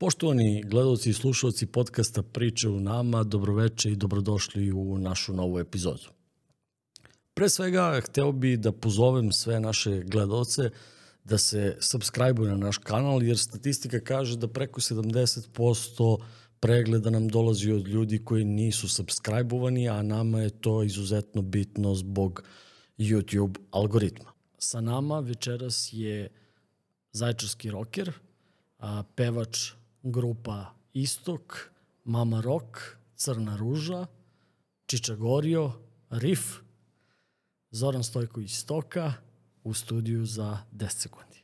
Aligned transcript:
Poštovani 0.00 0.62
gledalci 0.62 1.10
i 1.10 1.12
slušalci 1.12 1.66
podcasta 1.66 2.22
Priče 2.22 2.68
u 2.68 2.80
nama, 2.80 3.22
dobroveče 3.22 3.90
i 3.90 3.96
dobrodošli 3.96 4.72
u 4.72 4.98
našu 4.98 5.32
novu 5.32 5.58
epizodu. 5.58 6.08
Pre 7.34 7.48
svega, 7.48 8.00
hteo 8.04 8.32
bi 8.32 8.56
da 8.56 8.72
pozovem 8.72 9.32
sve 9.32 9.60
naše 9.60 10.02
gledalce 10.02 10.70
da 11.24 11.38
se 11.38 11.76
subscribe 11.80 12.42
na 12.42 12.56
naš 12.56 12.78
kanal, 12.78 13.22
jer 13.22 13.38
statistika 13.38 14.00
kaže 14.00 14.36
da 14.36 14.48
preko 14.48 14.80
70% 14.80 16.20
pregleda 16.60 17.10
nam 17.10 17.28
dolazi 17.28 17.72
od 17.72 17.88
ljudi 17.88 18.18
koji 18.24 18.44
nisu 18.44 18.88
subscribe-ovani, 18.88 19.88
a 19.88 20.02
nama 20.02 20.40
je 20.40 20.50
to 20.50 20.82
izuzetno 20.82 21.42
bitno 21.42 21.94
zbog 21.94 22.42
YouTube 22.98 23.58
algoritma. 23.70 24.32
Sa 24.58 24.80
nama 24.80 25.20
večeras 25.20 25.88
je 25.92 26.28
Zajčarski 27.12 27.70
rocker, 27.70 28.12
a, 28.78 29.02
pevač 29.14 29.77
grupa 30.02 30.74
Istok, 30.92 31.70
Mama 32.04 32.40
Rock, 32.40 32.78
Crna 33.16 33.56
ruža, 33.56 34.06
Čiča 34.86 35.14
Gorio, 35.14 35.72
Rif, 36.10 36.56
Zoran 37.70 38.04
Stojković 38.04 38.54
Stoka 38.58 39.12
u 39.64 39.74
studiju 39.74 40.26
za 40.26 40.58
10 40.72 40.88
sekundi. 40.88 41.42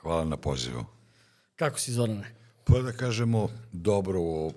Hvala 0.00 0.24
na 0.24 0.36
pozivu. 0.36 0.84
Kako 1.56 1.78
si 1.78 1.92
Zorane? 1.92 2.34
Pa 2.64 2.78
da 2.78 2.92
kažemo, 2.92 3.48
dobro 3.72 4.20
u 4.20 4.52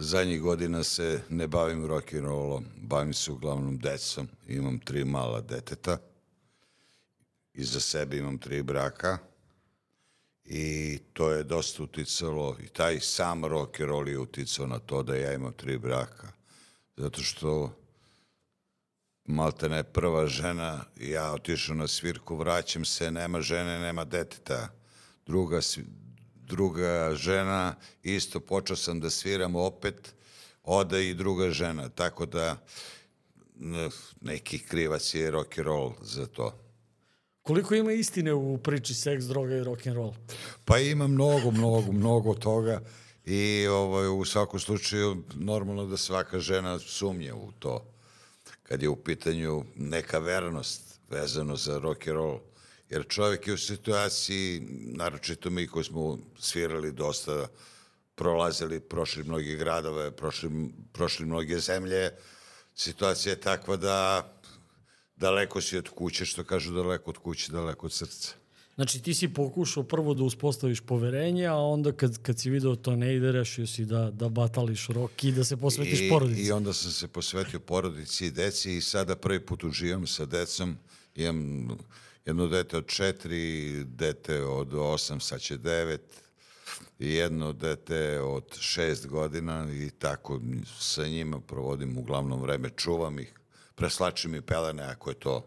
zadnjih 0.00 0.40
godina 0.40 0.84
se 0.84 1.22
ne 1.28 1.46
bavim 1.46 1.86
rock'n'rollom, 1.86 2.64
bavim 2.76 3.14
se 3.14 3.32
uglavnom 3.32 3.78
decom. 3.78 4.28
Imam 4.48 4.78
tri 4.78 5.04
mala 5.04 5.40
deteta, 5.40 5.98
iza 7.54 7.80
sebe 7.80 8.16
imam 8.16 8.38
tri 8.38 8.62
braka 8.62 9.18
i 10.44 10.98
to 11.12 11.30
je 11.30 11.44
dosta 11.44 11.82
uticalo, 11.82 12.56
i 12.64 12.68
taj 12.68 13.00
sam 13.00 13.44
rock'n'roll 13.44 14.08
je 14.08 14.18
uticao 14.18 14.66
na 14.66 14.78
to 14.78 15.02
da 15.02 15.14
ja 15.14 15.32
imam 15.32 15.52
tri 15.52 15.78
braka. 15.78 16.32
Zato 16.96 17.22
što 17.22 17.76
malte 19.24 19.68
ne 19.68 19.82
prva 19.82 20.26
žena, 20.26 20.84
ja 20.96 21.32
otišao 21.32 21.74
na 21.74 21.86
svirku, 21.86 22.36
vraćam 22.36 22.84
se, 22.84 23.10
nema 23.10 23.40
žene, 23.40 23.78
nema 23.78 24.04
deteta. 24.04 24.68
Druga, 25.26 25.60
druga 26.50 27.14
žena, 27.14 27.74
isto 28.02 28.40
počeo 28.40 28.76
sam 28.76 29.00
da 29.00 29.10
sviram 29.10 29.56
opet, 29.56 30.14
ode 30.64 31.08
i 31.08 31.14
druga 31.14 31.50
žena, 31.50 31.88
tako 31.88 32.26
da 32.26 32.56
neki 34.20 34.58
krivac 34.58 35.14
je 35.14 35.30
rock 35.30 35.58
and 35.58 35.66
roll 35.66 35.92
za 36.02 36.26
to. 36.26 36.58
Koliko 37.42 37.74
ima 37.74 37.92
istine 37.92 38.34
u 38.34 38.58
priči 38.58 38.94
seks, 38.94 39.24
droga 39.24 39.56
i 39.56 39.64
rock 39.64 39.86
and 39.86 39.96
roll? 39.96 40.14
Pa 40.64 40.78
ima 40.78 41.06
mnogo, 41.06 41.50
mnogo, 41.50 41.92
mnogo 41.92 42.34
toga 42.34 42.80
i 43.24 43.66
ovaj, 43.66 44.08
u 44.08 44.24
svakom 44.24 44.60
slučaju 44.60 45.22
normalno 45.34 45.86
da 45.86 45.96
svaka 45.96 46.40
žena 46.40 46.78
sumnje 46.78 47.32
u 47.32 47.52
to 47.58 47.86
kad 48.62 48.82
je 48.82 48.88
u 48.88 48.96
pitanju 48.96 49.64
neka 49.76 50.18
vernost 50.18 51.00
vezano 51.08 51.56
za 51.56 51.78
rock 51.78 52.08
and 52.08 52.16
roll. 52.16 52.38
Jer 52.90 53.04
čovjek 53.08 53.46
je 53.46 53.54
u 53.54 53.58
situaciji, 53.58 54.60
naročito 54.94 55.50
mi 55.50 55.66
koji 55.66 55.84
smo 55.84 56.18
svirali 56.38 56.92
dosta, 56.92 57.48
prolazili, 58.14 58.80
prošli 58.80 59.24
mnogi 59.24 59.56
gradove, 59.56 60.10
prošli, 60.10 60.50
prošli 60.92 61.26
mnoge 61.26 61.58
zemlje, 61.58 62.10
situacija 62.74 63.32
je 63.32 63.40
takva 63.40 63.76
da 63.76 64.26
daleko 65.16 65.60
si 65.60 65.78
od 65.78 65.88
kuće, 65.88 66.24
što 66.24 66.44
kažu 66.44 66.72
daleko 66.72 67.10
od 67.10 67.18
kuće, 67.18 67.52
daleko 67.52 67.86
od 67.86 67.92
srca. 67.92 68.34
Znači 68.74 69.02
ti 69.02 69.14
si 69.14 69.28
pokušao 69.28 69.82
prvo 69.82 70.14
da 70.14 70.24
uspostaviš 70.24 70.80
poverenje, 70.80 71.46
a 71.46 71.54
onda 71.54 71.92
kad, 71.92 72.22
kad 72.22 72.40
si 72.40 72.50
video 72.50 72.76
to 72.76 72.96
ne 72.96 73.16
ide, 73.16 73.32
rešio 73.32 73.66
si 73.66 73.84
da, 73.84 74.10
da 74.10 74.28
batališ 74.28 74.86
rok 74.88 75.24
i 75.24 75.32
da 75.32 75.44
se 75.44 75.56
posvetiš 75.56 76.08
porodici. 76.08 76.42
I 76.42 76.52
onda 76.52 76.72
sam 76.72 76.90
se 76.90 77.08
posvetio 77.08 77.60
porodici 77.60 78.26
i 78.26 78.30
deci 78.30 78.76
i 78.76 78.80
sada 78.80 79.16
prvi 79.16 79.40
put 79.46 79.64
uživam 79.64 80.06
sa 80.06 80.24
decom. 80.24 80.76
Imam 81.14 81.68
jedno 82.24 82.46
dete 82.46 82.76
od 82.76 82.86
četiri, 82.86 83.84
dete 83.84 84.42
od 84.42 84.74
osam, 84.74 85.20
sad 85.20 85.40
će 85.40 85.56
devet, 85.56 86.22
i 86.98 87.14
jedno 87.14 87.52
dete 87.52 88.20
od 88.20 88.58
šest 88.58 89.06
godina 89.06 89.66
i 89.72 89.90
tako 89.90 90.40
sa 90.78 91.06
njima 91.06 91.40
provodim 91.40 91.98
uglavnom 91.98 92.42
vreme, 92.42 92.70
čuvam 92.76 93.18
ih, 93.18 93.32
preslačim 93.74 94.34
i 94.34 94.40
pelene 94.40 94.82
ako 94.82 95.10
je 95.10 95.14
to 95.14 95.46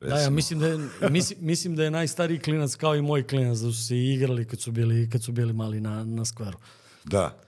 Da, 0.00 0.18
ja 0.18 0.30
mislim 0.30 0.58
da, 0.58 0.66
je, 0.66 0.78
mislim, 1.10 1.38
mislim 1.50 1.76
da 1.76 1.84
je 1.84 1.90
najstariji 1.90 2.38
klinac 2.38 2.74
kao 2.74 2.96
i 2.96 3.02
moj 3.02 3.26
klinac, 3.26 3.58
da 3.58 3.72
su 3.72 3.86
se 3.86 3.98
igrali 3.98 4.48
kad 4.48 4.60
su 4.60 4.72
bili, 4.72 5.10
kad 5.10 5.22
su 5.22 5.32
bili 5.32 5.52
mali 5.52 5.80
na, 5.80 6.04
na 6.04 6.24
skveru. 6.24 6.58
Da, 7.04 7.42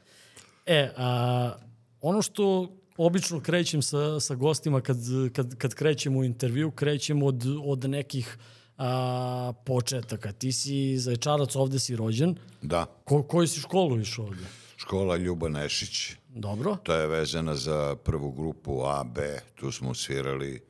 E, 0.67 0.91
a, 0.97 1.53
ono 2.01 2.23
što 2.23 2.77
obično 2.97 3.41
krećem 3.41 3.82
sa, 3.82 4.21
sa 4.21 4.34
gostima 4.34 4.81
kad, 4.81 4.97
kad, 5.32 5.56
kad 5.56 5.75
krećemo 5.75 6.19
u 6.19 6.25
intervju, 6.25 6.71
krećem 6.71 7.22
od, 7.22 7.44
od 7.65 7.84
nekih 7.91 8.38
a, 8.78 9.53
početaka. 9.66 10.32
Ti 10.32 10.53
si 10.53 10.99
zajčarac, 10.99 11.56
ovde 11.56 11.78
si 11.78 11.97
rođen. 11.97 12.37
da. 12.62 12.87
Ko, 13.05 13.22
koju 13.22 13.49
si 13.49 13.60
školu 13.60 14.00
išao 14.00 14.25
ovde? 14.25 14.44
Škola 14.77 15.16
Ljuba 15.16 15.49
Nešić, 15.49 16.12
Dobro. 16.34 16.77
To 16.82 16.94
je 16.94 17.06
vezana 17.06 17.55
za 17.55 17.97
prvu 18.05 18.32
grupu 18.32 18.82
A, 18.84 19.05
B, 19.05 19.41
tu 19.55 19.72
smo 19.72 19.94
svirali 19.94 20.62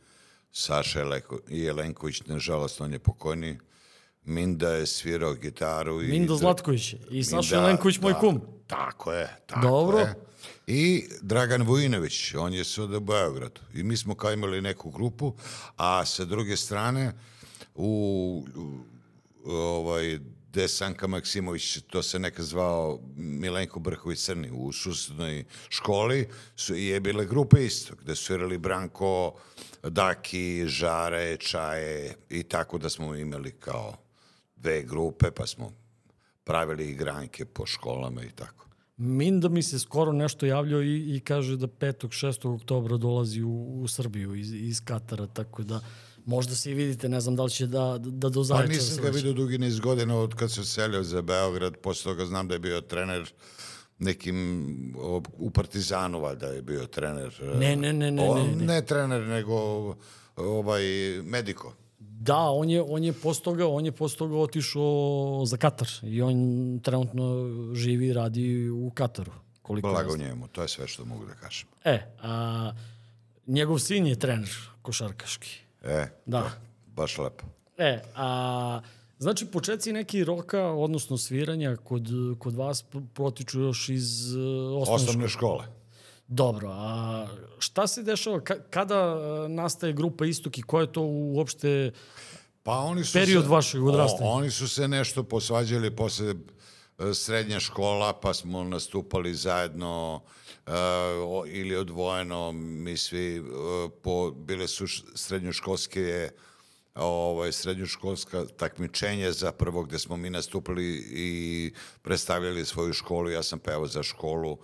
Saša 0.53 0.99
Jeleko, 0.99 1.39
i 1.49 1.59
Jelenković, 1.61 2.23
nažalost 2.27 2.81
on 2.81 2.93
je 2.93 2.99
pokojni. 2.99 3.59
Minda 4.25 4.69
je 4.69 4.87
svirao 4.87 5.35
gitaru. 5.35 6.03
I 6.03 6.07
Mindo 6.07 6.37
Zlatković 6.37 6.95
i 7.11 7.25
Saša 7.25 7.37
Minda, 7.37 7.57
Jelenković, 7.57 7.99
moj 8.01 8.13
da, 8.13 8.19
kum. 8.19 8.41
Tako 8.67 9.13
je, 9.13 9.37
tako 9.47 9.69
Dobro. 9.69 9.99
je. 9.99 10.15
I 10.67 11.09
Dragan 11.21 11.63
Vujinović, 11.63 12.35
on 12.35 12.55
je 12.55 12.65
suda 12.65 12.97
u 12.97 13.01
Beogradu. 13.01 13.61
I 13.75 13.83
mi 13.83 13.97
smo 13.97 14.15
kao 14.15 14.33
imali 14.33 14.63
neku 14.63 14.91
grupu, 14.91 15.35
a 15.77 16.07
sa 16.07 16.25
druge 16.25 16.57
strane 16.57 17.13
u, 17.75 18.47
u 19.45 19.53
ovaj, 19.53 20.19
gde 20.55 20.69
Sanka 20.69 21.07
Maksimović, 21.07 21.79
to 21.87 22.03
se 22.03 22.19
nekad 22.19 22.45
zvao 22.45 23.01
Milenko 23.17 23.81
Brhović 23.81 24.21
Crni, 24.21 24.51
u 24.53 24.73
susednoj 24.73 25.45
školi 25.69 26.29
su, 26.57 26.75
je 26.75 27.01
bile 27.01 27.27
grupe 27.27 27.65
isto, 27.65 27.95
gde 27.95 28.15
su 28.15 28.25
svirali 28.25 28.59
Branko, 28.59 29.35
Daki, 29.83 30.65
Žare, 30.67 31.37
Čaje 31.37 32.15
i 32.31 32.43
tako 32.43 32.79
da 32.79 32.89
smo 32.89 33.15
imali 33.15 33.53
kao 33.53 33.97
dve 34.57 34.83
grupe, 34.83 35.31
pa 35.31 35.47
smo 35.47 35.73
pravili 36.45 36.91
igranke 36.91 37.45
po 37.45 37.67
školama 37.67 38.23
i 38.23 38.31
tako. 38.31 38.64
Minda 38.97 39.49
mi 39.49 39.63
se 39.63 39.79
skoro 39.79 40.13
nešto 40.13 40.47
javljao 40.47 40.83
i, 40.83 41.17
i 41.17 41.21
kaže 41.21 41.57
da 41.57 41.67
5. 41.67 42.27
6. 42.27 42.55
oktobra 42.55 42.97
dolazi 42.97 43.43
u, 43.43 43.83
u 43.83 43.89
Srbiju 43.89 44.35
iz, 44.35 44.53
iz 44.53 44.85
Katara, 44.85 45.27
tako 45.27 45.63
da 45.63 45.81
možda 46.25 46.55
se 46.55 46.71
i 46.71 46.75
vidite, 46.75 47.09
ne 47.09 47.21
znam 47.21 47.37
da 47.37 47.43
li 47.43 47.51
će 47.51 47.67
da, 47.67 47.99
da 47.99 48.29
do 48.29 48.45
Pa 48.49 48.67
nisam 48.67 49.05
ga 49.05 49.11
vidio 49.11 49.33
dugi 49.33 49.59
niz 49.59 49.81
godina 49.81 50.19
od 50.19 50.35
kad 50.35 50.53
se 50.53 50.61
uselio 50.61 51.03
za 51.03 51.23
Beograd, 51.23 51.77
posle 51.77 52.13
toga 52.13 52.27
znam 52.27 52.49
da 52.49 52.55
je 52.55 52.59
bio 52.59 52.81
trener 52.81 53.33
nekim 53.99 54.95
u 55.39 55.51
Partizanu 55.51 56.21
valjda 56.21 56.47
je 56.47 56.63
bio 56.63 56.87
trener. 56.87 57.41
Ne, 57.59 57.77
ne, 57.77 57.93
ne, 57.93 58.11
ne, 58.11 58.29
ne, 58.35 58.57
ne. 58.57 58.67
ne 58.67 58.87
trener, 58.87 59.23
nego 59.23 59.55
ovaj 60.37 60.83
Mediko. 61.23 61.75
Da, 62.25 62.39
on 62.39 62.71
je, 62.71 62.83
on 62.83 63.05
je 63.05 63.13
posle 63.13 63.45
toga, 63.45 63.67
on 63.69 63.85
je 63.87 63.93
posle 63.93 64.19
toga 64.19 64.37
otišao 64.37 65.43
za 65.47 65.57
Katar 65.57 65.89
i 66.03 66.23
on 66.23 66.37
trenutno 66.83 67.25
živi 67.75 68.07
i 68.07 68.13
radi 68.13 68.69
u 68.71 68.91
Kataru. 68.95 69.33
Koliko 69.63 69.89
Blago 69.89 70.17
njemu, 70.17 70.49
to 70.49 70.63
je 70.63 70.69
sve 70.69 70.89
što 70.89 71.05
mogu 71.05 71.27
da 71.27 71.35
kažem. 71.35 71.69
E, 71.85 71.99
a, 72.23 72.73
njegov 73.47 73.79
sin 73.79 74.07
je 74.07 74.19
trener 74.19 74.51
košarkaški. 74.83 75.59
E, 75.83 76.07
Da. 76.27 76.51
baš 76.87 77.19
lepo. 77.19 77.45
E, 77.79 78.03
a, 78.17 78.81
znači 79.19 79.47
početci 79.47 79.93
neki 79.93 80.25
roka, 80.25 80.63
odnosno 80.63 81.19
sviranja 81.19 81.77
kod, 81.77 82.09
kod 82.39 82.55
vas 82.55 82.85
protiču 83.15 83.61
još 83.61 83.89
iz 83.89 84.35
uh, 84.35 84.43
osnovne 84.83 84.95
Osnovne 84.95 85.29
škole. 85.29 85.63
škole. 85.65 85.84
Dobro, 86.29 86.69
a 86.73 87.27
šta 87.59 87.87
se 87.87 88.03
dešava, 88.03 88.41
ka, 88.41 88.55
kada 88.71 89.15
uh, 89.15 89.51
nastaje 89.51 89.93
grupa 89.93 90.27
Istok 90.27 90.59
i 90.59 90.63
ko 90.63 90.81
je 90.81 90.93
to 90.93 91.03
uopšte 91.03 91.93
Pa 92.65 92.79
oni 92.79 93.05
su 93.05 93.13
Period 93.13 93.45
se, 93.45 93.49
vašeg 93.49 93.85
odrastanja. 93.85 94.31
Oni 94.31 94.51
su 94.51 94.69
se 94.69 94.89
nešto 94.89 95.23
posvađali 95.23 95.97
posle 95.97 96.35
e, 96.99 97.15
srednja 97.15 97.61
škola, 97.61 98.13
pa 98.13 98.35
smo 98.35 98.65
nastupali 98.65 99.35
zajedno 99.35 100.23
o, 101.27 101.45
ili 101.47 101.77
odvojeno, 101.77 102.53
mi 102.53 102.97
svi 102.97 103.37
e, 103.37 103.41
po, 104.03 104.31
bile 104.31 104.69
su 104.69 104.87
srednjoškolske 105.15 106.31
ovaj, 106.95 107.53
srednjoškolska 107.53 108.45
takmičenja 108.57 109.33
zapravo 109.33 109.83
gde 109.83 109.99
smo 109.99 110.17
mi 110.17 110.31
nastupili 110.31 111.07
i 111.11 111.73
predstavljali 112.03 112.65
svoju 112.65 112.93
školu, 112.93 113.31
ja 113.31 113.43
sam 113.43 113.59
pevao 113.59 113.87
za 113.87 114.03
školu 114.03 114.59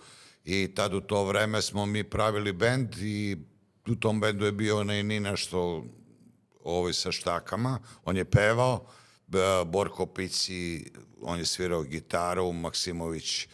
I 0.45 0.75
tad 0.75 0.93
u 0.93 1.01
to 1.01 1.25
vreme 1.25 1.61
smo 1.61 1.85
mi 1.85 2.03
pravili 2.03 2.53
bend 2.53 2.95
i 2.97 3.37
u 3.87 3.95
tom 3.95 4.19
bendu 4.19 4.45
je 4.45 4.51
bio 4.51 4.79
onaj 4.79 5.03
Nina 5.03 5.35
što 5.35 5.83
ovaj 6.63 6.93
sa 6.93 7.11
štakama, 7.11 7.79
on 8.05 8.17
je 8.17 8.25
pevao, 8.25 8.85
Borko 9.65 10.05
Pici, 10.05 10.91
on 11.21 11.39
je 11.39 11.45
svirao 11.45 11.83
gitaru, 11.83 12.53
Maksimović, 12.53 13.47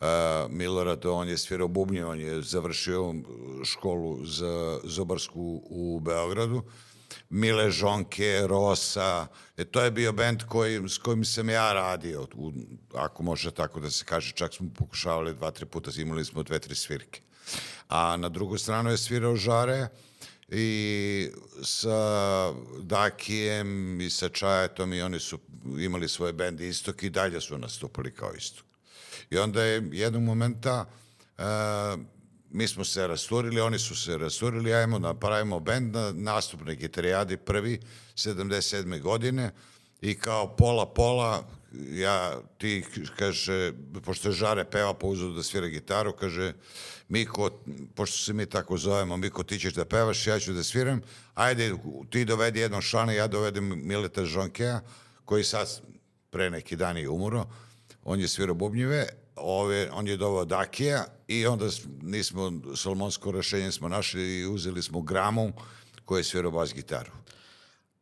uh, 0.00 0.06
Milorad, 0.50 1.06
on 1.06 1.28
je 1.28 1.38
svirao 1.38 1.68
bubnje, 1.68 2.04
on 2.04 2.20
je 2.20 2.42
završio 2.42 3.14
školu 3.64 4.26
za 4.26 4.80
zobarsku 4.84 5.62
u 5.64 6.00
Beogradu. 6.00 6.62
Mile 7.30 7.70
Žonke, 7.70 8.46
Rosa, 8.46 9.26
e, 9.56 9.64
to 9.64 9.80
je 9.80 9.90
bio 9.90 10.12
bend 10.12 10.42
koji, 10.48 10.88
s 10.88 10.98
kojim 10.98 11.24
sam 11.24 11.48
ja 11.48 11.72
radio, 11.72 12.26
u, 12.34 12.52
ako 12.94 13.22
može 13.22 13.50
tako 13.50 13.80
da 13.80 13.90
se 13.90 14.04
kaže, 14.04 14.32
čak 14.32 14.54
smo 14.54 14.68
pokušavali 14.78 15.34
dva, 15.34 15.50
tri 15.50 15.66
puta, 15.66 15.90
imali 15.96 16.24
smo 16.24 16.42
dve, 16.42 16.58
tri 16.58 16.74
svirke. 16.74 17.20
A 17.88 18.16
na 18.16 18.28
drugu 18.28 18.58
stranu 18.58 18.90
je 18.90 18.98
svirao 18.98 19.36
Žare 19.36 19.88
i 20.48 21.30
sa 21.62 22.52
Dakijem 22.80 24.00
i 24.00 24.10
sa 24.10 24.28
Čajetom 24.28 24.92
i 24.92 25.02
oni 25.02 25.20
su 25.20 25.38
imali 25.78 26.08
svoje 26.08 26.32
bende 26.32 26.68
Istok 26.68 27.02
i 27.02 27.10
dalje 27.10 27.40
su 27.40 27.58
nastupali 27.58 28.14
kao 28.14 28.32
Istok. 28.34 28.64
I 29.30 29.38
onda 29.38 29.62
je 29.62 29.88
jednog 29.92 30.22
momenta 30.22 30.84
uh, 31.38 31.44
mi 32.50 32.68
smo 32.68 32.84
se 32.84 33.06
rasturili, 33.06 33.60
oni 33.60 33.78
su 33.78 33.96
se 33.96 34.18
rasturili, 34.18 34.74
ajmo 34.74 34.98
da 34.98 35.08
napravimo 35.08 35.60
bend 35.60 35.94
na 35.94 36.12
nastup 36.12 36.60
na 36.64 36.74
gitarijadi 36.74 37.36
prvi, 37.36 37.80
77. 38.14 39.00
godine 39.00 39.50
i 40.00 40.14
kao 40.14 40.56
pola-pola, 40.56 41.44
ja, 41.90 42.40
ti, 42.58 42.84
kaže, 43.18 43.72
pošto 44.04 44.32
Žare 44.32 44.64
peva 44.64 44.94
pa 44.94 45.06
uzeo 45.06 45.30
da 45.30 45.42
svira 45.42 45.68
gitaru, 45.68 46.12
kaže, 46.12 46.52
Miko, 47.08 47.50
pošto 47.94 48.18
se 48.18 48.32
mi 48.32 48.46
tako 48.46 48.76
zovemo, 48.76 49.16
Miko, 49.16 49.42
ti 49.42 49.58
ćeš 49.58 49.74
da 49.74 49.84
pevaš, 49.84 50.26
ja 50.26 50.38
ću 50.38 50.52
da 50.52 50.62
sviram, 50.62 51.00
ajde, 51.34 51.74
ti 52.10 52.24
dovedi 52.24 52.60
jednog 52.60 52.82
šlana, 52.82 53.12
ja 53.12 53.26
dovedem 53.26 53.86
Mileta 53.86 54.24
Žonkea, 54.24 54.80
koji 55.24 55.44
sad 55.44 55.80
pre 56.30 56.50
neki 56.50 56.76
dan 56.76 56.96
je 56.96 57.08
umuro, 57.08 57.46
on 58.04 58.20
je 58.20 58.28
svirao 58.28 58.54
bubnjive, 58.54 59.08
ove, 59.40 59.90
on 59.92 60.08
je 60.08 60.16
dovao 60.16 60.44
Dakija 60.44 61.04
i 61.28 61.46
onda 61.46 61.66
nismo, 62.02 62.52
solomonsko 62.76 63.30
rešenje 63.30 63.72
smo 63.72 63.88
našli 63.88 64.38
i 64.38 64.46
uzeli 64.46 64.82
smo 64.82 65.00
Gramu 65.02 65.52
koji 66.04 66.20
je 66.20 66.24
svirao 66.24 66.50
bas 66.50 66.74
gitaru. 66.74 67.10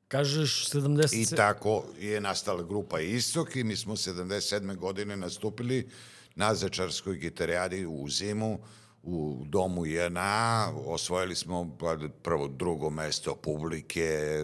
Kažeš 0.08 0.70
70... 0.70 1.32
I 1.32 1.36
tako 1.36 1.84
je 2.00 2.20
nastala 2.20 2.62
grupa 2.62 3.00
Istok 3.00 3.56
i 3.56 3.64
mi 3.64 3.76
smo 3.76 3.96
77. 3.96 4.76
godine 4.76 5.16
nastupili 5.16 5.88
na 6.34 6.54
Začarskoj 6.54 7.16
gitarijadi 7.16 7.86
u 7.86 8.08
zimu 8.08 8.58
u 9.02 9.44
domu 9.46 9.86
JNA, 9.86 10.72
osvojili 10.86 11.34
smo 11.34 11.76
pa, 11.80 11.98
prvo 12.22 12.48
drugo 12.48 12.90
mesto 12.90 13.34
publike, 13.34 14.38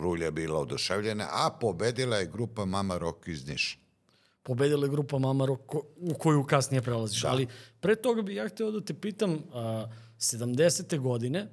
rulja 0.00 0.30
bila 0.30 0.60
oduševljena, 0.60 1.28
a 1.30 1.50
pobedila 1.60 2.16
je 2.16 2.26
grupa 2.26 2.64
Mama 2.64 2.98
Rock 2.98 3.28
iz 3.28 3.46
Niša 3.46 3.87
pobedila 4.48 4.86
je 4.86 4.90
grupa 4.90 5.18
Mama 5.18 5.46
Rock 5.46 5.74
u 5.96 6.14
koju 6.18 6.44
kasnije 6.44 6.82
prelaziš. 6.82 7.22
Da. 7.22 7.28
Ali 7.28 7.46
pre 7.80 7.96
toga 7.96 8.22
bih 8.22 8.36
ja 8.36 8.48
hteo 8.48 8.70
da 8.70 8.80
te 8.80 8.94
pitam, 8.94 9.38
a, 9.52 9.86
70. 10.18 10.98
godine, 10.98 11.48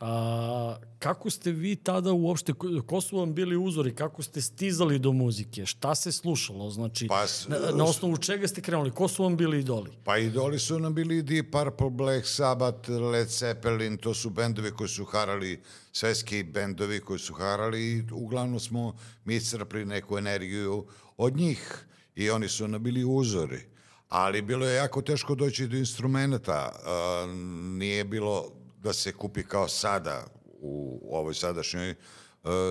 a, 0.00 0.76
kako 0.98 1.30
ste 1.30 1.52
vi 1.52 1.76
tada 1.76 2.12
uopšte, 2.12 2.54
ko 2.86 3.00
su 3.00 3.18
vam 3.18 3.34
bili 3.34 3.56
uzori, 3.56 3.94
kako 3.94 4.22
ste 4.22 4.40
stizali 4.40 4.98
do 4.98 5.12
muzike, 5.12 5.66
šta 5.66 5.94
se 5.94 6.12
slušalo, 6.12 6.70
znači, 6.70 7.06
pa, 7.08 7.26
na, 7.48 7.58
na 7.76 7.84
osnovu 7.84 8.16
čega 8.16 8.48
ste 8.48 8.60
krenuli, 8.60 8.90
ko 8.90 9.08
su 9.08 9.22
vam 9.22 9.36
bili 9.36 9.60
idoli? 9.60 9.90
Pa 10.04 10.16
idoli 10.18 10.58
su 10.58 10.78
nam 10.78 10.94
bili 10.94 11.22
Deep 11.22 11.52
Purple, 11.52 11.90
Black 11.90 12.26
Sabbath, 12.26 12.88
Led 12.88 13.28
Zeppelin, 13.28 13.96
to 13.96 14.14
su 14.14 14.30
bendovi 14.30 14.70
koji 14.70 14.88
su 14.88 15.04
harali, 15.04 15.60
svetski 15.92 16.42
bendovi 16.42 17.00
koji 17.00 17.18
su 17.18 17.34
harali 17.34 17.92
i 17.92 18.04
uglavnom 18.12 18.60
smo 18.60 18.96
mi 19.24 19.40
crpli 19.40 19.84
neku 19.84 20.18
energiju 20.18 20.86
od 21.16 21.36
njih 21.36 21.84
i 22.18 22.30
oni 22.30 22.48
su 22.48 22.68
nam 22.68 22.82
bili 22.82 23.04
uzori. 23.04 23.60
Ali 24.08 24.42
bilo 24.42 24.66
je 24.66 24.76
jako 24.76 25.02
teško 25.02 25.34
doći 25.34 25.66
do 25.66 25.76
instrumenta. 25.76 26.72
Nije 27.78 28.04
bilo 28.04 28.52
da 28.82 28.92
se 28.92 29.12
kupi 29.12 29.42
kao 29.42 29.68
sada 29.68 30.26
u 30.60 31.00
ovoj 31.10 31.34
sadašnjoj 31.34 31.94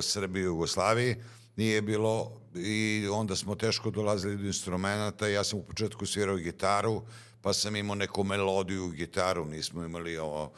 Srbiji 0.02 0.42
i 0.42 0.46
Jugoslaviji. 0.46 1.16
Nije 1.56 1.82
bilo 1.82 2.42
i 2.56 3.08
onda 3.12 3.36
smo 3.36 3.56
teško 3.56 3.92
dolazili 3.92 4.38
do 4.38 4.44
instrumenta. 4.44 5.28
Ja 5.28 5.44
sam 5.44 5.60
u 5.60 5.64
početku 5.64 6.06
svirao 6.06 6.36
gitaru, 6.36 7.02
pa 7.42 7.54
sam 7.54 7.76
imao 7.76 7.96
neku 7.96 8.24
melodiju 8.24 8.86
u 8.86 8.90
gitaru. 8.90 9.46
Nismo 9.46 9.84
imali 9.84 10.18
ovo 10.18 10.54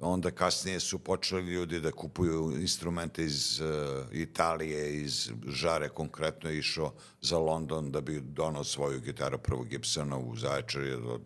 onda 0.00 0.30
kasnije 0.30 0.80
su 0.80 0.98
počeli 0.98 1.52
ljudi 1.52 1.80
da 1.80 1.92
kupuju 1.92 2.52
instrumente 2.60 3.24
iz 3.24 3.60
uh, 3.60 3.68
Italije, 4.12 4.96
iz 5.02 5.30
Žare 5.46 5.88
konkretno 5.88 6.50
išao 6.50 6.92
za 7.20 7.38
London 7.38 7.90
da 7.90 8.00
bi 8.00 8.20
donao 8.20 8.64
svoju 8.64 9.00
gitaru 9.00 9.38
prvo 9.38 9.62
Gibsona 9.62 10.18
u 10.18 10.36
Zaječarje 10.36 10.96
do, 10.96 11.20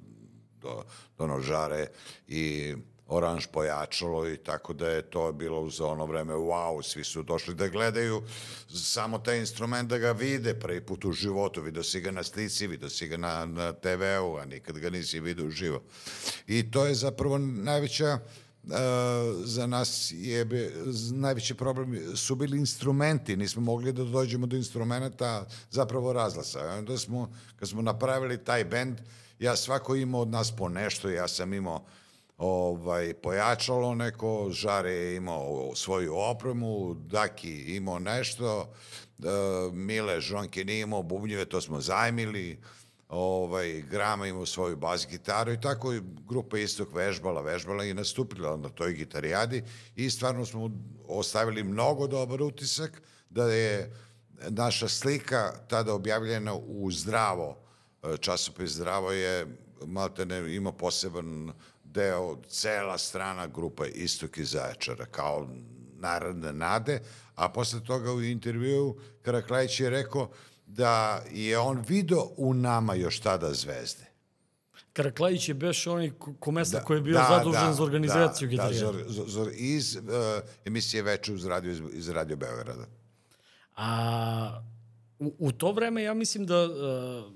do, 0.60 0.84
do 1.18 1.40
Žare 1.40 1.86
i 2.28 2.74
oranž 3.12 3.46
pojačalo 3.52 4.28
i 4.28 4.36
tako 4.36 4.72
da 4.72 4.88
je 4.88 5.02
to 5.02 5.32
bilo 5.32 5.70
za 5.70 5.86
ono 5.86 6.06
vreme 6.06 6.34
wow, 6.34 6.82
svi 6.82 7.04
su 7.04 7.22
došli 7.22 7.54
da 7.54 7.68
gledaju 7.68 8.22
samo 8.68 9.18
taj 9.18 9.38
instrument 9.38 9.88
da 9.90 9.98
ga 9.98 10.12
vide 10.12 10.54
prvi 10.54 10.80
put 10.80 11.04
u 11.04 11.12
životu, 11.12 11.62
vidio 11.62 11.82
si 11.82 12.00
ga 12.00 12.10
na 12.10 12.22
slici, 12.22 12.66
vidio 12.66 12.88
si 12.88 13.06
ga 13.06 13.16
na, 13.16 13.46
na 13.46 13.72
TV-u, 13.72 14.36
a 14.36 14.44
nikad 14.44 14.78
ga 14.78 14.90
nisi 14.90 15.20
vidio 15.20 15.46
uživo. 15.46 15.82
I 16.46 16.70
to 16.70 16.86
je 16.86 16.94
zapravo 16.94 17.38
najveća 17.38 18.18
za 19.44 19.66
nas 19.66 20.12
je 20.14 20.44
be, 20.44 20.70
najveći 21.12 21.54
problem 21.54 22.16
su 22.16 22.34
bili 22.34 22.58
instrumenti, 22.58 23.36
nismo 23.36 23.62
mogli 23.62 23.92
da 23.92 24.04
dođemo 24.04 24.46
do 24.46 24.56
instrumenta 24.56 25.46
zapravo 25.70 26.12
razlasa. 26.12 26.60
Onda 26.78 26.98
smo, 26.98 27.32
kad 27.56 27.68
smo 27.68 27.82
napravili 27.82 28.44
taj 28.44 28.64
bend, 28.64 29.00
ja 29.38 29.56
svako 29.56 29.94
imao 29.94 30.20
od 30.20 30.28
nas 30.28 30.56
po 30.56 30.68
nešto, 30.68 31.10
ja 31.10 31.28
sam 31.28 31.52
imao 31.52 31.84
ovaj, 32.38 33.14
pojačalo 33.14 33.94
neko, 33.94 34.48
Žare 34.50 34.92
je 34.92 35.16
imao 35.16 35.72
svoju 35.74 36.16
opremu, 36.16 36.94
Daki 36.94 37.76
imao 37.76 37.98
nešto, 37.98 38.72
Mile 39.72 40.20
Žonke 40.20 40.64
nije 40.64 40.80
imao 40.80 41.02
bubnjeve, 41.02 41.44
to 41.44 41.60
smo 41.60 41.80
zajmili, 41.80 42.58
ovaj, 43.12 43.82
Grama 43.90 44.26
imao 44.26 44.46
svoju 44.46 44.76
bas 44.76 45.06
gitaru 45.10 45.52
i 45.52 45.60
tako 45.60 45.92
je 45.92 46.02
grupa 46.28 46.58
Istok 46.58 46.94
vežbala, 46.94 47.40
vežbala 47.40 47.84
i 47.84 47.94
nastupila 47.94 48.56
na 48.56 48.68
toj 48.68 48.92
gitarijadi 48.92 49.62
i 49.96 50.10
stvarno 50.10 50.46
smo 50.46 50.70
ostavili 51.08 51.62
mnogo 51.62 52.06
dobar 52.06 52.42
utisak 52.42 53.02
da 53.30 53.52
je 53.52 53.92
naša 54.48 54.88
slika 54.88 55.52
tada 55.68 55.94
objavljena 55.94 56.54
u 56.54 56.90
Zdravo, 56.90 57.58
časopis 58.20 58.70
Zdravo 58.70 59.12
je 59.12 59.46
maltene 59.86 60.54
ima 60.54 60.72
poseban 60.72 61.52
deo, 61.84 62.36
cela 62.48 62.98
strana 62.98 63.46
grupa 63.46 63.86
Istok 63.86 64.38
i 64.38 64.44
Zaječara, 64.44 65.06
kao 65.06 65.48
narodne 65.98 66.52
nade, 66.52 67.00
a 67.34 67.48
posle 67.48 67.84
toga 67.84 68.12
u 68.12 68.22
intervju 68.22 68.96
Karaklajić 69.22 69.80
je 69.80 69.90
rekao 69.90 70.30
da 70.76 71.22
je 71.32 71.58
on 71.58 71.84
video 71.88 72.28
u 72.36 72.54
nama 72.54 72.94
još 72.94 73.20
tada 73.20 73.54
zvezde. 73.54 74.04
Karaklajić 74.92 75.48
je 75.48 75.54
beš 75.54 75.86
onaj 75.86 76.10
komesar 76.40 76.80
da, 76.80 76.84
koji 76.84 76.98
je 76.98 77.02
bio 77.02 77.14
da, 77.14 77.26
zadužen 77.30 77.66
da, 77.66 77.72
za 77.72 77.82
organizaciju 77.82 78.48
da, 78.48 78.56
Da, 78.56 78.72
zor, 78.72 79.04
zor, 79.08 79.50
iz 79.54 79.96
uh, 79.96 80.02
emisije 80.64 81.02
Veče 81.02 81.32
uz 81.32 81.46
radio, 81.46 81.72
iz, 81.72 81.80
iz 81.92 82.08
Radio 82.08 82.36
Beograda. 82.36 82.86
A 83.76 84.62
u, 85.18 85.34
u 85.38 85.52
to 85.52 85.72
vreme 85.72 86.02
ja 86.02 86.14
mislim 86.14 86.46
da 86.46 86.64
uh, 86.64 87.32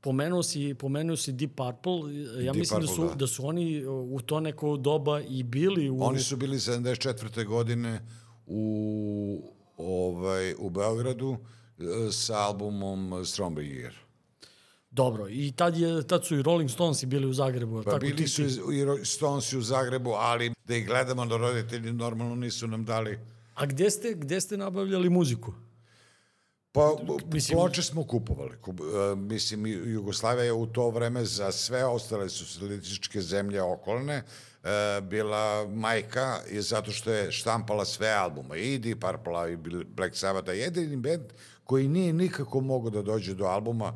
pomenuo 0.00 0.42
si, 0.42 0.74
pomenuo 0.74 1.16
si 1.16 1.32
Deep 1.32 1.50
Purple, 1.56 2.14
ja 2.44 2.52
Deep 2.52 2.56
mislim 2.56 2.80
da 2.80 2.86
Purple, 2.86 3.04
da, 3.04 3.10
su, 3.10 3.14
da. 3.14 3.14
da 3.14 3.26
su 3.26 3.46
oni 3.46 3.86
u 3.86 4.20
to 4.20 4.40
neko 4.40 4.76
doba 4.76 5.20
i 5.20 5.42
bili 5.42 5.90
u... 5.90 6.02
Oni 6.02 6.20
su 6.20 6.36
bili 6.36 6.56
74. 6.56 7.46
godine 7.46 8.00
u, 8.46 9.54
ovaj, 9.76 10.54
u 10.58 10.70
Beogradu, 10.70 11.36
sa 12.12 12.36
albumom 12.36 13.10
Strawberry 13.24 13.82
Year. 13.82 13.92
Dobro, 14.90 15.28
i 15.28 15.52
tad, 15.52 15.76
je, 15.76 16.06
tad 16.06 16.24
su 16.26 16.36
i 16.36 16.42
Rolling 16.42 16.70
Stonesi 16.70 17.06
bili 17.06 17.26
u 17.26 17.32
Zagrebu. 17.32 17.82
Pa 17.82 17.90
tako 17.90 18.00
bili 18.00 18.16
ti... 18.16 18.28
su 18.28 18.42
i 18.42 19.04
Stonesi 19.04 19.58
u 19.58 19.62
Zagrebu, 19.62 20.10
ali 20.10 20.52
da 20.64 20.76
ih 20.76 20.86
gledamo 20.86 21.26
da 21.26 21.36
roditelji 21.36 21.92
normalno 21.92 22.34
nisu 22.34 22.66
nam 22.66 22.84
dali. 22.84 23.18
A 23.54 23.66
gde 23.66 23.90
ste, 23.90 24.14
gde 24.14 24.40
ste 24.40 24.56
nabavljali 24.56 25.10
muziku? 25.10 25.52
Pa, 26.72 26.96
mislim, 27.32 27.58
ploče 27.58 27.82
smo 27.82 28.04
kupovali. 28.04 28.56
Kup, 28.60 28.80
uh, 28.80 29.18
mislim, 29.18 29.66
Jugoslavija 29.66 30.44
je 30.44 30.52
u 30.52 30.66
to 30.66 30.90
vreme 30.90 31.24
za 31.24 31.52
sve 31.52 31.84
ostale 31.84 32.28
socijalističke 32.28 33.20
zemlje 33.20 33.62
okolne 33.62 34.22
uh, 34.22 34.68
bila 35.08 35.66
majka 35.66 36.40
i 36.50 36.60
zato 36.62 36.92
što 36.92 37.12
je 37.12 37.32
štampala 37.32 37.84
sve 37.84 38.08
albume. 38.08 38.60
I 38.60 38.78
Deep 38.78 39.00
Purple 39.00 39.52
i 39.52 39.56
Black 39.84 40.16
Sabbath. 40.16 40.48
Jedini 40.48 40.96
band 40.96 41.32
koji 41.68 41.88
nije 41.88 42.12
nikako 42.12 42.60
mogao 42.60 42.90
da 42.90 43.02
dođe 43.02 43.34
do 43.34 43.44
albuma, 43.44 43.92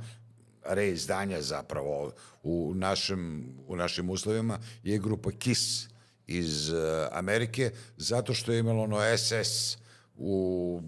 reizdanja 0.65 1.43
zapravo 1.43 2.13
u 2.43 2.73
našem, 2.75 3.49
u 3.67 3.77
našim 3.77 4.11
uslovima 4.11 4.59
je 4.83 4.99
grupa 4.99 5.31
Kiss 5.31 5.89
iz 6.27 6.69
uh, 6.69 6.79
Amerike, 7.13 7.71
zato 7.97 8.35
što 8.35 8.53
je 8.53 8.59
imalo 8.59 8.83
ono 8.83 8.99
SS 9.17 9.79
u 10.17 10.83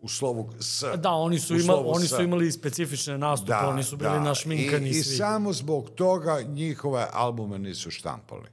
u 0.00 0.08
slovu 0.08 0.52
S. 0.60 0.84
Da, 0.96 1.10
oni 1.10 1.38
su, 1.38 1.58
slovu 1.58 1.90
oni 1.90 2.06
su 2.06 2.22
imali 2.22 2.52
specifične 2.52 3.18
nastupe, 3.18 3.52
da, 3.52 3.68
oni 3.68 3.82
su 3.82 3.96
bili 3.96 4.10
da. 4.10 4.20
našminkani 4.20 4.90
I, 4.90 4.94
svi. 4.94 5.14
I 5.14 5.16
samo 5.16 5.52
zbog 5.52 5.90
toga 5.90 6.40
njihove 6.42 7.06
albume 7.12 7.58
nisu 7.58 7.90
štampali. 7.90 8.48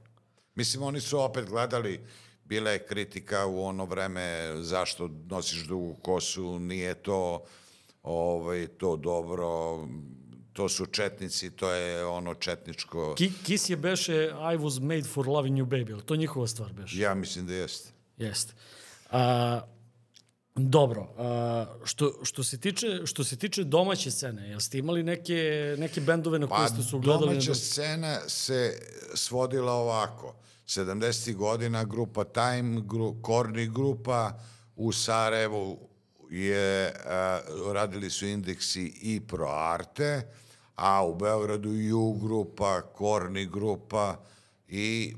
Mislim, 0.54 0.82
oni 0.82 1.00
su 1.00 1.20
opet 1.20 1.48
gledali, 1.48 2.00
bila 2.48 2.70
je 2.70 2.86
kritika 2.86 3.46
u 3.46 3.64
ono 3.64 3.84
vreme 3.84 4.52
zašto 4.56 5.10
nosiš 5.26 5.66
dugu 5.66 5.94
kosu, 6.02 6.58
nije 6.58 6.94
to 6.94 7.44
ovaj, 8.02 8.66
to 8.66 8.96
dobro, 8.96 9.78
to 10.52 10.68
su 10.68 10.86
četnici, 10.86 11.50
to 11.50 11.70
je 11.70 12.06
ono 12.06 12.34
četničko... 12.34 13.14
Ki, 13.14 13.32
Kiss 13.44 13.70
je 13.70 13.76
beše 13.76 14.14
I 14.54 14.56
was 14.56 14.80
made 14.82 15.04
for 15.04 15.28
loving 15.28 15.58
you 15.58 15.66
baby, 15.66 15.92
ali 15.92 16.02
to 16.02 16.16
njihova 16.16 16.46
stvar 16.46 16.72
beše? 16.72 16.98
Ja 16.98 17.14
mislim 17.14 17.46
da 17.46 17.52
jeste. 17.54 17.90
Jeste. 18.16 18.54
A, 19.10 19.60
Dobro, 20.58 21.08
a, 21.18 21.66
što, 21.84 22.12
što, 22.22 22.44
se 22.44 22.60
tiče, 22.60 22.86
što 23.04 23.24
se 23.24 23.36
tiče 23.36 23.64
domaće 23.64 24.10
scene, 24.10 24.48
jel 24.48 24.60
ste 24.60 24.78
imali 24.78 25.02
neke, 25.02 25.74
neke 25.78 26.00
bendove 26.00 26.38
na 26.38 26.46
koje 26.46 26.66
Pa 26.66 26.68
ste 26.68 26.82
su 26.82 26.98
gledali? 26.98 27.26
domaća 27.28 27.50
na... 27.50 27.54
scena 27.54 28.20
se 28.28 28.80
svodila 29.14 29.72
ovako. 29.72 30.34
70. 30.66 31.34
godina 31.34 31.84
grupa 31.84 32.24
Time, 32.24 32.80
gru, 32.80 33.14
Korni 33.22 33.66
grupa 33.66 34.32
u 34.76 34.92
Sarajevu 34.92 35.78
je, 36.30 36.92
a, 37.06 37.40
radili 37.72 38.10
su 38.10 38.26
indeksi 38.26 38.92
i 39.02 39.20
Pro 39.20 39.48
Arte, 39.48 40.22
a 40.74 41.06
u 41.06 41.14
Beogradu 41.14 41.70
U 41.94 42.12
grupa, 42.12 42.80
Korni 42.80 43.46
grupa 43.46 44.16
i 44.68 45.14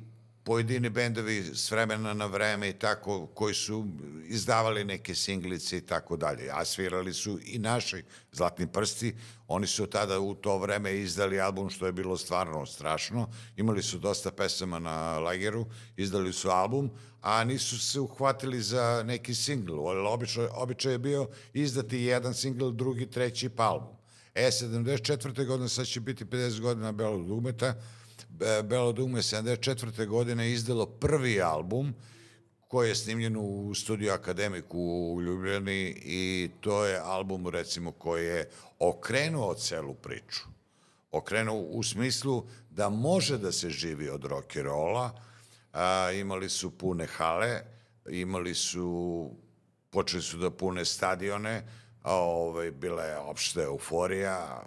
pojedini 0.48 0.88
bendovi 0.90 1.42
s 1.54 1.70
vremena 1.70 2.14
na 2.14 2.26
vreme 2.26 2.68
i 2.68 2.72
tako, 2.72 3.26
koji 3.26 3.54
su 3.54 3.86
izdavali 4.28 4.84
neke 4.84 5.14
singlice 5.14 5.78
i 5.78 5.80
tako 5.80 6.16
dalje. 6.16 6.48
A 6.52 6.64
svirali 6.64 7.14
su 7.14 7.38
i 7.44 7.58
naši 7.58 8.02
Zlatni 8.32 8.66
prsti. 8.66 9.14
Oni 9.48 9.66
su 9.66 9.86
tada 9.86 10.20
u 10.20 10.34
to 10.34 10.58
vreme 10.58 10.94
izdali 10.96 11.40
album 11.40 11.70
što 11.70 11.86
je 11.86 11.92
bilo 11.92 12.16
stvarno 12.16 12.66
strašno. 12.66 13.28
Imali 13.56 13.82
su 13.82 13.98
dosta 13.98 14.30
pesama 14.30 14.78
na 14.78 15.18
lageru, 15.18 15.66
izdali 15.96 16.32
su 16.32 16.48
album, 16.48 16.90
a 17.20 17.44
nisu 17.44 17.78
se 17.78 18.00
uhvatili 18.00 18.62
za 18.62 19.02
neki 19.06 19.34
singl. 19.34 19.78
Običaj, 20.06 20.46
običaj 20.54 20.92
je 20.92 20.98
bio 20.98 21.28
izdati 21.52 21.98
jedan 21.98 22.34
singl, 22.34 22.70
drugi, 22.70 23.10
treći 23.10 23.48
pa 23.48 23.64
album. 23.64 23.96
E, 24.34 24.50
74. 24.50 25.46
godine, 25.46 25.68
sad 25.68 25.86
će 25.86 26.00
biti 26.00 26.24
50 26.24 26.60
godina 26.60 26.92
Belog 26.92 27.26
dugmeta, 27.26 27.74
Belo 28.64 28.92
dugme 28.92 29.22
74. 29.22 30.06
godine 30.06 30.50
izdalo 30.50 30.86
prvi 30.86 31.42
album 31.42 31.94
koji 32.68 32.88
je 32.88 32.94
snimljen 32.94 33.36
u 33.36 33.74
studiju 33.74 34.12
Akademiku 34.12 34.78
u 35.14 35.22
Ljubljani 35.22 35.94
i 36.04 36.50
to 36.60 36.84
je 36.84 36.98
album 36.98 37.48
recimo 37.48 37.92
koji 37.92 38.26
je 38.26 38.48
okrenuo 38.78 39.54
celu 39.54 39.94
priču. 39.94 40.40
Okrenuo 41.10 41.60
u 41.60 41.82
smislu 41.82 42.46
da 42.70 42.88
može 42.88 43.38
da 43.38 43.52
se 43.52 43.70
živi 43.70 44.08
od 44.08 44.24
rock'n'rolla, 44.24 45.10
a, 45.72 46.10
imali 46.12 46.48
su 46.48 46.70
pune 46.78 47.06
hale, 47.06 47.60
imali 48.10 48.54
su, 48.54 49.30
počeli 49.90 50.22
su 50.22 50.38
da 50.38 50.50
pune 50.50 50.84
stadione, 50.84 51.62
a 52.02 52.14
ovaj, 52.14 52.70
bila 52.70 53.02
je 53.02 53.18
opšta 53.18 53.62
euforija, 53.62 54.62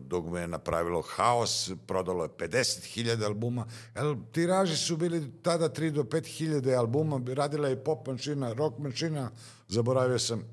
dugme 0.00 0.40
je 0.40 0.48
napravilo 0.48 1.02
haos, 1.02 1.70
prodalo 1.86 2.24
je 2.24 2.28
50.000 2.28 3.24
albuma, 3.24 3.66
el, 3.94 4.16
tiraži 4.32 4.76
su 4.76 4.96
bili 4.96 5.32
tada 5.42 5.68
3 5.68 5.90
do 5.90 6.02
5.000 6.02 6.78
albuma, 6.78 7.20
radila 7.34 7.68
je 7.68 7.84
pop 7.84 8.06
manšina, 8.06 8.52
rock 8.52 8.78
manšina, 8.78 9.30
zaboravio 9.68 10.18
sam, 10.18 10.44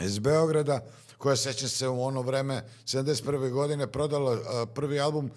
iz 0.00 0.18
Beograda, 0.18 0.80
koja 1.18 1.36
sećam 1.36 1.68
se 1.68 1.88
u 1.88 2.02
ono 2.02 2.22
vreme, 2.22 2.62
71. 2.84 3.50
godine, 3.50 3.86
prodala 3.86 4.66
prvi 4.74 5.00
album, 5.00 5.30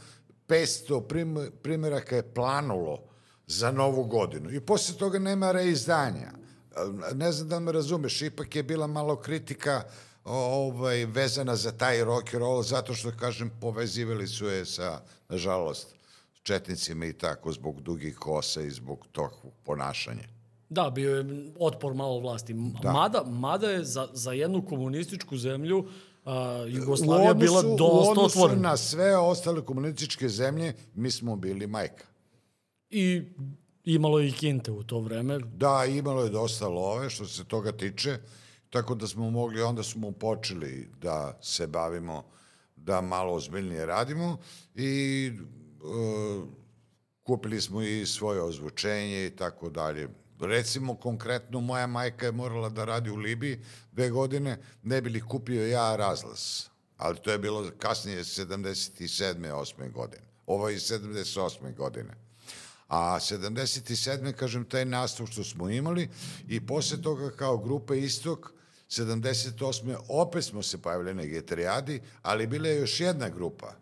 500 0.48 1.08
prim, 1.08 1.52
primjeraka 1.64 2.16
je 2.16 2.34
planulo 2.34 3.04
za 3.48 3.72
novu 3.72 4.04
godinu. 4.04 4.52
I 4.52 4.60
posle 4.60 4.96
toga 4.96 5.20
nema 5.20 5.52
reizdanja. 5.52 6.41
Ne 7.14 7.32
znam 7.32 7.50
da 7.50 7.60
me 7.60 7.72
razumeš, 7.72 8.22
ipak 8.22 8.56
je 8.56 8.64
bila 8.64 8.88
malo 8.88 9.16
kritika 9.16 9.84
ovaj, 10.24 11.06
vezana 11.06 11.56
za 11.56 11.72
taj 11.72 12.04
rock 12.04 12.34
and 12.34 12.42
roll, 12.42 12.64
zato 12.64 12.94
što, 12.94 13.12
kažem, 13.20 13.52
povezivali 13.62 14.28
su 14.28 14.46
je 14.46 14.66
sa, 14.66 15.02
nažalost, 15.30 15.96
četnicima 16.44 17.06
i 17.06 17.14
tako, 17.14 17.52
zbog 17.52 17.82
dugih 17.82 18.16
kosa 18.16 18.62
i 18.62 18.70
zbog 18.70 19.08
tog 19.12 19.32
ponašanja. 19.64 20.28
Da, 20.70 20.90
bio 20.90 21.18
je 21.18 21.52
otpor 21.60 21.94
malo 21.94 22.20
vlasti. 22.20 22.54
Da. 22.82 22.92
Mada, 22.92 23.24
mada 23.24 23.70
je 23.70 23.84
za, 23.84 24.08
za 24.14 24.32
jednu 24.32 24.66
komunističku 24.66 25.38
zemlju 25.38 25.88
a, 26.26 26.66
Jugoslavija 26.68 27.32
odnosu, 27.32 27.46
bila 27.46 27.62
dosta 27.62 27.84
otvorena. 27.84 28.08
U 28.08 28.12
odnosu 28.12 28.40
otvorena. 28.40 28.70
na 28.70 28.78
sve 28.78 29.18
ostale 29.18 29.66
komunističke 29.66 30.30
zemlje, 30.30 30.74
mi 30.96 31.12
smo 31.12 31.36
bili 31.36 31.68
majka. 31.68 32.06
I 32.90 33.22
imalo 33.84 34.20
je 34.20 34.28
i 34.28 34.32
kinte 34.32 34.72
u 34.72 34.84
to 34.84 35.00
vreme. 35.00 35.40
Da, 35.40 35.86
imalo 35.86 36.24
je 36.24 36.30
dosta 36.30 36.68
love 36.68 37.10
što 37.10 37.26
se 37.26 37.44
toga 37.44 37.72
tiče, 37.72 38.18
tako 38.70 38.96
da 38.96 39.08
smo 39.08 39.30
mogli, 39.30 39.62
onda 39.62 39.84
smo 39.84 40.12
počeli 40.12 40.90
da 41.02 41.38
se 41.42 41.68
bavimo, 41.68 42.24
da 42.76 43.02
malo 43.02 43.34
ozbiljnije 43.34 43.86
radimo 43.86 44.38
i 44.76 45.32
uh, 45.84 46.48
kupili 47.24 47.62
smo 47.62 47.82
i 47.82 48.06
svoje 48.06 48.42
ozvučenje 48.42 49.26
i 49.26 49.36
tako 49.36 49.70
dalje. 49.70 50.10
Recimo, 50.40 50.96
konkretno, 50.96 51.60
moja 51.60 51.88
majka 51.88 52.26
je 52.26 52.32
morala 52.32 52.70
da 52.70 52.86
radi 52.86 53.10
u 53.10 53.16
Libiji 53.16 53.60
dve 53.92 54.10
godine, 54.10 54.58
ne 54.84 55.02
bi 55.02 55.10
li 55.10 55.22
kupio 55.22 55.68
ja 55.68 55.96
razlas. 55.96 56.70
Ali 56.98 57.18
to 57.18 57.32
je 57.32 57.38
bilo 57.40 57.72
kasnije 57.78 58.24
77. 58.24 59.52
8. 59.52 59.92
godine. 59.92 60.24
Ovo 60.46 60.70
je 60.70 60.80
78. 60.80 61.76
godine. 61.76 62.21
A 62.92 63.20
77. 63.20 64.34
kažem, 64.34 64.66
taj 64.66 64.86
nastav 64.86 65.28
što 65.28 65.44
smo 65.44 65.70
imali 65.70 66.10
i 66.48 66.66
posle 66.66 67.02
toga 67.02 67.30
kao 67.30 67.58
grupa 67.58 67.96
Istok, 67.96 68.54
78. 68.90 69.98
opet 70.08 70.44
smo 70.44 70.64
se 70.64 70.82
pojavili 70.82 71.14
na 71.14 71.24
gitarijadi, 71.24 72.02
ali 72.22 72.48
bila 72.48 72.68
je 72.68 72.80
još 72.80 73.00
jedna 73.00 73.30
grupa 73.30 73.74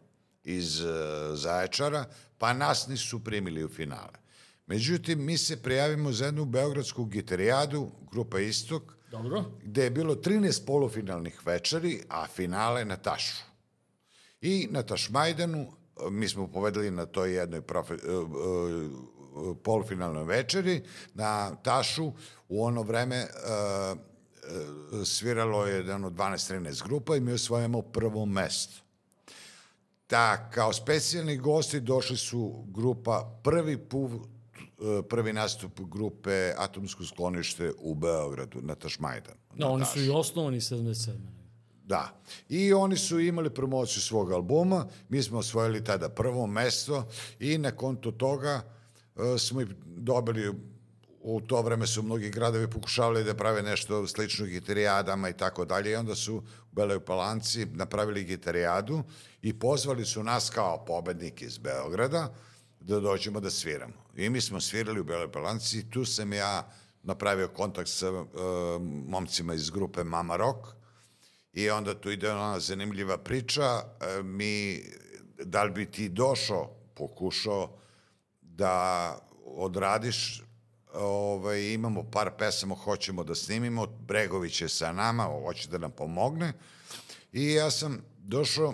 iz 0.44 0.82
uh, 0.82 0.90
Zaječara, 1.34 2.06
pa 2.38 2.54
nas 2.54 2.88
nisu 2.88 3.24
primili 3.24 3.64
u 3.64 3.70
finale. 3.70 4.20
Međutim, 4.68 5.26
mi 5.26 5.38
se 5.38 5.62
prijavimo 5.62 6.12
za 6.12 6.26
jednu 6.26 6.46
beogradsku 6.46 7.06
gitarijadu, 7.06 7.92
grupa 8.12 8.40
Istok, 8.40 8.84
Dobro. 9.12 9.46
gde 9.64 9.84
je 9.84 9.90
bilo 9.90 10.16
13 10.16 10.66
polufinalnih 10.66 11.42
večeri, 11.46 12.02
a 12.10 12.28
finale 12.28 12.86
na 12.86 12.96
Tašu. 12.96 13.44
I 14.42 14.68
na 14.72 14.84
Tašmajdanu 14.84 15.79
mi 16.12 16.28
smo 16.28 16.48
povedali 16.48 16.92
na 16.92 17.06
toj 17.06 17.34
jednoj 17.34 17.62
profe, 17.62 17.94
uh, 17.94 18.30
uh, 18.30 19.58
polufinalnoj 19.64 20.24
večeri, 20.24 20.84
na 21.14 21.56
Tašu 21.56 22.12
u 22.50 22.66
ono 22.66 22.82
vreme 22.82 23.26
uh, 23.26 24.00
sviralo 25.06 25.66
je 25.66 25.76
jedno 25.76 26.10
12-13 26.10 26.84
grupa 26.84 27.16
i 27.16 27.20
mi 27.20 27.34
osvojamo 27.34 27.82
prvo 27.82 28.26
mesto. 28.26 28.82
Da, 30.10 30.50
kao 30.54 30.74
specijalni 30.74 31.38
gosti 31.38 31.80
došli 31.80 32.18
su 32.18 32.66
grupa 32.68 33.40
prvi 33.44 33.78
put 33.78 34.12
prvi 35.10 35.34
nastup 35.34 35.80
grupe 35.80 36.54
Atomsko 36.58 37.06
sklonište 37.06 37.72
u 37.80 37.96
Beogradu, 37.96 38.62
na 38.62 38.76
Tašmajdan. 38.76 39.36
Da, 39.56 39.68
oni 39.68 39.86
su 39.86 40.00
i 40.00 40.10
osnovani 40.10 40.60
77. 40.60 41.39
Da. 41.90 42.22
I 42.50 42.74
oni 42.74 42.98
su 42.98 43.20
imali 43.20 43.50
promociju 43.50 44.02
svog 44.02 44.32
albuma, 44.32 44.88
mi 45.10 45.24
smo 45.24 45.38
osvojili 45.38 45.84
tada 45.84 46.10
prvo 46.10 46.48
mesto 46.48 47.08
i 47.40 47.58
na 47.58 47.72
konto 47.72 48.12
toga 48.12 48.62
uh, 49.16 49.40
smo 49.40 49.62
dobili 49.86 50.54
u 51.22 51.42
to 51.42 51.62
vreme 51.62 51.88
su 51.88 52.04
mnogi 52.04 52.30
gradovi 52.30 52.70
pokušavali 52.70 53.24
da 53.24 53.34
prave 53.34 53.62
nešto 53.62 54.08
slično 54.08 54.46
gitarijadama 54.46 55.30
i 55.30 55.38
tako 55.38 55.66
dalje 55.66 55.92
i 55.92 55.96
onda 55.96 56.16
su 56.16 56.36
u 56.36 56.44
Beloj 56.72 57.00
Palanci 57.00 57.66
napravili 57.66 58.24
gitarijadu 58.24 59.04
i 59.42 59.60
pozvali 59.60 60.06
su 60.06 60.24
nas 60.24 60.50
kao 60.50 60.86
pobednik 60.86 61.42
iz 61.42 61.58
Beograda 61.58 62.34
da 62.80 63.00
dođemo 63.00 63.40
da 63.40 63.50
sviramo. 63.50 63.94
I 64.16 64.30
mi 64.30 64.42
smo 64.42 64.62
svirali 64.62 65.00
u 65.00 65.04
Beloj 65.04 65.32
Palanci 65.32 65.80
i 65.80 65.90
tu 65.90 66.06
sam 66.06 66.34
ja 66.34 66.72
napravio 67.04 67.48
kontakt 67.48 67.90
sa 67.90 68.12
uh, 68.12 68.28
momcima 69.08 69.54
iz 69.54 69.70
grupe 69.70 70.04
Mama 70.04 70.36
Rock 70.36 70.79
i 71.62 71.70
onda 71.70 71.94
tu 71.94 72.12
ide 72.12 72.32
ona 72.32 72.60
zanimljiva 72.60 73.18
priča, 73.18 73.76
uh, 73.76 74.26
mi, 74.26 74.84
da 75.44 75.64
li 75.64 75.72
bi 75.72 75.92
ti 75.92 76.10
došao, 76.10 76.76
pokušao 76.96 77.78
da 78.42 79.18
odradiš 79.46 80.44
ovaj, 80.94 81.74
imamo 81.74 82.04
par 82.12 82.32
pesama, 82.38 82.76
hoćemo 82.76 83.24
da 83.24 83.36
snimimo, 83.36 83.86
Bregović 83.86 84.62
je 84.62 84.70
sa 84.70 84.92
nama, 84.92 85.24
hoće 85.24 85.70
da 85.70 85.78
nam 85.78 85.92
pomogne. 85.92 86.54
I 87.34 87.54
ja 87.54 87.72
sam 87.72 88.02
došao 88.18 88.74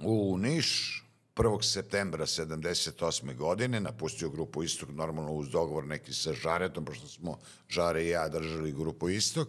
u 0.00 0.38
Niš 0.38 1.02
1. 1.36 1.62
septembra 1.62 2.26
78. 2.26 3.36
godine, 3.36 3.80
napustio 3.80 4.30
grupu 4.30 4.62
Istok, 4.62 4.88
normalno 4.88 5.32
uz 5.32 5.48
dogovor 5.48 5.84
neki 5.86 6.12
sa 6.12 6.32
Žaretom, 6.32 6.84
pošto 6.84 7.08
smo 7.08 7.38
Žare 7.68 8.04
i 8.04 8.08
ja 8.08 8.28
držali 8.28 8.72
grupu 8.72 9.08
Istok, 9.08 9.48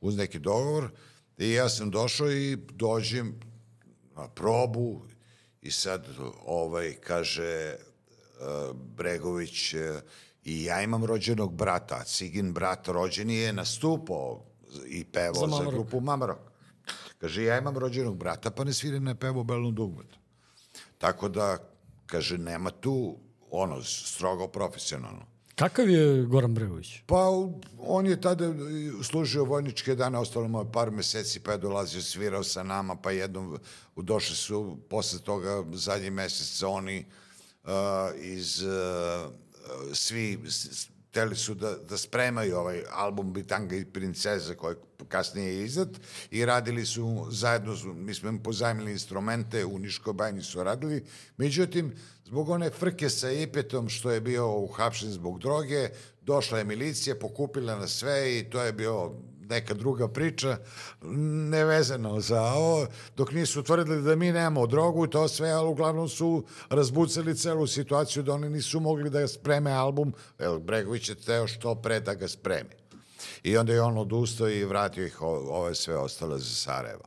uz 0.00 0.16
neki 0.16 0.38
dogovor, 0.38 0.90
i 1.38 1.52
ja 1.52 1.68
sam 1.68 1.90
došao 1.90 2.30
i 2.30 2.56
dođem 2.56 3.40
na 4.16 4.28
probu 4.28 5.02
i 5.62 5.70
sad 5.70 6.06
ovaj 6.46 6.94
kaže 6.94 7.74
uh, 7.76 8.76
Bregović 8.76 9.74
uh, 9.74 9.80
i 10.44 10.64
ja 10.64 10.82
imam 10.82 11.04
rođenog 11.04 11.54
brata, 11.54 12.04
Cigin 12.04 12.52
brat 12.52 12.88
rođeni 12.88 13.36
je 13.36 13.52
nastupao 13.52 14.44
i 14.86 15.04
pevao 15.04 15.48
za, 15.48 15.56
za 15.56 15.70
grupu 15.70 16.00
Mamarok. 16.00 16.38
Kaže, 17.18 17.44
ja 17.44 17.58
imam 17.58 17.78
rođenog 17.78 18.16
brata, 18.16 18.50
pa 18.50 18.64
ne 18.64 18.72
svira 18.72 18.98
na 18.98 19.14
pevo 19.14 19.44
belom 19.44 19.74
dugmetu. 19.74 20.18
Tako 20.98 21.28
da, 21.28 21.58
kaže, 22.06 22.38
nema 22.38 22.70
tu, 22.70 23.18
ono, 23.50 23.82
strogo 23.82 24.48
profesionalno. 24.48 25.26
Kakav 25.54 25.88
je 25.88 26.22
Goran 26.22 26.54
Bregović? 26.54 27.02
Pa, 27.06 27.28
on 27.78 28.06
je 28.06 28.20
tada 28.20 28.54
služio 29.02 29.44
vojničke 29.44 29.94
dane, 29.94 30.18
ostalo 30.18 30.48
mu 30.48 30.58
je 30.58 30.72
par 30.72 30.90
meseci, 30.90 31.40
pa 31.40 31.52
je 31.52 31.58
dolazio, 31.58 32.02
svirao 32.02 32.42
sa 32.44 32.62
nama, 32.62 32.96
pa 32.96 33.10
jednom 33.10 33.58
došli 33.96 34.36
su, 34.36 34.78
posle 34.90 35.18
toga, 35.18 35.64
zadnji 35.72 36.10
mesec, 36.10 36.62
oni 36.62 37.04
uh, 37.64 37.70
iz 38.16 38.62
uh, 38.62 38.72
svi 39.92 40.38
hteli 41.12 41.36
su 41.36 41.54
da, 41.54 41.76
da 41.76 41.96
spremaju 41.96 42.56
ovaj 42.56 42.82
album 42.90 43.32
Bitanga 43.32 43.76
i 43.76 43.84
princeze 43.84 44.54
koji 44.54 44.76
kasnije 45.08 45.56
je 45.56 45.64
izdat 45.64 45.88
i 46.30 46.44
radili 46.44 46.86
su 46.86 47.26
zajedno, 47.30 47.76
mi 47.94 48.14
smo 48.14 48.28
im 48.28 48.38
pozajmili 48.42 48.92
instrumente, 48.92 49.64
u 49.64 49.78
Niškoj 49.78 50.12
bajni 50.12 50.42
su 50.42 50.64
radili, 50.64 51.04
međutim, 51.36 51.92
zbog 52.24 52.48
one 52.48 52.70
frke 52.70 53.10
sa 53.10 53.30
Ipetom 53.30 53.88
što 53.88 54.10
je 54.10 54.20
bio 54.20 54.56
uhapšen 54.56 55.12
zbog 55.12 55.38
droge, 55.38 55.88
došla 56.22 56.58
je 56.58 56.64
milicija, 56.64 57.16
pokupila 57.20 57.76
na 57.76 57.88
sve 57.88 58.38
i 58.38 58.50
to 58.50 58.62
je 58.62 58.72
bio 58.72 59.12
neka 59.52 59.74
druga 59.74 60.08
priča, 60.08 60.56
nevezano 61.52 62.20
za 62.20 62.42
ovo, 62.42 62.86
dok 63.16 63.32
nisu 63.32 63.60
utvrdili 63.60 64.02
da 64.02 64.16
mi 64.16 64.32
nemamo 64.32 64.66
drogu 64.66 65.04
i 65.04 65.10
to 65.10 65.28
sve, 65.28 65.50
ali 65.50 65.68
uglavnom 65.68 66.08
su 66.08 66.44
razbucali 66.68 67.36
celu 67.36 67.66
situaciju 67.66 68.22
da 68.22 68.32
oni 68.32 68.48
nisu 68.48 68.80
mogli 68.80 69.10
da 69.10 69.28
spreme 69.28 69.72
album, 69.72 70.14
El 70.38 70.58
Bregović 70.58 71.08
je 71.08 71.14
teo 71.14 71.46
što 71.46 71.74
pre 71.74 72.00
da 72.00 72.14
ga 72.14 72.28
spremi. 72.28 72.70
I 73.42 73.56
onda 73.56 73.72
je 73.72 73.82
on 73.82 73.98
odustao 73.98 74.50
i 74.50 74.64
vratio 74.64 75.06
ih 75.06 75.22
ove 75.22 75.74
sve 75.74 75.96
ostale 75.96 76.38
za 76.38 76.54
Sarajevo. 76.54 77.04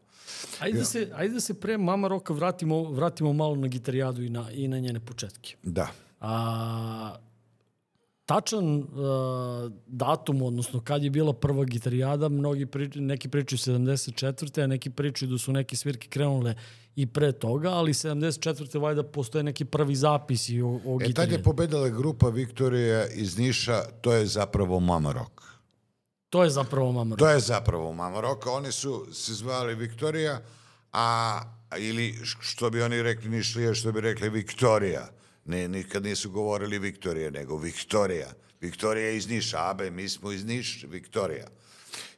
Ajde 0.60 0.78
da 0.78 0.86
se, 0.86 1.10
ajde 1.16 1.34
da 1.34 1.40
se 1.40 1.54
pre 1.54 1.78
Mama 1.78 2.08
Roka 2.08 2.34
vratimo, 2.34 2.84
vratimo 2.92 3.34
malo 3.34 3.56
na 3.56 3.68
gitarijadu 3.68 4.24
i 4.24 4.30
na, 4.30 4.52
i 4.52 4.68
na 4.68 4.80
njene 4.80 5.00
početke. 5.00 5.56
Da. 5.64 5.88
A, 6.22 7.16
tačan 8.26 8.78
uh, 8.78 8.86
datum, 9.88 10.42
odnosno 10.42 10.82
kad 10.82 11.04
je 11.04 11.10
bila 11.10 11.34
prva 11.34 11.66
gitarijada, 11.66 12.30
mnogi 12.30 12.66
prič, 12.66 12.96
neki 12.96 13.30
pričaju 13.30 13.60
74. 13.60 14.64
a 14.64 14.68
neki 14.68 14.90
pričaju 14.90 15.32
da 15.32 15.38
su 15.38 15.52
neke 15.52 15.76
svirke 15.76 16.08
krenule 16.08 16.56
i 16.96 17.06
pre 17.08 17.32
toga, 17.32 17.70
ali 17.70 17.94
74. 17.94 18.82
vajda 18.82 19.04
postoje 19.04 19.44
neki 19.44 19.66
prvi 19.66 19.96
zapisi 19.96 20.62
o, 20.62 20.80
o 20.86 21.00
e, 21.02 21.14
tad 21.14 21.32
je 21.32 21.44
pobedala 21.44 21.90
grupa 21.90 22.30
Viktorija 22.30 23.08
iz 23.08 23.38
Niša, 23.38 23.82
to 24.02 24.14
je 24.14 24.26
zapravo 24.26 24.80
Mama 24.80 25.12
Rock. 25.12 25.42
To 26.30 26.44
je 26.44 26.50
zapravo 26.50 26.92
Mama 26.92 27.16
Rock. 27.16 27.20
To 27.20 27.30
je 27.30 27.40
zapravo 27.40 27.94
Mama 27.94 28.22
Rock. 28.22 28.48
Oni 28.48 28.72
su 28.72 29.06
se 29.14 29.34
zvali 29.34 29.76
Viktorija, 29.76 30.42
a 30.94 31.40
ili 31.78 32.16
što 32.24 32.70
bi 32.70 32.82
oni 32.82 33.02
rekli 33.02 33.30
Nišlije, 33.30 33.76
što 33.76 33.92
bi 33.92 34.02
rekli 34.02 34.30
Viktorija. 34.30 35.10
Ne, 35.46 35.68
nikad 35.68 36.04
nisu 36.04 36.32
govorili 36.32 36.80
Viktorija, 36.80 37.30
nego 37.32 37.58
Viktorija. 37.58 38.34
Viktorija 38.62 39.10
iz 39.10 39.30
Niša, 39.30 39.70
Abe, 39.70 39.92
mi 39.92 40.10
smo 40.10 40.32
iz 40.32 40.46
Niš, 40.46 40.86
Viktorija. 40.90 41.48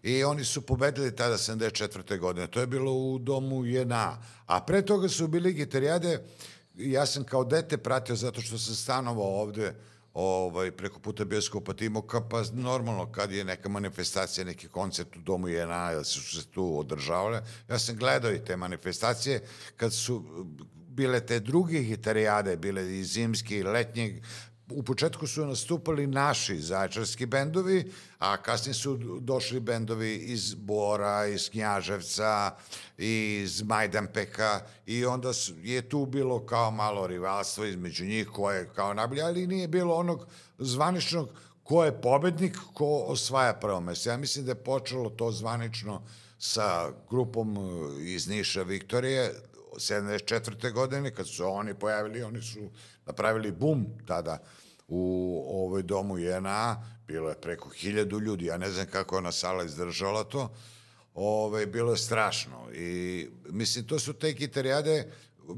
I 0.04 0.23
oni 0.23 0.45
su 0.45 0.62
pobedili 0.62 1.15
tada 1.15 1.38
74. 1.38 2.19
godine. 2.19 2.47
To 2.47 2.60
je 2.60 2.67
bilo 2.67 2.93
u 2.93 3.19
domu 3.19 3.65
JNA. 3.65 4.21
A 4.45 4.62
pre 4.62 4.82
toga 4.82 5.10
su 5.10 5.28
bili 5.28 5.54
gitarijade, 5.54 6.23
ja 6.75 7.06
sam 7.06 7.23
kao 7.23 7.43
dete 7.43 7.78
pratio 7.78 8.15
zato 8.15 8.41
što 8.41 8.58
sam 8.58 8.75
stanovao 8.75 9.41
ovde 9.41 9.73
ovaj, 10.13 10.71
preko 10.71 10.99
puta 10.99 11.25
bioskopa 11.25 11.73
Timoka, 11.73 12.21
pa 12.30 12.43
normalno 12.54 13.12
kad 13.12 13.32
je 13.32 13.43
neka 13.43 13.69
manifestacija, 13.69 14.45
neki 14.45 14.67
koncert 14.67 15.15
u 15.15 15.19
domu 15.19 15.47
JNA, 15.47 15.93
da 15.93 16.04
su 16.04 16.21
se 16.21 16.47
tu 16.47 16.80
održavale, 16.80 17.41
ja 17.69 17.80
sam 17.80 17.95
gledao 17.95 18.32
i 18.32 18.45
te 18.45 18.58
manifestacije 18.58 19.41
kad 19.75 19.93
su 19.93 20.23
bile 20.97 21.19
te 21.25 21.39
druge 21.39 21.79
gitarijade, 21.83 22.57
bile 22.57 22.99
i 22.99 23.03
zimski 23.03 23.57
i 23.57 23.63
letnji, 23.63 24.21
u 24.71 24.83
početku 24.83 25.27
su 25.27 25.45
nastupali 25.45 26.07
naši 26.07 26.60
zaječarski 26.60 27.25
bendovi, 27.25 27.91
a 28.19 28.38
kasnije 28.38 28.73
su 28.73 28.97
došli 29.21 29.60
bendovi 29.60 30.15
iz 30.15 30.53
Bora, 30.53 31.27
iz 31.27 31.49
Knjaževca, 31.49 32.55
iz 32.97 33.62
Majdanpeka 33.62 34.62
i 34.86 35.05
onda 35.05 35.31
je 35.63 35.89
tu 35.89 36.05
bilo 36.05 36.45
kao 36.45 36.71
malo 36.71 37.07
rivalstvo 37.07 37.65
između 37.65 38.05
njih 38.05 38.27
koje 38.27 38.69
kao 38.75 38.93
najbolje, 38.93 39.21
ali 39.21 39.47
nije 39.47 39.67
bilo 39.67 39.95
onog 39.95 40.27
zvaničnog 40.57 41.29
ko 41.63 41.86
je 41.86 42.01
pobednik, 42.01 42.57
ko 42.73 43.03
osvaja 43.07 43.53
prvo 43.53 43.81
mesto. 43.81 44.10
Ja 44.10 44.17
mislim 44.17 44.45
da 44.45 44.51
je 44.51 44.63
počelo 44.63 45.10
to 45.10 45.31
zvanično 45.31 46.01
sa 46.39 46.91
grupom 47.10 47.57
iz 47.99 48.27
Niša 48.27 48.63
Viktorije, 48.63 49.33
74. 49.77 50.73
godine, 50.73 51.13
kad 51.13 51.27
su 51.27 51.45
oni 51.45 51.73
pojavili, 51.73 52.23
oni 52.23 52.41
su 52.41 52.69
napravili 53.05 53.51
bum 53.51 53.85
tada 54.07 54.37
u 54.87 55.43
ovoj 55.49 55.83
domu 55.83 56.17
JNA, 56.17 56.83
bilo 57.07 57.29
je 57.29 57.41
preko 57.41 57.69
hiljadu 57.69 58.19
ljudi, 58.19 58.45
ja 58.45 58.57
ne 58.57 58.69
znam 58.71 58.85
kako 58.85 59.15
je 59.15 59.19
ona 59.19 59.31
sala 59.31 59.63
izdržala 59.63 60.23
to, 60.23 60.53
Ove, 61.19 61.65
bilo 61.65 61.91
je 61.91 61.97
strašno 61.97 62.71
i 62.73 63.27
mislim 63.49 63.85
to 63.85 63.99
su 63.99 64.13
te 64.13 64.31
gitarijade 64.31 65.11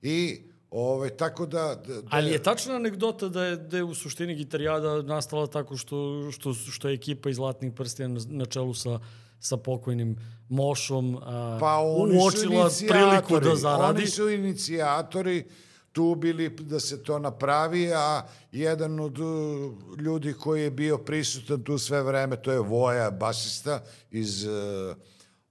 I 0.01 0.45
Ove, 0.77 1.17
tako 1.17 1.45
da, 1.45 1.75
da... 1.87 2.01
Ali 2.09 2.31
je 2.31 2.43
tačna 2.43 2.75
anegdota 2.75 3.29
da 3.29 3.45
je, 3.45 3.55
da 3.55 3.77
je 3.77 3.83
u 3.83 3.93
suštini 3.95 4.35
gitarijada 4.35 5.01
nastala 5.01 5.47
tako 5.47 5.77
što, 5.77 6.29
što, 6.31 6.53
što 6.53 6.87
je 6.87 6.93
ekipa 6.93 7.29
iz 7.29 7.35
Zlatnih 7.35 7.73
prstija 7.73 8.07
na, 8.07 8.19
na 8.27 8.45
čelu 8.45 8.73
sa 8.73 8.99
sa 9.39 9.57
pokojnim 9.57 10.17
Mošom 10.49 11.17
a, 11.21 11.57
pa 11.59 11.77
uočila 11.79 12.69
priliku 12.89 13.39
da 13.39 13.55
zaradi. 13.55 13.99
Oni 13.99 14.07
su 14.07 14.29
inicijatori 14.29 15.45
tu 15.91 16.15
bili 16.15 16.49
da 16.49 16.79
se 16.79 17.03
to 17.03 17.19
napravi, 17.19 17.93
a 17.93 18.21
jedan 18.51 18.99
od 18.99 19.19
uh, 19.19 19.99
ljudi 19.99 20.33
koji 20.33 20.63
je 20.63 20.71
bio 20.71 20.97
prisutan 20.97 21.63
tu 21.63 21.77
sve 21.77 22.03
vreme, 22.03 22.35
to 22.35 22.51
je 22.51 22.59
Voja, 22.59 23.11
basista 23.11 23.83
iz 24.11 24.45
uh, 24.45 24.95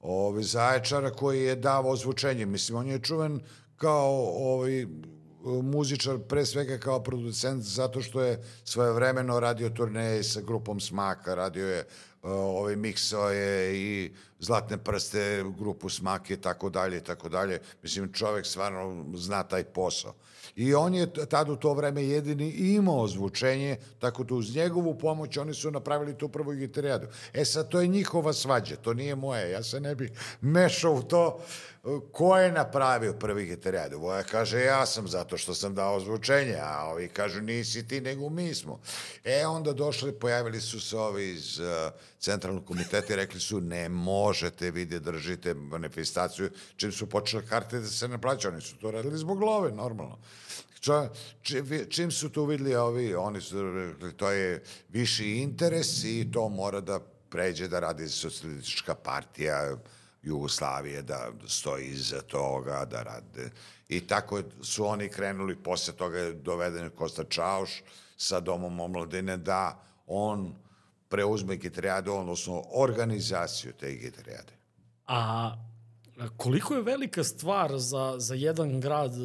ove 0.00 0.42
Zaječara, 0.42 1.10
koji 1.10 1.42
je 1.42 1.56
davao 1.56 1.96
zvučenje. 1.96 2.46
Mislim, 2.46 2.78
on 2.78 2.88
je 2.88 2.98
čuven 2.98 3.40
kao 3.76 4.12
ovaj, 4.36 4.86
muzičar, 5.62 6.18
pre 6.18 6.46
svega 6.46 6.78
kao 6.78 7.02
producent, 7.02 7.62
zato 7.62 8.02
što 8.02 8.22
je 8.22 8.42
svoje 8.64 8.92
vremeno 8.92 9.40
radio 9.40 9.70
turneje 9.70 10.22
sa 10.22 10.40
grupom 10.40 10.80
Smaka, 10.80 11.34
radio 11.34 11.68
je 11.68 11.86
ove 12.24 12.76
miksao 12.76 13.30
je 13.30 13.76
i 13.76 14.12
Zlatne 14.44 14.76
prste, 14.78 15.44
grupu 15.58 15.88
Smake, 15.88 16.36
tako 16.36 16.70
dalje, 16.70 17.00
tako 17.00 17.28
dalje. 17.28 17.60
Mislim, 17.82 18.12
čovek 18.12 18.46
stvarno 18.46 19.06
zna 19.16 19.42
taj 19.42 19.64
posao. 19.64 20.14
I 20.56 20.74
on 20.74 20.94
je 20.94 21.12
tad 21.28 21.48
u 21.48 21.56
to 21.56 21.74
vreme 21.74 22.04
jedini 22.04 22.50
imao 22.50 23.08
zvučenje, 23.08 23.76
tako 23.98 24.24
da 24.24 24.34
uz 24.34 24.56
njegovu 24.56 24.98
pomoć 24.98 25.36
oni 25.36 25.54
su 25.54 25.70
napravili 25.70 26.18
tu 26.18 26.28
prvu 26.28 26.52
gitarijadu. 26.52 27.06
E 27.32 27.44
sad, 27.44 27.68
to 27.68 27.80
je 27.80 27.88
njihova 27.88 28.32
svađa, 28.32 28.76
to 28.76 28.94
nije 28.94 29.14
moje. 29.14 29.50
Ja 29.50 29.62
se 29.62 29.80
ne 29.80 29.94
bih 29.94 30.10
mešao 30.40 30.92
u 30.94 31.02
to 31.02 31.40
ko 32.12 32.36
je 32.38 32.52
napravio 32.52 33.12
prvi 33.12 33.46
gitarijadu. 33.46 33.98
Voja 33.98 34.22
kaže, 34.22 34.60
ja 34.60 34.86
sam 34.86 35.08
zato 35.08 35.38
što 35.38 35.54
sam 35.54 35.74
dao 35.74 36.00
zvučenje, 36.00 36.56
a 36.62 36.84
ovi 36.84 37.08
kažu, 37.08 37.40
nisi 37.40 37.88
ti, 37.88 38.00
nego 38.00 38.28
mi 38.30 38.54
smo. 38.54 38.80
E, 39.24 39.46
onda 39.46 39.72
došli, 39.72 40.12
pojavili 40.12 40.60
su 40.60 40.80
se 40.80 40.96
ovi 40.96 41.28
iz 41.28 41.58
uh, 41.58 41.66
centralnog 42.18 42.64
komiteta 42.66 43.12
i 43.12 43.16
rekli 43.16 43.40
su, 43.40 43.60
ne 43.60 43.88
možete 43.88 44.70
vi 44.70 44.84
da 44.84 44.98
držite 44.98 45.54
manifestaciju, 45.54 46.50
čim 46.76 46.92
su 46.92 47.06
počeli 47.06 47.46
karte 47.46 47.80
da 47.80 47.86
se 47.86 48.08
ne 48.08 48.18
oni 48.48 48.60
su 48.60 48.76
to 48.76 48.90
radili 48.90 49.18
zbog 49.18 49.42
love, 49.42 49.72
normalno. 49.72 50.18
Ča, 50.80 51.08
čim 51.88 52.10
su 52.10 52.28
to 52.28 52.44
videli 52.44 52.74
ovi, 52.74 53.14
oni 53.14 53.40
su 53.40 53.72
rekli, 53.72 54.12
to 54.12 54.30
je 54.30 54.62
viši 54.88 55.30
interes 55.30 56.04
i 56.04 56.28
to 56.32 56.48
mora 56.48 56.80
da 56.80 57.00
pređe 57.28 57.68
da 57.68 57.80
radi 57.80 58.08
socijalistička 58.08 58.94
partija 58.94 59.76
Jugoslavije, 60.24 61.02
da 61.02 61.30
stoji 61.48 61.86
iza 61.86 62.22
toga, 62.22 62.84
da 62.84 63.02
rade. 63.02 63.50
I 63.88 64.06
tako 64.06 64.42
su 64.62 64.86
oni 64.86 65.08
krenuli, 65.08 65.56
posle 65.56 65.94
toga 65.94 66.18
je 66.18 66.32
doveden 66.32 66.90
Kosta 66.90 67.24
Čauš 67.24 67.82
sa 68.16 68.40
Domom 68.40 68.80
omladine, 68.80 69.36
da 69.36 69.82
on 70.06 70.54
preuzme 71.08 71.56
gitarijadu, 71.56 72.12
odnosno 72.12 72.62
organizaciju 72.72 73.72
te 73.72 73.92
gitarijade. 73.92 74.52
A 75.06 75.52
Koliko 76.36 76.74
je 76.74 76.82
velika 76.82 77.24
stvar 77.24 77.78
za, 77.78 78.14
za 78.18 78.34
jedan 78.34 78.80
grad 78.80 79.14
e, 79.14 79.18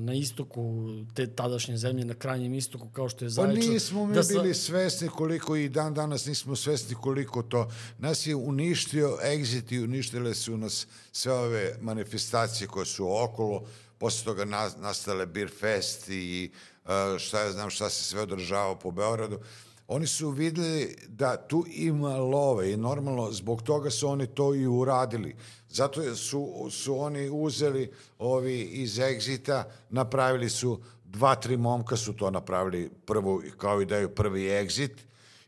na 0.00 0.14
istoku 0.14 0.84
te 1.14 1.26
tadašnje 1.26 1.76
zemlje, 1.76 2.04
na 2.04 2.14
krajnjem 2.14 2.54
istoku, 2.54 2.88
kao 2.92 3.08
što 3.08 3.24
je 3.24 3.28
Zaječar? 3.28 3.64
Pa 3.64 3.72
nismo 3.72 4.06
mi 4.06 4.14
da 4.14 4.22
bili 4.28 4.54
sa... 4.54 4.60
svesni 4.60 5.08
koliko 5.08 5.56
i 5.56 5.68
dan 5.68 5.94
danas 5.94 6.26
nismo 6.26 6.56
svesni 6.56 6.94
koliko 6.94 7.42
to. 7.42 7.70
Nas 7.98 8.26
je 8.26 8.34
uništio 8.34 9.18
exit 9.22 9.72
i 9.72 9.80
uništile 9.80 10.34
su 10.34 10.56
nas 10.56 10.86
sve 11.12 11.32
ove 11.32 11.76
manifestacije 11.80 12.68
koje 12.68 12.86
su 12.86 13.22
okolo, 13.22 13.62
posle 13.98 14.24
toga 14.24 14.44
nastale 14.78 15.26
Beer 15.26 15.50
Fest 15.60 16.08
i 16.08 16.50
e, 16.84 17.18
šta 17.18 17.40
ja 17.40 17.52
znam 17.52 17.70
šta 17.70 17.90
se 17.90 18.04
sve 18.04 18.22
održava 18.22 18.78
po 18.78 18.90
Beogradu 18.90 19.40
oni 19.88 20.06
su 20.06 20.30
videli 20.30 20.96
da 21.08 21.36
tu 21.36 21.64
ima 21.68 22.16
love 22.16 22.72
i 22.72 22.76
normalno 22.76 23.32
zbog 23.32 23.62
toga 23.62 23.90
su 23.90 24.08
oni 24.08 24.26
to 24.26 24.54
i 24.54 24.66
uradili. 24.66 25.36
Zato 25.68 26.16
su, 26.16 26.68
su 26.70 26.98
oni 27.00 27.30
uzeli 27.32 27.92
ovi 28.18 28.60
iz 28.60 28.98
Exita, 28.98 29.64
napravili 29.90 30.50
su 30.50 30.80
dva, 31.04 31.34
tri 31.34 31.56
momka 31.56 31.96
su 31.96 32.12
to 32.12 32.30
napravili 32.30 32.90
prvo, 33.06 33.42
kao 33.56 33.80
i 33.80 33.86
daju 33.86 34.14
prvi 34.14 34.42
Exit 34.42 34.92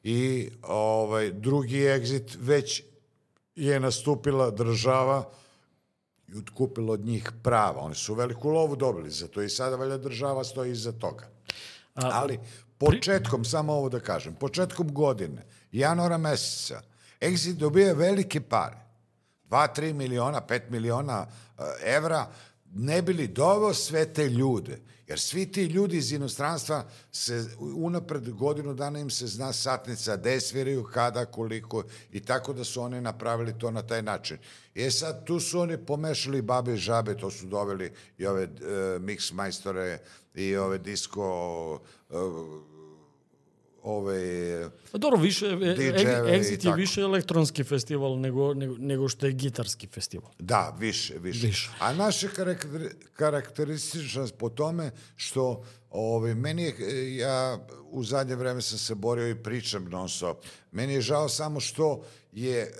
i 0.02 0.50
ovaj, 0.62 1.32
drugi 1.32 1.76
Exit 1.76 2.36
već 2.40 2.82
je 3.54 3.80
nastupila 3.80 4.50
država 4.50 5.30
i 6.28 6.36
utkupila 6.36 6.92
od 6.92 7.00
njih 7.00 7.32
prava. 7.42 7.80
Oni 7.80 7.94
su 7.94 8.14
veliku 8.14 8.48
lovu 8.48 8.76
dobili, 8.76 9.10
zato 9.10 9.42
i 9.42 9.48
sada 9.48 9.76
valja 9.76 9.96
država 9.96 10.44
stoji 10.44 10.72
iza 10.72 10.92
toga. 10.92 11.37
Ali 12.02 12.38
početkom, 12.78 13.44
samo 13.44 13.72
ovo 13.72 13.88
da 13.88 14.00
kažem, 14.00 14.34
početkom 14.34 14.94
godine, 14.94 15.46
januara 15.72 16.18
meseca, 16.18 16.80
Exit 17.20 17.56
dobija 17.56 17.92
velike 17.92 18.40
pare. 18.40 18.76
2, 19.50 19.66
3 19.76 19.92
miliona, 19.92 20.40
5 20.48 20.70
miliona 20.70 21.26
uh, 21.26 21.64
evra, 21.84 22.26
ne 22.78 23.02
bili 23.02 23.28
doveo 23.28 23.74
sve 23.74 24.12
te 24.12 24.28
ljude. 24.28 24.78
Jer 25.06 25.20
svi 25.20 25.52
ti 25.52 25.64
ljudi 25.64 25.96
iz 25.96 26.12
inostranstva 26.12 26.84
se 27.12 27.46
unapred 27.60 28.30
godinu 28.30 28.74
dana 28.74 28.98
im 28.98 29.10
se 29.10 29.26
zna 29.26 29.52
satnica, 29.52 30.16
gde 30.16 30.40
sviraju, 30.40 30.84
kada, 30.84 31.24
koliko 31.24 31.84
i 32.12 32.20
tako 32.20 32.52
da 32.52 32.64
su 32.64 32.82
oni 32.82 33.00
napravili 33.00 33.58
to 33.58 33.70
na 33.70 33.82
taj 33.82 34.02
način. 34.02 34.38
E 34.74 34.90
sad, 34.90 35.24
tu 35.24 35.40
su 35.40 35.60
oni 35.60 35.78
pomešali 35.86 36.42
babe 36.42 36.74
i 36.74 36.76
žabe, 36.76 37.16
to 37.16 37.30
su 37.30 37.46
doveli 37.46 37.92
i 38.18 38.26
ove 38.26 38.44
uh, 38.44 38.50
mix 39.02 39.32
majstore 39.32 39.98
i 40.34 40.56
ove 40.56 40.78
disco 40.78 41.72
uh, 41.74 42.18
ove 43.82 44.70
Pa 44.92 44.98
dobro, 44.98 45.20
više 45.20 45.46
e, 45.46 45.50
Exit 46.38 46.66
je 46.66 46.74
više 46.76 47.00
elektronski 47.00 47.64
festival 47.64 48.20
nego, 48.20 48.54
nego, 48.54 48.74
nego 48.78 49.08
što 49.08 49.26
je 49.26 49.32
gitarski 49.32 49.86
festival. 49.86 50.30
Da, 50.38 50.76
više, 50.78 51.18
više. 51.18 51.46
više. 51.46 51.70
A 51.78 51.94
naše 51.94 52.28
karakter, 52.28 52.90
karakterističnost 53.12 54.34
po 54.38 54.48
tome 54.48 54.90
što 55.16 55.64
ove, 55.90 56.34
meni 56.34 56.62
je, 56.62 57.16
ja 57.16 57.58
u 57.90 58.04
zadnje 58.04 58.34
vreme 58.34 58.62
sam 58.62 58.78
se 58.78 58.94
borio 58.94 59.28
i 59.28 59.42
pričam 59.42 59.84
non 59.84 60.08
stop. 60.08 60.44
Meni 60.72 60.94
je 60.94 61.00
žao 61.00 61.28
samo 61.28 61.60
što 61.60 62.04
je 62.32 62.60
e, 62.62 62.72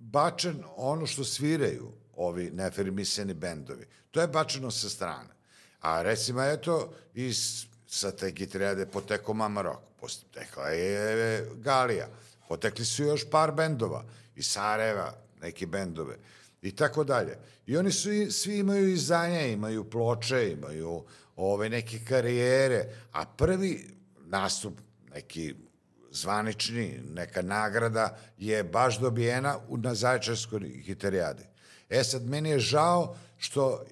bačen 0.00 0.62
ono 0.76 1.06
što 1.06 1.24
sviraju 1.24 1.92
ovi 2.16 2.50
nefermiseni 2.50 3.34
bendovi. 3.34 3.86
To 4.10 4.20
je 4.20 4.28
bačeno 4.28 4.70
sa 4.70 4.88
strane. 4.88 5.28
A 5.80 6.02
recimo, 6.02 6.42
eto, 6.42 6.92
iz 7.14 7.66
sa 7.86 8.10
te 8.10 8.30
gitrijade 8.30 8.86
poteko 8.86 9.34
Mama 9.34 9.62
Rock, 9.62 9.91
potekla 10.02 10.68
je 10.68 11.46
Galija, 11.54 12.08
potekli 12.48 12.84
su 12.84 13.02
još 13.02 13.30
par 13.30 13.52
bendova, 13.52 14.04
iz 14.36 14.46
Sarajeva 14.46 15.14
neki 15.40 15.66
bendove 15.66 16.16
i 16.62 16.76
tako 16.76 17.04
dalje. 17.04 17.38
I 17.66 17.76
oni 17.76 17.92
su, 17.92 18.08
svi 18.30 18.58
imaju 18.58 18.88
izdanje, 18.88 19.52
imaju 19.52 19.90
ploče, 19.90 20.52
imaju 20.52 21.04
ove 21.36 21.68
neke 21.68 22.00
karijere, 22.08 22.86
a 23.12 23.26
prvi 23.26 23.88
nastup, 24.26 24.74
neki 25.14 25.54
zvanični, 26.10 27.00
neka 27.14 27.42
nagrada 27.42 28.18
je 28.38 28.64
baš 28.64 28.98
dobijena 28.98 29.58
na 29.68 29.94
Zaječarskoj 29.94 30.60
gitarijadi. 30.60 31.44
E 31.90 32.04
sad, 32.04 32.22
meni 32.22 32.50
je 32.50 32.58
žao 32.58 33.16
što 33.38 33.84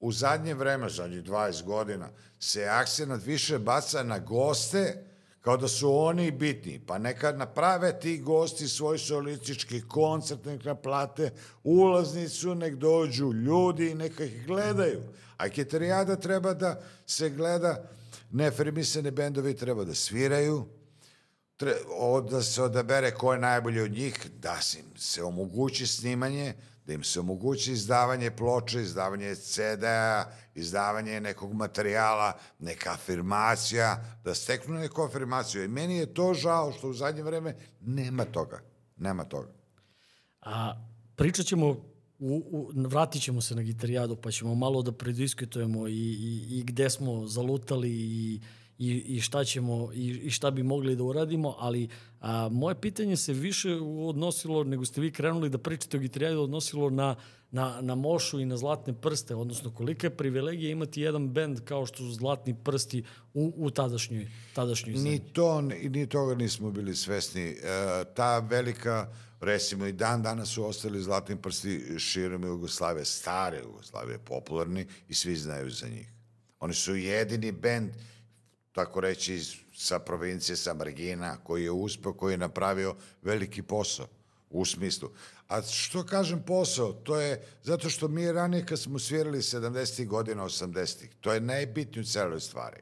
u 0.00 0.12
zadnje 0.12 0.54
vreme, 0.54 0.88
zadnjih 0.88 1.22
20 1.22 1.62
godina, 1.62 2.08
se 2.40 2.64
akcenat 2.64 3.24
više 3.24 3.58
baca 3.58 4.02
na 4.02 4.18
goste, 4.18 5.04
kao 5.46 5.56
da 5.56 5.68
su 5.68 5.98
oni 5.98 6.30
bitni, 6.30 6.80
pa 6.86 6.98
neka 6.98 7.32
naprave 7.32 8.00
ti 8.00 8.18
gosti 8.18 8.68
svoj 8.68 8.98
solistički 8.98 9.80
koncert, 9.88 10.44
nek 10.44 10.64
naplate 10.64 11.30
ulaznicu, 11.64 12.54
nek 12.54 12.74
dođu 12.74 13.32
ljudi 13.32 13.90
i 13.90 13.94
neka 13.94 14.24
ih 14.24 14.46
gledaju. 14.46 15.02
A 15.36 15.48
kitarijada 15.48 16.16
treba 16.16 16.54
da 16.54 16.82
se 17.06 17.30
gleda, 17.30 17.90
nefermisane 18.30 19.10
bendovi 19.10 19.54
treba 19.56 19.84
da 19.84 19.94
sviraju, 19.94 20.66
tre, 21.56 21.74
da 22.30 22.42
se 22.42 22.62
odabere 22.62 23.14
ko 23.14 23.32
je 23.32 23.38
najbolji 23.38 23.80
od 23.80 23.90
njih, 23.90 24.26
da 24.38 24.58
se 24.96 25.22
omogući 25.22 25.86
snimanje, 25.86 26.54
da 26.86 26.92
im 26.92 27.04
se 27.04 27.20
omogući 27.20 27.72
izdavanje 27.72 28.30
ploče, 28.30 28.82
izdavanje 28.82 29.34
CD-a, 29.34 30.24
izdavanje 30.54 31.20
nekog 31.20 31.52
materijala, 31.52 32.32
neka 32.58 32.92
afirmacija, 32.92 34.18
da 34.24 34.34
steknu 34.34 34.74
neku 34.74 35.02
afirmaciju. 35.02 35.64
I 35.64 35.68
meni 35.68 35.96
je 35.96 36.14
to 36.14 36.34
žao 36.34 36.72
što 36.72 36.88
u 36.88 36.94
zadnje 36.94 37.22
vreme 37.22 37.56
nema 37.80 38.24
toga. 38.24 38.60
Nema 38.96 39.24
toga. 39.24 39.52
A 40.40 40.74
pričat 41.16 41.46
ćemo, 41.46 41.66
u, 42.18 42.42
u, 42.50 42.72
vratit 42.74 43.22
ćemo 43.22 43.40
se 43.40 43.54
na 43.54 43.62
gitarijadu, 43.62 44.16
pa 44.16 44.30
ćemo 44.30 44.54
malo 44.54 44.82
da 44.82 44.92
prediskutujemo 44.92 45.88
i, 45.88 45.92
i, 45.92 46.58
i 46.58 46.62
gde 46.64 46.90
smo 46.90 47.26
zalutali 47.26 47.90
i 47.90 48.40
i, 48.78 49.16
i 49.16 49.20
šta 49.20 49.44
ćemo 49.44 49.90
i, 49.94 50.08
i 50.08 50.30
šta 50.30 50.50
bi 50.50 50.62
mogli 50.62 50.96
da 50.96 51.02
uradimo, 51.02 51.54
ali 51.58 51.88
a, 52.20 52.48
moje 52.48 52.80
pitanje 52.80 53.16
se 53.16 53.32
više 53.32 53.74
odnosilo, 54.08 54.64
nego 54.64 54.84
ste 54.84 55.00
vi 55.00 55.12
krenuli 55.12 55.48
da 55.48 55.58
pričate 55.58 55.96
o 55.96 56.00
gitarijadu, 56.00 56.42
odnosilo 56.42 56.90
na, 56.90 57.16
na, 57.50 57.80
na 57.80 57.94
mošu 57.94 58.40
i 58.40 58.44
na 58.44 58.56
zlatne 58.56 59.00
prste, 59.00 59.34
odnosno 59.34 59.70
kolika 59.70 60.06
je 60.06 60.16
privilegija 60.16 60.70
imati 60.70 61.00
jedan 61.00 61.28
bend 61.28 61.60
kao 61.64 61.86
što 61.86 61.96
su 61.96 62.12
zlatni 62.12 62.56
prsti 62.64 63.04
u, 63.34 63.52
u 63.56 63.70
tadašnjoj, 63.70 64.30
tadašnjoj 64.54 64.96
zemlji. 64.96 65.12
Ni 65.12 65.32
to, 65.32 65.60
ni 65.60 66.06
toga 66.06 66.34
nismo 66.34 66.70
bili 66.70 66.96
svesni. 66.96 67.42
E, 67.42 67.56
ta 68.14 68.38
velika 68.38 69.12
recimo 69.40 69.86
i 69.86 69.92
dan 69.92 70.22
danas 70.22 70.48
su 70.48 70.64
ostali 70.64 71.02
zlatni 71.02 71.36
prsti 71.36 71.98
širom 71.98 72.44
Jugoslavije, 72.44 73.04
stare 73.04 73.58
Jugoslavije, 73.58 74.18
popularni 74.18 74.86
i 75.08 75.14
svi 75.14 75.36
znaju 75.36 75.70
za 75.70 75.88
njih. 75.88 76.12
Oni 76.60 76.74
su 76.74 76.96
jedini 76.96 77.52
bend 77.52 77.90
tako 78.76 79.00
reći, 79.00 79.40
sa 79.74 79.98
provincije, 79.98 80.56
sa 80.56 80.74
margina, 80.74 81.36
koji 81.44 81.64
je 81.64 81.70
uspeo, 81.70 82.12
koji 82.12 82.32
je 82.32 82.38
napravio 82.38 82.94
veliki 83.22 83.62
posao 83.62 84.06
u 84.50 84.64
smislu. 84.64 85.08
A 85.48 85.62
što 85.62 86.02
kažem 86.06 86.42
posao? 86.42 86.92
To 86.92 87.20
je 87.20 87.42
zato 87.62 87.90
što 87.90 88.08
mi 88.08 88.32
ranije 88.32 88.66
kad 88.66 88.78
smo 88.80 88.98
svirali 88.98 89.38
70. 89.38 90.06
godina, 90.06 90.44
80. 90.44 91.06
To 91.20 91.32
je 91.32 91.40
najbitnije 91.40 92.00
u 92.02 92.04
celoj 92.04 92.40
stvari. 92.40 92.80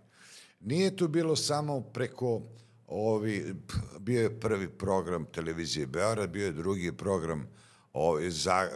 Nije 0.60 0.96
tu 0.96 1.08
bilo 1.08 1.36
samo 1.36 1.80
preko 1.80 2.42
ovi, 2.86 3.54
bio 3.98 4.22
je 4.22 4.40
prvi 4.40 4.68
program 4.68 5.24
televizije 5.24 5.86
Beograd, 5.86 6.30
bio 6.30 6.46
je 6.46 6.52
drugi 6.52 6.92
program 6.92 7.48
Ovaj, 7.92 8.30
za, 8.30 8.62
e, 8.62 8.68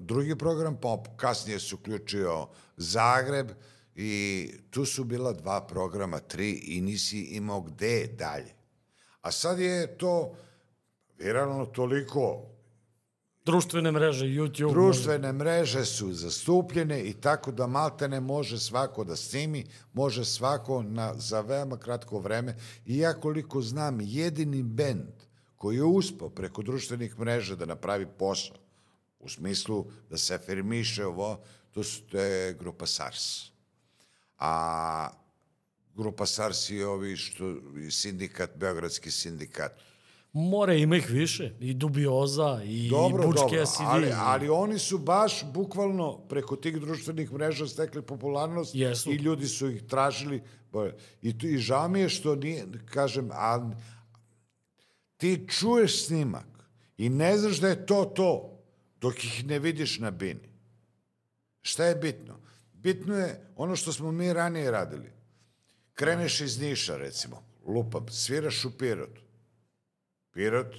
drugi 0.00 0.36
program, 0.36 0.76
pa 0.80 1.02
kasnije 1.16 1.60
se 1.60 1.74
uključio 1.74 2.46
Zagreb 2.76 3.50
i 3.96 4.50
tu 4.70 4.84
su 4.84 5.04
bila 5.04 5.32
dva 5.32 5.66
programa, 5.66 6.18
tri 6.18 6.50
i 6.50 6.80
nisi 6.80 7.20
imao 7.20 7.60
gde 7.60 8.06
dalje. 8.06 8.54
A 9.20 9.32
sad 9.32 9.58
je 9.58 9.98
to 9.98 10.36
viralno 11.18 11.66
toliko 11.66 12.50
Društvene 13.44 13.92
mreže, 13.92 14.26
YouTube. 14.26 14.72
Društvene 14.72 15.32
mreže 15.32 15.84
su 15.84 16.12
zastupljene 16.12 17.00
i 17.02 17.12
tako 17.12 17.52
da 17.52 17.66
malte 17.66 18.08
ne 18.08 18.20
može 18.20 18.58
svako 18.58 19.04
da 19.04 19.16
snimi, 19.16 19.64
može 19.92 20.24
svako 20.24 20.82
na, 20.82 21.14
za 21.14 21.40
veoma 21.40 21.76
kratko 21.76 22.18
vreme. 22.18 22.56
I 22.86 22.98
ja 22.98 23.12
koliko 23.12 23.60
znam, 23.60 23.98
jedini 24.00 24.62
bend 24.62 25.24
koji 25.56 25.76
je 25.76 25.84
uspao 25.84 26.30
preko 26.30 26.62
društvenih 26.62 27.18
mreža 27.18 27.56
da 27.56 27.66
napravi 27.66 28.06
posao, 28.18 28.56
u 29.18 29.28
smislu 29.28 29.86
da 30.10 30.18
se 30.18 30.34
afirmiše 30.34 31.06
ovo, 31.06 31.40
to, 31.70 31.82
su, 31.82 32.02
to 32.02 32.18
je 32.20 32.54
grupa 32.54 32.86
SARS. 32.86 33.49
A 34.40 35.08
grupa 35.94 36.26
SARS 36.26 36.70
i 36.70 36.82
ovi 36.82 37.16
što, 37.16 37.56
sindikat, 37.90 38.56
Beogradski 38.56 39.10
sindikat, 39.10 39.72
More 40.32 40.80
ima 40.80 40.96
ih 40.96 41.10
više, 41.10 41.52
i 41.60 41.74
Dubioza, 41.74 42.62
i 42.64 42.88
Dobro, 42.88 43.26
Butch 43.26 43.42
dobro, 43.42 43.58
Cassidy. 43.58 43.84
ali, 43.86 44.12
ali 44.16 44.48
oni 44.48 44.78
su 44.78 44.98
baš 44.98 45.44
bukvalno 45.52 46.18
preko 46.28 46.56
tih 46.56 46.80
društvenih 46.80 47.32
mreža 47.32 47.66
stekli 47.66 48.02
popularnost 48.02 48.74
Jesu. 48.74 49.10
i 49.10 49.14
ljudi 49.14 49.46
su 49.46 49.70
ih 49.70 49.82
tražili. 49.82 50.42
I, 51.22 51.38
tu, 51.38 51.46
I 51.46 51.58
žao 51.58 51.88
mi 51.88 52.00
je 52.00 52.08
što 52.08 52.34
nije, 52.34 52.66
kažem, 52.84 53.30
a, 53.32 53.70
ti 55.16 55.46
čuješ 55.48 56.06
snimak 56.06 56.46
i 56.98 57.08
ne 57.08 57.38
znaš 57.38 57.56
da 57.56 57.68
je 57.68 57.86
to 57.86 58.04
to 58.04 58.58
dok 59.00 59.24
ih 59.24 59.46
ne 59.46 59.58
vidiš 59.58 59.98
na 59.98 60.10
bini. 60.10 60.50
Šta 61.62 61.84
je 61.84 61.94
bitno? 61.94 62.39
Bitno 62.82 63.16
je 63.16 63.40
ono 63.56 63.76
što 63.76 63.92
smo 63.92 64.12
mi 64.12 64.32
ranije 64.32 64.70
radili. 64.70 65.12
Kreneš 65.94 66.40
iz 66.40 66.60
Niša, 66.60 66.96
recimo, 66.96 67.42
lupam, 67.66 68.08
sviraš 68.08 68.64
u 68.64 68.78
Pirotu. 68.78 69.20
Pirot, 70.32 70.74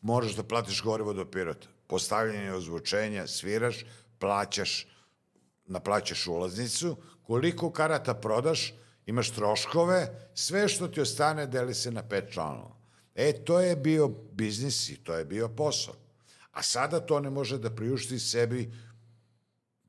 moraš 0.00 0.34
da 0.36 0.42
platiš 0.42 0.82
gorivo 0.82 1.12
do 1.12 1.24
Pirota. 1.24 1.68
Postavljanje 1.86 2.52
ozvučenja, 2.52 3.26
sviraš, 3.26 3.84
plaćaš, 4.18 4.86
naplaćaš 5.66 6.26
ulaznicu, 6.26 6.96
koliko 7.22 7.70
karata 7.72 8.14
prodaš, 8.14 8.74
imaš 9.06 9.30
troškove, 9.30 10.28
sve 10.34 10.68
što 10.68 10.88
ti 10.88 11.00
ostane 11.00 11.46
deli 11.46 11.74
se 11.74 11.90
na 11.90 12.02
pet 12.02 12.32
članova. 12.32 12.76
E, 13.14 13.32
to 13.44 13.60
je 13.60 13.76
bio 13.76 14.08
biznis 14.08 14.88
i 14.88 14.96
to 14.96 15.14
je 15.14 15.24
bio 15.24 15.48
posao. 15.48 15.94
A 16.52 16.62
sada 16.62 17.00
to 17.00 17.20
ne 17.20 17.30
može 17.30 17.58
da 17.58 17.70
priušti 17.70 18.18
sebi 18.18 18.72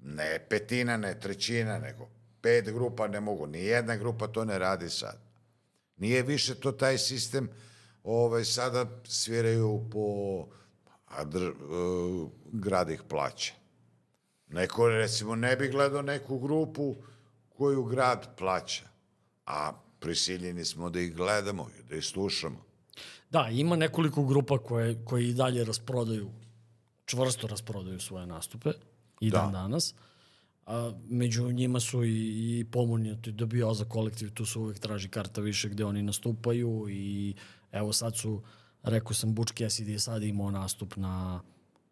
ne 0.04 0.46
petina, 0.50 0.98
ne 0.98 1.20
trećina, 1.20 1.80
nego 1.80 2.10
pet 2.42 2.66
grupa 2.74 3.08
ne 3.08 3.20
mogu. 3.20 3.48
Ni 3.48 3.60
jedna 3.60 3.96
grupa 3.96 4.28
to 4.28 4.46
ne 4.46 4.60
radi 4.60 4.90
sad. 4.90 5.20
Nije 5.98 6.24
više 6.24 6.56
to 6.56 6.72
taj 6.72 6.98
sistem 6.98 7.50
ovaj, 8.04 8.46
sada 8.46 8.86
sviraju 9.04 9.90
po 9.92 10.48
a 11.06 11.24
dr, 11.24 11.50
uh, 11.50 12.30
grad 12.52 12.90
ih 12.90 13.04
plaća. 13.10 13.54
Neko, 14.48 14.90
recimo, 14.90 15.36
ne 15.36 15.56
bi 15.56 15.68
gledao 15.68 16.02
neku 16.02 16.40
grupu 16.40 16.96
koju 17.50 17.84
grad 17.84 18.38
plaća, 18.38 18.84
a 19.46 19.72
prisiljeni 20.00 20.66
smo 20.66 20.90
da 20.90 21.00
ih 21.00 21.16
gledamo 21.16 21.70
i 21.80 21.84
da 21.84 21.96
ih 21.96 22.06
slušamo. 22.06 22.66
Da, 23.30 23.50
ima 23.52 23.76
nekoliko 23.76 24.24
grupa 24.24 24.58
koje, 24.58 25.06
koje 25.06 25.30
i 25.30 25.34
dalje 25.34 25.64
rasprodaju, 25.64 26.30
čvrsto 27.06 27.48
rasprodaju 27.48 28.00
svoje 28.00 28.26
nastupe 28.26 28.70
i 29.28 29.32
da. 29.32 29.38
dan 29.38 29.52
danas. 29.52 29.94
A, 30.66 30.92
među 31.08 31.52
njima 31.52 31.80
su 31.80 32.04
i, 32.04 32.60
i 32.60 32.66
pomunjati 32.72 33.32
dobio 33.32 33.74
za 33.74 33.86
kolektiv, 33.86 34.34
tu 34.34 34.46
su 34.46 34.62
uvek 34.62 34.80
traži 34.80 35.10
karta 35.10 35.42
više 35.42 35.70
gde 35.70 35.86
oni 35.86 36.04
nastupaju 36.04 36.86
i 36.90 37.36
evo 37.72 37.94
sad 37.94 38.18
su, 38.18 38.42
rekao 38.84 39.14
sam, 39.14 39.34
Butch 39.34 39.54
Cassidy 39.54 39.90
je 39.90 40.00
sad 40.00 40.24
imao 40.24 40.52
nastup 40.52 40.96
na, 40.96 41.42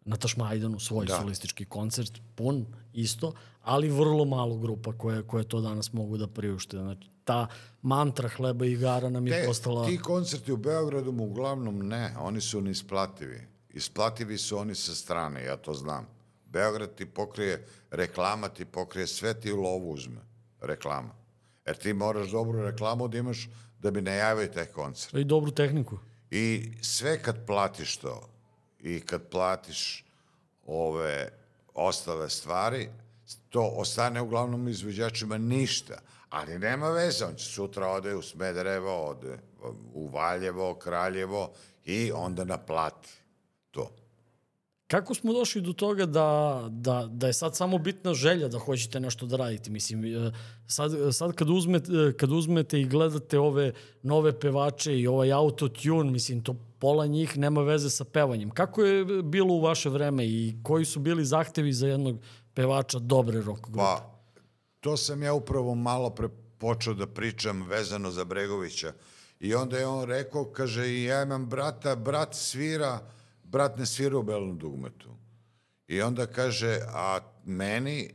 na 0.04 0.16
Tašmajdanu, 0.16 0.78
svoj 0.78 1.06
da. 1.06 1.18
solistički 1.20 1.64
koncert, 1.64 2.20
pun 2.34 2.66
isto, 2.92 3.32
ali 3.62 3.88
vrlo 3.88 4.24
malo 4.24 4.56
grupa 4.56 4.92
koje, 4.92 5.22
koje 5.22 5.44
to 5.44 5.60
danas 5.60 5.92
mogu 5.92 6.16
da 6.16 6.26
priušte. 6.26 6.76
Znači, 6.76 7.08
ta 7.24 7.46
mantra 7.82 8.28
hleba 8.28 8.66
i 8.66 8.72
igara 8.72 9.10
nam 9.10 9.26
je 9.26 9.40
Te, 9.40 9.46
postala... 9.46 9.86
Ti 9.86 9.98
koncerti 9.98 10.52
u 10.52 10.56
Beogradu 10.56 11.10
uglavnom 11.10 11.88
ne, 11.88 12.14
oni 12.18 12.40
su 12.40 12.60
neisplativi. 12.60 13.40
Isplativi 13.70 14.38
su 14.38 14.58
oni 14.58 14.74
sa 14.74 14.94
strane, 14.94 15.44
ja 15.44 15.56
to 15.56 15.74
znam. 15.74 16.06
Beograd 16.52 16.94
ti 16.94 17.06
pokrije, 17.06 17.66
reklama 17.90 18.48
ti 18.48 18.64
pokrije, 18.64 19.06
sve 19.06 19.40
ti 19.40 19.52
u 19.52 19.60
lovu 19.60 19.92
uzme, 19.92 20.20
reklama. 20.60 21.14
Jer 21.66 21.76
ti 21.76 21.92
moraš 21.92 22.28
dobru 22.30 22.62
reklamu 22.62 23.08
da 23.08 23.18
imaš 23.18 23.48
da 23.78 23.90
bi 23.90 24.02
najavio 24.02 24.48
taj 24.48 24.66
koncert. 24.66 25.14
I 25.14 25.24
dobru 25.24 25.50
tehniku. 25.50 25.98
I 26.30 26.72
sve 26.82 27.22
kad 27.22 27.46
platiš 27.46 27.96
to 27.96 28.28
i 28.80 29.00
kad 29.00 29.28
platiš 29.28 30.04
ove 30.66 31.30
ostale 31.74 32.30
stvari, 32.30 32.88
to 33.48 33.72
ostane 33.76 34.20
uglavnom 34.20 34.68
izvođačima 34.68 35.38
ništa. 35.38 35.98
Ali 36.30 36.58
nema 36.58 36.90
veze, 36.90 37.24
on 37.24 37.34
će 37.34 37.44
sutra 37.44 37.88
ode 37.88 38.14
u 38.14 38.22
Smederevo, 38.22 39.08
ode 39.08 39.38
u 39.94 40.08
Valjevo, 40.08 40.74
Kraljevo 40.74 41.52
i 41.84 42.12
onda 42.12 42.44
naplati. 42.44 43.21
Kako 44.92 45.14
smo 45.14 45.32
došli 45.32 45.60
do 45.60 45.72
toga 45.72 46.06
da, 46.06 46.62
da, 46.70 47.08
da 47.10 47.26
je 47.26 47.32
sad 47.32 47.56
samo 47.56 47.78
bitna 47.78 48.14
želja 48.14 48.48
da 48.48 48.58
hoćete 48.58 49.00
nešto 49.00 49.26
da 49.26 49.36
radite? 49.36 49.70
Mislim, 49.70 50.04
e, 50.04 50.32
sad, 50.66 50.92
sad 51.12 51.32
kad, 51.32 51.50
uzmete, 51.50 51.90
kad 52.16 52.32
uzmete 52.32 52.80
i 52.80 52.84
gledate 52.84 53.38
ove 53.38 53.72
nove 54.02 54.40
pevače 54.40 54.98
i 54.98 55.06
ovaj 55.06 55.32
autotune, 55.32 56.10
mislim, 56.10 56.42
to 56.42 56.54
pola 56.78 57.06
njih 57.06 57.38
nema 57.38 57.62
veze 57.62 57.90
sa 57.90 58.04
pevanjem. 58.04 58.50
Kako 58.50 58.82
je 58.82 59.22
bilo 59.22 59.54
u 59.54 59.60
vaše 59.60 59.88
vreme 59.88 60.26
i 60.26 60.54
koji 60.62 60.84
su 60.84 61.00
bili 61.00 61.24
zahtevi 61.24 61.72
za 61.72 61.86
jednog 61.86 62.20
pevača 62.54 62.98
dobre 62.98 63.40
rock 63.40 63.60
grupe? 63.60 63.78
Pa, 63.78 64.20
to 64.80 64.96
sam 64.96 65.22
ja 65.22 65.34
upravo 65.34 65.74
malo 65.74 66.10
pre 66.10 66.28
počeo 66.58 66.94
da 66.94 67.06
pričam 67.06 67.62
vezano 67.62 68.10
za 68.10 68.24
Bregovića. 68.24 68.92
I 69.40 69.54
onda 69.54 69.78
je 69.78 69.86
on 69.86 70.04
rekao, 70.04 70.44
kaže, 70.44 71.02
ja 71.02 71.22
imam 71.22 71.46
brata, 71.46 71.96
brat 71.96 72.34
svira 72.34 73.00
brat 73.52 73.78
ne 73.78 73.86
svira 73.86 74.18
u 74.18 74.22
belom 74.22 74.58
dugmetu. 74.58 75.16
I 75.88 76.02
onda 76.02 76.26
kaže, 76.26 76.80
a 76.88 77.20
meni, 77.44 78.14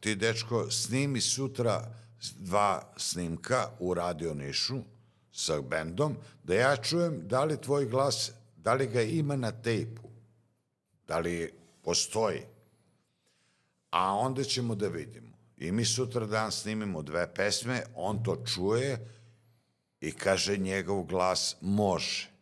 ti 0.00 0.14
dečko, 0.14 0.70
snimi 0.70 1.20
sutra 1.20 1.94
dva 2.36 2.92
snimka 2.96 3.70
u 3.78 3.94
Radio 3.94 4.34
Nišu 4.34 4.78
sa 5.32 5.60
bendom, 5.60 6.16
da 6.44 6.54
ja 6.54 6.76
čujem 6.76 7.28
da 7.28 7.44
li 7.44 7.60
tvoj 7.60 7.86
glas, 7.86 8.32
da 8.56 8.74
li 8.74 8.86
ga 8.86 9.02
ima 9.02 9.36
na 9.36 9.52
tejpu, 9.52 10.08
da 11.08 11.18
li 11.18 11.52
postoji. 11.82 12.42
A 13.90 14.14
onda 14.14 14.44
ćemo 14.44 14.74
da 14.74 14.88
vidimo. 14.88 15.36
I 15.56 15.72
mi 15.72 15.84
sutra 15.84 16.26
dan 16.26 16.52
snimimo 16.52 17.02
dve 17.02 17.34
pesme, 17.34 17.82
on 17.94 18.22
to 18.22 18.36
čuje 18.54 19.08
i 20.00 20.12
kaže 20.12 20.56
njegov 20.56 21.02
glas 21.02 21.56
može. 21.60 22.35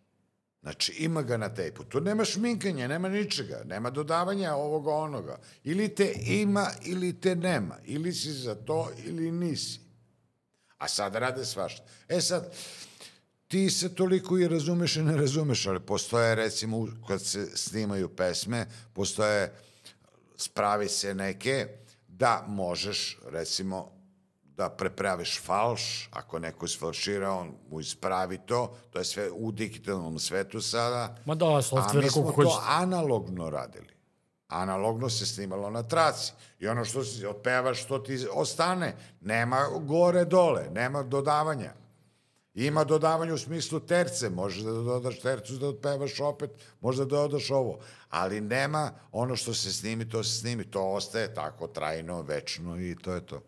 Znači, 0.64 0.92
ima 0.92 1.22
ga 1.22 1.36
na 1.36 1.48
tejpu. 1.48 1.84
Tu 1.84 2.00
nema 2.00 2.24
šminkanja, 2.24 2.88
nema 2.88 3.08
ničega, 3.08 3.62
nema 3.64 3.90
dodavanja 3.90 4.54
ovoga 4.54 4.94
onoga. 4.94 5.38
Ili 5.64 5.88
te 5.88 6.12
ima, 6.26 6.70
ili 6.84 7.20
te 7.20 7.34
nema. 7.36 7.76
Ili 7.84 8.12
si 8.12 8.32
za 8.32 8.54
to, 8.54 8.90
ili 9.04 9.32
nisi. 9.32 9.80
A 10.78 10.88
sad 10.88 11.14
rade 11.14 11.44
svašta. 11.44 11.84
E 12.08 12.20
sad, 12.20 12.52
ti 13.48 13.70
se 13.70 13.94
toliko 13.94 14.38
i 14.38 14.48
razumeš 14.48 14.96
i 14.96 15.02
ne 15.02 15.16
razumeš, 15.16 15.66
ali 15.66 15.80
postoje, 15.80 16.34
recimo, 16.34 16.88
kad 17.08 17.22
se 17.22 17.46
snimaju 17.56 18.08
pesme, 18.08 18.66
postoje, 18.92 19.52
spravi 20.36 20.88
se 20.88 21.14
neke, 21.14 21.68
da 22.08 22.44
možeš, 22.48 23.18
recimo, 23.26 23.93
da 24.56 24.68
prepraviš 24.68 25.40
falš, 25.42 26.08
ako 26.12 26.38
neko 26.38 26.66
isfalšira, 26.66 27.30
on 27.30 27.52
mu 27.70 27.80
ispravi 27.80 28.38
to, 28.46 28.76
to 28.90 28.98
je 28.98 29.04
sve 29.04 29.30
u 29.30 29.52
digitalnom 29.52 30.18
svetu 30.18 30.60
sada. 30.60 31.16
Ma 31.24 31.34
da, 31.34 31.46
software 31.46 31.98
A 31.98 32.02
mi 32.02 32.10
smo 32.10 32.32
to 32.32 32.62
analogno 32.68 33.50
radili. 33.50 33.94
Analogno 34.48 35.10
se 35.10 35.26
snimalo 35.26 35.70
na 35.70 35.82
traci. 35.82 36.32
I 36.60 36.68
ono 36.68 36.84
što 36.84 37.04
si 37.04 37.26
otpevaš, 37.26 37.82
što 37.82 37.98
ti 37.98 38.26
ostane. 38.32 38.96
Nema 39.20 39.66
gore 39.80 40.24
dole, 40.24 40.70
nema 40.70 41.02
dodavanja. 41.02 41.72
Ima 42.54 42.84
dodavanje 42.84 43.32
u 43.32 43.38
smislu 43.38 43.80
terce, 43.80 44.30
možeš 44.30 44.62
da 44.62 44.72
dodaš 44.72 45.20
tercu 45.20 45.56
da 45.56 45.68
otpevaš 45.68 46.20
opet, 46.20 46.50
možda 46.80 47.04
da 47.04 47.16
dodaš 47.16 47.50
ovo, 47.50 47.78
ali 48.10 48.40
nema 48.40 48.90
ono 49.12 49.36
što 49.36 49.54
se 49.54 49.72
snimi, 49.72 50.08
to 50.08 50.24
se 50.24 50.38
snimi, 50.38 50.64
to 50.64 50.92
ostaje 50.92 51.34
tako 51.34 51.66
trajno, 51.66 52.22
večno 52.22 52.80
i 52.80 52.96
to 53.02 53.12
je 53.14 53.26
to. 53.26 53.40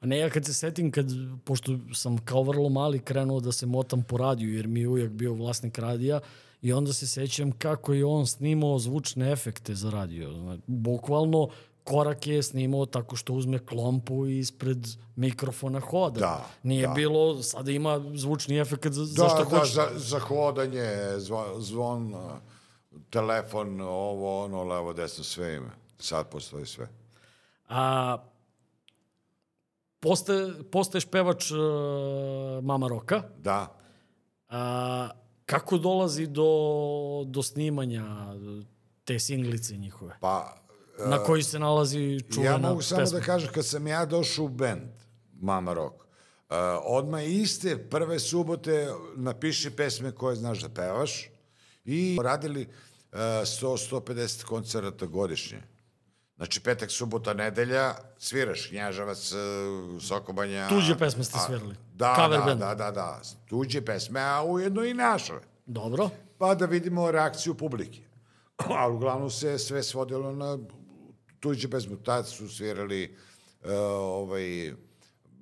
Pa 0.00 0.06
ne, 0.06 0.18
ja 0.18 0.30
kad 0.30 0.44
se 0.44 0.54
setim, 0.54 0.90
kad, 0.90 1.06
pošto 1.44 1.78
sam 1.94 2.18
kao 2.18 2.42
vrlo 2.42 2.68
mali 2.68 2.98
krenuo 2.98 3.40
da 3.40 3.52
se 3.52 3.66
motam 3.66 4.02
po 4.02 4.16
radiju, 4.16 4.54
jer 4.54 4.66
mi 4.68 4.80
je 4.80 4.88
uvijek 4.88 5.10
bio 5.10 5.32
vlasnik 5.34 5.78
radija, 5.78 6.20
i 6.62 6.72
onda 6.72 6.92
se 6.92 7.06
sećam 7.06 7.52
kako 7.52 7.92
je 7.92 8.04
on 8.04 8.26
snimao 8.26 8.78
zvučne 8.78 9.32
efekte 9.32 9.74
za 9.74 9.90
radio. 9.90 10.32
Znači, 10.32 10.62
bukvalno 10.66 11.48
korak 11.84 12.26
je 12.26 12.42
snimao 12.42 12.86
tako 12.86 13.16
što 13.16 13.32
uzme 13.32 13.58
klompu 13.66 14.26
i 14.26 14.38
ispred 14.38 14.86
mikrofona 15.16 15.80
hoda. 15.80 16.20
Da, 16.20 16.46
Nije 16.62 16.86
da. 16.86 16.92
bilo, 16.94 17.42
sada 17.42 17.70
ima 17.70 18.00
zvučni 18.14 18.58
efekt 18.60 18.88
za, 18.92 19.00
Da, 19.00 19.06
za 19.06 19.28
šta 19.28 19.44
da, 19.44 19.58
hoće. 19.58 19.72
za, 19.72 19.88
za 19.96 20.18
hodanje, 20.18 21.18
zvon, 21.18 21.46
zvon, 21.62 22.14
telefon, 23.10 23.80
ovo, 23.80 24.44
ono, 24.44 24.64
levo, 24.64 24.92
desno, 24.92 25.24
sve 25.24 25.54
ima. 25.54 25.70
Sad 25.98 26.28
postoji 26.28 26.66
sve. 26.66 26.88
A, 27.68 28.16
postaje, 30.04 30.52
postaješ 30.70 31.06
pevač 31.10 31.50
uh, 31.50 31.58
Mama 32.62 32.88
Roka. 32.88 33.22
Da, 33.38 33.72
A, 34.48 35.08
kako 35.46 35.78
dolazi 35.78 36.26
do, 36.26 36.48
do 37.26 37.42
snimanja 37.42 38.04
te 39.04 39.18
singlice 39.18 39.76
njihove? 39.76 40.16
pa 40.20 40.56
Na 41.06 41.18
koji 41.18 41.42
se 41.42 41.58
nalazi 41.58 42.20
čuvena 42.34 42.50
ja 42.50 42.58
mogu 42.58 42.82
samo 42.82 43.00
pesma? 43.00 43.18
da 43.18 43.24
kažem, 43.24 43.52
kad 43.52 43.66
sam 43.66 43.86
ja 43.86 44.04
došao 44.06 44.44
u 44.44 44.48
band, 44.48 44.90
Mama 45.40 45.72
Rock, 45.72 45.94
uh, 45.96 46.56
odmah 46.84 47.24
iste 47.24 47.88
prve 47.90 48.18
subote 48.18 48.88
napiši 49.16 49.70
pesme 49.70 50.12
koje 50.12 50.36
znaš 50.36 50.60
da 50.62 50.68
pevaš 50.68 51.30
i 51.84 52.18
radili 52.22 52.62
uh, 52.62 53.18
100-150 53.18 54.44
koncerata 54.44 55.06
godišnje. 55.06 55.62
Znači, 56.36 56.60
petak, 56.60 56.90
subota, 56.90 57.34
nedelja, 57.34 57.94
sviraš 58.18 58.66
Knjažavac, 58.66 59.32
uh, 59.32 60.02
Sokobanja. 60.02 60.68
Tuđe 60.68 60.98
pesme 60.98 61.24
ste 61.24 61.38
a- 61.38 61.46
svirali. 61.46 61.74
Da, 61.94 62.14
Cover 62.16 62.38
da, 62.38 62.44
band. 62.44 62.60
da, 62.60 62.74
da, 62.74 62.90
da. 62.90 63.20
Tuđe 63.48 63.84
pesme, 63.84 64.20
a 64.20 64.42
ujedno 64.42 64.84
i 64.84 64.94
naše 64.94 65.32
Dobro. 65.66 66.10
pa 66.38 66.54
da 66.54 66.66
vidimo 66.66 67.10
reakciju 67.10 67.54
publike. 67.54 68.00
Ali 68.80 68.94
uglavnom 68.94 69.30
se 69.30 69.58
sve 69.58 69.82
svodilo 69.82 70.32
na 70.32 70.58
tuđe 71.40 71.70
pesmu. 71.70 71.96
Tad 71.96 72.28
su 72.28 72.48
svirali 72.48 73.16
uh, 73.64 73.70
ovaj, 74.02 74.72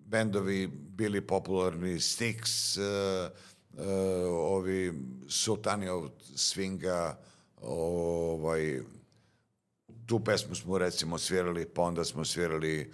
bendovi 0.07 0.67
bili 0.67 1.21
popularni, 1.21 1.95
Styx, 1.95 2.43
uh, 2.79 3.31
uh, 3.79 3.87
ovi 4.29 4.93
Sultani 5.29 5.89
od 5.89 6.13
Swinga, 6.35 7.15
ovaj, 7.63 8.81
tu 10.13 10.21
pesmu 10.21 10.55
smo 10.55 10.79
recimo 10.79 11.19
svirali, 11.19 11.67
pa 11.67 11.83
onda 11.83 12.05
smo 12.05 12.25
svirali 12.25 12.93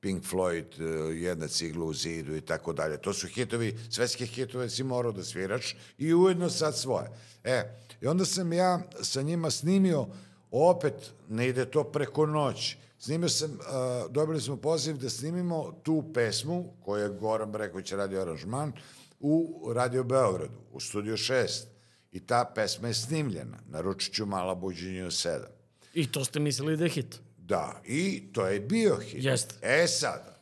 Pink 0.00 0.24
Floyd, 0.24 0.64
eh, 0.78 1.18
jedna 1.18 1.48
cigla 1.48 1.84
u 1.84 1.94
zidu 1.94 2.36
i 2.36 2.40
tako 2.40 2.72
dalje. 2.72 2.96
To 2.96 3.12
su 3.12 3.26
hitovi, 3.26 3.78
svetske 3.90 4.26
hitove 4.26 4.70
si 4.70 4.84
morao 4.84 5.12
da 5.12 5.24
sviraš 5.24 5.76
i 5.98 6.14
ujedno 6.14 6.50
sad 6.50 6.78
svoje. 6.78 7.08
E, 7.44 7.64
i 8.00 8.06
onda 8.06 8.24
sam 8.24 8.52
ja 8.52 8.82
sa 9.02 9.22
njima 9.22 9.50
snimio, 9.50 10.06
opet 10.50 10.94
ne 11.28 11.48
ide 11.48 11.70
to 11.70 11.84
preko 11.84 12.26
noći, 12.26 12.78
snimio 12.98 13.28
sam, 13.28 13.50
uh, 13.50 14.12
dobili 14.12 14.40
smo 14.40 14.56
poziv 14.56 14.96
da 14.96 15.10
snimimo 15.10 15.80
tu 15.82 16.04
pesmu, 16.14 16.72
koju 16.84 17.02
je 17.02 17.18
Goran 17.20 17.52
Breković 17.52 17.92
radio 17.92 18.20
aranžman, 18.20 18.72
u 19.20 19.64
Radio 19.74 20.04
Beogradu, 20.04 20.58
u 20.72 20.80
Studio 20.80 21.16
6. 21.16 21.64
I 22.12 22.26
ta 22.26 22.52
pesma 22.54 22.88
je 22.88 22.94
snimljena, 22.94 23.58
naručit 23.68 24.14
ću 24.14 24.26
Mala 24.26 24.54
buđenja 24.54 25.06
u 25.06 25.10
7. 25.10 25.59
I 25.94 26.12
to 26.12 26.24
ste 26.24 26.40
mislili 26.40 26.76
da 26.76 26.84
je 26.84 26.90
hit. 26.90 27.20
Da, 27.38 27.80
i 27.84 28.32
to 28.32 28.46
je 28.46 28.60
bio 28.60 28.96
hit. 28.96 29.24
Jeste. 29.24 29.54
E 29.62 29.86
sada, 29.86 30.40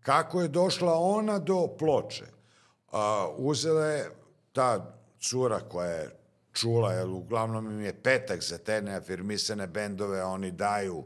kako 0.00 0.42
je 0.42 0.48
došla 0.48 0.94
ona 0.94 1.38
do 1.38 1.68
ploče? 1.78 2.24
A, 2.92 3.28
uzela 3.36 3.86
je 3.86 4.10
ta 4.52 4.98
cura 5.20 5.60
koja 5.60 5.90
je 5.90 6.10
čula, 6.52 6.92
jer 6.92 7.08
uglavnom 7.08 7.70
im 7.70 7.80
je 7.80 8.02
petak 8.02 8.42
za 8.42 8.58
te 8.58 8.82
neafirmisane 8.82 9.66
bendove, 9.66 10.24
oni 10.24 10.50
daju 10.50 11.04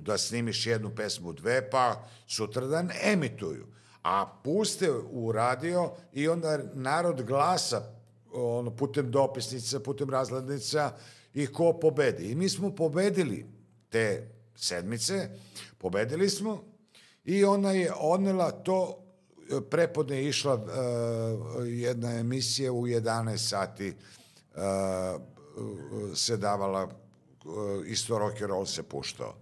da 0.00 0.18
snimiš 0.18 0.66
jednu 0.66 0.90
pesmu, 0.94 1.32
dve, 1.32 1.70
pa 1.70 2.04
sutradan 2.26 2.90
emituju. 3.02 3.66
A 4.02 4.26
puste 4.44 4.90
u 4.90 5.32
radio 5.32 5.92
i 6.12 6.28
onda 6.28 6.58
narod 6.74 7.22
glasa 7.22 7.82
ono, 8.32 8.70
putem 8.70 9.10
dopisnica, 9.10 9.80
putem 9.80 10.10
razglednica 10.10 10.92
i 11.34 11.46
ko 11.46 11.72
pobedi. 11.72 12.30
I 12.30 12.34
mi 12.34 12.48
smo 12.48 12.74
pobedili 12.74 13.46
te 13.88 14.28
sedmice, 14.56 15.28
pobedili 15.78 16.28
smo 16.28 16.64
i 17.24 17.44
ona 17.44 17.72
je 17.72 17.92
odnela 17.96 18.50
to, 18.50 19.04
prepodne 19.70 20.16
je 20.16 20.28
išla 20.28 20.54
uh, 20.54 20.62
jedna 21.66 22.12
emisija 22.12 22.72
u 22.72 22.86
11 22.86 23.36
sati 23.36 23.94
uh, 24.54 24.62
se 26.14 26.36
davala, 26.36 26.84
uh, 26.84 27.86
isto 27.86 28.18
rock 28.18 28.40
and 28.40 28.50
roll 28.50 28.66
se 28.66 28.82
puštao. 28.82 29.34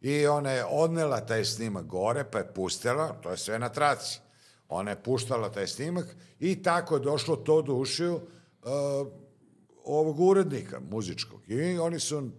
I 0.00 0.26
ona 0.26 0.50
je 0.50 0.64
odnela 0.64 1.20
taj 1.20 1.44
snimak 1.44 1.84
gore, 1.84 2.24
pa 2.24 2.38
je 2.38 2.54
pustila, 2.54 3.12
to 3.22 3.30
je 3.30 3.36
sve 3.36 3.58
na 3.58 3.68
traci. 3.68 4.20
Ona 4.68 4.90
je 4.90 5.02
puštala 5.02 5.52
taj 5.52 5.66
snimak 5.66 6.06
i 6.40 6.62
tako 6.62 6.94
je 6.94 7.00
došlo 7.00 7.36
to 7.36 7.62
do 7.62 7.74
ušiju 7.74 8.14
uh, 8.14 9.06
ovog 9.84 10.20
urednika 10.20 10.80
muzičkog. 10.90 11.50
I 11.50 11.78
oni 11.78 12.00
su, 12.00 12.30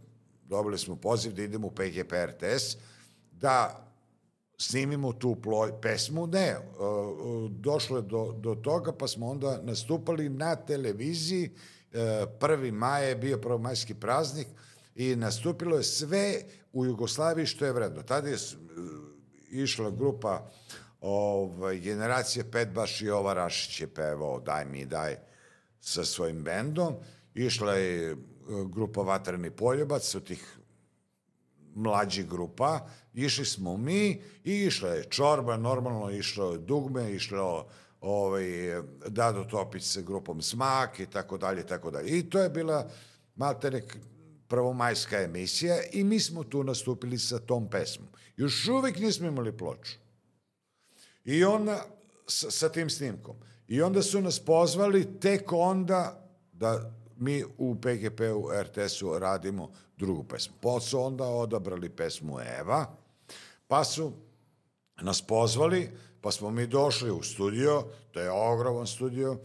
dobili 0.45 0.77
smo 0.77 0.95
poziv 0.95 1.33
da 1.33 1.43
idemo 1.43 1.67
u 1.67 1.71
PGP 1.71 2.13
RTS, 2.25 2.77
da 3.31 3.87
snimimo 4.57 5.13
tu 5.13 5.35
ploj, 5.35 5.71
pesmu. 5.81 6.27
Ne, 6.27 6.55
uh, 6.57 6.85
uh, 6.85 7.51
došlo 7.51 7.97
je 7.97 8.03
do, 8.03 8.35
do 8.37 8.55
toga, 8.55 8.91
pa 8.91 9.07
smo 9.07 9.27
onda 9.27 9.59
nastupali 9.63 10.29
na 10.29 10.55
televiziji. 10.55 11.49
Uh, 11.93 11.99
1. 11.99 12.71
maj 12.71 13.09
je 13.09 13.15
bio 13.15 13.37
prvomajski 13.37 13.93
praznik 13.93 14.47
i 14.95 15.15
nastupilo 15.15 15.77
je 15.77 15.83
sve 15.83 16.41
u 16.73 16.85
Jugoslaviji 16.85 17.45
što 17.45 17.65
je 17.65 17.73
vredno. 17.73 18.03
Tada 18.03 18.29
je 18.29 18.37
išla 19.51 19.91
grupa 19.91 20.49
ovaj, 21.01 21.79
generacije 21.79 22.51
pet, 22.51 22.69
baš 22.69 23.01
i 23.01 23.09
ova 23.09 23.33
Rašić 23.33 23.81
je 23.81 23.87
pevao 23.87 24.39
Daj 24.39 24.65
mi 24.65 24.85
daj 24.85 25.17
sa 25.81 26.05
svojim 26.05 26.43
bendom. 26.43 26.95
Išla 27.33 27.73
je 27.73 28.11
e, 28.11 28.15
grupa 28.65 29.01
Vatreni 29.01 29.51
poljubac 29.51 30.15
od 30.15 30.27
tih 30.27 30.57
mlađih 31.75 32.27
grupa, 32.29 32.87
išli 33.13 33.45
smo 33.45 33.77
mi 33.77 34.21
i 34.43 34.53
išla 34.53 34.89
je 34.89 35.03
Čorba, 35.03 35.57
normalno 35.57 36.11
išlo 36.11 36.51
je 36.51 36.57
Dugme, 36.57 37.13
išlo 37.13 37.67
ovaj, 38.01 38.45
Dado 39.07 39.43
Topić 39.43 39.83
sa 39.83 40.01
grupom 40.01 40.41
Smak 40.41 40.99
i 40.99 41.05
tako 41.05 41.37
dalje, 41.37 41.67
tako 41.67 41.91
dalje. 41.91 42.17
I 42.17 42.29
to 42.29 42.39
je 42.39 42.49
bila 42.49 42.89
maltene 43.35 43.81
prvomajska 44.47 45.21
emisija 45.21 45.77
i 45.91 46.03
mi 46.03 46.19
smo 46.19 46.43
tu 46.43 46.63
nastupili 46.63 47.19
sa 47.19 47.39
tom 47.39 47.69
pesmom. 47.69 48.07
Još 48.37 48.67
uvijek 48.67 48.99
nismo 48.99 49.27
imali 49.27 49.57
ploču. 49.57 49.91
I 51.25 51.43
onda, 51.43 51.85
sa, 52.27 52.51
sa 52.51 52.69
tim 52.69 52.89
snimkom. 52.89 53.35
I 53.67 53.81
onda 53.81 54.01
su 54.01 54.21
nas 54.21 54.39
pozvali 54.39 55.19
tek 55.19 55.51
onda 55.51 56.29
da 56.51 56.93
mi 57.23 57.43
u 57.57 57.75
PGP-u, 57.75 58.49
RTS-u 58.61 59.19
radimo 59.19 59.71
drugu 59.97 60.23
pesmu. 60.23 60.53
Pa 60.61 60.79
su 60.79 60.99
onda 61.01 61.23
odabrali 61.23 61.89
pesmu 61.89 62.39
Eva, 62.59 62.95
pa 63.67 63.83
su 63.83 64.11
nas 65.01 65.21
pozvali, 65.21 65.89
pa 66.21 66.31
smo 66.31 66.49
mi 66.49 66.67
došli 66.67 67.11
u 67.11 67.23
studio, 67.23 67.83
to 68.11 68.19
je 68.19 68.31
ogroman 68.31 68.87
studio, 68.87 69.37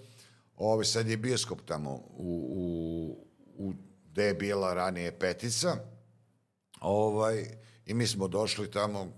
ovaj, 0.56 0.84
sad 0.84 1.08
je 1.08 1.16
bioskop 1.16 1.60
tamo 1.64 1.90
u, 2.16 2.50
u, 2.56 3.66
u 3.66 3.72
gde 4.10 4.24
je 4.24 4.34
bila 4.34 4.74
ranije 4.74 5.18
petica, 5.18 5.76
ovaj, 6.80 7.46
i 7.86 7.94
mi 7.94 8.06
smo 8.06 8.28
došli 8.28 8.70
tamo, 8.70 9.12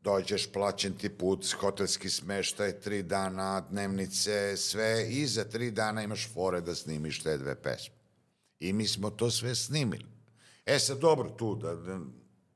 dođeš, 0.00 0.52
plaćen 0.52 0.92
ti 0.92 1.08
put, 1.08 1.52
hotelski 1.60 2.10
smeštaj, 2.10 2.80
tri 2.80 3.02
dana, 3.02 3.60
dnevnice, 3.60 4.56
sve, 4.56 5.08
i 5.10 5.26
za 5.26 5.44
tri 5.44 5.70
dana 5.70 6.02
imaš 6.02 6.28
fore 6.34 6.60
da 6.60 6.74
snimiš 6.74 7.22
te 7.22 7.38
dve 7.38 7.54
pesme. 7.54 7.94
I 8.60 8.72
mi 8.72 8.86
smo 8.86 9.10
to 9.10 9.30
sve 9.30 9.54
snimili. 9.54 10.06
E 10.66 10.78
sad, 10.78 10.98
dobro, 10.98 11.30
tu 11.30 11.54
da, 11.54 11.74
da 11.74 12.00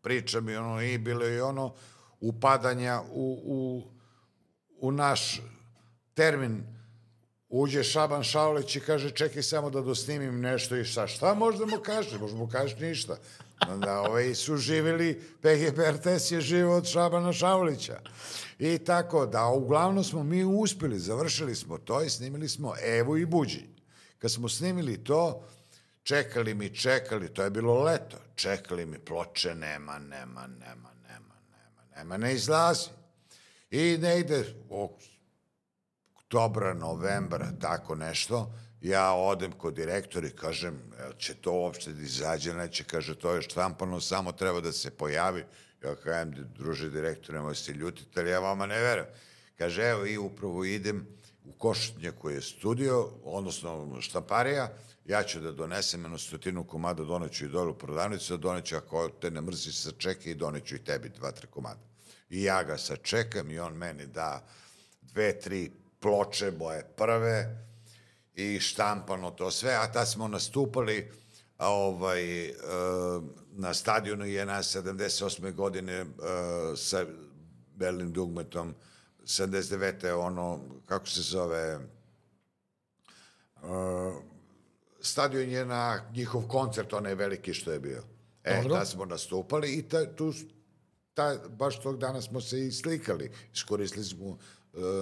pričam 0.03 0.49
i 0.49 0.57
ono, 0.57 0.83
i 0.83 0.99
bilo 0.99 1.29
i 1.29 1.41
ono 1.41 1.75
upadanja 2.21 3.03
u, 3.13 3.41
u, 3.45 3.83
u 4.81 4.93
naš 4.93 5.41
termin 6.15 6.63
uđe 7.49 7.83
Šaban 7.85 8.23
Šaulić 8.23 8.77
i 8.77 8.81
kaže 8.81 9.11
čekaj 9.11 9.43
samo 9.43 9.71
da 9.71 9.81
dosnimim 9.81 10.41
nešto 10.41 10.77
i 10.77 10.85
šta, 10.85 11.07
šta 11.07 11.35
možda 11.35 11.67
mu 11.67 11.77
kažeš, 11.83 12.21
možda 12.21 12.39
mu 12.39 12.49
kažeš 12.49 12.79
ništa. 12.79 13.17
Da, 13.69 14.01
ovaj 14.01 14.35
su 14.35 14.57
živjeli, 14.57 15.23
PGP 15.41 15.79
RTS 15.79 16.31
je 16.31 16.41
živo 16.41 16.77
od 16.77 16.87
Šabana 16.87 17.33
Šaulića. 17.33 18.01
I 18.59 18.79
tako 18.79 19.27
da, 19.27 19.47
uglavnom 19.47 20.05
smo 20.05 20.23
mi 20.23 20.45
uspjeli, 20.45 20.99
završili 20.99 21.55
smo 21.55 21.79
to 21.79 22.03
i 22.03 22.11
snimili 22.11 22.49
smo 22.49 22.75
Evu 22.83 23.17
i 23.17 23.27
Buđi. 23.27 23.69
Kad 24.19 24.33
smo 24.33 24.49
snimili 24.49 25.05
to, 25.05 25.49
čekali 26.03 26.55
mi, 26.55 26.77
čekali, 26.77 27.35
to 27.35 27.43
je 27.43 27.51
bilo 27.51 27.83
leto, 27.83 28.17
čekali 28.35 28.87
mi 28.87 28.99
ploče, 28.99 29.55
nema, 29.55 29.99
nema, 29.99 30.47
nema, 30.47 30.91
nema, 31.09 31.35
nema, 31.49 31.85
nema, 31.97 32.17
ne 32.17 32.35
izlazi. 32.35 32.89
I 33.71 33.99
ne 34.01 34.21
ide, 34.21 34.45
o, 34.71 34.97
oktobra, 36.15 36.75
novembra, 36.75 37.53
tako 37.61 37.95
nešto, 37.95 38.53
ja 38.83 39.13
odem 39.13 39.53
kod 39.53 39.75
direktora 39.75 40.29
i 40.29 40.31
kažem, 40.31 40.79
"Jel 40.99 41.13
će 41.19 41.35
to 41.35 41.53
uopšte 41.53 41.93
da 41.93 42.03
izađe, 42.03 42.55
neće, 42.55 42.85
kaže, 42.85 43.15
to 43.15 43.35
je 43.35 43.43
štampano, 43.43 44.01
samo 44.01 44.33
treba 44.33 44.61
da 44.61 44.73
se 44.73 44.91
pojavi. 44.91 45.45
Ja 45.85 45.95
kažem, 45.95 46.35
druže 46.59 46.91
direktore, 46.91 47.39
nemoj 47.39 47.55
se 47.55 47.73
ljutiti, 47.73 48.21
ali 48.21 48.31
ja 48.31 48.41
vama 48.41 48.67
ne 48.67 48.81
verujem. 48.81 49.07
Kaže, 49.59 49.83
evo, 49.83 50.07
i 50.07 50.19
upravo 50.19 50.65
idem 50.65 51.07
u 51.45 51.53
Košutnje 51.53 52.11
koji 52.11 52.35
je 52.35 52.43
studio, 52.43 53.09
odnosno 53.25 54.01
štamparija, 54.01 54.73
ja 55.05 55.23
ću 55.23 55.41
da 55.41 55.53
donesem 55.53 56.03
jednu 56.03 56.19
stotinu 56.19 56.65
komada, 56.65 57.05
doneću 57.05 57.45
i 57.45 57.49
dole 57.49 57.71
u 57.71 57.79
prodavnicu, 57.79 58.37
doneću 58.37 58.77
ako 58.77 59.09
te 59.09 59.31
ne 59.31 59.41
mrzi 59.41 59.73
sa 59.73 59.91
čeke 59.99 60.31
i 60.31 60.35
doneću 60.35 60.77
i 60.77 60.85
tebi 60.85 61.09
dva, 61.09 61.31
tri 61.31 61.47
komada. 61.47 61.81
I 62.31 62.43
ja 62.43 62.63
ga 62.63 62.79
sačekam 62.79 63.51
i 63.51 63.59
on 63.59 63.75
meni 63.75 64.07
da 64.07 64.47
dve, 65.03 65.41
tri 65.41 65.71
ploče 66.01 66.51
boje 66.51 66.85
prve 66.97 67.72
i 68.35 68.61
štampano 68.61 69.31
to 69.31 69.51
sve, 69.51 69.75
a 69.75 69.93
tad 69.93 70.09
smo 70.09 70.29
nastupali 70.29 71.11
a, 71.59 71.69
ovaj, 71.69 72.47
e, 72.47 72.53
na 73.53 73.75
stadionu 73.75 74.25
JNA 74.25 74.63
78. 74.63 75.55
godine 75.55 75.93
e, 75.93 76.07
sa 76.77 77.05
Berlin 77.77 78.13
Dugmetom 78.13 78.75
79. 79.25 80.13
ono, 80.13 80.61
kako 80.87 81.07
se 81.07 81.23
zove, 81.23 81.79
uh, 83.63 84.15
stadion 85.01 85.51
je 85.51 85.65
na 85.65 86.11
njihov 86.15 86.47
koncert, 86.49 86.93
onaj 86.93 87.15
veliki 87.15 87.55
što 87.55 87.73
je 87.73 87.81
bio. 87.81 88.03
E, 88.45 88.63
Dobro. 88.63 88.77
tad 88.77 88.89
smo 88.89 89.05
nastupali 89.05 89.73
i 89.73 89.83
ta, 89.83 90.15
tu, 90.15 90.33
ta, 91.15 91.37
baš 91.49 91.83
tog 91.83 91.99
dana 91.99 92.23
smo 92.23 92.41
se 92.41 92.67
i 92.67 92.73
slikali. 92.73 93.31
Iskoristili 93.55 94.05
smo 94.05 94.27
uh, 94.27 94.39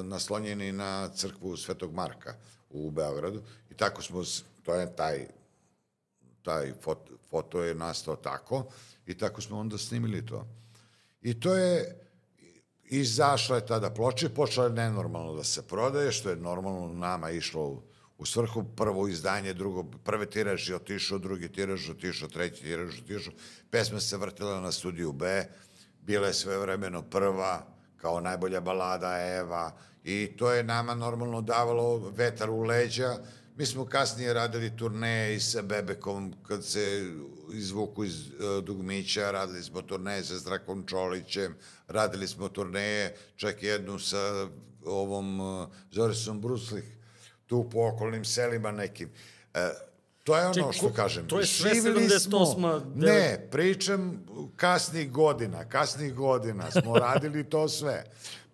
naslonjeni 0.05 0.73
na 0.73 1.09
crkvu 1.09 1.57
Svetog 1.57 1.95
Marka 1.95 2.35
u 2.71 2.91
Beogradu 2.91 3.43
i 3.71 3.75
tako 3.75 4.03
smo, 4.03 4.23
to 4.63 4.75
je 4.75 4.97
taj 4.97 5.27
taj 6.43 6.73
foto, 6.83 7.13
foto 7.31 7.63
je 7.63 7.75
nastao 7.75 8.17
tako 8.17 8.65
i 9.07 9.19
tako 9.19 9.41
smo 9.41 9.59
onda 9.59 9.79
snimili 9.79 10.27
to. 10.27 10.47
I 11.23 11.41
to 11.41 11.55
je 11.55 11.97
izašla 12.85 13.57
je 13.57 13.67
tada 13.67 13.91
ploča 13.91 14.29
počela 14.29 14.67
je 14.67 14.73
nenormalno 14.73 15.35
da 15.35 15.45
se 15.45 15.63
prodaje, 15.63 16.13
što 16.13 16.31
je 16.31 16.37
normalno 16.37 16.93
nama 16.93 17.31
išlo 17.31 17.67
u, 17.67 17.83
u 18.19 18.27
svrhu 18.27 18.65
prvo 18.77 19.09
izdanje, 19.09 19.55
drugo, 19.55 19.85
prve 20.05 20.27
tiraž 20.27 20.69
je 20.69 20.77
otišao, 20.77 21.19
drugi 21.19 21.49
tiraž 21.49 21.91
otišao, 21.91 22.29
treći 22.29 22.63
tiraž 22.63 23.01
otišao. 23.03 23.33
Pesma 23.71 24.01
se 24.01 24.17
vrtila 24.17 24.61
na 24.61 24.73
studiju 24.73 25.13
B, 25.13 25.45
bila 26.03 26.27
je 26.27 26.35
sve 26.35 26.59
vremeno 26.59 27.03
prva, 27.03 27.67
kao 27.97 28.21
najbolja 28.21 28.61
balada 28.61 29.19
Eva, 29.19 29.73
i 30.05 30.33
to 30.37 30.53
je 30.53 30.63
nama 30.63 30.95
normalno 30.95 31.41
davalo 31.41 31.99
vetar 31.99 32.51
u 32.51 32.61
leđa. 32.61 33.17
Mi 33.57 33.67
smo 33.67 33.87
kasnije 33.87 34.35
radili 34.35 34.77
turneje 34.77 35.37
i 35.37 35.41
sa 35.41 35.63
Bebekom, 35.63 36.35
kad 36.47 36.65
se 36.65 37.11
izvuku 37.53 38.05
iz 38.05 38.27
uh, 38.27 38.65
Dugmića, 38.65 39.31
radili 39.31 39.63
smo 39.63 39.83
turneje 39.83 40.25
sa 40.25 40.39
Zdrakom 40.39 40.87
Čolićem, 40.87 41.55
radili 41.89 42.29
smo 42.29 42.49
turneje, 42.49 43.17
čak 43.37 43.63
jednu 43.63 43.99
sa 43.99 44.49
ovom 44.85 45.41
uh, 45.41 45.69
Zorisom 45.91 46.41
Bruslih, 46.41 46.85
tu 47.47 47.71
po 47.71 47.89
okolnim 47.89 48.25
selima 48.25 48.71
nekim. 48.71 49.11
E, 49.55 49.71
to 50.25 50.37
je 50.37 50.45
ono 50.45 50.55
Čekaj, 50.55 50.73
što 50.73 50.93
kažem. 50.93 51.27
to 51.27 51.41
je 51.41 51.47
sve 51.47 51.75
Živeli 51.75 52.09
78., 52.09 52.55
Smo, 52.55 52.83
ne, 52.95 53.49
pričam 53.51 54.27
kasnih 54.57 55.11
godina, 55.11 55.69
kasnih 55.69 56.15
godina 56.15 56.71
smo 56.71 56.99
radili 57.07 57.45
to 57.45 57.69
sve. 57.69 58.05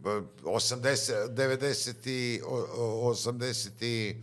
B- 0.07 0.23
80, 0.45 0.87
90 1.29 2.07
i 2.07 2.41
o- 2.47 2.67
o- 2.77 3.11
80 3.11 3.83
i 3.83 4.17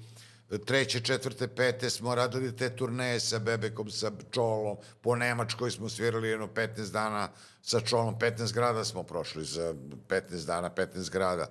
treće, 0.66 1.00
četvrte, 1.00 1.48
pete 1.48 1.90
smo 1.90 2.16
radili 2.16 2.56
te 2.56 2.76
turneje 2.76 3.20
sa 3.20 3.40
Bebekom, 3.40 3.90
sa 3.90 4.12
Čolom, 4.32 4.78
po 5.02 5.16
Nemačkoj 5.16 5.72
smo 5.72 5.90
svirali 5.90 6.28
jedno 6.30 6.48
15 6.48 6.92
dana 6.92 7.30
sa 7.62 7.80
Čolom, 7.80 8.16
15 8.20 8.54
grada 8.54 8.86
smo 8.86 9.04
prošli 9.04 9.46
za 9.46 9.74
15 10.08 10.46
dana, 10.46 10.70
15 10.70 11.10
grada. 11.12 11.48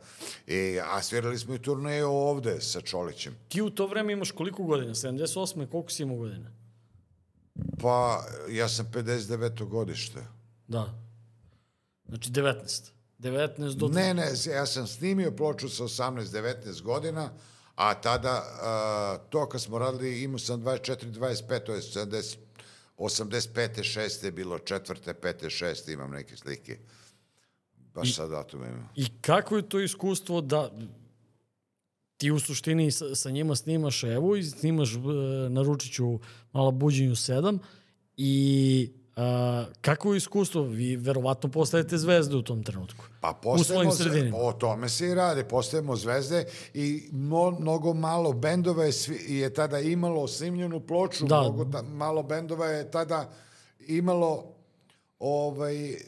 I, 0.47 0.79
a 0.85 1.03
svirali 1.03 1.39
smo 1.39 1.55
i 1.55 1.63
turneje 1.63 2.05
ovde 2.05 2.61
sa 2.61 2.81
Čolićem. 2.81 3.37
Ti 3.49 3.63
u 3.63 3.71
to 3.71 3.87
vreme 3.87 4.13
imaš 4.13 4.31
koliko 4.31 4.63
godina? 4.63 4.95
78. 4.95 5.67
Koliko 5.67 5.91
si 5.91 6.03
imao 6.03 6.17
godina? 6.17 6.51
Pa, 7.81 8.25
ja 8.51 8.69
sam 8.69 8.87
59. 8.93 9.65
godište. 9.65 10.21
Da. 10.69 10.95
Znači 12.09 12.31
19. 12.31 12.91
19 13.23 13.75
do... 13.75 13.89
Ne, 13.89 14.15
ne, 14.15 14.27
ja 14.55 14.67
sam 14.67 14.87
snimio 14.87 15.31
ploču 15.31 15.69
sa 15.69 15.85
18-19 15.85 16.83
godina, 16.83 17.31
a 17.75 17.95
tada, 17.95 18.43
a, 18.63 19.19
to 19.31 19.49
kad 19.49 19.61
smo 19.61 19.79
radili, 19.79 20.23
imao 20.23 20.39
sam 20.39 20.63
24-25, 20.63 21.65
to 21.65 21.75
je 21.75 21.81
70, 21.81 22.37
85. 22.99 23.83
6. 23.83 24.25
je 24.25 24.33
bilo, 24.33 24.59
četvrte, 24.59 25.15
pete, 25.15 25.51
šeste, 25.51 25.93
imam 25.93 26.11
neke 26.11 26.37
slike. 26.37 26.79
Baš 27.95 28.15
sad 28.15 28.31
datum 28.31 28.65
imam. 28.65 28.89
I 28.97 29.07
kako 29.21 29.57
je 29.57 29.69
to 29.69 29.81
iskustvo 29.81 30.41
da 30.41 30.71
ti 32.17 32.31
u 32.31 32.41
suštini 32.41 32.91
sa, 32.91 33.15
sa 33.15 33.31
njima 33.31 33.57
snimaš 33.57 34.05
Evu 34.05 34.37
i 34.37 34.45
snimaš 34.45 34.95
e, 34.95 34.99
na 35.49 35.63
Ručiću 35.63 36.19
Mala 36.53 36.71
buđenju 36.71 37.15
7 37.15 37.59
i 38.17 38.93
a, 39.17 39.65
kako 39.81 40.13
je 40.13 40.17
iskustvo? 40.17 40.63
Vi 40.63 40.97
verovatno 40.97 41.49
postajete 41.51 41.99
zvezde 41.99 42.37
u 42.37 42.43
tom 42.43 42.63
trenutku. 42.63 43.05
Pa 43.21 43.31
u 43.31 43.43
postajemo, 43.43 43.93
svojim 43.93 44.13
sredinama. 44.13 44.45
o 44.45 44.53
tome 44.53 44.89
se 44.89 45.09
i 45.09 45.15
radi, 45.15 45.45
postajemo 45.45 45.97
zvezde 45.97 46.45
i 46.75 47.09
mno, 47.13 47.51
mnogo 47.61 47.95
malo 47.95 48.33
bendova 48.33 48.85
je, 48.85 48.93
je 49.29 49.55
tada 49.55 49.79
imalo 49.79 50.29
snimljenu 50.29 50.81
ploču, 50.81 51.27
Da. 51.27 51.41
mnogo 51.41 51.65
ta, 51.65 51.83
malo 51.83 52.23
bendova 52.23 52.67
je 52.67 52.91
tada 52.91 53.31
imalo 53.89 54.45
ovaj, 55.19 55.93
e, 55.93 55.99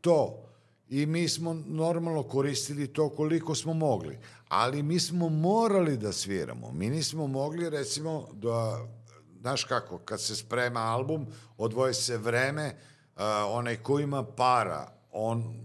to. 0.00 0.42
I 0.88 1.06
mi 1.06 1.28
smo 1.28 1.54
normalno 1.66 2.22
koristili 2.22 2.92
to 2.92 3.08
koliko 3.08 3.54
smo 3.54 3.74
mogli. 3.74 4.18
Ali 4.48 4.82
mi 4.82 5.00
smo 5.00 5.28
morali 5.28 5.96
da 5.96 6.12
sviramo. 6.12 6.72
Mi 6.72 6.90
nismo 6.90 7.26
mogli, 7.26 7.70
recimo, 7.70 8.28
da, 8.32 8.86
znaš 9.40 9.64
kako, 9.64 9.98
kad 9.98 10.20
se 10.20 10.36
sprema 10.36 10.80
album, 10.80 11.26
odvoje 11.56 11.94
se 11.94 12.18
vreme, 12.18 12.76
uh, 13.16 13.22
onaj 13.48 13.76
ko 13.76 14.00
ima 14.00 14.24
para, 14.24 14.92
on 15.10 15.64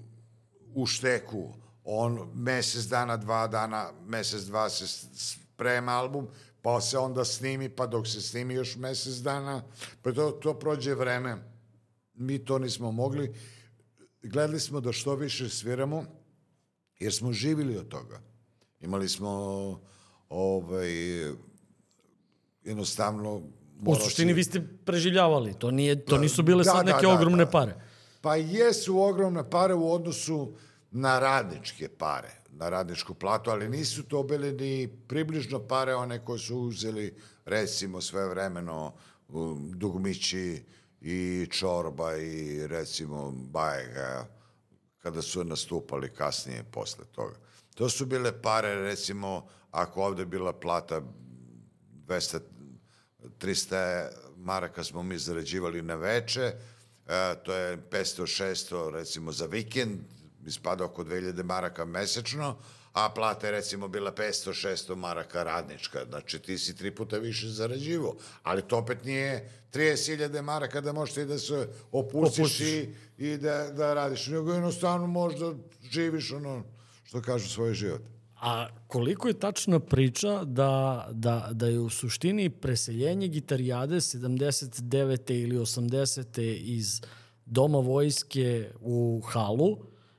u 0.76 0.86
šteku, 0.86 1.54
on 1.84 2.32
mesec 2.36 2.86
dana, 2.86 3.18
dva 3.18 3.48
dana, 3.48 3.92
mesec, 4.06 4.44
dva 4.44 4.70
se 4.70 4.88
sprema 5.14 5.92
album, 5.92 6.28
pa 6.62 6.82
se 6.82 6.98
onda 6.98 7.26
snimi, 7.26 7.70
pa 7.70 7.88
dok 7.88 8.08
se 8.08 8.22
snimi 8.22 8.54
još 8.54 8.76
mesec 8.76 9.16
dana, 9.16 9.64
pa 10.02 10.12
to, 10.12 10.32
to 10.32 10.60
prođe 10.60 10.94
vreme. 10.94 11.38
Mi 12.14 12.46
to 12.46 12.60
nismo 12.60 12.92
mogli. 12.92 13.36
Gledali 14.24 14.60
smo 14.60 14.80
da 14.80 14.92
što 14.92 15.16
više 15.16 15.50
sviramo, 15.50 16.06
jer 17.00 17.14
smo 17.14 17.34
živili 17.34 17.78
od 17.78 17.88
toga. 17.88 18.22
Imali 18.80 19.10
smo 19.10 19.30
ovaj, 20.30 20.92
jednostavno... 22.64 23.42
U 23.86 23.96
suštini 23.96 24.32
si- 24.32 24.36
vi 24.36 24.44
ste 24.44 24.62
preživljavali. 24.86 25.54
To, 25.54 25.72
nije, 25.72 26.06
to 26.06 26.18
nisu 26.18 26.44
bile 26.44 26.64
sad 26.64 26.86
neke 26.86 27.08
ogromne 27.08 27.52
pare. 27.52 27.76
Pa 28.22 28.36
jesu 28.36 29.00
ogromne 29.00 29.50
pare 29.50 29.74
u 29.74 29.92
odnosu 29.94 30.54
na 30.92 31.20
radničke 31.20 31.90
pare, 31.90 32.32
na 32.50 32.70
radničku 32.70 33.14
platu, 33.14 33.50
ali 33.50 33.70
nisu 33.70 34.04
to 34.04 34.24
bile 34.24 34.52
ni 34.52 34.88
približno 35.08 35.60
pare 35.60 35.96
one 35.96 36.26
koje 36.26 36.40
su 36.40 36.58
uzeli 36.58 37.16
recimo 37.46 38.02
sve 38.02 38.28
vremeno 38.30 38.94
Dugmići 39.76 40.64
i 41.02 41.48
Čorba 41.52 42.16
i 42.18 42.68
recimo 42.68 43.32
Bajega 43.32 44.28
kada 45.00 45.22
su 45.22 45.44
nastupali 45.44 46.10
kasnije 46.10 46.64
posle 46.64 47.06
toga. 47.06 47.36
To 47.76 47.90
su 47.90 48.06
bile 48.06 48.42
pare 48.42 48.76
recimo 48.76 49.48
ako 49.72 50.04
ovde 50.04 50.26
bila 50.26 50.54
plata 50.54 51.02
200, 52.08 52.40
300 53.40 54.10
maraka 54.38 54.84
smo 54.84 55.04
mi 55.04 55.18
zarađivali 55.18 55.82
na 55.82 55.96
veče, 55.96 56.42
e, 56.42 57.36
to 57.44 57.54
je 57.54 57.78
500-600 57.92 58.92
recimo 58.92 59.32
za 59.32 59.46
vikend, 59.46 60.00
ispada 60.48 60.86
oko 60.86 61.04
2000 61.04 61.44
maraka 61.44 61.86
mesečno, 61.86 62.58
a 62.94 63.10
plata 63.10 63.48
je 63.48 63.52
recimo 63.52 63.88
bila 63.88 64.12
500-600 64.12 64.96
maraka 64.96 65.44
radnička, 65.44 66.06
znači 66.10 66.40
ti 66.40 66.58
si 66.58 66.76
tri 66.76 66.96
puta 66.96 67.18
više 67.18 67.48
zarađivo, 67.48 68.16
ali 68.44 68.62
to 68.62 68.78
opet 68.78 69.06
nije 69.06 69.50
30.000 69.74 70.42
maraka 70.42 70.82
da 70.82 70.94
možeš 70.94 71.16
ti 71.16 71.26
da 71.26 71.40
se 71.40 71.68
opustiš, 71.92 72.40
Opustiš. 72.40 72.68
i, 72.68 72.96
i 73.18 73.38
da, 73.38 73.72
da 73.72 73.94
radiš, 73.94 74.28
nego 74.28 74.54
jednostavno 74.54 75.08
možda 75.08 75.54
živiš 75.92 76.32
ono 76.32 76.64
što 77.04 77.22
kažu 77.22 77.50
svoj 77.50 77.74
život. 77.74 78.02
A 78.42 78.68
koliko 78.88 79.28
je 79.28 79.40
tačna 79.40 79.80
priča 79.80 80.44
da, 80.44 81.08
da, 81.12 81.50
da 81.52 81.68
je 81.68 81.80
u 81.80 81.90
suštini 81.90 82.50
preseljenje 82.50 83.28
gitarijade 83.28 83.96
79. 83.96 85.44
ili 85.44 85.58
80. 85.58 86.60
iz 86.62 87.02
doma 87.46 87.78
vojske 87.78 88.70
u 88.82 89.22
halu 89.26 89.78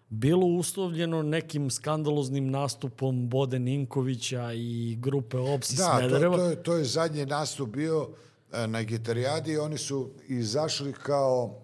bilo 0.08 0.46
uslovljeno 0.46 1.22
nekim 1.22 1.70
skandaloznim 1.70 2.50
nastupom 2.50 3.28
Bode 3.28 3.58
Ninkovića 3.58 4.52
i 4.52 4.96
grupe 5.00 5.38
Ops 5.38 5.70
iz 5.70 5.78
Da, 5.78 5.92
to, 5.92 5.98
Smedereva. 5.98 6.36
to, 6.36 6.44
je, 6.44 6.62
to 6.62 6.76
je 6.76 6.84
zadnji 6.84 7.26
nastup 7.26 7.68
bio 7.68 8.08
e, 8.52 8.66
na 8.66 8.82
gitarijadi. 8.82 9.58
Oni 9.58 9.78
su 9.78 10.10
izašli 10.28 10.92
kao 10.92 11.62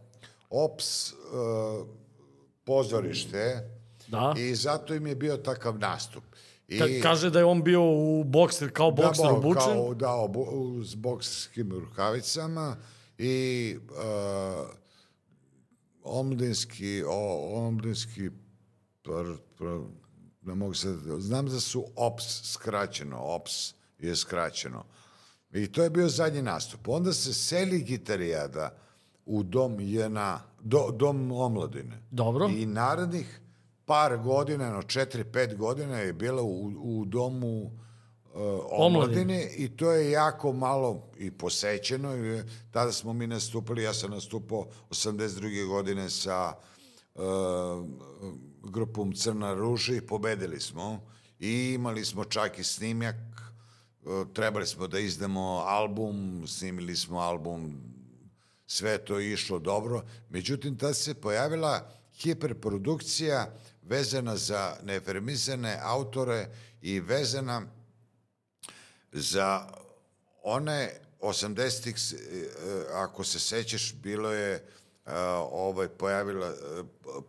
ops 0.50 1.10
e, 1.10 1.14
pozorište 2.64 3.68
Da. 4.08 4.34
i 4.38 4.54
zato 4.54 4.94
im 4.94 5.06
je 5.06 5.14
bio 5.14 5.36
takav 5.36 5.78
nastup. 5.78 6.22
I, 6.68 6.78
Ka 6.78 6.86
kaže 7.02 7.30
da 7.30 7.38
je 7.38 7.44
on 7.44 7.62
bio 7.62 7.82
u 7.82 8.24
bokser, 8.24 8.72
kao 8.72 8.90
bokser 8.90 9.26
da, 9.26 9.32
bo- 9.32 9.38
obučen. 9.38 9.72
Kao, 9.74 9.94
da, 9.94 10.12
obu, 10.12 10.46
s 10.84 10.94
bokserskim 10.94 11.72
rukavicama 11.72 12.76
i 13.18 13.76
uh, 13.90 14.68
omladinski, 16.02 17.02
o, 17.08 17.58
omladinski 17.66 18.30
pr, 19.02 19.36
pr, 19.58 19.64
ne 20.42 20.54
mogu 20.54 20.74
se, 20.74 20.96
znam 21.18 21.46
da 21.46 21.60
su 21.60 21.84
OPS 21.96 22.52
skraćeno, 22.52 23.16
OPS 23.20 23.74
je 23.98 24.16
skraćeno. 24.16 24.84
I 25.52 25.72
to 25.72 25.82
je 25.82 25.90
bio 25.90 26.08
zadnji 26.08 26.42
nastup. 26.42 26.88
Onda 26.88 27.12
se 27.12 27.34
seli 27.34 27.82
gitarijada 27.82 28.76
u 29.26 29.42
dom 29.42 29.80
JNA, 29.80 30.40
do, 30.60 30.90
dom 30.90 31.32
omladine. 31.32 32.02
Dobro. 32.10 32.48
I 32.48 32.66
narednih 32.66 33.40
par 33.88 34.16
godina, 34.16 34.70
no 34.70 34.82
četiri, 34.82 35.24
pet 35.24 35.56
godina 35.56 35.98
je 35.98 36.12
bila 36.12 36.42
u, 36.42 36.72
u 36.78 37.04
domu 37.04 37.62
uh, 37.62 37.70
omladine 38.70 39.50
i 39.56 39.76
to 39.76 39.92
je 39.92 40.10
jako 40.10 40.52
malo 40.52 41.10
i 41.18 41.30
posećeno. 41.30 42.16
I 42.16 42.42
tada 42.70 42.92
smo 42.92 43.12
mi 43.12 43.26
nastupili, 43.26 43.82
ja 43.82 43.94
sam 43.94 44.10
nastupao 44.10 44.66
82. 44.90 45.66
godine 45.66 46.10
sa 46.10 46.54
uh, 47.14 47.22
grupom 48.62 49.12
Crna 49.12 49.54
ruža 49.54 49.94
i 49.94 50.06
pobedili 50.06 50.60
smo. 50.60 51.00
I 51.40 51.72
imali 51.74 52.04
smo 52.04 52.24
čak 52.24 52.58
i 52.58 52.64
snimjak, 52.64 53.16
uh, 54.02 54.26
trebali 54.34 54.66
smo 54.66 54.86
da 54.86 54.98
izdamo 54.98 55.62
album, 55.66 56.44
snimili 56.46 56.96
smo 56.96 57.18
album 57.18 57.80
sve 58.66 58.98
to 58.98 59.20
išlo 59.20 59.58
dobro. 59.58 60.02
Međutim, 60.30 60.76
tad 60.76 60.96
se 60.96 61.14
pojavila 61.14 61.90
hiperprodukcija 62.18 63.54
vezana 63.88 64.36
za 64.36 64.76
nefermisane 64.82 65.78
autore 65.82 66.48
i 66.82 67.00
vezana 67.00 67.62
za 69.12 69.66
one 70.42 70.90
80-ih, 71.20 71.96
ako 72.94 73.24
se 73.24 73.38
sećaš, 73.38 73.94
bilo 73.94 74.32
je 74.32 74.64
uh, 75.06 75.12
ovaj, 75.52 75.88
pojavila, 75.88 76.52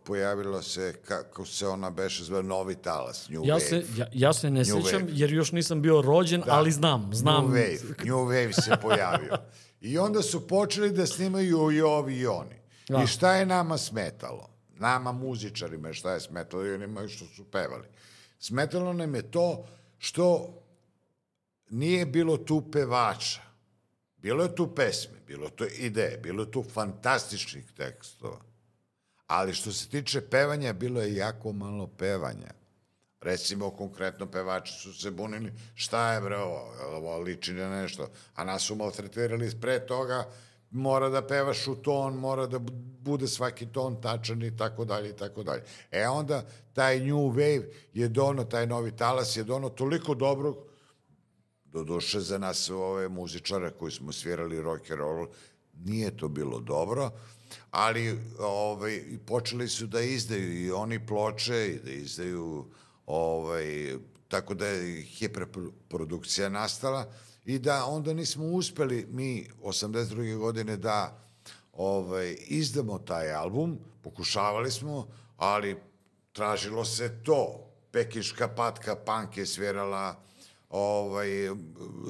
pojavilo 0.04 0.62
se, 0.62 0.94
kako 1.04 1.46
se 1.46 1.66
ona 1.66 1.90
beše 1.90 2.24
zove, 2.24 2.42
Novi 2.42 2.74
talas, 2.74 3.28
New 3.28 3.42
Ja 3.44 3.54
Wave. 3.54 3.68
se, 3.68 3.84
ja, 3.96 4.06
ja 4.12 4.32
se 4.32 4.50
ne 4.50 4.62
New 4.62 4.82
sećam, 4.82 5.02
Wave. 5.02 5.10
jer 5.12 5.32
još 5.32 5.52
nisam 5.52 5.82
bio 5.82 6.02
rođen, 6.02 6.40
Da. 6.40 6.52
ali 6.52 6.70
znam, 6.70 7.10
znam. 7.14 7.44
New 7.44 7.54
Wave, 7.54 8.06
New 8.06 8.18
Wave 8.18 8.52
se 8.54 8.70
pojavio. 8.82 9.36
I 9.80 9.98
onda 9.98 10.22
su 10.22 10.48
počeli 10.48 10.90
da 10.90 11.06
snimaju 11.06 11.70
i 11.72 11.82
ovi 11.82 12.16
i 12.16 12.26
oni. 12.26 12.56
Da. 12.88 13.02
I 13.02 13.06
šta 13.06 13.34
je 13.34 13.46
nama 13.46 13.78
smetalo? 13.78 14.49
Nama 14.80 15.12
muzičarima 15.12 15.92
šta 15.92 16.12
je 16.12 16.20
smetalo 16.20 16.66
i 16.66 16.74
onima 16.74 17.08
što 17.08 17.24
su 17.24 17.44
pevali. 17.44 17.88
Smetalo 18.38 18.92
nam 18.92 19.14
je 19.14 19.30
to 19.30 19.66
što 19.98 20.54
nije 21.70 22.06
bilo 22.06 22.36
tu 22.36 22.70
pevača. 22.72 23.40
Bilo 24.16 24.42
je 24.42 24.54
tu 24.54 24.74
pesme, 24.74 25.20
bilo 25.26 25.44
je 25.44 25.56
tu 25.56 25.64
ideje, 25.78 26.16
bilo 26.16 26.42
je 26.42 26.50
tu 26.50 26.62
fantastičnih 26.62 27.72
tekstova. 27.76 28.40
Ali 29.26 29.54
što 29.54 29.72
se 29.72 29.88
tiče 29.88 30.20
pevanja, 30.20 30.72
bilo 30.72 31.02
je 31.02 31.16
jako 31.16 31.52
malo 31.52 31.86
pevanja. 31.86 32.52
Recimo, 33.20 33.70
konkretno 33.70 34.26
pevači 34.30 34.72
su 34.72 34.94
se 34.94 35.10
bunili, 35.10 35.52
šta 35.74 36.12
je 36.12 36.20
bre 36.20 36.36
ovo, 36.36 36.72
ovo 36.86 37.18
liči 37.18 37.52
na 37.52 37.68
nešto, 37.68 38.10
a 38.34 38.44
nas 38.44 38.62
su 38.62 38.74
maltretirali 38.74 39.60
pre 39.60 39.86
toga, 39.86 40.24
mora 40.70 41.08
da 41.08 41.26
pevaš 41.26 41.66
u 41.66 41.74
ton, 41.74 42.14
mora 42.14 42.46
da 42.46 42.58
bu- 42.58 42.72
bude 43.00 43.28
svaki 43.28 43.66
ton 43.66 44.00
tačan 44.00 44.42
i 44.42 44.56
tako 44.56 44.84
dalje 44.84 45.10
i 45.10 45.16
tako 45.16 45.42
dalje. 45.42 45.62
E 45.90 46.08
onda 46.08 46.44
taj 46.72 47.00
new 47.00 47.32
wave 47.32 47.72
je 47.94 48.08
dono, 48.08 48.44
taj 48.44 48.66
novi 48.66 48.96
talas 48.96 49.36
je 49.36 49.44
dono 49.44 49.68
toliko 49.68 50.14
dobrog, 50.14 50.56
do 51.64 51.84
duše 51.84 52.20
za 52.20 52.38
nas 52.38 52.70
ove 52.70 53.08
muzičare 53.08 53.70
koji 53.70 53.92
smo 53.92 54.12
svirali 54.12 54.60
rock 54.62 54.90
and 54.90 55.00
roll, 55.00 55.26
nije 55.74 56.16
to 56.16 56.28
bilo 56.28 56.60
dobro, 56.60 57.10
ali 57.70 58.18
ovaj, 58.38 59.02
počeli 59.26 59.68
su 59.68 59.86
da 59.86 60.00
izdaju 60.00 60.64
i 60.64 60.70
oni 60.70 61.06
ploče 61.06 61.68
i 61.68 61.78
da 61.84 61.90
izdaju 61.90 62.64
ovaj, 63.06 63.96
tako 64.28 64.54
da 64.54 64.66
je 64.66 65.02
hiperprodukcija 65.02 66.48
nastala 66.48 67.12
i 67.44 67.58
da 67.58 67.84
onda 67.84 68.12
nismo 68.12 68.44
uspeli 68.44 69.06
mi 69.10 69.46
82. 69.62 70.36
godine 70.36 70.76
da 70.76 71.18
ovaj, 71.72 72.36
izdamo 72.40 72.98
taj 72.98 73.32
album, 73.32 73.78
pokušavali 74.02 74.70
smo, 74.70 75.06
ali 75.36 75.76
tražilo 76.32 76.84
se 76.84 77.22
to. 77.24 77.66
Pekinška 77.92 78.48
patka 78.48 78.96
punk 78.96 79.36
je 79.36 79.46
svirala 79.46 80.14
ovaj, 80.70 81.28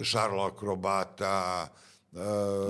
Šarlo 0.03 0.43
Akrobata, 0.43 1.69
uh, 2.13 2.21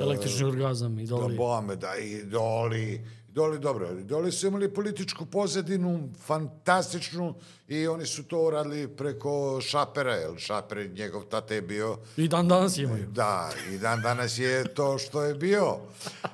Električni 0.01 0.45
orgazam, 0.45 0.97
da 0.97 1.03
idoli. 1.03 1.37
bome, 1.37 1.77
da, 1.77 1.97
idoli, 1.97 3.07
idoli, 3.41 3.59
dobro, 3.59 3.91
idoli 3.93 4.33
su 4.33 4.47
imali 4.47 4.75
političku 4.75 5.27
pozadinu, 5.27 6.09
fantastičnu, 6.27 7.35
i 7.69 7.87
oni 7.87 8.07
su 8.07 8.25
to 8.25 8.39
uradili 8.39 8.89
preko 8.89 9.61
Šapera, 9.61 10.15
jer 10.15 10.31
Šaper, 10.39 10.91
njegov 10.91 11.25
tata 11.25 11.55
je 11.55 11.63
bio 11.63 11.99
I 12.17 12.29
dan 12.29 12.49
danas 12.49 12.77
imaju. 12.77 13.07
Da, 13.07 13.51
i 13.71 13.79
dan 13.79 14.01
danas 14.03 14.39
je 14.39 14.75
to 14.75 14.99
što 14.99 15.23
je 15.23 15.35
bio. 15.35 15.77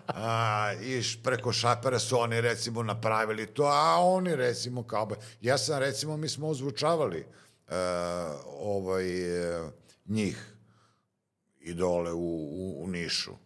A, 0.07 0.73
I 0.83 1.03
preko 1.23 1.53
šapera 1.53 1.99
su 1.99 2.19
oni 2.19 2.41
recimo 2.41 2.83
napravili 2.83 3.47
to, 3.47 3.65
a 3.65 3.97
oni 4.01 4.37
recimo 4.37 4.83
kao... 4.83 5.09
Ja 5.41 5.59
sam 5.59 5.79
recimo, 5.79 6.17
mi 6.17 6.29
smo 6.29 6.49
ozvučavali 6.49 7.25
uh, 7.67 7.75
ovaj, 8.61 9.07
uh, 9.61 9.71
njih 10.07 10.55
idole 11.61 12.13
u, 12.13 12.19
u, 12.19 12.85
u 12.85 12.87
Nišu. 12.87 13.46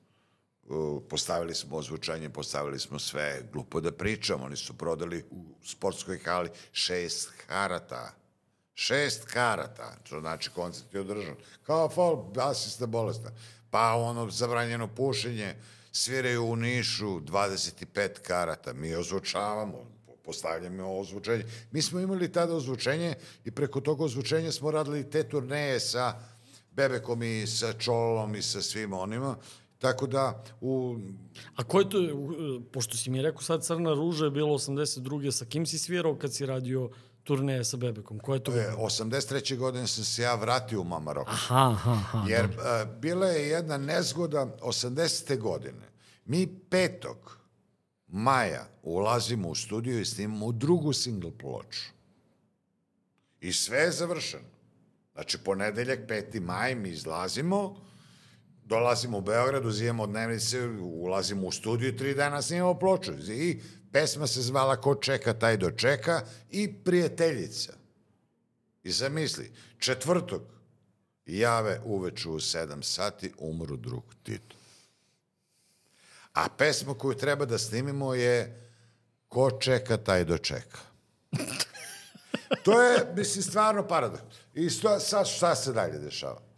Postavili 1.09 1.55
smo 1.55 1.77
ozvučanje, 1.77 2.29
postavili 2.29 2.79
smo 2.79 2.99
sve, 2.99 3.43
glupo 3.53 3.81
da 3.81 3.93
pričam, 3.93 4.43
oni 4.43 4.57
su 4.57 4.79
prodali 4.79 5.25
u 5.31 5.45
sportskoj 5.65 6.19
hali 6.19 6.51
šest 6.73 7.31
karata. 7.47 8.15
Šest 8.75 9.25
karata, 9.25 9.97
što 10.05 10.21
znači 10.21 10.51
koncert 10.51 10.95
je 10.95 11.01
održan. 11.01 11.35
Kao 11.63 11.89
fal, 11.89 12.17
basista 12.17 12.87
bolestan. 12.87 13.33
Pa 13.71 13.95
ono 13.95 14.31
zabranjeno 14.31 14.89
pušenje, 14.89 15.55
sviraju 15.93 16.45
u 16.45 16.57
Nišu 16.57 17.21
25 17.21 18.09
karata. 18.23 18.73
Mi 18.73 18.95
ozvučavamo, 18.95 19.87
postavljamo 20.25 20.99
ozvučenje. 20.99 21.45
Mi 21.71 21.83
smo 21.83 22.01
imali 22.01 22.33
tada 22.33 22.55
ozvučenje 22.55 23.15
i 23.45 23.51
preko 23.51 23.81
tog 23.81 24.01
ozvučenja 24.01 24.53
smo 24.53 24.71
radili 24.71 25.11
te 25.11 25.29
turneje 25.29 25.81
sa 25.81 26.15
Bebekom 26.71 27.23
i 27.23 27.47
sa 27.47 27.73
Čolom 27.73 28.35
i 28.35 28.43
sa 28.43 28.63
svim 28.63 28.93
onima. 28.93 29.37
Tako 29.81 30.07
da 30.07 30.45
u 30.61 30.99
A 31.57 31.65
ko 31.65 31.79
je 31.81 31.91
to, 31.91 31.99
pošto 32.73 32.97
si 32.97 33.11
mi 33.11 33.23
rekao 33.23 33.43
sad 33.43 33.65
Crna 33.65 33.95
ruža 33.95 34.25
je 34.25 34.31
bilo 34.31 34.55
82. 34.59 35.31
Sa 35.31 35.45
kim 35.45 35.67
si 35.67 35.79
svirao 35.79 36.17
kad 36.17 36.35
si 36.35 36.47
radio 36.47 36.91
turneje 37.25 37.65
sa 37.65 37.77
Bebekom? 37.77 38.19
Ko 38.19 38.35
je 38.35 38.43
to? 38.43 38.53
e, 38.53 38.73
83. 38.79 39.57
godine 39.57 39.87
sam 39.87 40.05
se 40.05 40.23
ja 40.23 40.35
vratio 40.35 40.81
u 40.81 40.85
Mama 40.85 41.13
Rock. 41.13 41.31
Aha, 41.31 41.71
aha, 41.71 41.91
aha. 41.91 42.25
Jer 42.29 42.45
a, 42.45 42.85
bila 42.85 43.27
je 43.27 43.49
jedna 43.49 43.79
nezgoda 43.79 44.47
80. 44.61 45.39
godine. 45.39 45.89
Mi 46.25 46.49
5. 46.71 47.15
maja 48.09 48.67
ulazimo 48.83 49.49
u 49.49 49.55
studiju 49.55 50.01
i 50.01 50.05
snimamo 50.05 50.53
drugu 50.53 50.93
single 50.93 51.31
ploču. 51.39 51.91
I 53.41 53.53
sve 53.53 53.79
je 53.79 53.91
završeno. 53.91 54.51
Znači, 55.15 55.39
ponedeljak, 55.39 55.99
5. 56.09 56.41
maj, 56.41 56.75
mi 56.75 56.89
izlazimo, 56.89 57.77
dolazimo 58.71 59.19
u 59.19 59.21
Beograd, 59.21 59.67
uzimamo 59.67 60.07
dnevnice, 60.07 60.69
ulazimo 60.81 61.47
u 61.47 61.53
studiju 61.53 61.97
tri 61.97 62.15
dana 62.15 62.43
snimamo 62.43 62.79
ploču. 62.79 63.13
I 63.29 63.61
pesma 63.93 64.27
se 64.27 64.43
zvala 64.43 64.77
Ko 64.77 64.95
čeka, 64.95 65.35
taj 65.35 65.57
dočeka 65.57 66.23
i 66.51 66.75
Prijateljica. 66.85 67.73
I 68.83 68.91
zamisli, 68.91 69.53
četvrtog 69.79 70.43
jave 71.27 71.81
uveču 71.85 72.33
u 72.33 72.39
7 72.39 72.83
sati 72.83 73.33
umru 73.39 73.77
drug 73.77 74.15
Tito. 74.23 74.57
A 76.33 76.49
pesma 76.59 76.95
koju 76.95 77.15
treba 77.15 77.45
da 77.45 77.59
snimimo 77.59 78.15
je 78.15 78.71
Ko 79.29 79.51
čeka, 79.51 79.97
taj 79.97 80.25
dočeka. 80.25 80.79
to 82.65 82.83
je, 82.83 83.07
mislim, 83.17 83.43
stvarno 83.43 83.89
paradoks. 83.89 84.37
I 84.55 84.71
sto, 84.71 85.01
sad 85.01 85.29
šta 85.29 85.55
se 85.55 85.73
dalje 85.73 85.99
dešava? 85.99 86.50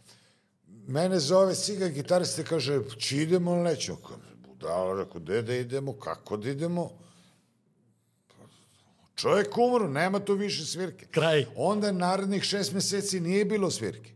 Mene 0.87 1.19
zove 1.19 1.55
Siga 1.55 1.87
gitarista 1.87 2.41
i 2.41 2.45
kaže, 2.45 2.79
či 2.97 3.17
idemo 3.17 3.51
ili 3.51 3.63
nećemo? 3.63 3.97
Kao, 3.97 4.17
Budala, 4.47 5.03
rekao, 5.03 5.21
gde 5.21 5.41
da 5.41 5.55
idemo, 5.55 5.93
kako 5.93 6.37
da 6.37 6.49
idemo? 6.49 6.91
Čovjek 9.15 9.57
umro, 9.57 9.87
nema 9.87 10.19
tu 10.19 10.33
više 10.33 10.65
svirke. 10.65 11.05
Kraj. 11.05 11.45
Onda 11.55 11.91
narednih 11.91 12.43
šest 12.43 12.73
meseci 12.73 13.19
nije 13.19 13.45
bilo 13.45 13.71
svirke. 13.71 14.11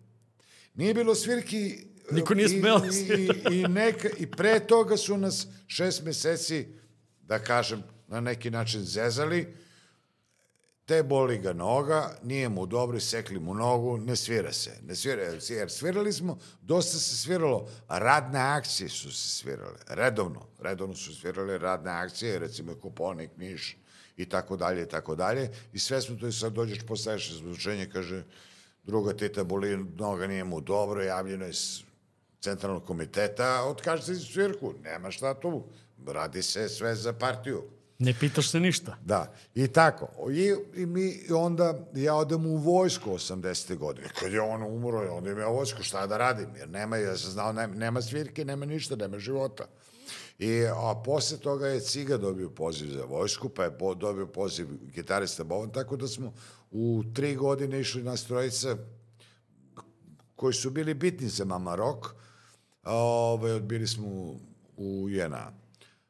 Nije 0.75 0.93
bilo 0.93 1.15
svirki... 1.15 1.87
Niko 2.11 2.33
nije 2.33 2.47
da 2.47 2.87
i, 2.87 2.91
svira. 2.91 3.33
i, 3.51 3.59
i, 3.59 3.63
neka, 3.67 4.09
I 4.17 4.31
pre 4.31 4.59
toga 4.59 4.97
su 4.97 5.17
nas 5.17 5.47
šest 5.67 6.03
meseci, 6.03 6.67
da 7.21 7.39
kažem, 7.39 7.83
na 8.07 8.19
neki 8.19 8.49
način 8.51 8.81
zezali, 8.81 9.53
te 10.87 11.03
boli 11.03 11.37
ga 11.37 11.53
noga, 11.53 12.17
nije 12.23 12.49
mu 12.49 12.65
dobro, 12.65 12.99
sekli 12.99 13.39
mu 13.39 13.53
nogu, 13.53 13.97
ne 13.97 14.15
svira 14.15 14.53
se. 14.53 14.77
Ne 14.87 14.95
svira, 14.95 15.23
jer 15.49 15.71
svirali 15.71 16.13
smo, 16.13 16.37
dosta 16.61 16.97
se 16.97 17.17
sviralo, 17.17 17.67
radne 17.87 18.39
akcije 18.39 18.89
su 18.89 19.11
se 19.11 19.27
svirale, 19.27 19.77
redovno, 19.87 20.47
redovno 20.59 20.95
su 20.95 21.15
svirale 21.15 21.57
radne 21.57 21.91
akcije, 21.91 22.39
recimo 22.39 22.75
Koponik, 22.75 23.29
Niš 23.37 23.77
i 24.17 24.29
tako 24.29 24.57
dalje 24.57 24.83
i 24.83 24.89
tako 24.89 25.15
dalje, 25.15 25.51
i 25.73 25.79
sve 25.79 26.01
smo 26.01 26.15
to 26.15 26.27
i 26.27 26.31
sad 26.31 26.53
dođeš, 26.53 26.79
postaješ 26.87 27.29
izlučenje, 27.29 27.89
kaže, 27.93 28.23
druga 28.83 29.13
teta 29.13 29.43
boli, 29.43 29.77
noga 29.77 30.27
nije 30.27 30.43
mu 30.43 30.61
dobro, 30.61 31.03
javljeno 31.03 31.45
je 31.45 31.53
s 31.53 31.83
centralnog 32.41 32.85
komiteta, 32.85 33.63
otkaže 33.63 34.03
se 34.03 34.15
svirku, 34.15 34.73
nema 34.83 35.11
šta 35.11 35.33
tu, 35.33 35.63
radi 36.05 36.43
se 36.43 36.69
sve 36.69 36.95
za 36.95 37.13
partiju. 37.13 37.76
Ne 37.99 38.13
pitaš 38.13 38.49
se 38.49 38.59
ništa. 38.59 38.97
Da, 39.01 39.33
i 39.55 39.67
tako. 39.67 40.07
I, 40.31 40.53
i 40.75 40.85
mi 40.85 41.19
onda 41.31 41.73
ja 41.95 42.15
odem 42.15 42.45
u 42.45 42.57
vojsku 42.57 43.09
80. 43.09 43.77
godine. 43.77 44.07
Kad 44.19 44.31
je 44.33 44.41
on 44.41 44.63
umro, 44.65 45.15
onda 45.15 45.29
ja 45.31 45.49
u 45.49 45.55
vojsku, 45.55 45.83
šta 45.83 46.07
da 46.07 46.17
radim? 46.17 46.55
Jer 46.55 46.69
nema, 46.69 46.97
ja 46.97 47.17
sam 47.17 47.31
znao, 47.31 47.53
nema, 47.53 47.75
nema 47.75 48.01
svirke, 48.01 48.45
nema 48.45 48.65
ništa, 48.65 48.95
nema 48.95 49.19
života. 49.19 49.65
I, 50.39 50.65
a 50.67 51.01
posle 51.05 51.37
toga 51.37 51.67
je 51.67 51.79
Ciga 51.79 52.17
dobio 52.17 52.49
poziv 52.49 52.89
za 52.89 53.03
vojsku, 53.05 53.49
pa 53.49 53.63
je 53.63 53.77
po, 53.77 53.95
dobio 53.95 54.27
poziv 54.27 54.67
gitarista 54.85 55.43
Bovan, 55.43 55.69
tako 55.69 55.97
da 55.97 56.07
smo 56.07 56.33
u 56.71 57.03
tri 57.13 57.35
godine 57.35 57.79
išli 57.79 58.03
na 58.03 58.17
strojice 58.17 58.75
koji 60.35 60.53
su 60.53 60.69
bili 60.69 60.93
bitni 60.93 61.29
za 61.29 61.45
Mama 61.45 61.75
Rock, 61.75 62.05
a, 62.83 62.95
ovaj, 62.95 63.51
odbili 63.51 63.87
smo 63.87 64.07
u- 64.77 65.09
JNA. 65.09 65.51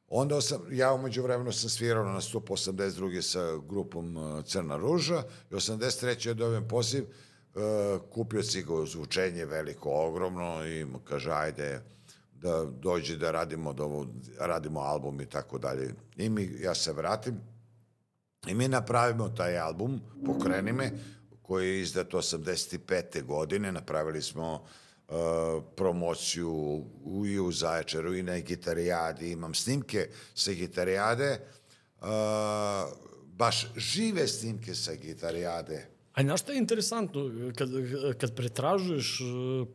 Onda 0.09 0.41
sam, 0.41 0.61
ja 0.71 0.93
umeđu 0.93 1.23
vremenu 1.23 1.51
sam 1.51 1.69
svirao 1.69 2.03
na 2.03 2.21
stup 2.21 2.49
82. 2.49 3.21
sa 3.21 3.57
grupom 3.69 4.17
uh, 4.17 4.45
Crna 4.45 4.77
ruža 4.77 5.23
i 5.51 5.53
83. 5.53 6.27
je 6.27 6.33
dobijem 6.33 6.67
poziv, 6.67 7.03
uh, 7.03 7.61
kupio 8.09 8.43
cigo 8.43 8.85
zvučenje 8.85 9.45
veliko, 9.45 9.89
ogromno 9.89 10.67
i 10.67 10.85
kaže 11.03 11.31
ajde 11.31 11.81
da 12.33 12.65
dođe 12.65 13.17
da 13.17 13.31
radimo, 13.31 13.73
da 13.73 13.83
ovo, 13.83 14.07
radimo 14.39 14.79
album 14.79 15.21
i 15.21 15.25
tako 15.25 15.57
dalje. 15.57 15.93
I 16.17 16.29
mi, 16.29 16.55
ja 16.59 16.75
se 16.75 16.93
vratim 16.93 17.39
i 18.47 18.53
mi 18.53 18.67
napravimo 18.67 19.29
taj 19.29 19.59
album, 19.59 20.01
Pokreni 20.25 20.73
me, 20.73 20.91
koji 21.41 21.67
je 21.67 21.81
izdat 21.81 22.13
85. 22.13 23.23
godine, 23.23 23.71
napravili 23.71 24.21
smo 24.21 24.53
uh, 24.53 24.59
promociju 25.75 26.51
u, 27.03 27.25
i 27.25 27.39
u 27.39 27.51
Zaječaru 27.51 28.15
i 28.15 28.23
na 28.23 28.39
gitarijadi, 28.39 29.31
imam 29.31 29.53
snimke 29.53 30.09
sa 30.35 30.51
gitarijade, 30.51 31.39
uh, 32.01 32.07
baš 33.25 33.67
žive 33.75 34.27
snimke 34.27 34.75
sa 34.75 34.93
gitarijade. 34.93 35.87
A 36.13 36.23
znaš 36.23 36.41
šta 36.41 36.51
je 36.51 36.57
interesantno? 36.57 37.31
Kad, 37.55 37.69
kad 38.17 38.35
pretražuješ 38.35 39.19
e, 39.21 39.23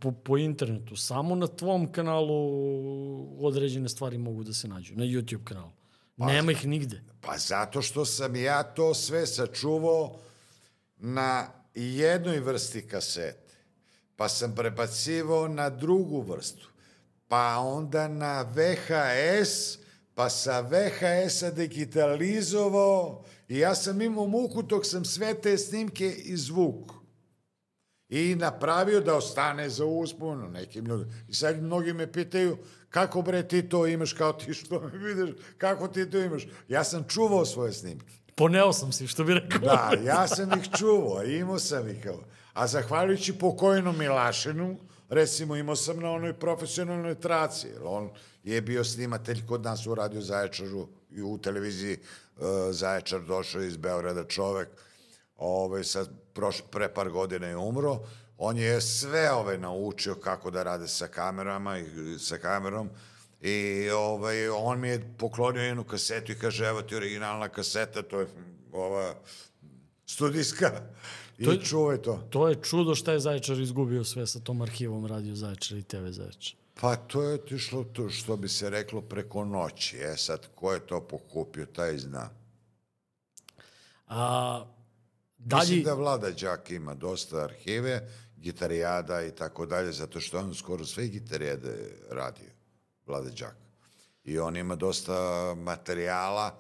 po, 0.01 0.13
po 0.13 0.39
internetu, 0.39 0.97
samo 0.97 1.35
na 1.35 1.47
tvom 1.47 1.93
kanalu 1.93 3.47
određene 3.47 3.89
stvari 3.89 4.19
mogu 4.19 4.45
da 4.45 4.53
se 4.53 4.69
nađu. 4.69 4.95
Na 4.97 5.05
YouTube 5.05 5.45
kanalu. 5.45 5.71
Nema 6.17 6.53
ih 6.53 6.67
nigde. 6.67 7.03
Pa 7.21 7.39
zato 7.39 7.83
što 7.83 8.05
sam 8.05 8.37
ja 8.37 8.63
to 8.63 8.95
sve 8.95 9.27
sačuvao 9.27 10.19
na 10.99 11.47
jednoj 11.75 12.41
vrsti 12.41 12.83
kasete, 12.89 13.42
pa 14.17 14.29
sam 14.29 14.55
prebacivao 14.55 15.49
na 15.49 15.71
drugu 15.71 16.21
vrstu, 16.23 16.69
pa 17.29 17.59
onda 17.59 18.09
na 18.09 18.43
VHS, 18.45 19.79
pa 20.15 20.31
sa 20.31 20.61
VHS-a 20.61 21.51
digitalizovao 21.51 23.25
i 23.49 23.59
ja 23.59 23.75
sam 23.75 24.03
imao 24.03 24.27
muku 24.27 24.63
dok 24.63 24.87
sam 24.87 25.05
sve 25.05 25.35
te 25.35 25.59
snimke 25.59 26.09
izvuk 26.09 26.91
i 28.09 28.35
napravio 28.35 29.01
da 29.01 29.15
ostane 29.15 29.69
za 29.71 29.85
uspomenu 29.85 30.49
nekim 30.49 30.85
ljudima. 30.87 31.13
I 31.29 31.35
sad 31.35 31.63
mnogi 31.63 31.93
me 31.93 32.13
pitaju 32.13 32.57
kako 32.89 33.23
bre 33.23 33.49
ti 33.49 33.69
to 33.69 33.87
imaš 33.87 34.13
kao 34.13 34.33
ti 34.33 34.55
što 34.55 34.81
me 34.81 34.99
vidiš, 34.99 35.35
kako 35.59 35.89
ti 35.89 36.11
to 36.11 36.19
imaš. 36.19 36.43
Ja 36.69 36.85
sam 36.85 37.05
čuvao 37.09 37.45
svoje 37.45 37.73
snimke. 37.73 38.13
Poneo 38.35 38.73
sam 38.73 38.93
si, 38.93 39.07
što 39.07 39.25
bi 39.25 39.35
rekao. 39.35 39.59
Da, 39.61 39.91
ja 40.05 40.29
sam 40.29 40.53
ih 40.53 40.69
čuvao, 40.79 41.25
imao 41.25 41.59
sam 41.59 41.89
ih. 41.89 42.03
kao- 42.03 42.25
A 42.53 42.67
zahvaljujući 42.67 43.39
pokojnom 43.39 43.99
Milašinu, 43.99 44.77
recimo 45.09 45.57
imao 45.57 45.77
sam 45.77 46.01
na 46.01 46.11
onoj 46.11 46.33
profesionalnoj 46.33 47.15
traci, 47.15 47.67
jer 47.69 47.81
on 47.85 48.11
je 48.45 48.61
bio 48.61 48.85
snimatelj 48.85 49.47
kod 49.47 49.63
nas 49.63 49.87
u 49.87 49.95
Radio 49.95 50.21
Zaječaru 50.21 50.89
i 51.11 51.23
u 51.23 51.39
televiziji 51.39 51.99
uh, 52.37 52.47
Zaječar 52.71 53.21
došao 53.21 53.63
iz 53.63 53.77
Beograda 53.77 54.25
čovek, 54.25 54.69
ovaj, 55.37 55.85
sad, 55.85 56.09
proš, 56.35 56.63
pre 56.71 56.89
par 56.95 57.11
godina 57.11 57.47
je 57.47 57.57
umro, 57.57 58.01
on 58.39 58.59
je 58.59 58.81
sve 58.81 59.31
ove 59.31 59.59
naučio 59.59 60.15
kako 60.15 60.51
da 60.51 60.63
rade 60.63 60.89
sa 60.89 61.09
kamerama 61.09 61.79
i 61.79 62.19
sa 62.19 62.39
kamerom. 62.39 62.91
I 63.41 63.91
ovaj, 63.91 64.49
on 64.49 64.81
mi 64.81 64.89
je 64.89 65.15
poklonio 65.19 65.63
jednu 65.63 65.85
kasetu 65.85 66.33
i 66.33 66.39
kaže, 66.39 66.67
evo 66.67 66.83
ti 66.83 66.97
originalna 66.97 67.49
kaseta, 67.49 68.03
to 68.03 68.21
je 68.21 68.27
ova 68.73 69.15
studijska 70.07 70.71
To 71.45 71.53
je- 71.53 71.61
čuvaj 71.61 71.99
to. 72.03 72.27
To 72.31 72.49
je 72.49 72.57
čudo 72.63 72.95
šta 72.95 73.13
je 73.13 73.21
Zaječar 73.21 73.61
izgubio 73.61 74.05
sve 74.05 74.27
sa 74.27 74.41
tom 74.41 74.63
arhivom 74.63 75.07
Radio 75.07 75.35
Zaječar 75.35 75.79
i 75.79 75.83
TV 75.83 76.07
Zaječar. 76.11 76.57
Pa 76.81 76.97
to 76.97 77.23
je 77.23 77.35
otišlo 77.35 77.85
to 77.85 78.11
što 78.11 78.37
bi 78.37 78.49
se 78.49 78.71
reklo 78.71 79.01
preko 79.01 79.45
noći. 79.45 79.97
E 79.99 80.17
sad, 80.17 80.47
ko 80.55 80.73
je 80.73 80.87
to 80.87 81.01
pokupio, 81.01 81.67
taj 81.67 81.99
zna. 81.99 82.31
A, 84.09 84.65
Dalji... 85.39 85.61
Mislim 85.61 85.83
da 85.85 85.95
Vlada 85.95 86.31
Đak 86.31 86.71
ima 86.71 86.95
dosta 86.95 87.45
arhive, 87.45 88.09
gitarijada 88.37 89.23
i 89.23 89.31
tako 89.31 89.67
dalje, 89.67 89.93
zato 89.93 90.21
što 90.21 90.39
on 90.39 90.55
skoro 90.55 90.85
sve 90.85 91.09
gitarijade 91.09 91.91
radio, 92.11 92.51
Vlada 93.07 93.31
Đak. 93.31 93.57
I 94.25 94.39
on 94.39 94.57
ima 94.57 94.77
dosta 94.77 95.15
materijala, 95.57 96.55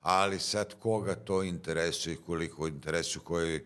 ali 0.00 0.38
sad 0.38 0.74
koga 0.78 1.14
to 1.14 1.42
interesuje 1.42 2.14
i 2.14 2.22
koliko 2.26 2.68
interesuje, 2.68 3.22
koji... 3.24 3.60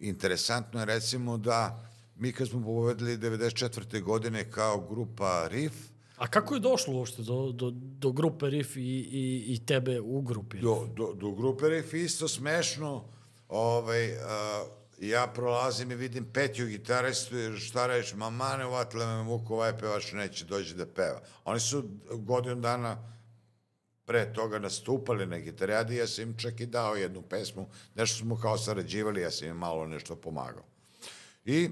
Interesantno 0.00 0.80
je 0.80 0.86
recimo 0.86 1.36
da 1.36 1.90
mi 2.16 2.32
kad 2.32 2.48
smo 2.48 2.64
povedali 2.64 3.18
94. 3.18 4.02
godine 4.02 4.50
kao 4.50 4.80
grupa 4.80 5.48
Riff, 5.48 5.76
a 6.16 6.26
kako 6.26 6.54
je 6.54 6.60
došlo 6.60 6.94
uopšte 6.94 7.22
do, 7.22 7.52
do, 7.52 7.70
do 7.74 8.12
grupe 8.12 8.50
Riff 8.50 8.76
i, 8.76 8.80
i, 8.80 9.44
i 9.48 9.66
tebe 9.66 10.00
u 10.00 10.20
grupi? 10.20 10.58
do, 10.58 10.88
do, 10.96 11.12
do 11.14 11.30
grupe 11.30 11.68
Riff 11.68 11.94
isto 11.94 12.28
smešno, 12.28 13.04
ovaj, 13.48 14.16
a, 14.16 14.64
ja 15.00 15.26
prolazim 15.26 15.90
i 15.92 15.94
vidim 15.94 16.24
Petju 16.32 16.66
gitaristu 16.66 17.38
i 17.38 17.58
šta 17.58 17.86
reći, 17.86 18.16
ma 18.16 18.30
mane 18.30 18.66
uvatile 18.66 19.06
me 19.06 19.22
muku, 19.22 19.54
ovaj 19.54 19.78
pevač 19.78 20.12
neće 20.12 20.44
doći 20.44 20.74
da 20.74 20.86
peva. 20.86 21.20
Oni 21.44 21.60
su 21.60 21.84
godinu 22.10 22.54
dana 22.54 23.13
pre 24.06 24.32
toga 24.32 24.58
nastupali 24.58 25.26
na 25.26 25.38
gitarijadi, 25.38 25.96
ja 25.96 26.06
sam 26.06 26.24
im 26.24 26.36
čak 26.36 26.60
i 26.60 26.66
dao 26.66 26.94
jednu 26.94 27.22
pesmu, 27.22 27.68
nešto 27.94 28.18
smo 28.18 28.36
kao 28.40 28.58
sarađivali, 28.58 29.20
ja 29.20 29.30
sam 29.30 29.48
im 29.48 29.56
malo 29.56 29.86
nešto 29.86 30.16
pomagao. 30.16 30.64
I 31.44 31.70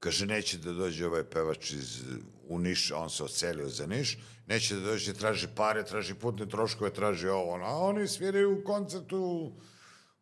kaže, 0.00 0.26
neće 0.26 0.58
da 0.58 0.72
dođe 0.72 1.06
ovaj 1.06 1.24
pevač 1.24 1.70
iz, 1.70 2.02
u 2.48 2.58
Niš, 2.58 2.92
on 2.92 3.10
se 3.10 3.24
ocelio 3.24 3.68
za 3.68 3.86
Niš, 3.86 4.18
neće 4.46 4.74
da 4.74 4.80
dođe, 4.80 5.14
traži 5.14 5.48
pare, 5.56 5.84
traži 5.84 6.14
putne 6.14 6.48
troškove, 6.48 6.90
traži 6.90 7.28
ovo, 7.28 7.52
ono, 7.52 7.64
a 7.64 7.76
oni 7.76 8.08
sviraju 8.08 8.58
u 8.58 8.64
koncertu 8.64 9.52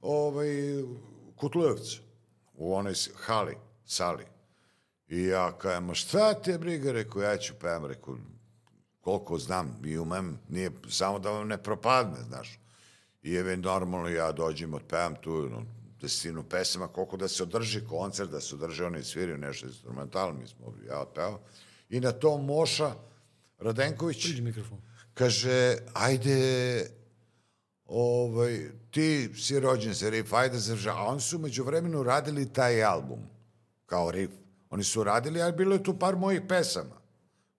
ovaj, 0.00 0.48
Kutlujevca, 1.36 1.98
u 2.54 2.74
onoj 2.74 2.94
hali, 3.14 3.56
sali. 3.84 4.24
I 5.08 5.24
ja 5.24 5.58
kajem, 5.58 5.94
šta 5.94 6.34
te 6.34 6.58
briga, 6.58 6.92
rekao, 6.92 7.22
ja 7.22 7.36
ću 7.36 7.54
pevam, 7.60 7.86
rekao, 7.86 8.16
koliko 9.06 9.38
znam 9.38 9.80
i 9.84 9.98
umem, 9.98 10.38
nije 10.48 10.70
samo 10.88 11.18
da 11.18 11.30
vam 11.30 11.48
ne 11.48 11.58
propadne, 11.58 12.22
znaš. 12.28 12.58
I 13.22 13.32
je 13.32 13.56
normalno 13.56 14.08
ja 14.08 14.32
dođem, 14.32 14.74
otpevam 14.74 15.14
tu 15.20 15.48
no, 15.48 15.62
desetinu 16.00 16.42
pesama, 16.42 16.88
koliko 16.88 17.16
da 17.16 17.28
se 17.28 17.42
održi 17.42 17.84
koncert, 17.88 18.30
da 18.30 18.40
se 18.40 18.54
održi 18.54 18.82
oni 18.82 19.02
sviraju 19.02 19.38
nešto 19.38 19.66
instrumentalno, 19.66 20.40
mi 20.40 20.46
smo, 20.46 20.74
ja 20.88 20.98
otpevao. 21.00 21.40
I 21.90 22.00
na 22.00 22.12
to 22.12 22.38
Moša 22.38 22.94
Radenković 23.58 24.26
kaže, 25.14 25.76
ajde, 25.94 26.90
ovaj, 27.86 28.70
ti 28.90 29.30
si 29.38 29.60
rođen 29.60 29.94
sa 29.94 30.10
Riff, 30.10 30.32
ajde 30.32 30.58
završa. 30.58 30.92
A 30.92 31.06
oni 31.06 31.20
su 31.20 31.38
među 31.38 31.64
vremenu 31.64 32.02
radili 32.02 32.52
taj 32.52 32.84
album, 32.84 33.22
kao 33.86 34.10
Riff. 34.10 34.34
Oni 34.70 34.84
su 34.84 35.04
radili, 35.04 35.42
ali 35.42 35.52
bilo 35.52 35.74
je 35.74 35.82
tu 35.82 35.98
par 35.98 36.16
mojih 36.16 36.42
pesama, 36.48 37.05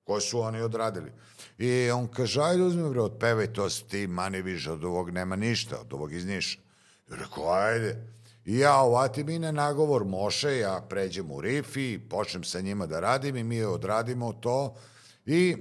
koje 0.08 0.22
su 0.22 0.40
oni 0.40 0.62
odradili. 0.62 1.12
I 1.58 1.92
on 1.92 2.08
kaže, 2.08 2.42
ajde 2.42 2.64
uzmi 2.64 2.90
bre, 2.90 3.02
otpevaj 3.02 3.54
to, 3.54 3.68
ti 3.90 4.08
mani 4.08 4.42
više, 4.42 4.72
od 4.72 4.84
ovog 4.84 5.10
nema 5.10 5.36
ništa, 5.36 5.80
od 5.82 5.94
ovog 5.94 6.14
iz 6.14 6.26
Niša. 6.26 6.60
I 7.10 7.16
rekao, 7.16 7.52
ajde. 7.52 8.08
I 8.46 8.58
ja 8.58 8.76
ovatim 8.76 9.30
i 9.30 9.40
na 9.40 9.52
nagovor 9.52 10.06
Moše, 10.06 10.58
ja 10.58 10.86
pređem 10.90 11.32
u 11.32 11.42
rif 11.42 11.78
i 11.78 12.00
počnem 12.10 12.44
sa 12.44 12.62
njima 12.62 12.86
da 12.86 13.00
radim 13.00 13.36
i 13.36 13.44
mi 13.44 13.64
odradimo 13.64 14.34
to 14.34 14.76
i 15.26 15.56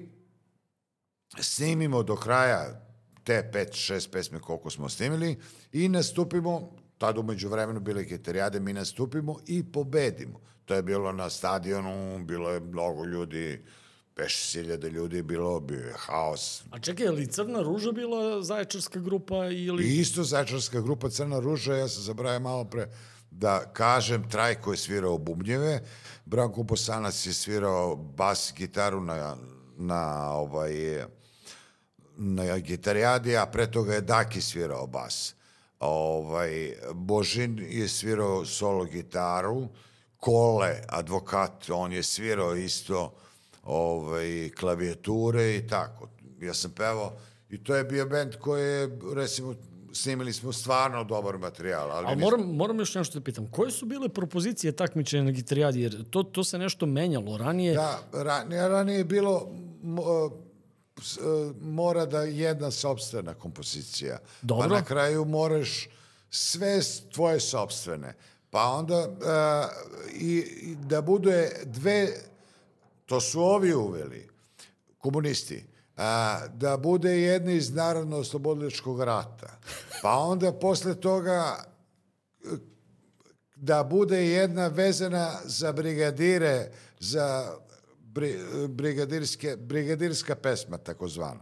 snimimo 1.40 2.02
do 2.02 2.16
kraja 2.16 2.86
te 3.24 3.48
pet, 3.52 3.74
šest 3.74 4.12
pesme 4.12 4.40
koliko 4.40 4.70
smo 4.70 4.88
snimili 4.88 5.38
i 5.72 5.88
nastupimo, 5.88 6.72
tad 6.98 7.18
umeđu 7.18 7.48
vremenu 7.48 7.80
bile 7.80 8.04
gitarijade, 8.04 8.60
mi 8.60 8.72
nastupimo 8.72 9.36
i 9.46 9.72
pobedimo. 9.72 10.40
To 10.64 10.74
je 10.74 10.82
bilo 10.82 11.12
na 11.12 11.30
stadionu, 11.30 12.24
bilo 12.24 12.50
je 12.50 12.60
mnogo 12.60 13.04
ljudi, 13.04 13.64
peš 14.16 14.52
hiljade 14.52 14.90
ljudi 14.90 15.16
je 15.16 15.22
bilo, 15.22 15.60
bio 15.60 15.80
je 15.80 15.94
haos. 15.98 16.62
A 16.70 16.78
čekaj, 16.78 17.06
je 17.06 17.10
li 17.10 17.26
Crna 17.26 17.62
ruža 17.62 17.92
bila 17.92 18.42
zaječarska 18.42 19.00
grupa 19.00 19.46
ili... 19.46 19.96
Isto 19.96 20.24
zaječarska 20.24 20.80
grupa 20.80 21.10
Crna 21.10 21.38
ruža, 21.38 21.74
ja 21.74 21.88
sam 21.88 22.02
zabrajao 22.02 22.40
malo 22.40 22.64
pre 22.64 22.88
da 23.30 23.64
kažem, 23.72 24.28
Trajko 24.30 24.72
je 24.72 24.76
svirao 24.76 25.18
bubnjeve, 25.18 25.82
Branko 26.24 26.62
Bosanac 26.62 27.26
je 27.26 27.32
svirao 27.32 27.96
bas 27.96 28.52
gitaru 28.56 29.00
na, 29.00 29.36
na 29.76 30.32
ovaj, 30.32 31.04
na 32.16 32.58
gitarijadi, 32.58 33.36
a 33.36 33.46
pre 33.46 33.70
toga 33.70 33.94
je 33.94 34.00
Daki 34.00 34.40
svirao 34.40 34.86
bas. 34.86 35.34
Ovaj, 35.80 36.72
Božin 36.94 37.58
je 37.70 37.88
svirao 37.88 38.44
solo 38.44 38.84
gitaru, 38.84 39.68
Kole, 40.16 40.82
advokat, 40.88 41.70
on 41.70 41.92
je 41.92 42.02
svirao 42.02 42.56
isto 42.56 43.12
ovaj, 43.66 44.50
klavijature 44.50 45.56
i 45.56 45.66
tako. 45.66 46.08
Ja 46.40 46.54
sam 46.54 46.70
pevao 46.70 47.12
i 47.50 47.64
to 47.64 47.74
je 47.76 47.84
bio 47.84 48.06
bend 48.06 48.36
koji 48.36 48.62
je, 48.62 48.88
recimo, 49.14 49.54
snimili 49.92 50.32
smo 50.32 50.52
stvarno 50.52 51.04
dobar 51.04 51.38
materijal. 51.38 51.90
Ali, 51.90 52.06
Ali 52.06 52.16
nismo- 52.16 52.20
moram, 52.20 52.56
moram 52.56 52.78
još 52.78 52.94
nešto 52.94 53.18
da 53.18 53.24
pitam. 53.24 53.46
Koje 53.46 53.70
su 53.70 53.86
bile 53.86 54.08
propozicije 54.08 54.72
takmičenja 54.72 55.24
na 55.24 55.30
gitarijadi? 55.30 55.80
Jer 55.80 56.04
to, 56.10 56.22
to 56.22 56.44
se 56.44 56.58
nešto 56.58 56.86
menjalo. 56.86 57.36
Ranije, 57.38 57.74
Da, 57.74 57.98
ranije, 58.14 58.68
ranije 58.68 58.98
je 58.98 59.04
bilo 59.04 59.48
e, 59.96 60.30
mora 61.60 62.06
da 62.06 62.20
jedna 62.20 62.70
sobstvena 62.70 63.34
kompozicija. 63.34 64.18
Dobro. 64.42 64.68
Pa 64.68 64.74
na 64.74 64.84
kraju 64.84 65.24
moraš 65.24 65.88
sve 66.30 66.80
tvoje 67.14 67.40
sobstvene. 67.40 68.14
Pa 68.50 68.64
onda 68.64 69.08
uh, 69.08 69.16
i, 70.14 70.36
i 70.62 70.76
da 70.76 71.00
bude 71.02 71.50
dve, 71.64 72.08
to 73.06 73.20
su 73.20 73.40
ovi 73.42 73.74
uveli, 73.74 74.28
komunisti, 74.98 75.64
a, 75.96 76.40
da 76.54 76.76
bude 76.76 77.20
jedna 77.20 77.52
iz 77.52 77.70
Narodno-oslobodilačkog 77.74 79.02
rata. 79.02 79.58
Pa 80.02 80.18
onda 80.18 80.52
posle 80.52 80.94
toga 80.94 81.64
da 83.56 83.84
bude 83.84 84.26
jedna 84.26 84.66
vezana 84.66 85.32
za 85.44 85.72
brigadire, 85.72 86.70
za 87.00 87.56
bri, 87.98 88.38
brigadirske, 88.68 89.56
brigadirska 89.56 90.34
pesma, 90.34 90.78
takozvana. 90.78 91.40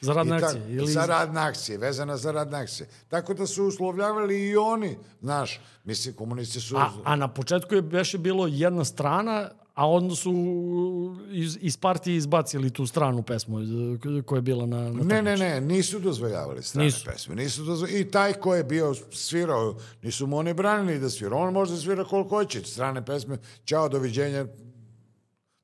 za 0.00 0.12
radne 0.12 0.36
I 0.36 0.40
tak- 0.40 0.44
akcije? 0.56 0.76
Ili... 0.76 0.92
Za 0.92 1.06
radne 1.06 1.40
akcije, 1.40 1.78
vezana 1.78 2.16
za 2.16 2.32
radne 2.32 2.58
akcije. 2.58 2.88
Tako 3.08 3.34
da 3.34 3.46
su 3.46 3.64
uslovljavali 3.64 4.48
i 4.48 4.56
oni, 4.56 4.98
znaš, 5.20 5.60
mislim, 5.84 6.14
komunisti 6.14 6.60
su... 6.60 6.76
A, 6.76 6.90
a 7.04 7.16
na 7.16 7.28
početku 7.28 7.74
je 7.74 7.82
beše 7.82 8.18
bilo 8.18 8.46
jedna 8.46 8.84
strana, 8.84 9.50
a 9.76 9.88
onda 9.88 10.14
su 10.14 10.32
iz, 11.30 11.58
iz 11.60 11.76
partije 11.76 12.16
izbacili 12.16 12.70
tu 12.70 12.86
stranu 12.86 13.22
pesmu 13.22 13.60
eh, 13.60 14.22
koja 14.22 14.38
je 14.38 14.42
bila 14.42 14.66
na, 14.66 14.90
na 14.90 15.04
Ne, 15.04 15.22
ne, 15.22 15.36
ne, 15.36 15.60
nisu 15.60 15.98
dozvoljavali 15.98 16.62
strane 16.62 16.84
Nisu. 16.84 17.04
pesme. 17.04 17.34
Nisu 17.34 17.64
dozvoljavali. 17.64 18.00
I 18.00 18.10
taj 18.10 18.32
ko 18.32 18.54
je 18.54 18.64
bio 18.64 18.94
svirao, 19.12 19.76
nisu 20.02 20.26
mu 20.26 20.36
oni 20.36 20.54
branili 20.54 20.98
da 20.98 21.10
svira. 21.10 21.36
On 21.36 21.52
može 21.52 21.72
da 21.72 21.78
svira 21.80 22.04
koliko 22.04 22.28
hoće. 22.28 22.64
Strane 22.64 23.04
pesme, 23.04 23.38
čao, 23.64 23.88
doviđenja, 23.88 24.46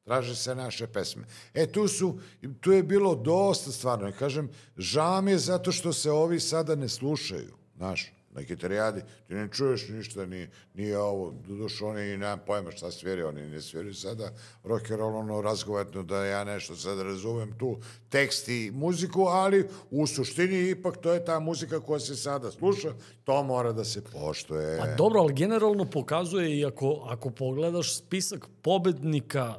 traže 0.05 0.37
se 0.37 0.55
naše 0.55 0.87
pesme. 0.87 1.25
E, 1.55 1.67
tu 1.67 1.89
su, 1.89 2.19
tu 2.61 2.73
je 2.73 2.83
bilo 2.83 3.15
dosta 3.15 3.73
stvarno. 3.73 4.13
Kažem, 4.19 4.51
žao 4.77 5.23
mi 5.23 5.31
je 5.31 5.39
zato 5.39 5.73
što 5.73 5.93
se 5.93 6.11
ovi 6.11 6.41
sada 6.41 6.75
ne 6.75 6.89
slušaju, 6.89 7.55
znaš, 7.77 8.13
na 8.33 8.43
gitarijadi, 8.43 9.01
ti 9.29 9.35
ne 9.35 9.49
čuješ 9.53 9.89
ništa, 9.89 10.27
ni, 10.27 10.49
nije 10.75 10.99
ovo, 10.99 11.35
doduš 11.49 11.83
oni 11.83 12.03
i 12.03 12.17
nemam 12.17 12.41
pojma 12.47 12.71
šta 12.71 12.91
sviri, 12.91 13.23
oni 13.23 13.43
ne 13.49 13.61
sviri 13.61 13.95
sada 13.95 14.33
rock 14.65 14.91
and 14.91 15.01
roll, 15.01 15.17
ono 15.17 15.41
razgovetno 15.41 16.03
da 16.03 16.25
ja 16.25 16.45
nešto 16.45 16.77
sad 16.77 17.01
razumem 17.01 17.59
tu 17.59 17.79
tekst 18.09 18.49
i 18.49 18.71
muziku, 18.75 19.23
ali 19.23 19.69
u 19.91 20.07
suštini 20.07 20.71
ipak 20.71 20.97
to 20.97 21.13
je 21.13 21.25
ta 21.25 21.41
muzika 21.41 21.81
koja 21.81 22.01
se 22.01 22.17
sada 22.17 22.51
sluša, 22.51 22.93
to 23.25 23.43
mora 23.43 23.73
da 23.73 23.85
se 23.85 24.05
poštuje. 24.05 24.79
Pa 24.79 24.87
dobro, 24.95 25.21
ali 25.21 25.35
generalno 25.35 25.85
pokazuje 25.85 26.59
i 26.59 26.65
ako, 26.65 27.07
ako 27.09 27.31
pogledaš 27.31 27.97
spisak 27.99 28.49
pobednika, 28.63 29.55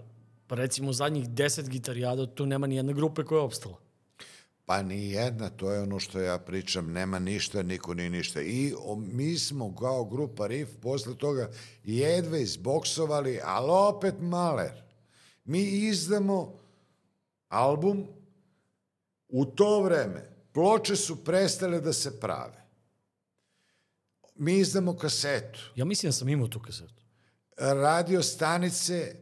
pa 0.48 0.56
recimo 0.56 0.94
zadnjih 0.94 1.30
deset 1.30 1.70
gitarijada, 1.70 2.26
tu 2.26 2.46
nema 2.46 2.68
ni 2.68 2.76
jedne 2.76 2.94
grupe 2.94 3.24
koja 3.24 3.40
je 3.40 3.44
opstala. 3.44 3.83
Pa 4.66 4.82
ni 4.82 5.12
jedna, 5.12 5.50
to 5.50 5.72
je 5.72 5.82
ono 5.82 6.00
što 6.00 6.20
ja 6.20 6.38
pričam, 6.38 6.92
nema 6.92 7.20
ništa, 7.20 7.64
niko 7.64 7.94
ni 7.94 8.10
ništa. 8.10 8.42
I 8.42 8.74
o, 8.80 8.96
mi 8.96 9.38
smo 9.38 9.76
kao 9.76 10.06
grupa 10.06 10.48
Riff 10.48 10.72
posle 10.82 11.18
toga 11.18 11.52
jedve 11.84 12.42
izboksovali, 12.42 13.40
ali 13.44 13.68
opet 13.70 14.16
maler. 14.20 14.84
Mi 15.46 15.62
izdamo 15.64 16.60
album 17.48 18.08
u 19.28 19.46
to 19.46 19.82
vreme. 19.82 20.30
Ploče 20.52 20.96
su 20.96 21.24
prestale 21.24 21.82
da 21.82 21.94
se 21.94 22.20
prave. 22.20 22.64
Mi 24.36 24.58
izdamo 24.58 24.98
kasetu. 24.98 25.60
Ja 25.76 25.86
mislim 25.86 26.08
da 26.08 26.14
sam 26.14 26.30
imao 26.30 26.48
tu 26.48 26.60
kasetu. 26.60 27.04
radio 27.58 28.24
stanice 28.24 29.16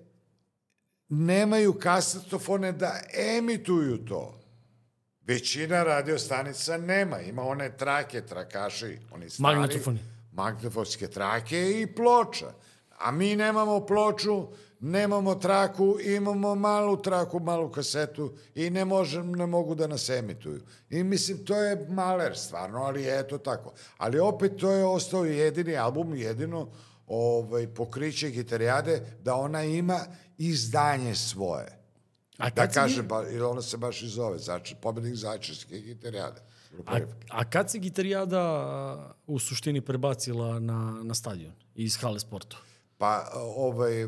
nemaju 1.09 1.73
kasetofone 1.73 2.71
da 2.71 2.99
emituju 3.37 4.05
to. 4.05 4.40
Većina 5.27 5.83
radio 5.83 6.19
stanica 6.19 6.77
nema. 6.77 7.19
Ima 7.19 7.43
one 7.43 7.77
trake, 7.77 8.21
trakaši, 8.21 8.99
oni 9.11 9.29
stari. 9.29 9.55
Magnetofoni. 9.55 9.99
Magnetofonske 10.31 11.07
trake 11.07 11.81
i 11.81 11.87
ploča. 11.87 12.53
A 12.97 13.11
mi 13.11 13.35
nemamo 13.35 13.85
ploču, 13.85 14.47
nemamo 14.79 15.35
traku, 15.35 15.97
imamo 16.01 16.55
malu 16.55 17.01
traku, 17.01 17.39
malu 17.39 17.71
kasetu 17.71 18.33
i 18.55 18.69
ne, 18.69 18.85
možem, 18.85 19.31
ne 19.31 19.45
mogu 19.45 19.75
da 19.75 19.87
nas 19.87 20.09
emituju. 20.09 20.61
I 20.89 21.03
mislim, 21.03 21.45
to 21.45 21.55
je 21.55 21.85
maler 21.89 22.37
stvarno, 22.37 22.79
ali 22.83 23.19
eto 23.19 23.37
tako. 23.37 23.73
Ali 23.97 24.19
opet 24.19 24.57
to 24.57 24.71
je 24.71 24.85
ostao 24.85 25.25
jedini 25.25 25.77
album, 25.77 26.15
jedino 26.15 26.71
ovaj, 27.07 27.67
pokriće 27.67 28.29
gitarijade 28.29 29.17
da 29.23 29.35
ona 29.35 29.63
ima 29.63 29.99
izdanje 30.37 31.15
svoje. 31.15 31.80
A 32.41 32.49
Da 32.49 32.67
kažem, 32.67 33.07
ba, 33.07 33.23
ili 33.29 33.41
ona 33.41 33.61
se 33.61 33.77
baš 33.77 34.01
i 34.01 34.07
zove, 34.07 34.37
znači, 34.37 34.75
pobednik 34.81 35.15
začarske 35.15 35.79
gitarijade. 35.79 36.41
A, 36.85 36.99
a 37.29 37.49
kad 37.49 37.71
se 37.71 37.79
gitarijada 37.79 39.15
u 39.27 39.39
suštini 39.39 39.81
prebacila 39.81 40.59
na, 40.59 41.01
na 41.03 41.13
stadion 41.13 41.53
iz 41.75 41.97
hale 41.97 42.19
sporta? 42.19 42.57
Pa, 42.97 43.31
ovaj, 43.55 44.07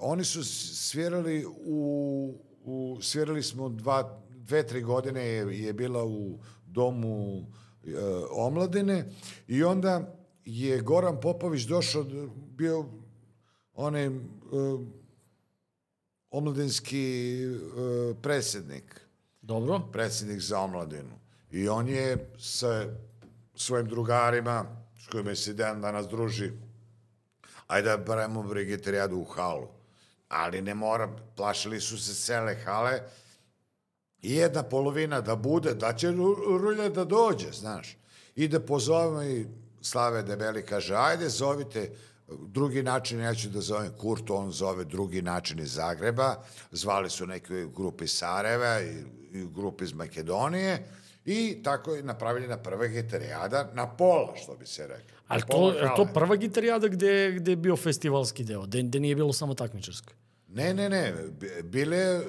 oni 0.00 0.24
su 0.24 0.44
svirali 0.44 1.46
u, 1.66 2.34
u 2.64 2.98
svirali 3.02 3.42
smo 3.42 3.68
dva, 3.68 4.22
dve, 4.28 4.66
tri 4.66 4.82
godine 4.82 5.26
je, 5.26 5.64
je 5.64 5.72
bila 5.72 6.04
u 6.04 6.38
domu 6.66 7.46
e, 7.84 7.90
omladine 8.30 9.04
i 9.48 9.64
onda 9.64 10.14
je 10.44 10.80
Goran 10.80 11.20
Popović 11.20 11.62
došao, 11.62 12.04
bio 12.34 12.84
onaj 13.74 14.06
e, 14.06 14.10
omladinski 16.30 17.42
e, 17.44 17.48
predsjednik 18.22 19.00
Dobro. 19.42 19.80
predsjednik 19.92 20.40
za 20.40 20.60
omladinu. 20.60 21.18
I 21.50 21.68
on 21.68 21.88
je 21.88 22.30
sa 22.38 22.86
svojim 23.54 23.86
drugarima, 23.88 24.64
s 25.04 25.06
kojima 25.06 25.34
se 25.34 25.52
dan 25.52 25.80
danas 25.80 26.08
druži, 26.08 26.50
ajde 27.66 27.88
da 27.90 27.96
baremo 27.96 28.42
brigetarijadu 28.42 29.16
u 29.16 29.24
halu. 29.24 29.68
Ali 30.28 30.62
ne 30.62 30.74
mora, 30.74 31.16
plašili 31.36 31.80
su 31.80 31.98
se 31.98 32.14
cele 32.14 32.54
hale 32.54 33.00
i 34.22 34.34
jedna 34.34 34.62
polovina 34.62 35.20
da 35.20 35.36
bude, 35.36 35.74
da 35.74 35.92
će 35.92 36.08
ru- 36.08 36.58
rulja 36.58 36.88
da 36.88 37.04
dođe, 37.04 37.52
znaš. 37.52 37.96
I 38.36 38.48
da 38.48 38.60
pozovemo 38.60 39.22
i 39.22 39.46
Slave 39.82 40.22
Debeli 40.22 40.66
kaže, 40.66 40.94
ajde 40.94 41.28
zovite 41.28 41.96
drugi 42.28 42.82
način, 42.82 43.20
ja 43.20 43.34
ću 43.34 43.48
da 43.48 43.60
zovem 43.60 43.92
Kurt, 43.98 44.30
on 44.30 44.52
zove 44.52 44.84
drugi 44.84 45.22
način 45.22 45.60
iz 45.60 45.72
Zagreba, 45.72 46.34
zvali 46.72 47.10
su 47.10 47.26
neke 47.26 47.66
grupe 47.76 48.04
iz 48.04 48.12
Sarajeva 48.12 48.80
i, 48.80 49.04
i 49.32 49.46
grupe 49.54 49.84
iz 49.84 49.92
Makedonije 49.92 50.88
i 51.24 51.62
tako 51.62 51.94
je 51.94 52.02
napravljena 52.02 52.56
prva 52.56 52.86
gitarijada 52.86 53.70
na 53.74 53.86
pola, 53.96 54.36
što 54.36 54.54
bi 54.54 54.66
se 54.66 54.86
rekao. 54.86 55.18
Ali 55.28 55.42
to, 55.48 55.72
je 55.72 55.90
to 55.96 56.06
prva 56.14 56.36
gitarijada 56.36 56.88
gde, 56.88 57.32
gde 57.36 57.52
je 57.52 57.56
bio 57.56 57.76
festivalski 57.76 58.44
deo, 58.44 58.62
gde, 58.62 58.82
gde 58.82 59.00
nije 59.00 59.14
bilo 59.14 59.32
samo 59.32 59.54
takmičarsko? 59.54 60.12
Ne, 60.48 60.74
ne, 60.74 60.88
ne, 60.88 61.14
bi- 61.40 61.62
bile, 61.62 62.18
uh, 62.18 62.24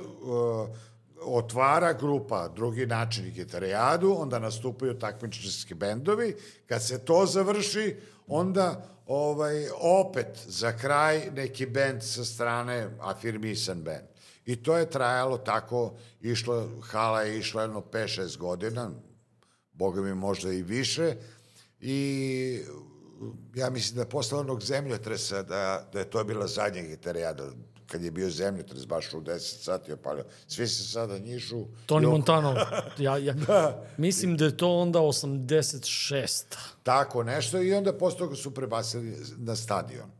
otvara 1.21 1.93
grupa 1.93 2.47
drugi 2.47 2.85
način 2.85 3.31
gitarijadu, 3.31 4.15
onda 4.19 4.39
nastupaju 4.39 4.99
takmičarski 4.99 5.73
bendovi, 5.73 6.35
kad 6.67 6.83
se 6.87 7.05
to 7.05 7.25
završi, 7.25 7.95
onda 8.27 8.85
ovaj 9.10 9.68
opet 9.80 10.28
za 10.47 10.78
kraj 10.78 11.32
neki 11.36 11.66
bend 11.66 12.03
sa 12.03 12.26
strane 12.26 12.89
afirmisan 12.99 13.82
bend. 13.84 14.07
I 14.45 14.55
to 14.55 14.78
je 14.78 14.89
trajalo 14.89 15.38
tako, 15.38 15.95
išlo, 16.22 16.70
hala 16.82 17.22
je 17.22 17.39
išla 17.39 17.62
jedno 17.62 17.82
5-6 17.91 18.38
godina, 18.38 18.91
boga 19.72 20.01
mi 20.01 20.14
možda 20.14 20.51
i 20.51 20.64
više, 20.64 21.16
i 21.80 22.62
ja 23.55 23.70
mislim 23.70 23.97
da 23.97 24.05
posle 24.05 24.39
onog 24.39 24.64
zemljotresa 24.64 25.43
da, 25.43 25.89
da 25.93 25.99
je 25.99 26.10
to 26.10 26.24
bila 26.24 26.47
zadnja 26.47 26.82
gitarijada, 26.82 27.51
kad 27.91 28.03
je 28.03 28.11
bio 28.11 28.29
zemljotres 28.29 28.87
baš 28.87 29.13
u 29.13 29.21
10 29.21 29.37
sati 29.57 29.93
opalio. 29.93 30.25
Svi 30.47 30.67
se 30.67 30.83
sada 30.83 31.17
njišu. 31.19 31.65
Toni 31.85 32.05
oko- 32.05 32.11
Montano. 32.11 32.55
Ja, 32.97 33.17
ja, 33.17 33.33
Da. 33.33 33.85
Mislim 33.97 34.37
da 34.37 34.45
je 34.45 34.57
to 34.57 34.69
onda 34.71 34.99
86. 34.99 36.43
Tako 36.83 37.23
nešto 37.23 37.61
i 37.61 37.73
onda 37.73 37.93
posle 37.93 38.17
toga 38.19 38.35
su 38.35 38.53
prebacili 38.53 39.15
na 39.37 39.55
stadion. 39.55 40.11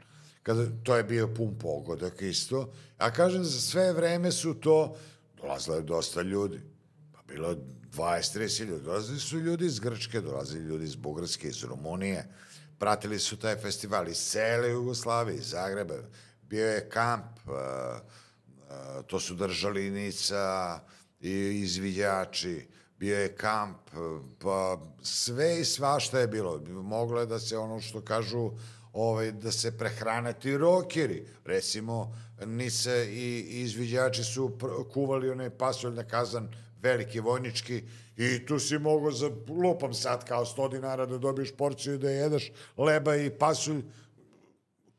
Kada, 0.44 0.66
to 0.84 0.96
je 0.96 1.04
bio 1.04 1.28
pun 1.28 1.56
pogodak 1.56 2.22
isto. 2.22 2.70
A 2.98 3.12
kažem, 3.12 3.44
za 3.44 3.62
sve 3.62 3.94
vreme 3.94 4.32
su 4.32 4.54
to, 4.54 4.96
dolazilo 5.38 5.76
je 5.76 5.82
dosta 5.84 6.22
ljudi. 6.22 6.62
Pa 7.14 7.22
bilo 7.24 7.50
je 7.50 7.58
20-30 7.90 8.64
ljudi. 8.64 8.84
Dolazili 8.84 9.20
su 9.20 9.40
ljudi 9.40 9.66
iz 9.66 9.80
Grčke, 9.80 10.22
dolazili 10.22 10.64
ljudi 10.64 10.86
iz 10.86 10.96
Bugarske, 10.96 11.48
iz 11.48 11.64
Rumunije. 11.64 12.28
Pratili 12.80 13.20
su 13.20 13.38
taj 13.38 13.56
festival 13.58 14.08
iz 14.08 14.18
cele 14.20 14.70
Jugoslavije, 14.70 15.38
iz 15.38 15.50
Zagreba. 15.50 15.94
Bio 16.50 16.68
je 16.68 16.90
kamp, 16.90 17.26
uh, 17.46 17.54
uh, 17.54 19.06
to 19.08 19.20
su 19.20 19.36
držali 19.36 19.90
Nica 19.90 20.80
i 21.20 21.62
izviđači, 21.62 22.68
bio 22.98 23.20
je 23.20 23.36
kamp, 23.36 23.78
uh, 23.94 24.22
pa 24.40 24.80
sve 25.04 25.62
i 25.62 25.66
svašta 25.66 26.20
je 26.20 26.28
bilo. 26.28 26.62
Moglo 26.68 27.20
je 27.20 27.26
da 27.26 27.40
se 27.40 27.58
ono 27.58 27.82
što 27.82 28.02
kažu, 28.02 28.52
ovaj, 28.94 29.32
da 29.32 29.52
se 29.52 29.78
prehrane 29.78 30.34
ti 30.34 30.58
rokeri. 30.58 31.28
Recimo, 31.46 32.16
Nica 32.46 32.96
i, 32.96 33.46
i 33.50 33.62
izviđači 33.62 34.24
su 34.24 34.58
kuvali 34.94 35.30
onaj 35.30 35.50
pasulj 35.50 35.94
na 35.94 36.04
kazan 36.04 36.50
veliki 36.82 37.20
vojnički 37.20 37.84
i 38.18 38.46
tu 38.46 38.60
si 38.60 38.78
mogao 38.78 39.12
za 39.12 39.32
lupam 39.48 39.94
sad 39.94 40.26
kao 40.26 40.46
100 40.46 40.72
dinara 40.72 41.06
da 41.06 41.18
dobiješ 41.18 41.52
porciju 41.58 41.94
i 41.94 41.98
da 41.98 42.10
jedeš 42.10 42.52
leba 42.78 43.16
i 43.16 43.30
pasulj 43.30 43.82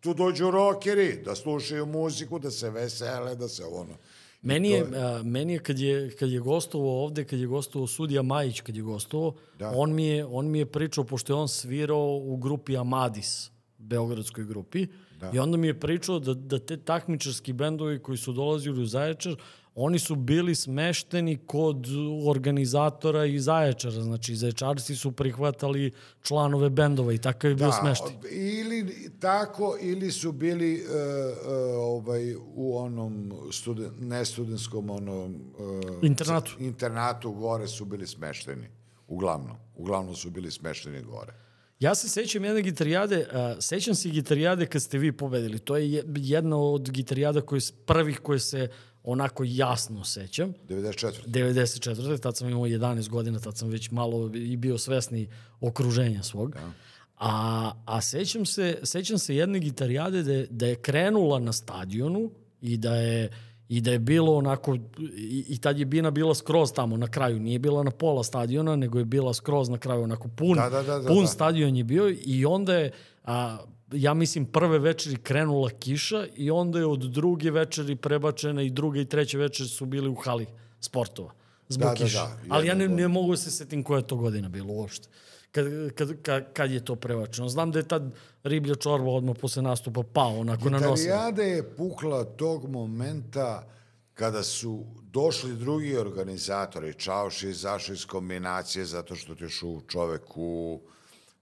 tu 0.00 0.14
dođu 0.14 0.50
rokeri 0.50 1.22
da 1.24 1.34
slušaju 1.34 1.86
muziku, 1.86 2.38
da 2.38 2.50
se 2.50 2.70
vesele, 2.70 3.34
da 3.36 3.48
se 3.48 3.64
ono. 3.64 3.94
Meni 4.42 4.70
je, 4.70 4.86
a, 4.96 5.22
meni 5.24 5.52
je 5.52 5.58
kad 5.58 5.78
je, 5.78 6.10
kad 6.10 6.30
je 6.30 6.40
gostovao 6.40 7.04
ovde, 7.04 7.24
kad 7.24 7.38
je 7.38 7.46
gostovao 7.46 7.86
sudija 7.86 8.22
Majić, 8.22 8.60
kad 8.60 8.76
je 8.76 8.82
gostovao, 8.82 9.34
Da. 9.58 9.72
on, 9.76 9.94
mi 9.94 10.06
je, 10.06 10.26
on 10.26 10.50
mi 10.50 10.58
je 10.58 10.66
pričao, 10.66 11.04
pošto 11.04 11.32
je 11.32 11.36
on 11.36 11.48
svirao 11.48 12.16
u 12.16 12.36
grupi 12.36 12.76
Amadis, 12.76 13.50
beogradskoj 13.78 14.44
grupi, 14.44 14.86
da. 15.20 15.30
i 15.34 15.38
onda 15.38 15.56
mi 15.56 15.66
je 15.66 15.80
pričao 15.80 16.18
da, 16.18 16.34
da 16.34 16.58
te 16.58 16.76
takmičarski 16.76 17.52
bendovi 17.52 17.98
koji 17.98 18.18
su 18.18 18.32
dolazili 18.32 18.82
u 18.82 18.86
Zaječar, 18.86 19.36
oni 19.80 19.98
su 19.98 20.14
bili 20.16 20.54
smešteni 20.54 21.38
kod 21.38 21.86
organizatora 22.26 23.24
iz 23.24 23.44
Zaječara, 23.44 24.02
znači 24.02 24.36
Zaječarci 24.36 24.96
su 24.96 25.12
prihvatali 25.12 25.90
članove 26.22 26.70
bendova 26.70 27.12
i 27.12 27.18
takav 27.18 27.50
je 27.50 27.54
bio 27.54 27.72
smešten. 27.72 28.08
od- 28.08 28.24
ili 28.32 28.86
tako, 29.20 29.76
ili 29.82 30.10
su 30.12 30.32
bili 30.32 30.74
uh, 30.74 30.80
uh, 30.80 31.52
ovaj, 31.78 32.34
u 32.46 32.78
onom 32.78 33.14
studen, 33.52 33.90
nestudentskom 33.98 34.90
onom... 34.90 35.34
Uh, 35.58 36.04
Internatu. 36.04 36.56
Internatu 36.60 37.32
gore 37.32 37.66
su 37.68 37.84
bili 37.84 38.06
smešteni. 38.06 38.66
Uglavnom. 39.08 39.56
Uglavnom 39.76 40.14
su 40.14 40.30
bili 40.30 40.50
smešteni 40.50 41.02
gore. 41.02 41.32
Ja 41.80 41.94
se 41.94 42.08
sećam 42.08 42.44
jedne 42.44 42.62
gitarijade, 42.62 43.26
a, 43.32 43.60
sećam 43.60 43.94
se 43.94 44.08
gitarijade 44.08 44.66
kad 44.66 44.82
ste 44.82 44.98
vi 44.98 45.12
pobedili. 45.12 45.58
To 45.58 45.76
je 45.76 45.92
je- 45.92 46.04
jedna 46.08 46.56
od 46.58 46.90
gitarijada 46.90 47.40
koje, 47.40 47.60
prvih 47.86 48.18
koje 48.18 48.38
se 48.38 48.68
onako 49.04 49.44
jasno 49.46 50.04
sećam. 50.04 50.54
94. 50.68 51.26
94. 51.26 52.20
Tad 52.20 52.36
sam 52.36 52.48
imao 52.48 52.66
11 52.66 53.08
godina, 53.08 53.38
tad 53.38 53.56
sam 53.56 53.68
već 53.68 53.90
malo 53.90 54.30
i 54.34 54.56
bio 54.56 54.78
svesni 54.78 55.28
okruženja 55.60 56.22
svog. 56.22 56.54
Da. 56.54 56.72
A, 57.16 57.72
a 57.84 58.00
sećam, 58.00 58.46
se, 58.46 58.78
sećam 58.82 59.18
se 59.18 59.36
jedne 59.36 59.58
gitarijade 59.58 60.22
da 60.22 60.32
je, 60.32 60.46
da 60.50 60.66
je 60.66 60.76
krenula 60.76 61.38
na 61.38 61.52
stadionu 61.52 62.30
i 62.60 62.76
da 62.76 62.96
je 62.96 63.30
i 63.70 63.80
da 63.80 63.90
je 63.90 63.98
bilo 63.98 64.36
onako, 64.36 64.74
i, 65.16 65.44
i 65.48 65.58
tad 65.60 65.78
je 65.78 65.84
Bina 65.84 66.10
bila 66.10 66.34
skroz 66.34 66.72
tamo 66.72 66.96
na 66.96 67.08
kraju, 67.08 67.40
nije 67.40 67.58
bila 67.58 67.82
na 67.82 67.90
pola 67.90 68.24
stadiona, 68.24 68.76
nego 68.76 68.98
je 68.98 69.04
bila 69.04 69.34
skroz 69.34 69.68
na 69.68 69.78
kraju, 69.78 70.02
onako 70.02 70.28
pun, 70.28 70.56
Da, 70.56 70.70
da, 70.70 70.82
da, 70.82 70.98
da, 70.98 71.08
pun 71.08 71.20
da. 71.20 71.26
stadion 71.26 71.76
je 71.76 71.84
bio 71.84 72.14
i 72.24 72.46
onda 72.46 72.74
je, 72.74 72.90
a, 73.24 73.58
ja 73.92 74.14
mislim, 74.14 74.44
prve 74.44 74.78
večeri 74.78 75.16
krenula 75.16 75.70
kiša 75.70 76.26
i 76.36 76.50
onda 76.50 76.78
je 76.78 76.86
od 76.86 77.00
druge 77.00 77.50
večeri 77.50 77.96
prebačena 77.96 78.62
i 78.62 78.70
druge 78.70 79.00
i 79.00 79.04
treće 79.04 79.38
večeri 79.38 79.68
su 79.68 79.86
bili 79.86 80.08
u 80.08 80.14
hali 80.14 80.46
sportova 80.80 81.30
zbog 81.68 81.88
Da, 81.88 81.94
da, 81.94 82.04
kiše. 82.04 82.16
da, 82.18 82.36
Ali 82.48 82.66
ja 82.66 82.74
ne, 82.74 82.88
ne 82.88 83.08
mogu 83.08 83.30
da 83.30 83.36
se 83.36 83.50
setim 83.50 83.82
koja 83.82 83.98
je 83.98 84.06
to 84.06 84.16
godina 84.16 84.48
bilo 84.48 84.72
uopšte. 84.72 85.08
Kad, 85.52 85.66
kad, 85.94 86.22
kad, 86.22 86.52
kad 86.52 86.70
je 86.70 86.84
to 86.84 86.96
prebačeno. 86.96 87.48
Znam 87.48 87.72
da 87.72 87.78
je 87.78 87.88
tad 87.88 88.14
riblja 88.42 88.74
čorba 88.74 89.10
odmah 89.10 89.36
posle 89.40 89.62
nastupa 89.62 90.02
pao 90.12 90.38
onako 90.38 90.70
na 90.70 90.78
nosu. 90.78 91.02
Italijada 91.02 91.42
je 91.42 91.76
pukla 91.76 92.24
tog 92.24 92.70
momenta 92.70 93.68
kada 94.14 94.42
su 94.42 94.84
došli 95.02 95.56
drugi 95.56 95.96
organizatori, 95.96 96.94
Čauš 96.94 97.42
je 97.42 97.50
izašao 97.50 97.92
iz 97.92 98.06
kombinacije 98.06 98.84
zato 98.84 99.16
što 99.16 99.34
ti 99.34 99.48
šu 99.48 99.80
čovek 99.88 100.36
u, 100.36 100.80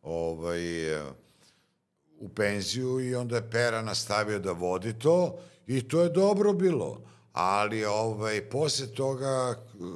ovaj, 0.03 0.61
u 2.19 2.29
penziju 2.29 3.01
i 3.01 3.15
onda 3.15 3.37
je 3.37 3.51
Pera 3.51 3.83
nastavio 3.83 4.39
da 4.39 4.53
vodi 4.53 4.99
to 4.99 5.39
i 5.67 5.89
to 5.89 6.03
je 6.03 6.11
dobro 6.11 6.53
bilo. 6.53 7.03
Ali 7.33 7.85
ovaj, 7.85 8.49
posle 8.49 8.87
toga 8.87 9.55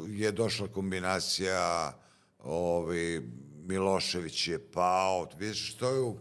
je 0.09 0.33
došla 0.33 0.69
kombinacija 0.69 1.93
ovaj, 2.39 3.21
Milošević 3.65 4.49
je 4.49 4.59
pao, 4.59 5.29
vidiš 5.39 5.75
što 5.75 5.91
je 5.91 6.15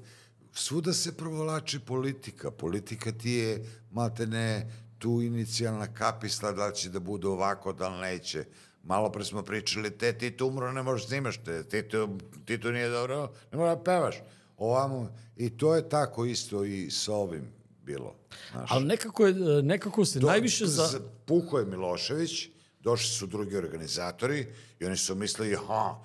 svuda 0.53 0.93
se 0.93 1.17
provolači 1.17 1.79
politika. 1.79 2.51
Politika 2.51 3.11
ti 3.11 3.31
je, 3.31 3.65
malte 3.91 4.27
ne, 4.27 4.71
tu 4.97 5.21
inicijalna 5.21 5.93
kapisla 5.93 6.51
da 6.51 6.71
će 6.71 6.89
da 6.89 6.99
bude 6.99 7.27
ovako, 7.27 7.73
da 7.73 7.89
li 7.89 8.01
neće. 8.01 8.45
Malo 8.83 9.11
pre 9.11 9.23
smo 9.23 9.43
pričali, 9.43 9.97
te 9.97 10.13
ti 10.17 10.37
tu 10.37 10.47
umro, 10.47 10.71
ne 10.71 10.83
možeš 10.83 11.07
snimaš 11.07 11.37
te, 11.43 11.63
ti 11.63 11.89
tu, 11.89 12.17
ti 12.45 12.59
tu 12.59 12.71
nije 12.71 12.89
dobro, 12.89 13.31
ne 13.51 13.57
možeš 13.57 13.77
da 13.77 13.83
pevaš. 13.83 14.15
Ovamo, 14.61 15.09
i 15.35 15.57
to 15.57 15.75
je 15.75 15.89
tako 15.89 16.25
isto 16.25 16.63
i 16.63 16.91
sa 16.91 17.13
ovim 17.13 17.53
bilo. 17.83 18.15
Znaš. 18.51 18.71
Ali 18.71 18.85
nekako, 18.85 19.27
je, 19.27 19.63
nekako 19.63 20.05
se 20.05 20.19
Do- 20.19 20.27
najviše 20.27 20.65
za... 20.65 20.99
Pukao 21.25 21.59
je 21.59 21.65
Milošević, 21.65 22.49
došli 22.79 23.09
su 23.09 23.27
drugi 23.27 23.57
organizatori 23.57 24.47
i 24.79 24.85
oni 24.85 24.97
su 24.97 25.15
mislili, 25.15 25.57
ha, 25.67 25.95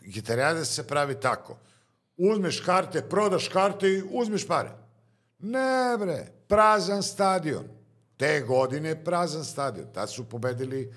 gitarijada 0.00 0.64
se 0.64 0.86
pravi 0.86 1.20
tako. 1.20 1.58
Uzmeš 2.16 2.60
karte, 2.60 3.02
prodaš 3.02 3.48
karte 3.48 3.88
i 3.88 4.02
uzmeš 4.10 4.46
pare. 4.46 4.70
Ne 5.38 5.96
bre, 5.98 6.26
prazan 6.48 7.02
stadion. 7.02 7.64
Te 8.16 8.40
godine 8.40 9.04
prazan 9.04 9.44
stadion. 9.44 9.86
Tad 9.94 10.10
su 10.10 10.24
pobedili 10.24 10.94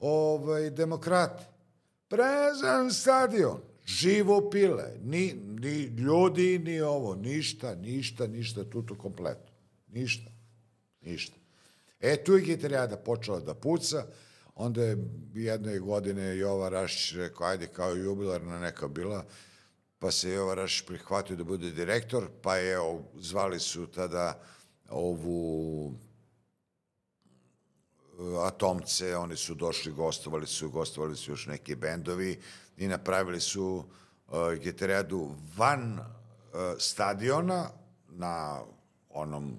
ovaj, 0.00 0.70
demokrati. 0.70 1.44
Prazan 2.08 2.90
stadion. 2.90 3.60
Živo 3.86 4.50
pile. 4.50 4.92
Ni, 5.02 5.34
ni 5.64 5.82
ljudi, 5.82 6.58
ni 6.58 6.80
ovo. 6.80 7.14
Ništa, 7.14 7.74
ništa, 7.74 8.26
ništa. 8.26 8.64
Tuto 8.64 8.94
kompleto. 8.98 9.52
Ništa. 9.88 10.30
Ništa. 11.00 11.36
E, 12.00 12.24
tu 12.24 12.36
je 12.36 12.40
gitarijada 12.40 12.96
počela 12.96 13.40
da 13.40 13.54
puca, 13.54 14.06
onda 14.54 14.82
je 14.82 14.98
jedne 15.34 15.78
godine 15.78 16.36
Jova 16.36 16.68
Rašić 16.68 17.14
rekao, 17.16 17.46
ajde, 17.46 17.66
kao 17.66 17.94
jubilarna 17.94 18.58
neka 18.58 18.88
bila, 18.88 19.24
pa 19.98 20.10
se 20.10 20.30
Jova 20.30 20.54
Rašić 20.54 20.86
prihvatio 20.86 21.36
da 21.36 21.44
bude 21.44 21.70
direktor, 21.70 22.28
pa 22.42 22.56
je, 22.56 22.76
zvali 23.14 23.60
su 23.60 23.86
tada 23.86 24.40
ovu 24.88 25.94
e, 28.18 28.36
Atomce, 28.46 29.16
oni 29.16 29.36
su 29.36 29.54
došli, 29.54 29.92
gostovali 29.92 30.46
su, 30.46 30.70
gostovali 30.70 31.16
su 31.16 31.32
još 31.32 31.46
neki 31.46 31.74
bendovi 31.74 32.40
i 32.76 32.86
napravili 32.88 33.40
su 33.40 33.64
uh, 33.64 33.84
gitarijadu 34.62 35.30
van 35.56 35.98
uh, 35.98 36.04
stadiona 36.78 37.70
na 38.08 38.62
onom 39.10 39.58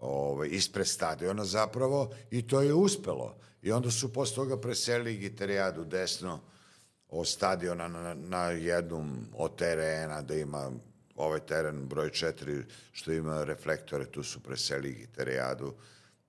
ovaj, 0.00 0.48
ispred 0.50 0.86
stadiona 0.86 1.44
zapravo 1.44 2.10
i 2.30 2.46
to 2.46 2.60
je 2.60 2.74
uspelo. 2.74 3.36
I 3.62 3.72
onda 3.72 3.90
su 3.90 4.12
posle 4.12 4.34
toga 4.34 4.60
preselili 4.60 5.16
gitarijadu 5.16 5.84
desno 5.84 6.40
od 7.08 7.28
stadiona 7.28 7.88
na, 7.88 8.14
na 8.14 8.50
jednom 8.50 9.26
od 9.34 9.56
terena 9.56 10.22
da 10.22 10.34
ima 10.34 10.70
ovaj 11.16 11.40
teren 11.40 11.88
broj 11.88 12.10
4 12.10 12.62
što 12.92 13.12
ima 13.12 13.44
reflektore, 13.44 14.06
tu 14.06 14.22
su 14.22 14.40
preselili 14.40 14.94
gitarijadu 14.94 15.74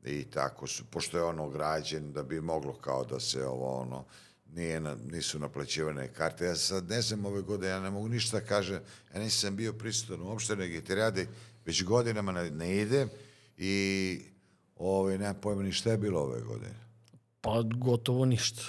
i 0.03 0.25
tako 0.25 0.67
su, 0.67 0.85
pošto 0.91 1.17
je 1.17 1.23
ono 1.23 1.49
građen 1.49 2.13
da 2.13 2.23
bi 2.23 2.41
moglo 2.41 2.73
kao 2.73 3.05
da 3.05 3.19
se 3.19 3.45
ovo 3.45 3.81
ono, 3.81 4.05
nije 4.53 4.79
na, 4.79 4.95
nisu 5.11 5.39
naplaćivane 5.39 6.13
karte. 6.13 6.45
Ja 6.45 6.55
sad 6.55 6.89
ne 6.89 7.01
znam 7.01 7.25
ove 7.25 7.41
godine, 7.41 7.67
ja 7.69 7.79
ne 7.79 7.89
mogu 7.89 8.07
ništa 8.09 8.39
da 8.39 8.45
kažem, 8.45 8.79
ja 9.13 9.19
nisam 9.19 9.55
bio 9.55 9.73
prisutan 9.73 10.21
uopšte 10.21 10.55
na 10.55 10.65
gitarijade, 10.65 11.27
već 11.65 11.83
godinama 11.83 12.31
ne, 12.31 12.51
ne 12.51 12.77
idem 12.77 13.09
i 13.57 14.21
ovaj, 14.75 15.17
nemam 15.17 15.35
pojma 15.41 15.63
ni 15.63 15.71
šta 15.71 15.91
je 15.91 15.97
bilo 15.97 16.21
ove 16.21 16.41
godine. 16.41 16.75
Pa 17.41 17.61
gotovo 17.61 18.25
ništa. 18.25 18.61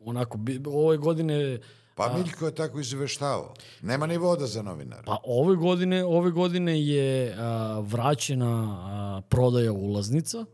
Onako, 0.00 0.38
ove 0.66 0.96
godine... 0.96 1.58
Pa 1.94 2.18
Miljko 2.18 2.46
je 2.46 2.54
tako 2.54 2.80
izveštavao. 2.80 3.54
Nema 3.82 4.06
ni 4.06 4.16
voda 4.16 4.46
za 4.46 4.62
novinara. 4.62 5.02
Pa 5.06 5.18
ove 5.24 5.56
godine, 5.56 6.04
ove 6.04 6.30
godine 6.30 6.86
je 6.86 7.34
a, 7.38 7.80
vraćena 7.80 8.78
a, 8.80 9.20
prodaja 9.28 9.72
ulaznica, 9.72 10.44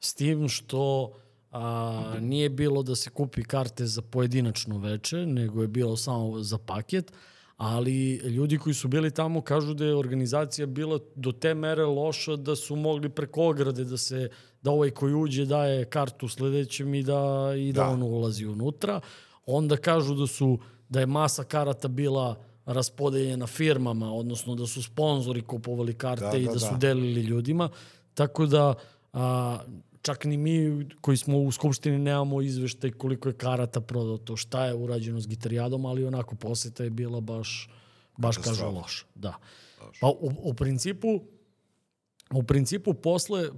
s 0.00 0.14
tim 0.14 0.48
što 0.48 1.12
a, 1.52 2.14
nije 2.20 2.48
bilo 2.48 2.82
da 2.82 2.96
se 2.96 3.10
kupi 3.10 3.42
karte 3.44 3.86
za 3.86 4.02
pojedinačno 4.02 4.78
veče, 4.78 5.26
nego 5.26 5.62
je 5.62 5.68
bilo 5.68 5.96
samo 5.96 6.42
za 6.42 6.58
paket, 6.58 7.12
ali 7.56 8.14
ljudi 8.16 8.58
koji 8.58 8.74
su 8.74 8.88
bili 8.88 9.10
tamo 9.10 9.40
kažu 9.40 9.74
da 9.74 9.84
je 9.84 9.96
organizacija 9.96 10.66
bila 10.66 10.98
do 11.14 11.32
te 11.32 11.54
mere 11.54 11.84
loša 11.84 12.36
da 12.36 12.56
su 12.56 12.76
mogli 12.76 13.08
preko 13.08 13.48
ograde 13.48 13.84
da 13.84 13.96
se 13.96 14.28
da 14.62 14.70
ovaj 14.70 14.90
koji 14.90 15.14
uđe 15.14 15.44
daje 15.44 15.84
kartu 15.84 16.28
sledećem 16.28 16.94
i 16.94 17.02
da 17.02 17.52
i 17.58 17.72
da, 17.72 17.80
Da. 17.82 17.88
on 17.88 18.02
ulazi 18.02 18.46
unutra. 18.46 19.00
Onda 19.46 19.76
kažu 19.76 20.14
da 20.14 20.26
su 20.26 20.58
da 20.88 21.00
je 21.00 21.06
masa 21.06 21.44
karata 21.44 21.88
bila 21.88 22.36
raspodeljena 22.66 23.46
firmama, 23.46 24.12
odnosno 24.12 24.54
da 24.54 24.66
su 24.66 24.82
sponzori 24.82 25.42
kupovali 25.42 25.94
karte 25.94 26.28
Da, 26.32 26.36
i 26.36 26.44
da, 26.46 26.52
da 26.52 26.58
su 26.58 26.70
da. 26.70 26.76
delili 26.76 27.20
ljudima. 27.20 27.68
Tako 28.14 28.46
da 28.46 28.74
a, 29.12 29.58
čak 30.02 30.24
ni 30.24 30.36
mi 30.36 30.86
koji 31.00 31.16
smo 31.16 31.38
u 31.38 31.52
Skupštini 31.52 31.98
nemamo 31.98 32.42
izveštaj 32.42 32.90
koliko 32.90 33.28
je 33.28 33.34
karata 33.34 33.80
prodato, 33.80 34.36
šta 34.36 34.66
je 34.66 34.74
urađeno 34.74 35.20
s 35.20 35.26
gitarijadom, 35.26 35.86
ali 35.86 36.04
onako 36.04 36.34
poseta 36.34 36.84
je 36.84 36.90
bila 36.90 37.20
baš, 37.20 37.70
baš 38.16 38.36
kažu 38.36 38.70
loša. 38.70 39.04
Da. 39.14 39.34
Pa 40.00 40.06
u, 40.06 40.32
u 40.42 40.54
principu 40.54 41.20
u 42.32 42.42
principu 42.42 42.94
posle, 42.94 43.48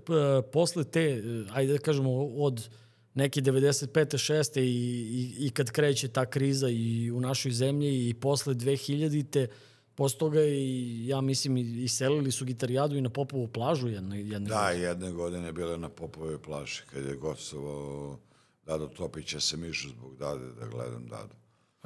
posle 0.52 0.84
te, 0.84 1.22
ajde 1.52 1.72
da 1.72 1.78
kažemo, 1.78 2.10
od 2.26 2.68
neke 3.14 3.40
95. 3.40 3.88
6. 3.88 4.60
I, 4.60 4.64
i, 4.64 5.46
i 5.46 5.50
kad 5.50 5.70
kreće 5.70 6.08
ta 6.08 6.26
kriza 6.26 6.68
i 6.68 7.10
u 7.10 7.20
našoj 7.20 7.52
zemlji 7.52 8.08
i 8.08 8.14
posle 8.14 8.54
2000. 8.54 9.46
Posle 9.94 10.18
toga 10.18 10.40
i, 10.42 11.06
ja 11.06 11.20
mislim, 11.20 11.56
i- 11.56 11.84
iselili 11.84 12.32
su 12.32 12.44
gitarijadu 12.44 12.96
i 12.96 13.00
na 13.00 13.10
Popovu 13.10 13.48
plažu 13.48 13.88
jedne, 13.88 14.20
jedne 14.20 14.48
Da, 14.48 14.70
jedne 14.70 15.12
godine 15.12 15.46
je 15.46 15.52
bila 15.52 15.76
na 15.76 15.88
Popovoj 15.88 16.38
plaži, 16.38 16.82
kad 16.86 17.04
je 17.04 17.16
gostovao 17.16 18.18
Dado 18.66 18.86
Topića 18.86 19.40
se 19.40 19.56
mišu 19.56 19.88
zbog 19.88 20.16
Dade, 20.16 20.46
da 20.50 20.66
gledam 20.66 21.06
Dadu. 21.06 21.34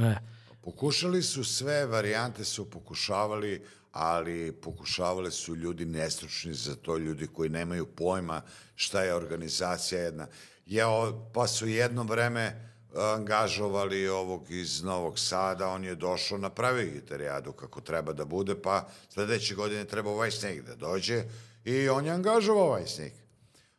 E, 0.01 0.15
Pokušali 0.61 1.23
su 1.23 1.45
sve, 1.45 1.87
varijante 1.87 2.45
su 2.45 2.71
pokušavali, 2.71 3.63
ali 3.93 4.53
pokušavali 4.55 5.31
su 5.31 5.57
ljudi 5.57 5.85
nestručni 5.85 6.55
za 6.55 6.77
to, 6.77 6.99
ljudi 6.99 7.27
koji 7.27 7.49
nemaju 7.51 7.87
pojma 7.87 8.43
šta 8.75 9.03
je 9.03 9.15
organizacija 9.15 10.01
jedna. 10.01 10.27
Ja, 10.67 10.87
pa 11.35 11.47
su 11.47 11.67
jedno 11.67 12.03
vreme 12.03 12.68
angažovali 12.99 14.09
ovog 14.09 14.51
iz 14.51 14.83
Novog 14.83 15.19
Sada, 15.19 15.69
on 15.69 15.85
je 15.85 15.95
došao, 15.95 16.39
napravio 16.39 16.93
gitarijadu 16.93 17.53
kako 17.53 17.81
treba 17.81 18.13
da 18.13 18.25
bude, 18.25 18.55
pa 18.57 18.83
sledeće 19.09 19.55
godine 19.55 19.85
treba 19.85 20.11
ovaj 20.11 20.31
sneg 20.31 20.63
da 20.63 20.75
dođe 20.77 21.23
i 21.65 21.89
on 21.89 22.07
je 22.07 22.13
angažovao 22.13 22.65
ovaj 22.65 22.87
sneg. 22.87 23.13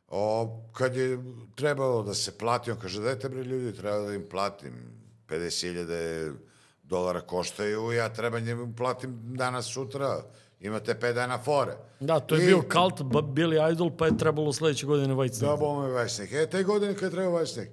O, 0.08 0.48
kad 0.72 0.96
je 0.96 1.20
trebalo 1.56 2.04
da 2.04 2.14
se 2.14 2.32
plati, 2.34 2.72
on 2.72 2.78
kaže, 2.78 3.02
dajte 3.02 3.30
bre 3.30 3.44
ljudi, 3.44 3.74
treba 3.74 3.98
da 3.98 4.14
im 4.14 4.26
platim 4.30 4.74
50.000 5.28 6.34
dolara 6.84 7.22
koštaju, 7.22 7.92
ja 7.92 8.10
treba 8.10 8.40
njemu 8.40 8.74
platim 8.76 9.20
danas, 9.26 9.66
sutra, 9.66 10.22
imate 10.60 10.94
5 10.96 11.14
dana 11.14 11.38
fore. 11.38 11.76
da, 12.00 12.20
to 12.20 12.36
je 12.36 12.44
I- 12.44 12.46
bio 12.46 12.62
kalt 12.62 13.00
Billy 13.02 13.72
Idol, 13.72 13.92
pa 13.92 14.06
je 14.06 14.18
trebalo 14.18 14.54
sledeće 14.54 14.86
godine 14.86 15.14
White 15.14 15.30
Da, 15.30 15.36
Snake. 15.36 15.60
bome 15.60 15.90
Vajsnik. 15.90 16.32
E, 16.34 16.48
te 16.48 16.64
godine 16.64 16.94
kad 16.94 17.04
je 17.04 17.10
trebao 17.12 17.32
Vajsnik, 17.32 17.70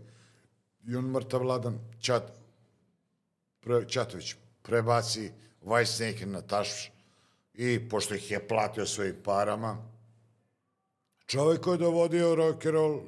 i 0.86 0.96
on 0.96 1.04
mrtav 1.06 1.42
ladan, 1.42 1.78
Čat, 2.00 2.32
pre, 3.60 3.88
Čatović, 3.88 4.34
prebaci 4.62 5.30
Vajsnik 5.62 6.22
na 6.22 6.40
taš 6.42 6.92
i 7.54 7.88
pošto 7.88 8.14
ih 8.14 8.30
je 8.30 8.48
platio 8.48 8.86
svojim 8.86 9.16
parama, 9.24 9.76
čovjek 11.26 11.60
koji 11.60 11.74
je 11.74 11.78
dovodio 11.78 12.34
rock 12.34 12.66
and 12.66 12.74
roll, 12.74 13.00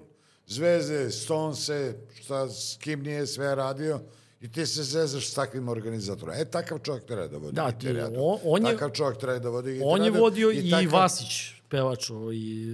zvezde, 0.47 1.11
Stonese, 1.11 1.95
šta, 2.15 2.49
s 2.49 2.77
kim 2.77 3.03
nije 3.03 3.27
sve 3.27 3.55
radio, 3.55 4.01
i 4.41 4.53
ti 4.53 4.67
se 4.67 4.83
zezaš 4.85 5.29
s 5.29 5.35
takvim 5.35 5.69
organizatorom. 5.69 6.35
E, 6.35 6.45
takav 6.45 6.79
čovjek 6.79 7.05
treba 7.05 7.29
da 7.29 7.37
vodi 7.39 7.53
Da, 7.53 7.71
ti- 7.73 7.89
on- 8.17 8.39
on 8.45 8.67
je- 8.67 8.73
Takav 8.73 8.91
čovjek 8.91 9.19
treba 9.19 9.39
da 9.39 9.49
vodi 9.49 9.81
On 9.85 10.05
je 10.05 10.11
vodio 10.13 10.51
i, 10.53 10.71
takav- 10.71 10.93
Vasić, 10.93 11.29
pevač, 11.69 12.11
i 12.33 12.67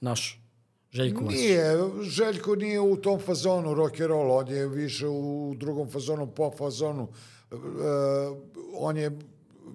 naš, 0.00 0.40
Željko 0.92 1.24
Vasić. 1.24 1.40
Nije, 1.40 1.76
Željko 2.02 2.56
nije 2.56 2.80
u 2.80 2.96
tom 2.96 3.20
fazonu 3.20 3.74
rock 3.74 4.00
and 4.00 4.08
roll, 4.08 4.30
on 4.30 4.48
je 4.48 4.68
više 4.68 5.06
u 5.06 5.54
drugom 5.56 5.90
fazonu, 5.90 6.26
pop 6.26 6.58
fazonu. 6.58 7.08
E, 7.50 7.54
on 8.74 8.96
je 8.96 9.18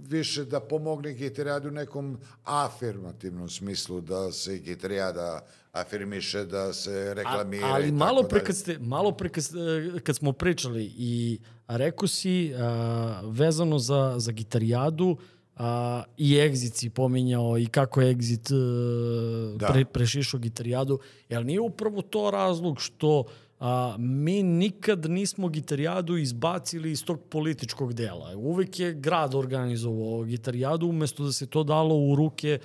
više 0.10 0.46
da 0.46 0.60
pomogne 0.60 1.14
gitarijadu 1.14 1.68
u 1.68 1.72
nekom 1.72 2.18
afirmativnom 2.44 3.50
smislu, 3.50 4.02
da 4.02 4.32
se 4.32 4.58
gitarijada 4.58 5.46
afirmiše, 5.72 6.46
da 6.46 6.74
se 6.74 7.14
reklamira 7.14 7.68
ali 7.68 7.88
i 7.88 7.92
malo 7.92 8.24
pre 8.24 8.44
kad, 8.44 8.56
ste, 8.56 8.78
malo 8.80 9.12
pre 9.12 9.30
kad, 9.30 9.44
kad 10.04 10.16
smo 10.16 10.34
pričali 10.34 10.94
i 10.98 11.40
rekao 11.68 12.08
si 12.08 12.54
a, 12.56 13.22
vezano 13.24 13.80
za, 13.80 14.16
za 14.18 14.32
gitarijadu 14.32 15.18
a, 15.58 16.04
i 16.18 16.34
Exit 16.34 16.74
si 16.74 16.90
pominjao 16.90 17.58
i 17.58 17.66
kako 17.66 18.02
je 18.02 18.16
Exit 18.16 18.50
Da. 19.52 19.58
da. 19.58 19.68
pre, 19.68 19.86
prešišao 19.86 20.40
gitarijadu. 20.40 21.00
Jel 21.30 21.44
nije 21.44 21.60
upravo 21.60 22.02
to 22.02 22.32
razlog 22.32 22.82
što 22.82 23.24
a, 23.60 23.96
mi 23.98 24.44
nikad 24.44 25.06
nismo 25.06 25.50
gitarijadu 25.50 26.18
izbacili 26.18 26.92
iz 26.92 27.04
tog 27.04 27.22
političkog 27.22 27.94
dela. 27.94 28.36
Uvek 28.36 28.80
je 28.80 28.94
grad 28.94 29.36
organizovao 29.36 30.24
gitarijadu 30.24 30.88
umesto 30.88 31.24
da 31.24 31.32
se 31.32 31.46
to 31.46 31.64
dalo 31.64 31.96
u 31.98 32.16
ruke 32.16 32.60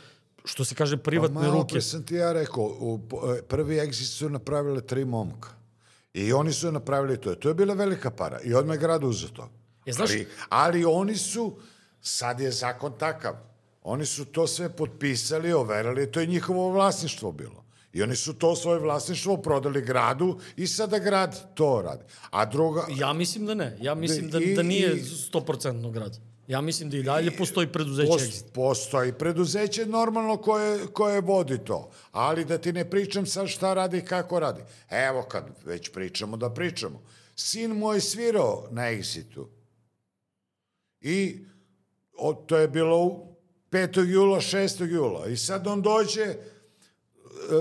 što 0.44 0.64
se 0.64 0.74
kaže 0.74 0.96
privatne 0.96 1.34
Pa 1.34 1.40
malo 1.40 1.54
ruke. 1.54 1.72
pre 1.72 1.80
sam 1.80 2.02
ti 2.02 2.14
ja 2.14 2.32
rekao, 2.32 2.64
u, 2.80 3.00
e, 3.30 3.42
prvi 3.42 3.76
exit 3.76 3.92
su 4.08 4.28
napravile 4.28 4.80
tri 4.80 5.04
momka. 5.04 5.48
I 6.14 6.32
oni 6.32 6.52
su 6.52 6.72
napravili 6.72 7.16
to. 7.18 7.34
To 7.34 7.48
je 7.48 7.54
bila 7.54 7.74
velika 7.74 8.10
para. 8.10 8.40
I 8.40 8.54
odmah 8.54 8.74
je 8.74 8.80
grad 8.80 9.04
uzeo 9.04 9.28
to. 9.28 9.48
E, 9.86 9.92
znaš- 9.92 10.10
ali, 10.10 10.26
ali 10.50 10.84
oni 10.86 11.16
su, 11.16 11.56
sad 12.02 12.40
je 12.40 12.50
zakon 12.50 12.92
takav, 12.98 13.34
oni 13.82 14.06
su 14.06 14.24
to 14.24 14.46
sve 14.46 14.68
potpisali, 14.68 15.52
overali, 15.52 16.12
to 16.12 16.20
je 16.20 16.26
njihovo 16.26 16.70
vlasništvo 16.70 17.32
bilo. 17.32 17.64
I 17.92 18.02
oni 18.02 18.16
su 18.16 18.34
to 18.34 18.56
svoje 18.56 18.78
vlasništvo 18.80 19.36
prodali 19.36 19.82
gradu 19.82 20.40
i 20.56 20.66
sada 20.66 20.98
grad 20.98 21.54
to 21.54 21.82
radi. 21.82 22.04
A 22.30 22.44
druga... 22.44 22.86
Ja 22.90 23.12
mislim 23.12 23.46
da 23.46 23.54
ne. 23.54 23.76
Ja 23.80 23.94
mislim 23.94 24.30
da, 24.30 24.38
I- 24.38 24.54
da 24.54 24.62
nije 24.62 24.96
i- 24.96 25.02
100% 25.02 25.90
grad. 25.92 26.18
Ja 26.48 26.60
mislim 26.60 26.90
da 26.90 26.96
i 26.96 27.02
dalje 27.02 27.36
postoji 27.36 27.66
preduzeće 27.66 28.08
Post, 28.08 28.44
postoji 28.54 29.12
preduzeće 29.12 29.86
normalno 29.86 30.36
koje, 30.36 30.86
koje 30.86 31.20
vodi 31.20 31.58
to, 31.58 31.90
ali 32.12 32.44
da 32.44 32.58
ti 32.58 32.72
ne 32.72 32.90
pričam 32.90 33.26
sad 33.26 33.48
šta 33.48 33.74
radi 33.74 33.98
i 33.98 34.04
kako 34.04 34.40
radi. 34.40 34.60
Evo 34.90 35.22
kad 35.22 35.44
već 35.64 35.92
pričamo 35.92 36.36
da 36.36 36.50
pričamo. 36.50 37.02
Sin 37.36 37.70
moj 37.70 38.00
svirao 38.00 38.68
na 38.70 38.82
Exitu 38.82 39.46
i 41.00 41.44
o, 42.20 42.34
to 42.34 42.56
je 42.56 42.68
bilo 42.68 43.04
u 43.04 43.36
5. 43.70 44.10
jula, 44.10 44.40
6. 44.40 44.90
jula 44.90 45.26
i 45.26 45.36
sad 45.36 45.66
on 45.66 45.82
dođe 45.82 46.22
e, 46.22 46.36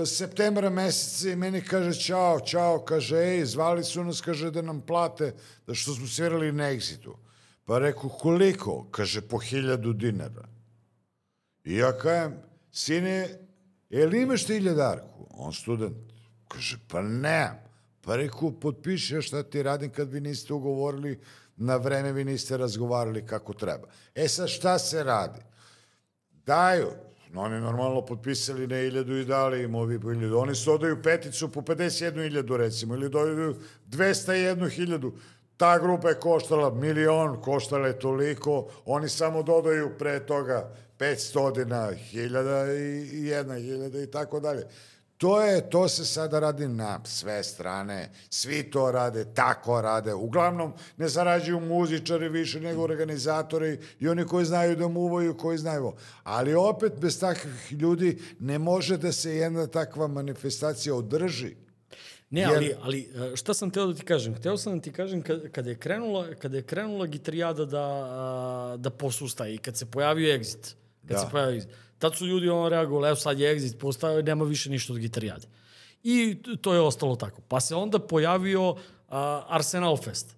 septembra 0.06 0.70
meseca 0.70 1.30
i 1.30 1.36
meni 1.36 1.62
kaže 1.62 2.00
čao, 2.00 2.40
čao, 2.40 2.84
kaže, 2.84 3.16
ej, 3.16 3.44
zvali 3.44 3.84
su 3.84 4.04
nas, 4.04 4.20
kaže, 4.20 4.50
da 4.50 4.62
nam 4.62 4.80
plate, 4.80 5.34
da 5.66 5.74
što 5.74 5.94
smo 5.94 6.06
svirali 6.06 6.52
na 6.52 6.64
Exitu. 6.64 7.14
Pa 7.64 7.78
reku, 7.78 8.08
koliko? 8.08 8.86
Kaže, 8.90 9.20
po 9.20 9.38
hiljadu 9.38 9.92
dinara. 9.92 10.48
I 11.64 11.76
ja 11.76 11.92
kajem, 11.98 12.34
sine, 12.72 13.38
jel 13.90 14.14
imaš 14.14 14.44
ti 14.44 14.54
hiljadarku? 14.54 15.26
On 15.30 15.52
student. 15.52 15.96
Kaže, 16.48 16.78
pa 16.88 17.02
nemam. 17.02 17.70
Pa 18.00 18.16
reku, 18.16 18.52
potpiši 18.60 19.22
šta 19.22 19.42
ti 19.42 19.62
radim 19.62 19.90
kad 19.90 20.12
vi 20.12 20.20
niste 20.20 20.52
ugovorili, 20.52 21.18
na 21.60 21.76
vreme 21.76 22.12
vi 22.12 22.24
niste 22.24 22.56
razgovarali 22.56 23.26
kako 23.26 23.52
treba. 23.52 23.88
E 24.14 24.28
sad 24.28 24.48
šta 24.48 24.78
se 24.78 25.04
radi? 25.04 25.40
Daju, 26.46 26.88
oni 27.34 27.60
normalno 27.60 28.06
potpisali 28.06 28.66
na 28.66 28.80
iljadu 28.80 29.16
i 29.16 29.24
dali 29.24 29.62
im 29.62 29.74
ovi 29.74 30.00
po 30.00 30.12
iljadu. 30.12 30.38
Oni 30.38 30.54
su 30.54 30.72
odaju 30.72 31.02
peticu 31.02 31.52
po 31.52 31.60
51 31.60 32.26
iljadu 32.26 32.56
recimo, 32.56 32.94
ili 32.94 33.08
dodaju 33.08 33.56
201 33.88 34.68
hiljadu. 34.68 35.12
Ta 35.56 35.78
grupa 35.78 36.08
je 36.08 36.20
koštala 36.20 36.74
milion, 36.74 37.42
koštala 37.42 37.86
je 37.86 37.98
toliko, 37.98 38.70
oni 38.84 39.08
samo 39.08 39.42
dodaju 39.42 39.90
pre 39.98 40.26
toga 40.26 40.74
500 40.98 41.94
hiljada 41.94 42.72
i 42.74 43.26
jedna 43.26 43.54
hiljada 43.54 44.02
i 44.02 44.10
tako 44.10 44.40
dalje. 44.40 44.66
To 45.20 45.42
je, 45.42 45.70
to 45.70 45.88
se 45.88 46.04
sada 46.04 46.38
radi 46.38 46.68
na 46.68 47.00
sve 47.04 47.42
strane, 47.44 48.10
svi 48.30 48.62
to 48.62 48.90
rade, 48.92 49.24
tako 49.34 49.80
rade. 49.80 50.14
Uglavnom 50.14 50.72
ne 50.96 51.08
zarađuju 51.08 51.60
muzičari 51.60 52.28
više 52.28 52.60
nego 52.60 52.82
organizatori 52.82 53.78
i 53.98 54.08
oni 54.08 54.24
koji 54.26 54.44
znaju 54.44 54.76
da 54.76 54.88
muvaju, 54.88 55.36
koji 55.36 55.58
znaju. 55.58 55.92
Ali 56.22 56.54
opet 56.54 56.92
bez 57.00 57.20
takvih 57.20 57.72
ljudi 57.72 58.18
ne 58.38 58.58
može 58.58 58.96
da 58.96 59.12
se 59.12 59.36
jedna 59.36 59.66
takva 59.66 60.06
manifestacija 60.06 60.94
održi. 60.94 61.54
Ne, 62.30 62.40
Jer- 62.40 62.50
ali, 62.50 62.74
ali 62.82 63.00
e, 63.32 63.36
šta 63.36 63.54
sam 63.54 63.70
teo 63.70 63.86
da 63.86 63.94
ti 63.94 64.04
kažem? 64.04 64.34
Hteo 64.34 64.56
sam 64.56 64.76
da 64.76 64.82
ti 64.82 64.92
kažem 64.92 65.22
kad, 65.22 65.50
kada 65.52 65.70
je 65.70 65.76
krenula, 65.76 66.34
kada 66.34 66.56
je 66.56 66.62
krenula 66.62 67.06
gitarijada 67.06 67.64
da, 67.64 67.86
da 68.78 68.90
posustaje 68.90 69.54
i 69.54 69.58
kad 69.58 69.76
se 69.76 69.86
pojavio 69.86 70.38
Exit. 70.38 70.74
Kad 71.00 71.10
Da. 71.10 71.18
se 71.18 71.26
pojavio 71.30 71.60
Exit. 71.60 71.68
Tad 72.00 72.16
su 72.16 72.26
ljudi 72.26 72.48
ono 72.48 72.68
reagovali, 72.68 73.08
evo 73.08 73.16
sad 73.16 73.40
je 73.40 73.56
Exit 73.56 73.78
postao, 73.78 74.22
nema 74.22 74.44
više 74.44 74.70
ništa 74.70 74.92
od 74.92 74.98
gitarijade. 74.98 75.46
I 76.02 76.36
to 76.60 76.74
je 76.74 76.80
ostalo 76.80 77.16
tako. 77.16 77.42
Pa 77.48 77.60
se 77.60 77.74
onda 77.74 77.98
pojavio 77.98 78.76
a, 79.08 79.44
Arsenal 79.48 79.96
Fest. 79.96 80.36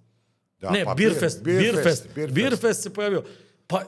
Da, 0.61 0.71
ne, 0.71 0.85
pa 0.85 0.95
Beer 0.95 1.15
Fest. 1.21 1.43
Beer 1.43 1.63
Beer 1.63 1.75
Fest, 1.75 1.85
Fest. 1.85 2.15
Beer 2.15 2.33
Beer 2.33 2.51
Fest. 2.51 2.63
Fest 2.63 2.83
se 2.83 2.93
pojavio. 2.93 3.25
Pa, 3.67 3.83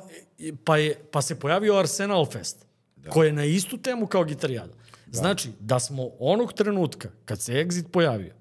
pa, 0.65 0.77
je, 0.77 1.01
pa 1.11 1.23
se 1.23 1.41
pojavio 1.41 1.77
Arsenal 1.79 2.27
Fest, 2.27 2.67
da. 2.97 3.11
koji 3.11 3.29
je 3.29 3.33
na 3.33 3.45
istu 3.45 3.79
temu 3.79 4.07
kao 4.07 4.25
gitarijada. 4.25 4.73
Da. 5.07 5.19
Znači, 5.19 5.51
da 5.61 5.81
smo 5.81 6.11
onog 6.19 6.53
trenutka, 6.53 7.09
kad 7.25 7.41
se 7.41 7.53
Exit 7.53 7.89
pojavio, 7.89 8.35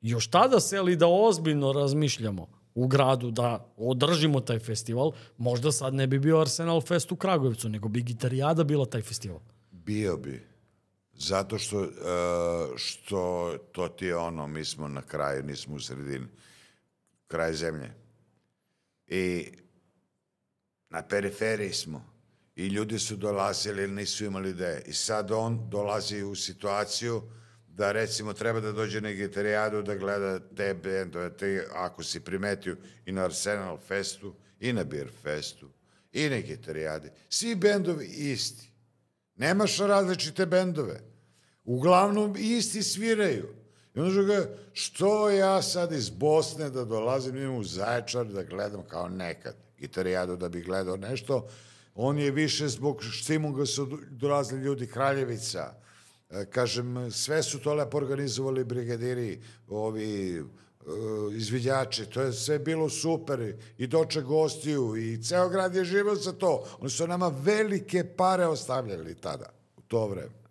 još 0.00 0.26
tada 0.26 0.60
seli 0.60 0.96
da 0.96 1.06
ozbiljno 1.06 1.72
razmišljamo 1.72 2.48
u 2.74 2.86
gradu 2.86 3.30
da 3.30 3.72
održimo 3.76 4.40
taj 4.40 4.58
festival, 4.58 5.12
možda 5.38 5.72
sad 5.72 5.94
ne 5.94 6.06
bi 6.06 6.18
bio 6.18 6.40
Arsenal 6.40 6.80
Fest 6.80 7.12
u 7.12 7.16
Kragujevcu, 7.16 7.68
nego 7.68 7.88
bi 7.88 8.02
gitarijada 8.02 8.64
bila 8.64 8.86
taj 8.86 9.02
festival. 9.02 9.40
Bio 9.70 10.16
bi. 10.16 10.42
Zato 11.12 11.58
što, 11.58 11.80
uh, 11.80 11.88
što 12.76 13.54
to 13.72 13.88
ti 13.88 14.06
je 14.06 14.16
ono, 14.16 14.46
mi 14.46 14.64
smo 14.64 14.88
na 14.88 15.02
kraju, 15.02 15.42
nismo 15.42 15.74
u 15.74 15.80
sredini. 15.80 16.26
Kraj 17.26 17.52
zemlje. 17.52 17.90
I 19.06 19.48
na 20.90 21.02
periferiji 21.02 21.72
smo. 21.72 22.04
I 22.56 22.66
ljudi 22.66 22.98
su 22.98 23.16
dolazili 23.16 23.82
ili 23.82 23.92
nisu 23.92 24.24
imali 24.24 24.50
ideje. 24.50 24.82
I 24.86 24.92
sad 24.92 25.30
on 25.30 25.70
dolazi 25.70 26.22
u 26.22 26.34
situaciju 26.34 27.22
da 27.76 27.92
recimo 27.92 28.32
treba 28.32 28.60
da 28.60 28.72
dođe 28.72 29.00
na 29.00 29.12
gitarijadu 29.12 29.82
da 29.82 29.94
gleda 29.94 30.38
te 30.56 30.74
bendove, 30.74 31.36
te, 31.36 31.66
ako 31.72 32.02
si 32.02 32.20
primetio 32.20 32.76
i 33.06 33.12
na 33.12 33.24
Arsenal 33.24 33.78
Festu, 33.78 34.34
i 34.60 34.72
na 34.72 34.84
Beer 34.84 35.10
Festu, 35.22 35.68
i 36.12 36.28
na 36.28 36.40
gitarijadi. 36.40 37.10
Svi 37.28 37.54
bendovi 37.54 38.06
isti. 38.06 38.70
Nemaš 39.36 39.78
različite 39.78 40.46
bendove. 40.46 41.00
Uglavnom 41.64 42.34
isti 42.38 42.82
sviraju. 42.82 43.54
I 43.94 44.00
onda 44.00 44.22
ga, 44.22 44.48
što 44.72 45.30
ja 45.30 45.62
sad 45.62 45.92
iz 45.92 46.10
Bosne 46.10 46.70
da 46.70 46.84
dolazim 46.84 47.36
idem 47.36 47.56
u 47.56 47.64
Zaječar 47.64 48.26
da 48.26 48.42
gledam 48.42 48.82
kao 48.88 49.08
nekad 49.08 49.54
gitarijadu 49.78 50.36
da 50.36 50.48
bi 50.48 50.62
gledao 50.62 50.96
nešto, 50.96 51.48
on 51.94 52.18
je 52.18 52.30
više 52.30 52.68
zbog 52.68 53.02
Štimunga 53.02 53.66
su 53.66 53.98
dolazili 54.10 54.62
ljudi 54.62 54.86
Kraljevica, 54.86 55.83
kažem, 56.50 57.10
sve 57.10 57.42
su 57.42 57.58
to 57.58 57.74
lepo 57.74 57.96
organizovali 57.96 58.64
brigadiri, 58.64 59.40
ovi 59.68 60.38
e, 60.38 60.42
izvidjači, 61.36 62.06
to 62.06 62.22
je 62.22 62.32
sve 62.32 62.58
bilo 62.58 62.88
super 62.88 63.54
i 63.78 63.86
doče 63.86 64.20
gostiju 64.22 64.96
i 64.96 65.22
ceo 65.22 65.48
grad 65.48 65.74
je 65.74 65.84
živao 65.84 66.14
za 66.14 66.32
to. 66.32 66.64
Oni 66.80 66.90
su 66.90 67.06
nama 67.06 67.28
velike 67.28 68.04
pare 68.16 68.46
ostavljali 68.46 69.14
tada, 69.14 69.50
u 69.76 69.80
to 69.80 70.06
vreme. 70.06 70.44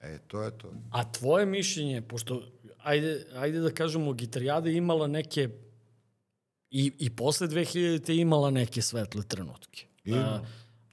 E, 0.00 0.18
to 0.26 0.42
je 0.42 0.58
to. 0.58 0.72
A 0.90 1.12
tvoje 1.12 1.46
mišljenje, 1.46 2.02
pošto, 2.02 2.42
ajde, 2.82 3.26
ajde 3.34 3.60
da 3.60 3.70
kažemo, 3.70 4.12
gitarijada 4.12 4.68
je 4.68 4.76
imala 4.76 5.06
neke, 5.06 5.48
i, 6.70 6.92
i 6.98 7.10
posle 7.10 7.48
2000. 7.48 8.10
je 8.10 8.20
imala 8.20 8.50
neke 8.50 8.82
svetle 8.82 9.22
trenutke. 9.22 9.86
Ima. 10.04 10.40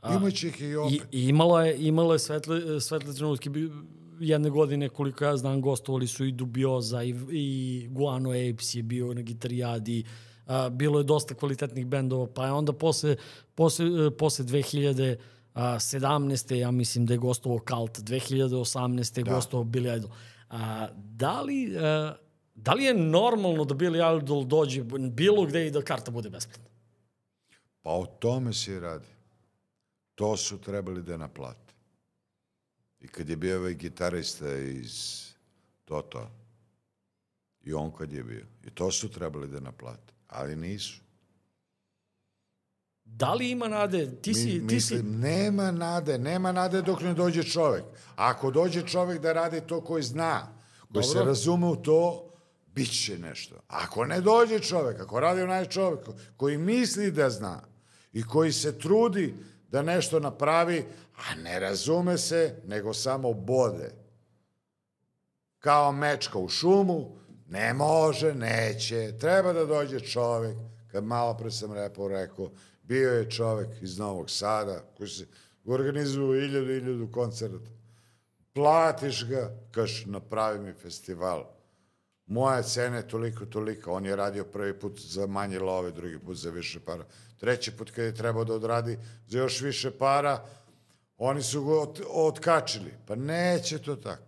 Imaće 0.10 0.47
ih 0.47 0.62
i 0.62 0.76
opet. 0.76 1.02
I, 1.12 1.28
imala 1.28 1.66
je, 1.66 1.88
imala 1.88 2.16
je 2.16 2.20
svetle, 2.20 2.82
svetle 2.82 3.14
trenutke. 3.14 3.49
Jedne 4.20 4.49
godine, 4.49 4.89
koliko 4.89 5.26
ja 5.26 5.38
znam, 5.38 5.62
gostovali 5.62 6.08
su 6.08 6.26
i 6.26 6.32
Dubioza 6.32 7.04
i, 7.04 7.16
i 7.32 7.88
Guano 7.91 8.30
Apes 8.30 8.76
je 8.76 8.84
bio 8.84 9.14
na 9.14 9.22
gitarijadi. 9.22 10.04
A, 10.45 10.70
bilo 10.70 10.99
je 10.99 11.04
dosta 11.04 11.34
kvalitetnih 11.34 11.86
bendova, 11.86 12.28
pa 12.34 12.45
je 12.45 12.52
onda 12.52 12.74
posle, 12.74 13.16
posle, 13.56 14.18
posle 14.18 14.45
2017. 14.45 16.54
ja 16.54 16.72
mislim 16.72 17.06
da 17.06 17.14
je 17.14 17.18
gostovao 17.18 17.60
Cult, 17.60 17.99
2018. 17.99 19.24
Da. 19.24 19.34
gostovao 19.34 19.66
Billy 19.66 19.97
Idol. 19.97 20.10
A, 20.49 20.88
da 20.95 21.41
li... 21.41 21.78
A, 21.78 22.16
da 22.56 22.74
li 22.74 22.84
je 22.84 22.93
normalno 22.93 23.66
da 23.66 23.76
Billy 23.76 24.18
Idol 24.18 24.43
dođe 24.43 24.84
bilo 25.12 25.45
gde 25.45 25.68
i 25.68 25.72
da 25.72 25.82
karta 25.82 26.12
bude 26.12 26.30
besplatna? 26.30 26.66
Pa 27.82 27.89
o 27.89 28.06
tome 28.06 28.54
se 28.54 28.80
radi. 28.80 29.08
To 30.16 30.38
su 30.38 30.62
trebali 30.62 31.01
da 31.03 31.18
naplate. 31.18 31.74
I 32.99 33.07
kad 33.07 33.30
je 33.30 33.36
bio 33.36 33.57
ovaj 33.59 33.74
gitarista 33.74 34.53
iz 34.57 35.22
Toto, 35.86 36.32
i 37.64 37.74
on 37.74 37.91
kad 37.91 38.14
je 38.14 38.24
bio, 38.24 38.45
i 38.64 38.70
to 38.70 38.91
su 38.91 39.12
trebali 39.12 39.47
da 39.47 39.59
naplate, 39.59 40.14
ali 40.28 40.55
nisu. 40.55 41.01
Da 43.05 43.34
li 43.34 43.49
ima 43.49 43.68
nade? 43.68 44.22
Ti 44.22 44.34
si, 44.34 44.59
Mi- 44.59 44.68
ti 44.68 44.82
si, 44.82 44.93
mislim, 44.95 45.20
nema 45.20 45.72
nade, 45.72 46.18
nema 46.18 46.51
nade 46.51 46.82
dok 46.82 47.01
ne 47.01 47.14
dođe 47.14 47.43
čovek. 47.43 47.84
Ako 48.16 48.51
dođe 48.51 48.88
čovek 48.88 49.22
da 49.22 49.34
radi 49.34 49.62
to 49.68 49.82
koji 49.82 50.03
zna, 50.03 50.47
koji 50.93 51.03
se 51.03 51.14
Dobro. 51.14 51.26
razume 51.30 51.68
u 51.68 51.76
to, 51.76 52.32
bit 52.68 53.03
će 53.05 53.18
nešto. 53.18 53.55
Ako 53.68 54.05
ne 54.05 54.22
dođe 54.22 54.59
čovek, 54.59 54.99
ako 54.99 55.20
radi 55.20 55.41
onaj 55.41 55.66
čovek 55.66 55.99
koji 56.38 56.57
misli 56.57 57.12
da 57.12 57.30
zna 57.30 57.62
i 58.14 58.24
koji 58.24 58.51
se 58.51 58.80
trudi 58.80 59.36
da 59.72 59.82
nešto 59.82 60.20
napravi, 60.20 60.86
a 61.16 61.36
ne 61.36 61.60
razume 61.60 62.18
se, 62.18 62.56
nego 62.68 62.94
samo 62.94 63.34
bode. 63.34 63.92
Kao 65.60 65.92
mečka 65.92 66.40
u 66.40 66.50
šumu, 66.50 67.18
ne 67.48 67.74
može, 67.74 68.34
neće, 68.34 69.18
treba 69.18 69.54
da 69.54 69.66
dođe 69.66 70.00
čovek, 70.00 70.58
kad 70.92 71.04
malo 71.04 71.38
pre 71.38 71.52
sam 71.52 71.74
repo 71.74 72.08
rekao, 72.08 72.52
bio 72.84 73.12
je 73.12 73.32
čovek 73.32 73.82
iz 73.82 73.98
Novog 73.98 74.30
Sada, 74.30 74.84
koji 74.98 75.10
se 75.10 75.26
organizuju 75.66 76.44
iljadu, 76.44 76.72
iljadu 76.72 77.12
koncerta. 77.12 77.70
Platiš 78.54 79.26
ga, 79.26 79.52
kaš, 79.72 80.06
napravi 80.06 80.60
mi 80.60 80.74
festival. 80.74 81.61
Moja 82.32 82.64
cena 82.64 82.98
je 82.98 83.08
toliko, 83.08 83.46
toliko. 83.46 83.92
On 83.92 84.06
je 84.06 84.16
radio 84.16 84.44
prvi 84.44 84.80
put 84.80 85.00
za 85.00 85.28
manje 85.28 85.60
love, 85.60 85.92
drugi 85.92 86.20
put 86.20 86.38
za 86.38 86.50
više 86.50 86.80
para. 86.80 87.04
Treći 87.38 87.72
put 87.72 87.92
kad 87.92 88.06
je 88.06 88.16
trebao 88.16 88.44
da 88.44 88.54
odradi 88.54 88.98
za 89.28 89.40
još 89.40 89.62
više 89.62 89.92
para, 89.92 90.46
oni 91.18 91.44
su 91.44 91.66
ga 91.66 91.80
ot, 91.80 92.02
otkačili. 92.10 92.94
Pa 93.08 93.16
neće 93.16 93.80
to 93.80 93.96
tako. 93.96 94.24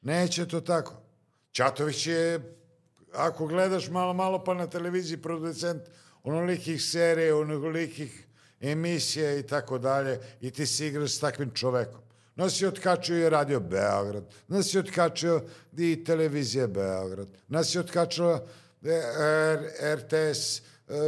Neće 0.00 0.46
to 0.48 0.60
tako. 0.60 0.94
Ćatović 1.52 2.06
je, 2.06 2.56
ako 3.12 3.46
gledaš 3.46 3.90
malo, 3.90 4.14
malo 4.14 4.44
pa 4.44 4.54
na 4.54 4.66
televiziji 4.66 5.22
producent 5.22 5.82
onolikih 6.22 6.82
serija, 6.82 7.36
onolikih 7.36 8.26
emisija 8.60 9.34
i 9.34 9.46
tako 9.46 9.78
dalje 9.78 10.20
i 10.40 10.50
ti 10.50 10.66
si 10.66 10.86
igraš 10.86 11.12
s 11.12 11.20
takvim 11.20 11.50
čovekom. 11.50 12.07
Nas 12.38 12.60
je 12.60 12.68
otkačio 12.68 13.26
i 13.26 13.30
radio 13.30 13.60
Beograd, 13.60 14.24
nas 14.48 14.74
je 14.74 14.80
otkačio 14.80 15.42
i 15.76 16.04
televizija 16.04 16.66
Beograd, 16.66 17.28
nas 17.48 17.74
je 17.74 17.80
otkačio 17.80 18.40
e, 18.82 19.00
RTS, 19.96 20.58
e, 20.58 20.62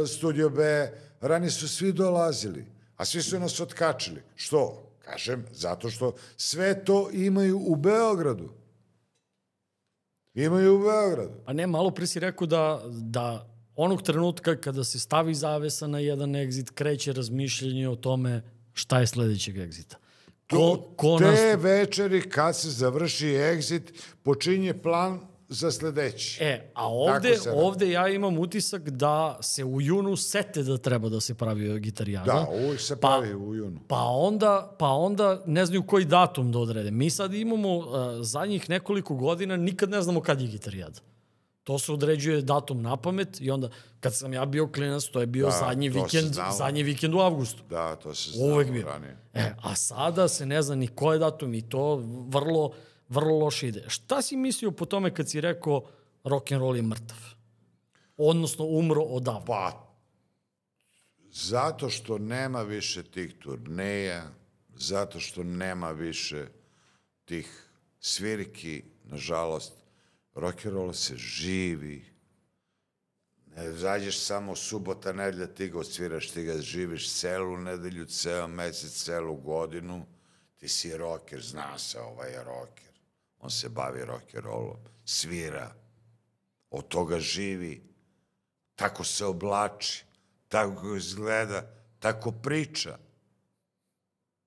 Studio 0.07 0.49
B, 0.49 0.91
rani 1.21 1.49
su 1.49 1.67
svi 1.67 1.93
dolazili, 1.93 2.65
a 2.95 3.05
svi 3.05 3.21
su 3.21 3.39
nas 3.39 3.59
otkačili. 3.59 4.21
Što? 4.35 4.91
Kažem, 4.99 5.45
zato 5.51 5.89
što 5.89 6.15
sve 6.37 6.85
to 6.85 7.09
imaju 7.13 7.61
u 7.65 7.75
Beogradu. 7.75 8.49
Imaju 10.33 10.75
u 10.75 10.79
Beogradu. 10.79 11.33
Pa 11.45 11.53
ne, 11.53 11.67
malo 11.67 11.91
pre 11.91 12.07
si 12.07 12.19
rekao 12.19 12.47
da, 12.47 12.81
da 12.89 13.47
onog 13.75 14.01
trenutka 14.01 14.55
kada 14.55 14.83
se 14.83 14.99
stavi 14.99 15.33
zavesa 15.35 15.87
na 15.87 15.99
jedan 15.99 16.29
exit, 16.29 16.71
kreće 16.71 17.13
razmišljanje 17.13 17.89
o 17.89 17.95
tome 17.95 18.41
šta 18.73 18.99
je 18.99 19.07
sledećeg 19.07 19.55
exita. 19.55 20.00
Ko, 20.57 20.93
ko 20.95 21.17
Te 21.17 21.25
nas... 21.25 21.63
večeri 21.63 22.29
kad 22.29 22.55
se 22.55 22.69
završi 22.69 23.25
exit, 23.25 23.81
počinje 24.23 24.73
plan 24.73 25.19
za 25.49 25.71
sledeći. 25.71 26.43
E, 26.43 26.71
a 26.75 26.87
ovde, 26.87 27.37
ovde 27.53 27.89
ja 27.91 28.07
imam 28.07 28.39
utisak 28.39 28.89
da 28.89 29.37
se 29.41 29.63
u 29.63 29.81
junu 29.81 30.15
sete 30.15 30.63
da 30.63 30.77
treba 30.77 31.09
da 31.09 31.21
se 31.21 31.33
pravi 31.33 31.79
gitarijada. 31.79 32.33
Da, 32.33 32.47
uvijek 32.65 32.81
se 32.81 32.95
Pa- 32.95 33.07
pravi 33.07 33.35
u 33.35 33.55
junu. 33.55 33.79
Pa 33.87 34.03
onda, 34.03 34.75
pa 34.79 34.87
onda 34.87 35.43
ne 35.45 35.65
znaju 35.65 35.83
koji 35.83 36.05
datum 36.05 36.51
da 36.51 36.59
odrede. 36.59 36.91
Mi 36.91 37.09
sad 37.09 37.33
imamo 37.33 37.77
uh, 37.77 37.85
zadnjih 38.21 38.69
nekoliko 38.69 39.15
godina, 39.15 39.57
nikad 39.57 39.89
ne 39.89 40.01
znamo 40.01 40.21
kad 40.21 40.41
je 40.41 40.47
gitarijada. 40.47 40.99
To 41.63 41.79
se 41.79 41.91
određuje 41.91 42.41
datum 42.41 42.81
na 42.81 42.97
pamet 42.97 43.41
i 43.41 43.51
onda, 43.51 43.69
kad 43.99 44.15
sam 44.15 44.33
ja 44.33 44.45
bio 44.45 44.67
klinac, 44.67 45.03
to 45.03 45.19
je 45.19 45.25
bio 45.25 45.45
Da, 45.45 45.51
zadnji, 45.51 45.89
vikend, 45.89 46.33
zadnji 46.57 46.83
vikend 46.83 47.13
u 47.13 47.19
avgustu. 47.19 47.63
Da, 47.69 47.95
to 47.95 48.15
se 48.15 48.31
znalo 48.31 48.53
Uvek 48.53 48.71
bio. 48.71 48.85
ranije. 48.85 49.17
E, 49.33 49.53
a 49.61 49.75
sada 49.75 50.27
se 50.27 50.45
ne 50.45 50.61
zna 50.61 50.75
ni 50.75 50.87
ko 50.87 51.13
je 51.13 51.19
datum 51.19 51.53
i 51.53 51.69
to 51.69 51.95
vrlo, 52.27 52.71
vrlo 53.09 53.39
loše 53.39 53.67
ide. 53.67 53.83
Šta 53.87 54.21
si 54.21 54.37
mislio 54.37 54.71
po 54.71 54.85
tome 54.85 55.13
kad 55.13 55.29
si 55.29 55.41
rekao 55.41 55.83
rock 56.23 56.51
and 56.51 56.61
roll 56.61 56.75
je 56.75 56.81
mrtav? 56.81 57.17
Odnosno 58.17 58.65
umro 58.65 59.01
odavno. 59.01 59.45
Pa, 59.45 59.87
zato 61.31 61.89
što 61.89 62.17
nema 62.17 62.61
više 62.61 63.03
tih 63.03 63.35
turneja, 63.39 64.23
zato 64.75 65.19
što 65.19 65.43
nema 65.43 65.91
više 65.91 66.45
tih 67.25 67.67
svirki, 67.99 68.83
nažalost, 69.03 69.73
roll 70.35 70.93
se 70.93 71.15
živi. 71.17 72.05
Ne 73.55 73.71
zađeš 73.71 74.19
samo 74.19 74.55
subota, 74.55 75.13
nedelja, 75.13 75.47
ti 75.47 75.69
ga 75.69 75.79
odsviraš, 75.79 76.29
ti 76.31 76.43
ga 76.43 76.57
živiš 76.57 77.13
celu 77.13 77.57
nedelju, 77.57 78.05
ceo 78.05 78.47
mesec, 78.47 79.03
celu 79.03 79.35
godinu. 79.35 80.05
Ti 80.57 80.67
si 80.67 80.97
rocker, 80.97 81.41
zna 81.41 81.79
se, 81.79 81.99
ovaj 81.99 82.31
je 82.31 82.43
rocker. 82.43 82.91
On 83.39 83.49
se 83.49 83.69
bavi 83.69 84.05
rock 84.05 84.35
and 84.35 84.45
rollom, 84.45 84.77
svira, 85.05 85.75
od 86.69 86.87
toga 86.87 87.19
živi, 87.19 87.81
tako 88.75 89.03
se 89.03 89.25
oblači, 89.25 90.05
tako 90.47 90.95
izgleda, 90.95 91.63
tako 91.99 92.31
priča. 92.31 92.97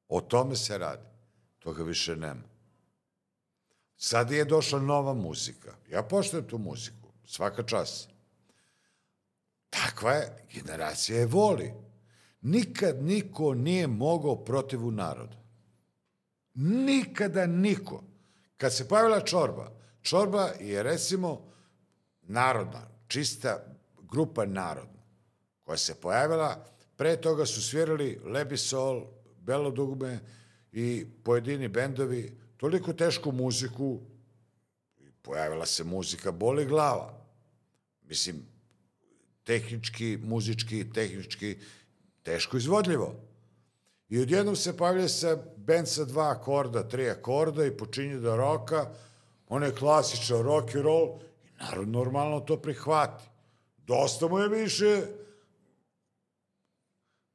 O 0.08 0.20
tome 0.20 0.56
se 0.56 0.78
radi. 0.78 1.06
Toga 1.58 1.82
više 1.82 2.16
nema. 2.16 2.53
Sad 3.96 4.30
je 4.30 4.44
došla 4.44 4.78
nova 4.78 5.14
muzika. 5.14 5.74
Ja 5.90 6.02
poštujem 6.02 6.48
tu 6.48 6.58
muziku. 6.58 7.08
Svaka 7.26 7.62
čast. 7.62 8.08
Takva 9.70 10.12
je, 10.12 10.46
generacija 10.54 11.18
je 11.18 11.26
voli. 11.26 11.72
Nikad 12.40 13.02
niko 13.02 13.54
nije 13.54 13.86
mogao 13.86 14.44
protivu 14.44 14.90
naroda. 14.90 15.36
Nikada 16.54 17.46
niko. 17.46 18.02
Kad 18.56 18.74
se 18.74 18.88
pojavila 18.88 19.20
čorba, 19.20 19.70
čorba 20.02 20.50
je 20.60 20.82
recimo 20.82 21.52
narodna, 22.22 22.88
čista 23.08 23.64
grupa 24.02 24.44
narodna, 24.44 25.02
koja 25.62 25.76
se 25.76 25.94
pojavila, 26.00 26.64
pre 26.96 27.16
toga 27.16 27.46
su 27.46 27.62
svirali 27.62 28.20
Lebisol, 28.24 29.06
Belo 29.36 29.70
dugme 29.70 30.18
i 30.72 31.06
pojedini 31.24 31.68
bendovi, 31.68 32.40
toliko 32.56 32.92
tešku 32.92 33.32
muziku, 33.32 34.00
pojavila 35.22 35.66
se 35.66 35.84
muzika 35.84 36.32
Boli 36.32 36.66
glava. 36.66 37.14
Mislim, 38.02 38.46
tehnički, 39.44 40.18
muzički, 40.22 40.92
tehnički, 40.92 41.58
teško 42.22 42.56
izvodljivo. 42.56 43.14
I 44.08 44.18
odjednom 44.20 44.56
se 44.56 44.76
pavlja 44.76 45.08
sa 45.08 45.36
band 45.56 45.88
sa 45.88 46.04
dva 46.04 46.30
akorda, 46.30 46.88
tri 46.88 47.10
akorda 47.10 47.64
i 47.66 47.76
počinje 47.76 48.16
da 48.16 48.36
roka, 48.36 48.90
on 49.48 49.62
je 49.62 49.74
klasičan 49.74 50.42
rock 50.42 50.74
and 50.74 50.84
roll 50.84 51.18
i 51.44 51.64
narod 51.64 51.88
normalno 51.88 52.40
to 52.40 52.56
prihvati. 52.56 53.24
Dosta 53.86 54.28
mu 54.28 54.38
je 54.38 54.48
više 54.48 55.06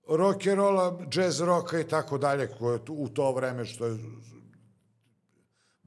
rock 0.07 0.47
and 0.47 0.57
rolla, 0.57 0.99
jazz 1.11 1.41
roka 1.41 1.79
i 1.79 1.87
tako 1.87 2.17
dalje, 2.17 2.47
koje 2.47 2.79
u 2.87 3.09
to 3.09 3.31
vreme 3.31 3.65
što 3.65 3.85
je 3.85 3.97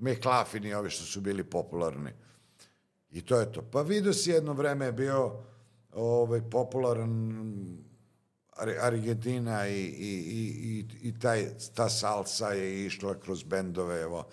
McLaughlin 0.03 0.65
i 0.65 0.75
ovi 0.75 0.91
što 0.91 1.05
su 1.05 1.21
bili 1.21 1.45
popularni. 1.45 2.11
I 3.11 3.21
to 3.21 3.41
je 3.41 3.53
to. 3.53 3.63
Pa 3.63 3.83
vidio 3.83 4.13
si 4.13 4.31
jedno 4.31 4.53
vreme 4.53 4.85
je 4.85 4.93
bio 4.93 5.33
ovaj, 5.93 6.41
popularan 6.51 7.33
Ar- 8.57 8.79
Argentina 8.81 9.69
i, 9.69 9.81
i, 9.81 10.13
i, 10.63 10.87
i, 11.09 11.19
taj, 11.19 11.47
ta 11.75 11.89
salsa 11.89 12.49
je 12.49 12.87
išla 12.87 13.21
kroz 13.21 13.43
bendove, 13.43 14.01
evo. 14.01 14.27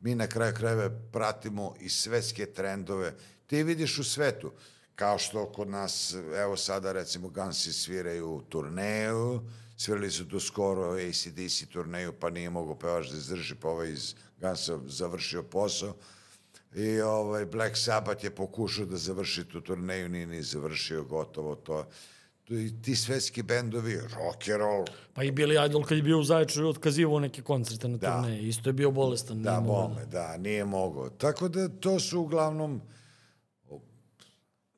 Mi 0.00 0.14
na 0.14 0.26
kraju 0.26 0.54
krajeva 0.54 0.90
pratimo 1.12 1.74
i 1.80 1.88
svetske 1.88 2.46
trendove. 2.46 3.14
Ti 3.46 3.62
vidiš 3.62 3.98
u 3.98 4.04
svetu, 4.04 4.52
kao 4.94 5.18
što 5.18 5.52
kod 5.52 5.68
nas, 5.68 6.14
evo 6.42 6.56
sada 6.56 6.92
recimo 6.92 7.28
Gansi 7.28 7.72
sviraju 7.72 8.42
turneju, 8.48 9.40
svirali 9.76 10.10
su 10.10 10.28
tu 10.28 10.40
skoro 10.40 10.92
ACDC 10.92 11.68
turneju, 11.72 12.12
pa 12.20 12.30
nije 12.30 12.50
mogao 12.50 12.78
pevač 12.78 13.08
da 13.08 13.16
izdrži, 13.16 13.54
pa 13.54 13.68
ovaj 13.68 13.90
iz 13.90 14.14
Gansa 14.36 14.78
završio 14.86 15.42
posao. 15.42 15.94
I 16.74 17.00
ovaj 17.00 17.46
Black 17.46 17.76
Sabbath 17.76 18.24
je 18.24 18.34
pokušao 18.34 18.84
da 18.84 18.96
završi 18.96 19.44
tu 19.44 19.60
turneju, 19.60 20.08
nije 20.08 20.26
ni 20.26 20.42
završio 20.42 21.04
gotovo 21.04 21.54
to. 21.54 21.86
I 22.48 22.82
ti 22.82 22.96
svetski 22.96 23.42
bendovi, 23.42 23.94
rock 23.94 24.48
and 24.48 24.58
roll, 24.58 24.84
Pa 25.14 25.22
i 25.24 25.32
Billy 25.32 25.66
Idol 25.66 25.84
kad 25.84 25.96
je 25.96 26.02
bio 26.02 26.18
u 26.18 26.24
Zaječaru 26.24 26.68
otkazivao 26.68 27.20
neke 27.20 27.42
koncerte 27.42 27.88
na 27.88 27.96
Da. 27.96 28.12
turneje. 28.12 28.48
Isto 28.48 28.68
je 28.68 28.72
bio 28.72 28.90
bolestan. 28.90 29.42
Da, 29.42 29.60
bome, 29.60 30.04
da, 30.06 30.36
nije 30.36 30.64
mogao. 30.64 31.10
Tako 31.10 31.48
da 31.48 31.68
to 31.68 32.00
su 32.00 32.20
uglavnom, 32.20 32.80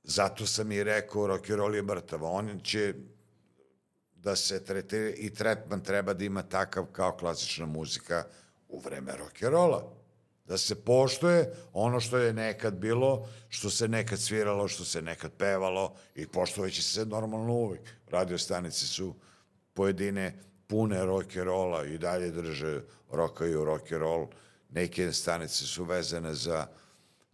zato 0.04 0.46
sam 0.46 0.72
i 0.72 0.84
rekao, 0.84 1.26
rock 1.26 1.50
and 1.50 1.58
roll 1.58 1.74
je 1.74 1.82
mrtav. 1.82 2.24
On 2.24 2.60
će 2.60 2.94
da 4.14 4.36
se 4.36 4.64
tretira 4.64 5.10
i 5.10 5.30
tretman 5.30 5.80
treba 5.80 6.14
da 6.14 6.24
ima 6.24 6.42
takav 6.42 6.86
kao 6.86 7.12
klasična 7.12 7.66
muzika 7.66 8.24
u 8.68 8.78
vreme 8.80 9.12
rolla. 9.40 9.92
Da 10.44 10.58
se 10.58 10.74
poštuje 10.84 11.54
ono 11.72 12.00
što 12.00 12.18
je 12.18 12.32
nekad 12.32 12.74
bilo, 12.74 13.28
što 13.48 13.70
se 13.70 13.88
nekad 13.88 14.20
sviralo, 14.20 14.68
što 14.68 14.84
se 14.84 15.02
nekad 15.02 15.32
pevalo 15.32 15.94
i 16.14 16.26
poštovajući 16.26 16.82
se 16.82 17.06
normalno 17.06 17.52
uvijek. 17.52 17.82
Radio 18.10 18.38
stanice 18.38 18.86
su 18.86 19.14
pojedine 19.74 20.38
pune 20.66 21.04
rolla 21.44 21.84
i 21.84 21.98
dalje 21.98 22.30
drže 22.30 22.80
rokaju 23.10 23.64
roll. 23.90 24.26
Neke 24.70 25.12
stanice 25.12 25.66
su 25.66 25.84
vezane 25.84 26.34
za 26.34 26.66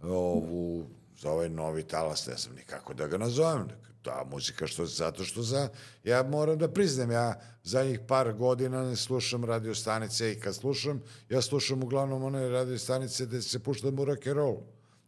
ovu 0.02 0.86
za 1.24 1.30
ovaj 1.30 1.48
novi 1.48 1.82
talas, 1.82 2.26
ne 2.26 2.36
znam 2.36 2.56
ni 2.56 2.62
kako 2.62 2.94
da 2.94 3.06
ga 3.06 3.18
nazovem. 3.18 3.68
Ta 4.04 4.24
muzika 4.30 4.66
što 4.66 4.86
zato 4.86 5.24
što 5.24 5.42
za 5.42 5.68
ja 6.04 6.22
moram 6.22 6.58
da 6.58 6.68
priznam 6.68 7.10
ja 7.10 7.40
zadnjih 7.62 8.00
par 8.08 8.32
godina 8.32 8.82
ne 8.82 8.96
slušam 8.96 9.44
radio 9.44 9.74
stanice 9.74 10.32
i 10.32 10.40
kad 10.40 10.54
slušam 10.54 11.02
ja 11.28 11.42
slušam 11.42 11.82
uglavnom 11.82 12.24
one 12.24 12.48
radio 12.48 12.78
stanice 12.78 13.26
gde 13.26 13.42
se 13.42 13.58
puštam 13.58 13.98
u 13.98 14.04
rock 14.04 14.26
and 14.26 14.36
roll 14.36 14.56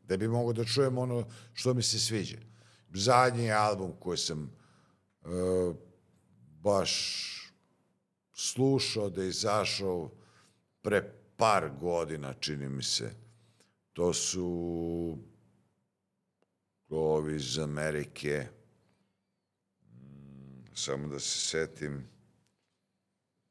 da 0.05 0.17
bi 0.17 0.29
mogo 0.29 0.53
da 0.53 0.65
čujem 0.65 0.99
ono 0.99 1.25
što 1.53 1.75
mi 1.75 1.83
se 1.83 2.01
sviđa. 2.01 2.37
Zadnji 2.95 3.53
album 3.53 3.93
koji 4.01 4.19
sam 4.19 4.51
e, 5.25 5.29
baš 6.63 6.93
slušao 8.33 9.11
da 9.11 9.23
je 9.23 9.29
izašao 9.29 10.11
pre 10.83 11.13
par 11.37 11.71
godina, 11.81 12.35
čini 12.35 12.69
mi 12.69 12.83
se. 12.83 13.11
To 13.93 14.13
su 14.13 15.19
ovi 16.89 17.37
iz 17.37 17.59
Amerike. 17.59 18.47
Samo 20.79 21.09
da 21.09 21.19
se 21.19 21.39
setim. 21.39 22.09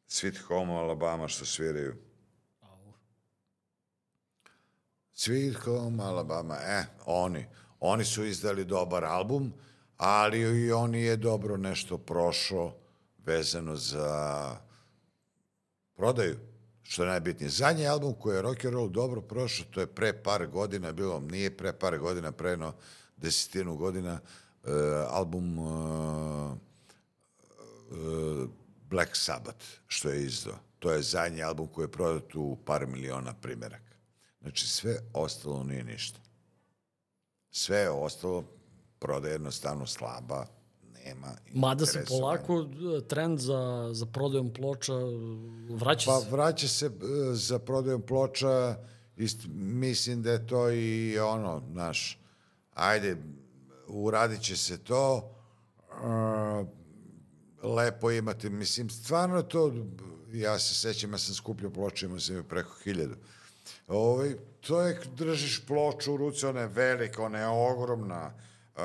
Sweet 0.07 0.37
Home 0.47 0.73
Alabama 0.73 1.27
što 1.27 1.45
sviraju. 1.45 1.95
Sweet 5.15 5.55
Home 5.55 6.03
Alabama, 6.03 6.55
e, 6.55 6.85
oni. 7.05 7.45
Oni 7.79 8.05
su 8.05 8.25
izdali 8.25 8.65
dobar 8.65 9.05
album, 9.05 9.53
ali 9.97 10.39
i 10.39 10.71
oni 10.71 11.01
je 11.01 11.17
dobro 11.17 11.57
nešto 11.57 11.97
prošao 11.97 12.75
vezano 13.25 13.75
za 13.75 14.57
prodaju, 15.95 16.37
što 16.83 17.03
je 17.03 17.09
najbitnije. 17.09 17.49
Zadnji 17.49 17.87
album 17.87 18.13
koji 18.13 18.35
je 18.35 18.41
rock 18.41 18.65
and 18.65 18.73
roll 18.73 18.89
dobro 18.89 19.21
prošao, 19.21 19.65
to 19.71 19.79
je 19.79 19.87
pre 19.87 20.23
par 20.23 20.47
godina 20.47 20.91
bilo, 20.91 21.19
nije 21.19 21.57
pre 21.57 21.73
par 21.73 21.97
godina, 21.97 22.31
pre 22.31 22.49
jedno 22.49 22.73
desetinu 23.17 23.75
godina, 23.75 24.19
uh, 24.63 24.71
album 25.09 25.59
uh, 25.59 26.57
uh, 27.89 28.49
Black 28.89 29.11
Sabbath, 29.13 29.65
što 29.87 30.09
je 30.09 30.23
izdao. 30.23 30.55
To 30.79 30.91
je 30.91 31.01
zadnji 31.01 31.43
album 31.43 31.67
koji 31.67 31.83
je 31.83 31.91
prodat 31.91 32.35
u 32.35 32.57
par 32.65 32.87
miliona 32.87 33.33
primjeraka. 33.33 33.95
Znači, 34.41 34.67
sve 34.67 34.97
ostalo 35.13 35.63
nije 35.63 35.83
ništa. 35.83 36.19
Sve 37.51 37.77
je 37.77 37.89
ostalo, 37.89 38.43
prodaje 38.99 39.31
jednostavno 39.31 39.87
slaba, 39.87 40.45
nema 41.05 41.35
Mada 41.53 41.85
se 41.85 42.05
polako 42.07 42.65
e, 42.97 43.07
trend 43.07 43.39
za, 43.39 43.89
za 43.91 44.05
prodajom 44.05 44.53
ploča 44.53 44.93
e, 44.93 45.75
vraća 45.75 46.11
Pa 46.11 46.19
se. 46.19 46.29
vraća 46.31 46.67
se 46.67 46.85
e, 46.85 46.89
za 47.33 47.59
prodajom 47.59 48.01
ploča, 48.01 48.77
ist, 49.17 49.39
mislim 49.53 50.21
da 50.21 50.31
je 50.31 50.47
to 50.47 50.71
i 50.71 51.19
ono, 51.19 51.61
znaš, 51.71 52.19
ajde, 52.73 53.17
uradit 53.87 54.41
će 54.41 54.57
se 54.57 54.77
to, 54.77 55.31
uh, 55.89 56.67
lepo 57.65 58.11
imate, 58.11 58.49
mislim, 58.49 58.89
stvarno 58.89 59.41
to, 59.41 59.73
ja 60.33 60.59
se 60.59 60.75
sećam, 60.75 61.11
ja 61.11 61.17
sam 61.17 61.35
skupljao 61.35 61.71
ploče, 61.71 62.05
imao 62.05 62.19
sam 62.19 62.43
preko 62.49 62.71
hiljadu. 62.83 63.15
Ovaj, 63.87 64.35
to 64.61 64.81
je, 64.81 64.99
držiš 65.17 65.65
ploču 65.65 66.13
u 66.13 66.17
ruci, 66.17 66.45
ona 66.45 66.61
je 66.61 66.67
velika, 66.67 67.23
ona 67.23 67.39
je 67.39 67.47
ogromna, 67.47 68.25
uh, 68.25 68.81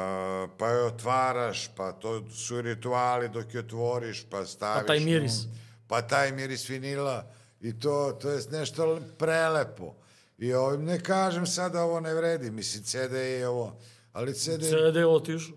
pa 0.59 0.69
je 0.69 0.85
otvaraš, 0.85 1.71
pa 1.77 1.93
to 1.93 2.31
su 2.31 2.61
rituali 2.61 3.29
dok 3.29 3.55
je 3.55 3.61
otvoriš, 3.61 4.27
pa 4.31 4.45
staviš... 4.45 4.83
Pa 4.83 4.87
taj 4.87 5.01
miris. 5.01 5.45
nju, 5.45 5.51
Pa 5.87 6.03
taj 6.03 6.33
miris 6.33 6.69
vinila 6.69 7.27
i 7.61 7.81
to, 7.81 8.19
to 8.23 8.31
je 8.31 8.43
nešto 8.51 9.01
prelepo. 9.19 9.95
I 10.39 10.55
ovim, 10.55 10.85
ne 10.85 11.01
kažem 11.01 11.47
sada 11.47 11.83
ovo 11.83 12.01
ne 12.01 12.15
vredi, 12.15 12.51
mislim, 12.51 12.85
CD 12.85 13.13
je 13.15 13.49
ovo, 13.49 13.77
ali 14.13 14.35
CD, 14.35 14.63
CD 14.63 14.97
je 14.97 15.07
otišao. 15.07 15.57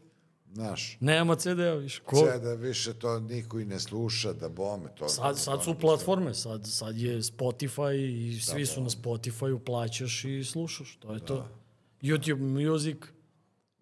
Znaš, 0.53 0.97
Nema 0.99 1.35
CD-a 1.35 1.73
više. 1.73 2.01
Ko? 2.01 2.15
CD 2.15 2.61
više 2.61 2.93
to 2.93 3.19
niko 3.19 3.59
i 3.59 3.65
ne 3.65 3.79
sluša, 3.79 4.33
da 4.33 4.49
bome 4.49 4.89
to. 4.95 5.09
Sad, 5.09 5.39
sad 5.39 5.63
su 5.63 5.75
platforme, 5.79 6.33
sad, 6.33 6.67
sad 6.67 6.97
je 6.97 7.21
Spotify 7.21 7.95
i 7.95 8.39
svi 8.41 8.65
su 8.65 8.81
na 8.81 8.89
Spotify-u, 8.89 9.59
plaćaš 9.59 10.25
i 10.25 10.43
slušaš, 10.43 10.97
to 10.99 11.13
je 11.13 11.19
to. 11.19 11.47
YouTube 12.01 12.69
Music, 12.71 12.97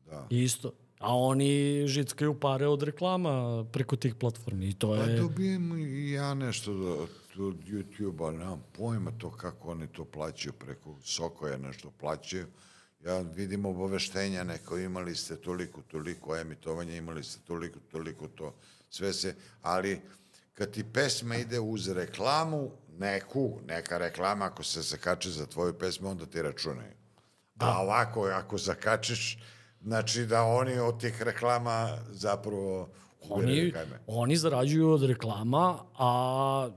Da. 0.06 0.28
isto. 0.30 0.72
A 1.00 1.16
oni 1.18 1.84
žickaju 1.88 2.40
pare 2.40 2.68
od 2.68 2.84
reklama 2.84 3.66
preko 3.72 3.96
tih 3.96 4.16
platformi 4.16 4.68
i 4.68 4.74
to 4.74 4.88
Pa 4.88 5.04
je... 5.04 5.20
dobijem 5.20 5.78
i 5.78 6.12
ja 6.12 6.34
nešto 6.34 6.72
od, 6.72 7.10
od 7.40 7.56
YouTube-a, 7.66 8.32
nemam 8.32 8.64
pojma 8.78 9.12
to 9.18 9.32
kako 9.32 9.72
oni 9.72 9.88
to 9.88 10.06
plaćaju 10.06 10.54
preko 10.54 10.96
Sokoja 11.04 11.58
nešto 11.58 11.92
plaćaju. 12.00 12.48
Ja 13.06 13.20
vidim 13.20 13.66
obaveštenja 13.66 14.44
neko, 14.44 14.78
imali 14.78 15.16
ste 15.16 15.36
toliko, 15.36 15.82
toliko 15.82 16.38
emitovanja, 16.38 16.96
imali 16.96 17.24
ste 17.24 17.40
toliko, 17.48 17.80
toliko 17.92 18.28
to, 18.28 18.54
sve 18.90 19.14
se, 19.14 19.36
ali 19.62 20.02
kad 20.54 20.72
ti 20.72 20.84
pesma 20.84 21.36
ide 21.36 21.60
uz 21.60 21.88
reklamu, 21.90 22.72
neku, 22.98 23.60
neka 23.68 23.98
reklama, 23.98 24.46
ako 24.46 24.64
se 24.64 24.82
zakače 24.82 25.30
za 25.30 25.46
tvoju 25.46 25.74
pesmu, 25.74 26.10
onda 26.10 26.26
ti 26.26 26.42
računaju. 26.42 26.94
A 27.60 27.82
ovako, 27.82 28.24
ako 28.26 28.58
zakačeš, 28.58 29.38
znači 29.82 30.26
da 30.26 30.44
oni 30.44 30.80
od 30.80 31.02
tih 31.02 31.22
reklama 31.22 31.98
zapravo 32.10 32.90
Oni, 33.30 33.74
oni 34.08 34.38
zarađuju 34.38 34.90
od 34.90 35.04
reklama, 35.04 35.80
a 35.98 36.70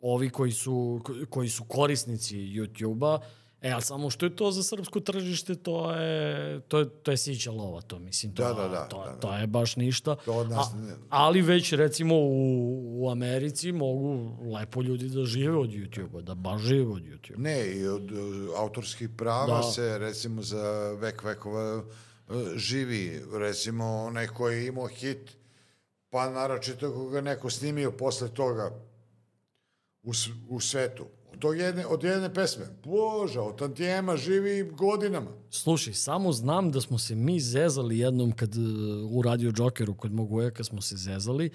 ovi 0.00 0.30
koji 0.30 0.52
su, 0.52 1.00
koji 1.30 1.48
su 1.48 1.64
korisnici 1.64 2.36
YouTube-a, 2.36 3.18
e, 3.62 3.70
ali 3.70 3.82
samo 3.82 4.10
što 4.10 4.26
je 4.26 4.36
to 4.36 4.50
za 4.50 4.62
srpsko 4.62 5.00
tržište, 5.00 5.54
to 5.54 5.92
je, 5.92 6.60
to 6.60 6.78
je, 6.78 6.88
to 6.88 7.10
je 7.10 7.16
sića 7.16 7.50
lova, 7.50 7.80
to 7.80 7.98
mislim. 7.98 8.34
To, 8.34 8.42
Da, 8.42 8.52
da, 8.52 8.68
da, 8.68 8.84
To, 8.84 9.04
da, 9.04 9.10
da. 9.10 9.16
to 9.16 9.34
je 9.34 9.46
baš 9.46 9.76
ništa. 9.76 10.16
To 10.16 10.32
od 10.34 10.50
nas 10.50 10.66
A- 10.66 10.74
ali 11.08 11.42
već 11.42 11.72
recimo 11.72 12.14
u, 12.16 12.32
u 13.02 13.10
Americi 13.10 13.72
mogu 13.72 14.18
lepo 14.50 14.82
ljudi 14.82 15.08
da 15.08 15.24
žive 15.24 15.56
od 15.56 15.70
YouTube-a, 15.70 16.20
da 16.20 16.34
baš 16.34 16.62
žive 16.62 16.86
od 16.86 17.02
YouTube-a. 17.02 17.38
Ne, 17.38 17.66
i 17.66 17.86
od 17.86 18.10
autorskih 18.56 19.08
prava 19.08 19.56
Da. 19.56 19.62
se, 19.62 19.98
recimo, 19.98 20.42
za 20.42 20.62
vek 20.92 21.24
vekova 21.24 21.76
uh, 21.76 21.84
živi. 22.56 23.22
Recimo, 23.32 23.84
onaj 23.96 24.26
koji 24.26 24.56
je 24.56 24.66
imao 24.66 24.86
hit, 24.86 25.36
pa 26.10 26.30
naročito 26.30 26.86
ako 26.86 27.08
ga 27.08 27.20
neko 27.20 27.50
snimio 27.50 27.92
posle 27.92 28.28
toga 28.28 28.70
u, 30.02 30.12
u 30.48 30.60
svetu. 30.60 31.06
Tog 31.38 31.58
jedne, 31.58 31.86
od 31.86 32.04
jedne 32.04 32.34
pesme. 32.34 32.64
Bože, 32.84 33.40
od 33.40 33.58
tantijema 33.58 34.16
živi 34.16 34.70
godinama. 34.70 35.30
Slušaj, 35.50 35.94
samo 35.94 36.32
znam 36.32 36.70
da 36.72 36.80
smo 36.80 36.98
se 36.98 37.14
mi 37.14 37.40
zezali 37.40 37.98
jednom 37.98 38.32
kad 38.32 38.54
e, 38.54 38.60
u 39.10 39.22
Radio 39.22 39.52
Jokeru 39.56 39.94
kod 39.94 40.12
mog 40.12 40.32
ujaka 40.32 40.64
smo 40.64 40.82
se 40.82 40.96
zezali 40.96 41.50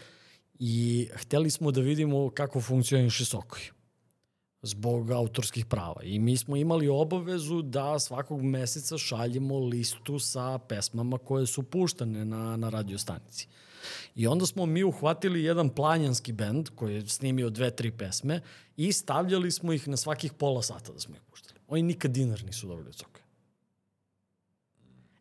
i 0.60 1.10
hteli 1.14 1.50
smo 1.50 1.72
da 1.72 1.82
vidimo 1.82 2.30
kako 2.30 2.62
funkcioniše 2.62 3.26
Sokoj 3.26 3.62
zbog 4.64 5.12
autorskih 5.12 5.66
prava. 5.66 6.04
I 6.04 6.20
mi 6.20 6.38
smo 6.38 6.56
imali 6.56 6.88
obavezu 6.88 7.62
da 7.62 8.00
svakog 8.00 8.42
meseca 8.42 8.98
šaljemo 8.98 9.60
listu 9.60 10.20
sa 10.20 10.58
pesmama 10.58 11.18
koje 11.18 11.46
su 11.46 11.64
puštane 11.64 12.26
na, 12.26 12.58
na 12.58 12.70
radio 12.70 12.98
stanici. 12.98 13.48
I 14.16 14.28
onda 14.28 14.46
smo 14.46 14.66
mi 14.66 14.84
uhvatili 14.84 15.44
jedan 15.44 15.70
planjanski 15.70 16.32
bend 16.34 16.70
koji 16.76 16.96
je 16.96 17.08
snimio 17.08 17.50
dve, 17.50 17.72
tri 17.72 17.92
pesme 17.92 18.42
i 18.78 18.92
stavljali 18.92 19.52
smo 19.52 19.74
ih 19.74 19.88
na 19.88 19.98
svakih 19.98 20.34
pola 20.34 20.62
sata 20.62 20.94
da 20.94 21.00
smo 21.00 21.16
ih 21.16 21.22
puštali. 21.30 21.60
Oni 21.68 21.82
nikad 21.82 22.12
dinar 22.12 22.44
nisu 22.44 22.68
dobili 22.68 22.90
od 22.90 22.96
Sokoja. 22.96 23.24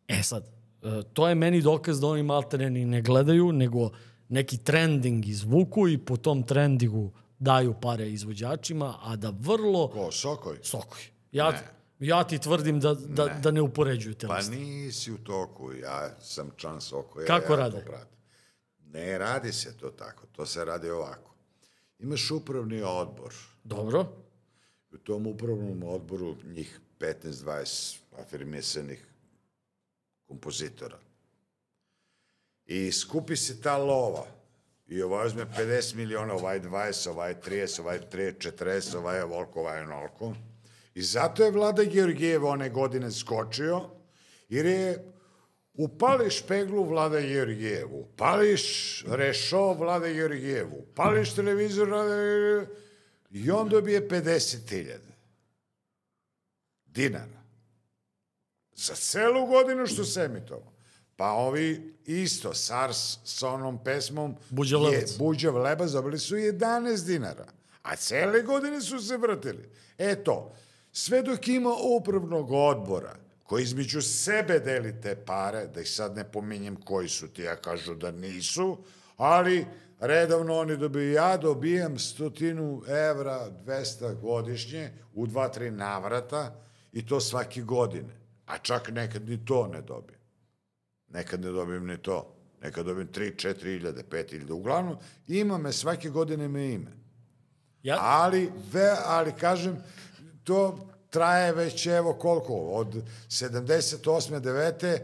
E 0.09 0.23
sad, 0.23 0.49
e, 0.83 1.03
to 1.13 1.29
je 1.29 1.35
meni 1.35 1.63
dokaz 1.63 2.01
da 2.01 2.07
oni 2.07 2.23
maltene 2.23 2.71
ni 2.71 2.85
ne 2.85 3.03
gledaju, 3.03 3.53
nego 3.53 3.91
neki 4.29 4.57
trending 4.57 5.27
izvuku 5.27 5.89
i 5.89 5.99
po 5.99 6.17
tom 6.17 6.43
trendingu 6.43 7.11
daju 7.39 7.75
pare 7.81 8.11
izvođačima, 8.11 8.95
a 9.03 9.17
da 9.17 9.33
vrlo 9.39 9.89
Ko, 9.89 10.13
Sokoj? 10.13 10.59
sokoj. 10.63 11.01
Ja, 11.33 11.63
ja 12.01 12.25
ti 12.25 12.39
tvrdim 12.39 12.81
da, 12.81 12.95
da, 12.95 13.27
ne. 13.27 13.41
da 13.41 13.51
ne 13.51 13.61
upoređuju 13.61 14.15
te 14.15 14.27
Pa 14.27 14.37
liste. 14.37 14.57
nisi 14.57 15.13
u 15.13 15.19
toku, 15.19 15.73
ja 15.73 16.21
sam 16.21 16.51
član 16.57 16.81
Sokoja. 16.81 17.27
Kako 17.27 17.53
ja 17.53 17.59
rade? 17.59 17.81
To 17.81 17.87
pratim. 17.87 18.17
Ne 18.93 19.19
radi 19.19 19.53
se 19.53 19.77
to 19.77 19.91
tako, 19.91 20.27
to 20.33 20.47
se 20.47 20.65
radi 20.65 20.91
ovako. 20.91 21.35
Imaš 21.99 22.31
upravni 22.31 22.83
odbor, 22.83 23.35
Dobro, 23.65 24.07
U 24.93 24.99
tom 24.99 25.27
upravnom 25.27 25.83
odboru 25.83 26.37
njih 26.45 26.81
15-20 26.99 27.97
afirmisanih 28.19 29.07
kompozitora. 30.27 30.99
I 32.67 32.93
skupi 32.93 33.37
se 33.37 33.61
ta 33.61 33.77
lova. 33.77 34.27
I 34.89 35.03
ovaj 35.03 35.27
uzme 35.27 35.47
50 35.47 35.95
miliona, 35.95 36.35
ovaj 36.35 36.61
20, 36.61 37.11
ovaj 37.11 37.35
30, 37.41 37.81
ovaj 37.81 38.01
30, 38.13 38.53
40, 38.53 38.97
ovaj 38.97 39.19
je 39.19 39.25
volko, 39.25 39.61
ovaj 39.61 39.79
je 39.79 39.83
onolko. 39.83 40.35
I 40.95 41.03
zato 41.03 41.45
je 41.45 41.51
Vlada 41.51 41.85
Georgijev 41.85 42.45
one 42.45 42.71
godine 42.71 43.11
skočio, 43.11 43.81
jer 44.49 44.67
je 44.67 45.12
upališ 45.75 46.43
peglu 46.43 46.85
Vlada 46.85 47.21
Georgijevu, 47.21 48.01
upališ 48.01 48.65
rešo 49.09 49.73
Vlada 49.73 50.09
Georgijevu, 50.09 50.77
upališ 50.79 51.35
televizor 51.35 51.89
Vlada 51.89 52.15
Georgijevu, 52.15 52.67
i 53.31 53.51
on 53.51 53.69
dobije 53.69 54.09
50.000 54.09 54.97
dinara. 56.87 57.43
Za 58.75 58.95
celu 58.95 59.47
godinu 59.47 59.87
što 59.87 60.05
se 60.05 60.21
emitovao. 60.21 60.73
Pa 61.17 61.31
ovi 61.31 61.95
isto, 62.07 62.55
SARS 62.55 63.19
sa 63.25 63.49
onom 63.49 63.85
pesmom 63.85 64.35
Buđav 64.51 64.81
je- 64.83 64.89
lebac. 64.91 65.17
Buđav 65.19 65.57
lebac 65.57 65.91
dobili 65.91 66.19
su 66.19 66.37
11 66.37 67.07
dinara. 67.07 67.47
A 67.83 67.97
cele 67.97 68.43
godine 68.43 68.81
su 68.81 68.99
se 68.99 69.17
vrtili. 69.17 69.69
Eto, 69.99 70.53
sve 70.93 71.23
dok 71.23 71.49
ima 71.49 71.75
upravnog 71.99 72.51
odbora 72.51 73.17
koji 73.53 73.63
između 73.63 74.03
sebe 74.03 74.59
deli 74.59 75.01
te 75.01 75.17
pare, 75.27 75.67
da 75.67 75.81
ih 75.81 75.91
sad 75.91 76.17
ne 76.17 76.25
pominjem 76.25 76.77
koji 76.77 77.09
su 77.09 77.29
ti, 77.29 77.43
ja 77.43 77.57
kažu 77.57 77.95
da 77.95 78.11
nisu, 78.11 78.79
ali 79.17 79.67
redovno 80.01 80.55
oni 80.55 80.77
dobiju, 80.77 81.13
ja 81.13 81.37
dobijam 81.37 81.99
stotinu 81.99 82.83
evra, 82.89 83.51
200 83.67 84.21
godišnje, 84.21 84.91
u 85.15 85.27
dva, 85.27 85.49
tri 85.49 85.71
navrata, 85.71 86.63
i 86.93 87.07
to 87.07 87.21
svake 87.21 87.63
godine. 87.63 88.21
A 88.47 88.59
čak 88.59 88.91
nekad 88.91 89.29
ni 89.29 89.45
to 89.45 89.67
ne 89.67 89.83
dobijem. 89.83 90.21
Nekad 91.09 91.41
ne 91.41 91.51
dobijem 91.51 91.87
ni 91.87 91.99
to. 91.99 92.35
Nekad 92.63 92.87
dobijem 92.87 93.09
3, 93.09 93.49
4 93.49 93.67
iljade, 93.67 94.03
5 94.11 94.35
iljade. 94.35 94.53
Uglavnom, 94.53 94.97
ima 95.27 95.59
me, 95.59 95.73
svake 95.73 96.09
godine 96.09 96.49
me 96.49 96.73
ime. 96.73 96.93
ja, 97.83 97.99
Ali, 98.01 98.53
ve, 98.73 98.97
ali 99.05 99.33
kažem, 99.33 99.85
to 100.45 100.92
traje 101.13 101.53
već 101.53 101.87
evo 101.87 102.13
koliko, 102.13 102.55
od 102.55 103.05
78. 103.29 104.41
9. 104.41 104.99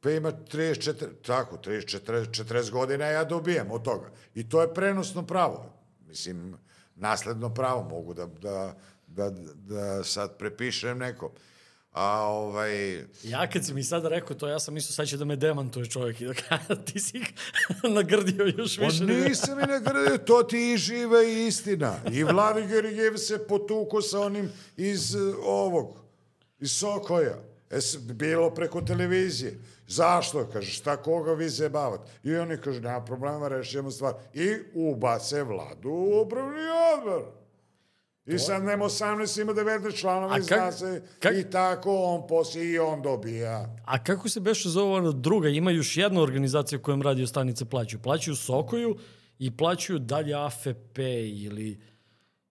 pa 0.00 0.10
ima 0.10 0.32
34, 0.32 1.06
tako, 1.26 1.56
34, 1.56 2.44
40 2.44 2.70
godina 2.70 3.06
ja 3.06 3.24
dobijam 3.24 3.70
od 3.70 3.82
toga. 3.82 4.10
I 4.34 4.48
to 4.48 4.60
je 4.60 4.74
prenosno 4.74 5.26
pravo. 5.26 5.72
Mislim, 6.08 6.56
nasledno 6.94 7.54
pravo 7.54 7.82
mogu 7.82 8.14
da, 8.14 8.26
da, 8.26 8.74
da, 9.06 9.30
da 9.54 10.04
sad 10.04 10.36
prepišem 10.38 10.98
neko. 10.98 11.30
A 11.94 12.22
ovaj, 12.22 12.98
ja 13.22 13.46
kad 13.46 13.64
si 13.66 13.74
mi 13.74 13.82
sada 13.82 14.08
rekao 14.08 14.36
to, 14.36 14.48
ja 14.48 14.58
sam 14.58 14.74
mislio 14.74 14.92
sad 14.92 15.06
će 15.06 15.16
da 15.16 15.24
me 15.24 15.36
demantuje 15.36 15.86
čovjek 15.86 16.20
i 16.20 16.26
da 16.26 16.34
kaže 16.34 16.84
ti 16.86 17.00
si 17.00 17.20
nagrdio 17.96 18.44
još 18.48 18.78
više. 18.78 19.04
nego- 19.04 19.28
nisam 19.28 19.58
i 19.60 19.66
nagradio, 19.66 20.18
to 20.18 20.42
ti 20.42 20.72
i 20.72 20.76
živa 20.76 21.22
istina. 21.22 21.96
I 22.12 22.24
Vladi 22.24 22.66
Gerijev 22.66 23.16
se 23.16 23.46
potuko 23.46 24.02
sa 24.02 24.20
onim 24.20 24.48
iz 24.76 25.14
eh, 25.14 25.18
ovog, 25.44 25.96
iz 26.60 26.72
Sokoja. 26.72 27.38
E, 27.70 27.78
bilo 27.98 28.50
preko 28.50 28.80
televizije. 28.80 29.58
Zašto? 29.88 30.48
Kaže, 30.52 30.70
šta 30.70 30.96
koga 30.96 31.32
vi 31.32 31.48
zebavate? 31.48 32.12
I 32.24 32.36
oni 32.36 32.56
kažu, 32.56 32.80
nema 32.80 33.04
problema, 33.04 33.48
rešimo 33.48 33.90
stvar. 33.90 34.14
I 34.34 34.48
ubace 34.74 35.42
vladu 35.42 35.88
u 35.88 36.22
upravni 36.22 36.60
odbor. 36.94 37.22
I 38.26 38.38
sad 38.38 38.64
nema 38.64 38.84
18, 38.84 39.40
ima 39.40 39.52
19 39.52 39.96
članova 39.96 40.38
i 40.38 40.42
zna 40.42 40.72
se 40.72 41.02
kak- 41.20 41.40
i 41.40 41.50
tako 41.50 41.96
on 41.96 42.26
poslije 42.28 42.72
i 42.72 42.78
on 42.78 43.02
dobija. 43.02 43.76
A 43.84 44.04
kako 44.04 44.28
se 44.28 44.40
beše 44.40 44.68
zove 44.68 44.92
ona 44.92 45.12
druga? 45.12 45.48
Ima 45.48 45.70
još 45.70 45.96
jedna 45.96 46.20
organizacija 46.20 46.78
kojom 46.82 47.02
radio 47.02 47.26
stanice 47.26 47.64
plaćaju. 47.64 48.02
Plaćaju 48.02 48.36
Sokoju 48.36 48.96
i 49.38 49.56
plaćaju 49.56 49.98
dalje 49.98 50.34
AFP 50.34 50.98
ili 51.26 51.80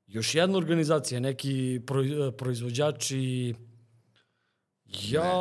još 0.08 0.36
jedna 0.36 0.58
organizacija, 0.58 1.20
neki 1.20 1.82
pro, 1.88 2.04
proizvođači... 2.38 3.56
Ja, 5.10 5.34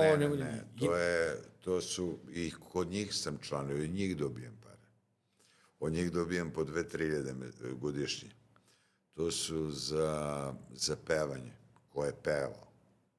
ne, 0.00 0.16
ne, 0.16 0.28
ne, 0.36 0.64
to 0.78 0.96
je, 0.96 1.36
to 1.60 1.80
su, 1.80 2.18
i 2.32 2.52
kod 2.72 2.90
njih 2.90 3.14
sam 3.14 3.38
član, 3.38 3.70
i 3.70 3.84
od 3.84 3.90
njih 3.90 4.16
dobijem 4.16 4.56
pare. 4.62 4.88
Od 5.80 5.92
njih 5.92 6.12
dobijem 6.12 6.50
po 6.50 6.64
dve, 6.64 6.88
tri 6.88 7.04
ljede 7.04 7.34
godišnje. 7.80 8.28
To 9.20 9.30
su 9.30 9.70
za, 9.70 10.52
za 10.72 10.96
pevanje, 11.06 11.52
ko 11.88 12.04
je 12.04 12.12
pevao. 12.22 12.66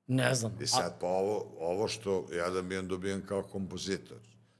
Ne 0.07 0.35
znam. 0.35 0.57
I 0.61 0.67
sad, 0.67 0.99
pa 0.99 1.07
ovo, 1.07 1.55
ovo 1.59 1.87
što 1.87 2.27
ja 2.37 2.49
dobijem, 2.49 2.87
dobijem 2.87 3.25
kao 3.25 3.43
kompozitor, 3.43 4.17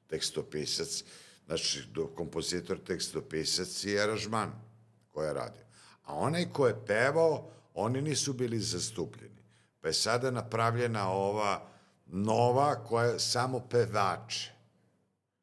tekstopisac, 0.07 1.03
znači, 1.45 1.84
do, 1.93 2.07
kompozitor, 2.07 2.80
tekstopisac 2.88 3.84
i 3.84 3.99
aranžman 3.99 4.51
koja 5.11 5.27
je 5.27 5.34
radio. 5.34 5.63
A 6.03 6.15
onaj 6.15 6.45
ko 6.53 6.68
je 6.68 6.85
pevao, 6.88 7.49
oni 7.73 8.01
nisu 8.01 8.34
bili 8.34 8.59
zastupljeni. 8.59 9.41
Pa 9.80 9.88
je 9.88 9.93
sada 9.93 10.31
napravljena 10.31 11.11
ova 11.11 11.68
nova 12.05 12.76
koja 12.84 13.05
je 13.05 13.19
samo 13.19 13.59
pevače. 13.59 14.51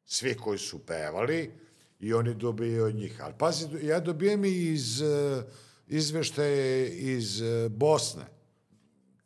Svi 0.05 0.35
koji 0.35 0.59
su 0.59 0.85
pevali 0.85 1.51
i 1.99 2.13
oni 2.13 2.33
dobiju 2.33 2.85
od 2.85 2.95
njih. 2.95 3.21
Ali 3.21 3.33
pazi, 3.37 3.67
ja 3.81 3.99
dobijem 3.99 4.45
i 4.45 4.49
iz 4.49 5.01
uh, 5.01 5.43
izveštaje 5.89 6.89
iz 6.89 7.41
uh, 7.41 7.71
Bosne. 7.71 8.25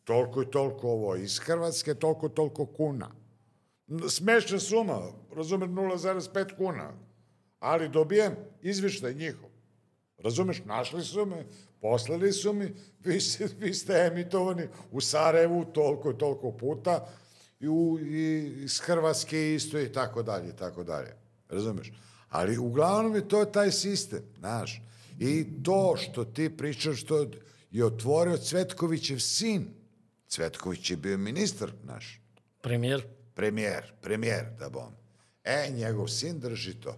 Toliko 0.03 0.41
i 0.41 0.51
toliko 0.51 0.87
ovo. 0.87 1.15
Iz 1.15 1.39
Hrvatske 1.39 1.93
toliko 1.93 2.27
i 2.27 2.35
toliko 2.35 2.65
kuna. 2.65 3.11
Smešna 4.09 4.59
suma, 4.59 5.01
razumeš, 5.35 5.69
0,5 5.69 6.57
kuna. 6.57 6.91
Ali 7.59 7.89
dobijem 7.89 8.35
izveštaj 8.61 9.13
njihov. 9.13 9.49
Razumeš, 10.17 10.65
našli 10.65 11.03
su 11.03 11.25
me, 11.25 11.45
poslali 11.81 12.31
su 12.31 12.53
mi, 12.53 12.73
vi, 13.05 13.21
ste, 13.21 13.47
vi 13.59 13.73
ste 13.73 14.09
emitovani 14.11 14.67
u 14.91 15.01
Sarajevu 15.01 15.65
toliko 15.65 16.11
i 16.11 16.17
toliko 16.17 16.51
puta, 16.51 17.07
i, 17.59 17.67
u, 17.67 17.99
i 18.01 18.53
iz 18.63 18.79
Hrvatske 18.79 19.53
isto 19.53 19.79
i 19.79 19.91
tako 19.91 20.23
dalje, 20.23 20.49
i 20.49 20.55
tako 20.55 20.83
dalje. 20.83 21.15
Razumeš? 21.49 21.91
Ali 22.29 22.57
uglavnom 22.57 23.15
je 23.15 23.27
to 23.27 23.45
taj 23.45 23.71
sistem, 23.71 24.21
znaš. 24.39 24.81
I 25.19 25.45
to 25.63 25.95
što 25.97 26.25
ti 26.25 26.57
pričaš, 26.57 27.01
što 27.01 27.25
je 27.71 27.85
otvorio 27.85 28.37
Cvetkovićev 28.37 29.19
sin. 29.19 29.67
Cvetković 30.27 30.89
je 30.91 30.97
bio 30.97 31.17
ministar 31.17 31.71
naš. 31.83 32.21
Premijer? 32.61 33.03
Premijer, 33.33 33.91
premijer, 34.01 34.45
da 34.59 34.69
bom. 34.69 34.91
E, 35.43 35.69
njegov 35.75 36.07
sin 36.07 36.39
drži 36.39 36.73
to. 36.73 36.95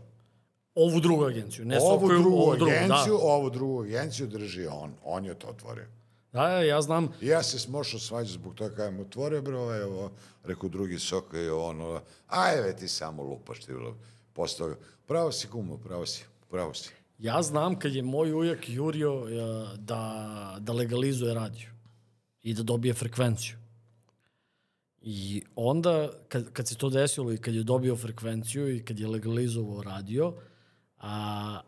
Ovu 0.76 1.00
drugu 1.00 1.26
agenciju, 1.26 1.66
ne 1.66 1.80
ovu 1.80 2.00
Sokoju, 2.00 2.20
drugu 2.20 2.38
ovu 2.38 2.56
drugu, 2.56 2.72
agenciju, 2.72 3.18
da. 3.18 3.24
ovu 3.24 3.50
drugu 3.50 3.82
agenciju 3.82 4.28
drži 4.28 4.68
on. 4.68 4.94
On 5.04 5.26
je 5.26 5.40
to 5.40 5.48
otvorio. 5.48 5.86
Da, 6.36 6.50
ja 6.50 6.82
znam. 6.82 7.10
I 7.22 7.28
ja 7.28 7.44
se 7.44 7.60
smošao 7.60 8.00
svađa 8.00 8.34
zbog 8.34 8.56
toga 8.56 8.76
kajem 8.76 9.00
otvorio, 9.00 9.42
bro, 9.42 9.60
ovaj, 9.60 9.82
ovo, 9.82 10.12
rekao 10.44 10.70
drugi 10.70 11.00
sok 11.00 11.34
i 11.34 11.50
ono, 11.50 12.02
ajve 12.28 12.76
ti 12.76 12.88
samo 12.88 13.24
lupaš 13.24 13.60
ti, 13.60 13.72
toga, 14.58 14.76
pravo 15.06 15.32
si 15.32 15.48
kumo, 15.48 15.78
pravo 15.78 16.06
si, 16.06 16.26
pravo 16.50 16.74
si. 16.74 16.92
Ja 17.18 17.42
znam 17.42 17.80
kad 17.80 17.96
je 17.96 18.02
moj 18.02 18.34
ujak 18.34 18.70
jurio 18.70 19.22
uh, 19.22 19.30
da, 19.78 20.58
da 20.60 20.74
legalizuje 20.74 21.34
radio 21.34 21.70
i 22.42 22.54
da 22.54 22.64
dobije 22.64 22.94
frekvenciju. 22.94 23.56
I 25.02 25.44
onda, 25.56 26.10
kad, 26.28 26.54
kad 26.54 26.68
se 26.68 26.76
to 26.76 26.90
desilo 26.90 27.34
i 27.34 27.38
kad 27.38 27.56
je 27.56 27.64
dobio 27.64 27.96
frekvenciju 27.96 28.76
i 28.76 28.86
kad 28.86 29.00
je 29.00 29.08
legalizovao 29.08 29.84
radio, 29.84 30.34
a, 30.98 31.62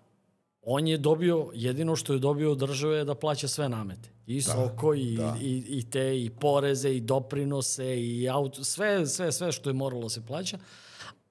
on 0.61 0.87
je 0.87 0.97
dobio, 0.97 1.49
jedino 1.53 1.95
što 1.95 2.13
je 2.13 2.19
dobio 2.19 2.51
od 2.51 2.57
države 2.57 2.97
je 2.97 3.05
da 3.05 3.15
plaća 3.15 3.47
sve 3.47 3.69
namete. 3.69 4.09
I 4.27 4.41
da, 4.41 4.41
soko, 4.41 4.93
i, 4.93 5.15
da. 5.17 5.37
i, 5.41 5.63
i 5.67 5.89
te, 5.89 6.23
i 6.23 6.29
poreze, 6.29 6.95
i 6.95 7.01
doprinose, 7.01 8.01
i 8.01 8.29
auto, 8.29 8.63
sve, 8.63 9.05
sve, 9.07 9.31
sve 9.31 9.51
što 9.51 9.69
je 9.69 9.73
moralo 9.73 10.01
da 10.01 10.09
se 10.09 10.25
plaća. 10.25 10.57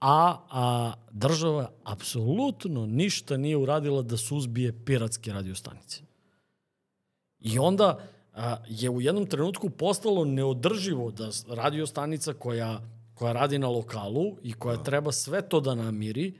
A, 0.00 0.36
a 0.50 0.92
država 1.10 1.70
apsolutno 1.84 2.86
ništa 2.86 3.36
nije 3.36 3.56
uradila 3.56 4.02
da 4.02 4.16
suzbije 4.16 4.84
piratske 4.84 5.32
radiostanice. 5.32 6.00
I 7.40 7.58
onda 7.58 7.98
a, 8.34 8.56
je 8.68 8.90
u 8.90 9.00
jednom 9.00 9.26
trenutku 9.26 9.70
postalo 9.70 10.24
neodrživo 10.24 11.10
da 11.10 11.30
radiostanica 11.48 12.32
koja, 12.32 12.80
koja 13.14 13.32
radi 13.32 13.58
na 13.58 13.68
lokalu 13.68 14.36
i 14.42 14.52
koja 14.52 14.76
da. 14.76 14.82
treba 14.82 15.12
sve 15.12 15.48
to 15.48 15.60
da 15.60 15.74
namiri, 15.74 16.38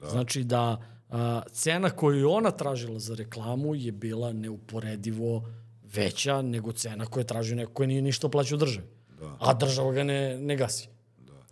da. 0.00 0.08
znači 0.08 0.44
da 0.44 0.82
a, 1.08 1.42
cena 1.52 1.90
koju 1.90 2.18
je 2.18 2.26
ona 2.26 2.50
tražila 2.50 2.98
za 2.98 3.14
reklamu 3.14 3.74
je 3.74 3.92
bila 3.92 4.32
neuporedivo 4.32 5.44
veća 5.82 6.42
nego 6.42 6.72
cena 6.72 7.06
koju 7.06 7.20
je 7.20 7.26
tražio 7.26 7.56
neko 7.56 7.72
koji 7.72 7.86
nije 7.86 8.02
ništa 8.02 8.28
plaćao 8.28 8.58
državi. 8.58 8.86
Da. 9.20 9.36
A 9.40 9.54
država 9.54 9.92
ga 9.92 10.04
ne, 10.04 10.38
ne 10.38 10.56
gasi. 10.56 10.88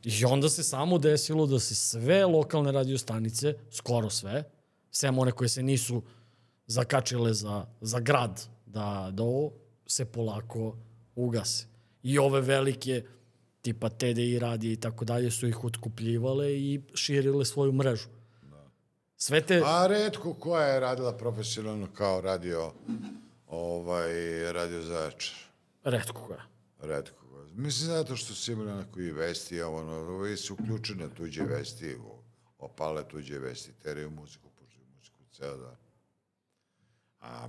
I 0.06 0.24
onda 0.24 0.48
se 0.48 0.62
samo 0.62 0.98
desilo 0.98 1.46
da 1.46 1.58
se 1.58 1.74
sve 1.74 2.26
lokalne 2.26 2.72
radiostanice, 2.72 3.54
skoro 3.70 4.10
sve, 4.10 4.44
sem 4.90 5.18
one 5.18 5.32
koje 5.32 5.48
se 5.48 5.62
nisu 5.62 6.02
zakačile 6.66 7.34
za, 7.34 7.66
za 7.80 8.00
grad 8.00 8.42
da, 8.66 9.08
da 9.12 9.22
ovo, 9.22 9.52
se 9.86 10.04
polako 10.04 10.76
ugase. 11.16 11.66
I 12.02 12.18
ove 12.18 12.40
velike, 12.40 13.04
tipa 13.62 13.88
TDI 13.88 14.38
radije 14.38 14.72
i 14.72 14.80
tako 14.80 15.04
dalje, 15.04 15.30
su 15.30 15.48
ih 15.48 15.64
otkupljivale 15.64 16.52
i 16.52 16.80
širile 16.94 17.44
svoju 17.44 17.72
mrežu. 17.72 18.08
Sve 19.16 19.40
te... 19.40 19.62
A 19.64 19.86
redko 19.86 20.34
koja 20.34 20.66
je 20.66 20.80
radila 20.80 21.12
profesionalno 21.12 21.88
kao 21.94 22.20
radio, 22.20 22.72
ovaj, 23.46 24.52
radio 24.52 24.82
Zaječar. 24.82 25.34
Redko 25.84 26.22
koja. 26.26 26.42
Redko. 26.80 27.25
Mislim 27.56 27.88
zato 27.88 28.16
što 28.16 28.34
su 28.34 28.52
imali 28.52 28.70
onako 28.70 29.00
i 29.00 29.10
vesti, 29.10 29.62
a 29.62 29.68
ono, 29.68 29.92
ovi 29.92 30.36
su 30.36 30.54
uključeni 30.54 31.02
na 31.02 31.08
tuđe 31.08 31.42
vesti, 31.44 31.96
opale 32.58 33.08
tuđe 33.08 33.38
vesti, 33.38 33.72
teraju 33.72 34.10
muziku, 34.10 34.48
puštaju 34.50 34.86
muziku 34.96 35.18
ceo 35.32 35.56
dan. 35.56 35.76
A 37.20 37.48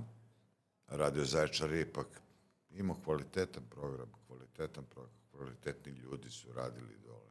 radio 0.86 1.24
Zaječar 1.24 1.72
je 1.72 1.80
ipak 1.80 2.06
imao 2.70 2.96
kvalitetan 3.04 3.62
program, 3.70 4.12
kvalitetan 4.26 4.84
program, 4.84 5.14
kvalitetni 5.30 5.92
ljudi 5.92 6.30
su 6.30 6.52
radili 6.52 6.98
dole. 7.04 7.30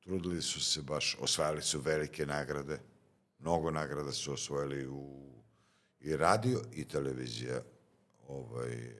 Trudili 0.00 0.42
su 0.42 0.60
se 0.64 0.82
baš, 0.82 1.16
osvajali 1.20 1.62
su 1.62 1.80
velike 1.80 2.26
nagrade, 2.26 2.80
mnogo 3.38 3.70
nagrada 3.70 4.12
su 4.12 4.32
osvojili 4.32 4.86
u 4.86 5.34
i 6.00 6.16
radio 6.16 6.62
i 6.72 6.84
televizija 6.84 7.62
ovaj, 8.28 8.94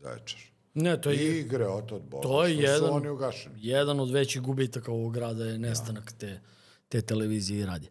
Zaječar. 0.00 0.55
Ne, 0.76 1.00
to 1.00 1.10
je... 1.10 1.40
Igre 1.40 1.66
od 1.66 1.92
od 1.92 2.02
Boga, 2.02 2.22
to 2.22 2.46
je 2.46 2.56
jedan, 2.56 2.78
su 2.78 2.94
oni 2.94 3.08
ugašeni. 3.08 3.54
jedan 3.58 4.00
od 4.00 4.10
većih 4.10 4.42
gubitaka 4.42 4.92
ovog 4.92 5.14
grada 5.14 5.44
je 5.44 5.58
nestanak 5.58 6.12
ja. 6.12 6.18
te, 6.18 6.40
te 6.88 7.02
televizije 7.02 7.60
i 7.60 7.66
radija. 7.66 7.90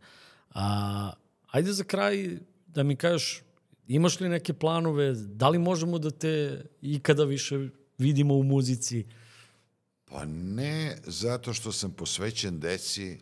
A, 0.54 1.12
ajde 1.52 1.74
za 1.74 1.84
kraj 1.84 2.38
da 2.68 2.84
mi 2.84 2.96
kažeš, 2.96 3.44
imaš 3.88 4.20
li 4.20 4.30
neke 4.30 4.54
planove, 4.54 5.14
da 5.14 5.50
li 5.50 5.60
možemo 5.60 6.00
da 6.00 6.12
te 6.12 6.66
ikada 6.82 7.24
više 7.24 7.70
vidimo 7.98 8.36
u 8.36 8.44
muzici? 8.44 9.06
Pa 10.06 10.26
ne, 10.26 10.98
zato 11.06 11.54
što 11.54 11.72
sam 11.72 11.92
posvećen 11.92 12.60
deci, 12.60 13.20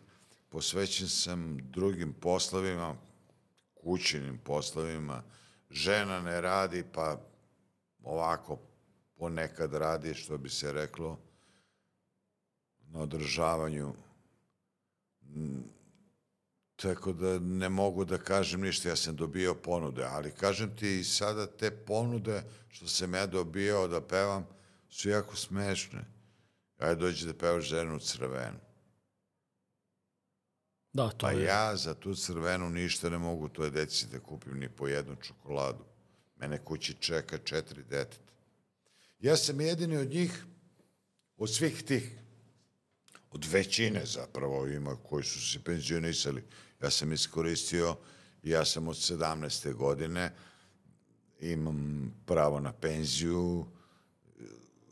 posvećen 0.48 1.08
sam 1.08 1.58
drugim 1.70 2.12
poslovima, 2.12 2.96
kućinim 3.74 4.38
poslovima. 4.38 5.22
Žena 5.70 6.20
ne 6.22 6.40
radi, 6.40 6.84
pa 6.92 7.20
ovako 8.02 8.58
ponekad 9.24 9.74
radi, 9.74 10.14
što 10.14 10.38
bi 10.38 10.50
se 10.50 10.72
reklo, 10.72 11.18
na 12.78 13.00
održavanju. 13.00 13.94
Tako 16.76 17.12
da 17.12 17.38
ne 17.38 17.68
mogu 17.68 18.04
da 18.04 18.18
kažem 18.18 18.60
ništa, 18.60 18.88
ja 18.88 18.96
sam 18.96 19.16
dobio 19.16 19.54
ponude, 19.54 20.04
ali 20.04 20.30
kažem 20.30 20.76
ti 20.76 20.98
i 20.98 21.04
sada 21.04 21.46
te 21.46 21.70
ponude 21.70 22.42
što 22.68 22.88
sam 22.88 23.14
ja 23.14 23.26
dobio 23.26 23.88
da 23.88 24.00
pevam 24.00 24.46
su 24.90 25.08
jako 25.08 25.36
smešne. 25.36 26.04
Ajde 26.78 27.00
dođi 27.00 27.26
da 27.26 27.34
pevaš 27.34 27.64
ženu 27.64 27.98
crvenu. 27.98 28.58
Da, 30.92 31.08
to 31.08 31.26
pa 31.26 31.30
je. 31.30 31.44
ja 31.44 31.76
za 31.76 31.94
tu 31.94 32.14
crvenu 32.14 32.70
ništa 32.70 33.10
ne 33.10 33.18
mogu 33.18 33.48
toj 33.48 33.70
deci 33.70 34.06
da 34.12 34.20
kupim 34.20 34.58
ni 34.58 34.68
po 34.68 34.88
jednu 34.88 35.16
čokoladu. 35.16 35.84
Mene 36.36 36.58
kući 36.58 36.94
čeka 37.00 37.38
četiri 37.38 37.84
deteta. 37.84 38.23
Ja 39.24 39.36
sam 39.36 39.60
jedini 39.60 39.96
od 39.96 40.10
njih, 40.10 40.44
od 41.36 41.50
svih 41.50 41.82
tih, 41.82 42.18
od 43.30 43.44
većine 43.44 44.06
zapravo 44.06 44.66
ima 44.66 44.96
koji 44.96 45.24
su 45.24 45.52
se 45.52 45.58
penzionisali. 45.64 46.44
Ja 46.82 46.90
sam 46.90 47.12
iskoristio, 47.12 47.96
ja 48.42 48.64
sam 48.64 48.88
od 48.88 48.96
17. 48.96 49.72
godine, 49.72 50.32
imam 51.40 52.12
pravo 52.26 52.60
na 52.60 52.72
penziju, 52.72 53.66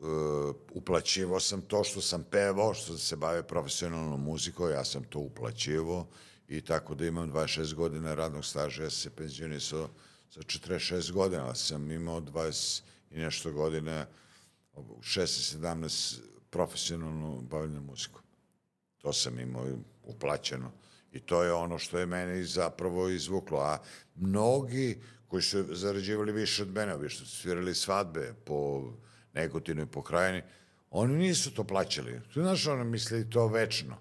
uh, 0.00 0.56
uplaćivao 0.70 1.40
sam 1.40 1.60
to 1.62 1.84
što 1.84 2.00
sam 2.00 2.24
pevao, 2.24 2.74
što 2.74 2.98
se 2.98 3.16
bave 3.16 3.42
profesionalnom 3.42 4.22
muzikom, 4.22 4.70
ja 4.70 4.84
sam 4.84 5.04
to 5.04 5.18
uplaćivao 5.18 6.06
i 6.48 6.60
tako 6.60 6.94
da 6.94 7.06
imam 7.06 7.32
26 7.32 7.74
godina 7.74 8.14
radnog 8.14 8.44
staža, 8.44 8.82
ja 8.82 8.90
sam 8.90 9.00
se 9.00 9.16
penzionisao 9.16 9.88
Za 10.30 10.40
46 10.40 11.12
godina 11.12 11.54
sam 11.54 11.90
imao 11.90 12.20
20 12.20 12.82
i 13.14 13.18
nešto 13.18 13.52
godina, 13.52 14.06
16-17 14.74 16.20
profesionalno 16.50 17.40
bavljanje 17.40 17.80
muzikom. 17.80 18.22
To 18.98 19.12
sam 19.12 19.38
imao 19.38 19.66
uplaćeno. 20.04 20.72
I 21.12 21.20
to 21.20 21.42
je 21.42 21.52
ono 21.52 21.78
što 21.78 21.98
je 21.98 22.06
meni 22.06 22.44
zapravo 22.44 23.08
izvuklo. 23.08 23.58
A 23.58 23.78
mnogi 24.14 25.00
koji 25.28 25.42
su 25.42 25.74
zarađivali 25.74 26.32
više 26.32 26.62
od 26.62 26.68
mene, 26.68 26.94
ovi 26.94 27.08
što 27.08 27.24
su 27.24 27.36
svirali 27.36 27.74
svadbe 27.74 28.34
po 28.44 28.90
Negotinu 29.34 29.82
i 29.82 29.86
po 29.86 30.02
krajini, 30.02 30.42
oni 30.90 31.14
nisu 31.14 31.54
to 31.54 31.64
plaćali. 31.64 32.20
Znaš, 32.34 32.66
ono 32.66 32.84
misli 32.84 33.30
to 33.30 33.46
večno. 33.46 33.96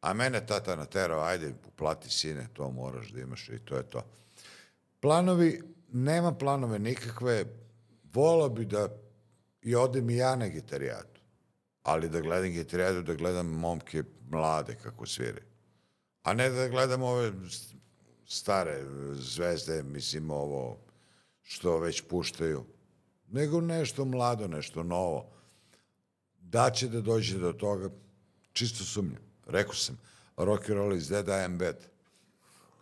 A 0.00 0.14
mene 0.14 0.46
tata 0.46 0.76
naterao, 0.76 1.20
ajde, 1.20 1.54
uplati 1.66 2.10
sine, 2.10 2.48
to 2.52 2.70
moraš 2.70 3.08
da 3.08 3.20
imaš 3.20 3.48
i 3.48 3.58
to 3.64 3.76
je 3.76 3.82
to. 3.82 4.04
Planovi, 5.00 5.62
nema 5.92 6.34
planove 6.34 6.78
nikakve, 6.78 7.44
volao 8.16 8.48
bi 8.48 8.64
da 8.64 8.88
i 9.62 9.74
odem 9.74 10.10
i 10.10 10.16
ja 10.16 10.36
na 10.36 10.48
gitarijatu, 10.48 11.20
ali 11.82 12.08
da 12.08 12.20
gledam 12.20 12.50
gitarijatu, 12.50 13.02
da 13.02 13.14
gledam 13.14 13.46
momke 13.46 14.02
mlade 14.30 14.76
kako 14.82 15.06
sviraju. 15.06 15.46
A 16.22 16.34
ne 16.34 16.48
da 16.50 16.68
gledam 16.68 17.02
ove 17.02 17.32
stare 18.26 18.84
zvezde, 19.14 19.82
mislim 19.82 20.30
ovo 20.30 20.78
što 21.42 21.78
već 21.78 22.02
puštaju, 22.08 22.64
nego 23.28 23.60
nešto 23.60 24.04
mlado, 24.04 24.48
nešto 24.48 24.82
novo. 24.82 25.32
Da 26.40 26.70
će 26.70 26.88
da 26.88 27.00
dođe 27.00 27.38
do 27.38 27.52
toga, 27.52 27.90
čisto 28.52 28.84
sumnjam. 28.84 29.22
Rekao 29.46 29.74
sam, 29.74 29.98
rock 30.36 30.70
and 30.70 30.78
roll 30.78 30.96
is 30.96 31.08
dead, 31.08 31.28
I 31.28 31.44
am 31.44 31.58
bad. 31.58 31.76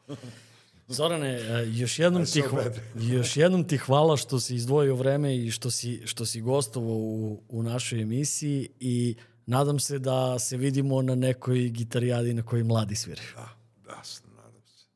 Zorane, 0.89 1.29
e, 1.29 1.67
još 1.73 1.99
jednom, 1.99 2.27
ti, 2.27 2.41
hva, 2.41 2.65
još 2.95 3.37
jednom 3.37 3.69
ti 3.69 3.77
hvala 3.77 4.17
što 4.17 4.41
si 4.41 4.55
izdvojio 4.55 4.95
vreme 4.95 5.37
i 5.37 5.51
što 5.51 5.71
si, 5.71 6.03
što 6.07 6.27
si 6.27 6.41
gostovao 6.41 6.97
u, 6.97 7.43
u 7.49 7.63
našoj 7.63 8.03
emisiji 8.03 8.69
i 8.81 9.17
nadam 9.47 9.79
se 9.81 9.99
da 9.99 10.39
se 10.39 10.57
vidimo 10.57 11.03
na 11.03 11.15
nekoj 11.15 11.69
gitarijadi 11.69 12.35
na 12.35 12.43
kojoj 12.43 12.65
mladi 12.65 12.97
sviraju. 12.97 13.29
Da, 13.35 13.49
da, 13.85 14.03
nadam 14.37 14.63
se. 14.67 14.87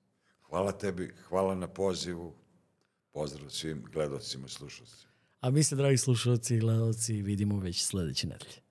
Hvala 0.48 0.72
tebi, 0.72 1.14
hvala 1.28 1.54
na 1.54 1.68
pozivu. 1.68 2.34
Pozdrav 3.12 3.50
svim 3.50 3.84
gledalcima 3.92 4.46
i 4.46 4.50
slušalcima. 4.50 5.12
A 5.40 5.50
mi 5.50 5.62
se, 5.62 5.76
dragi 5.76 5.98
slušalci 5.98 6.54
i 6.54 6.58
gledalci, 6.58 7.12
vidimo 7.12 7.60
već 7.60 7.82
sledeće 7.82 8.26
nedelje. 8.26 8.67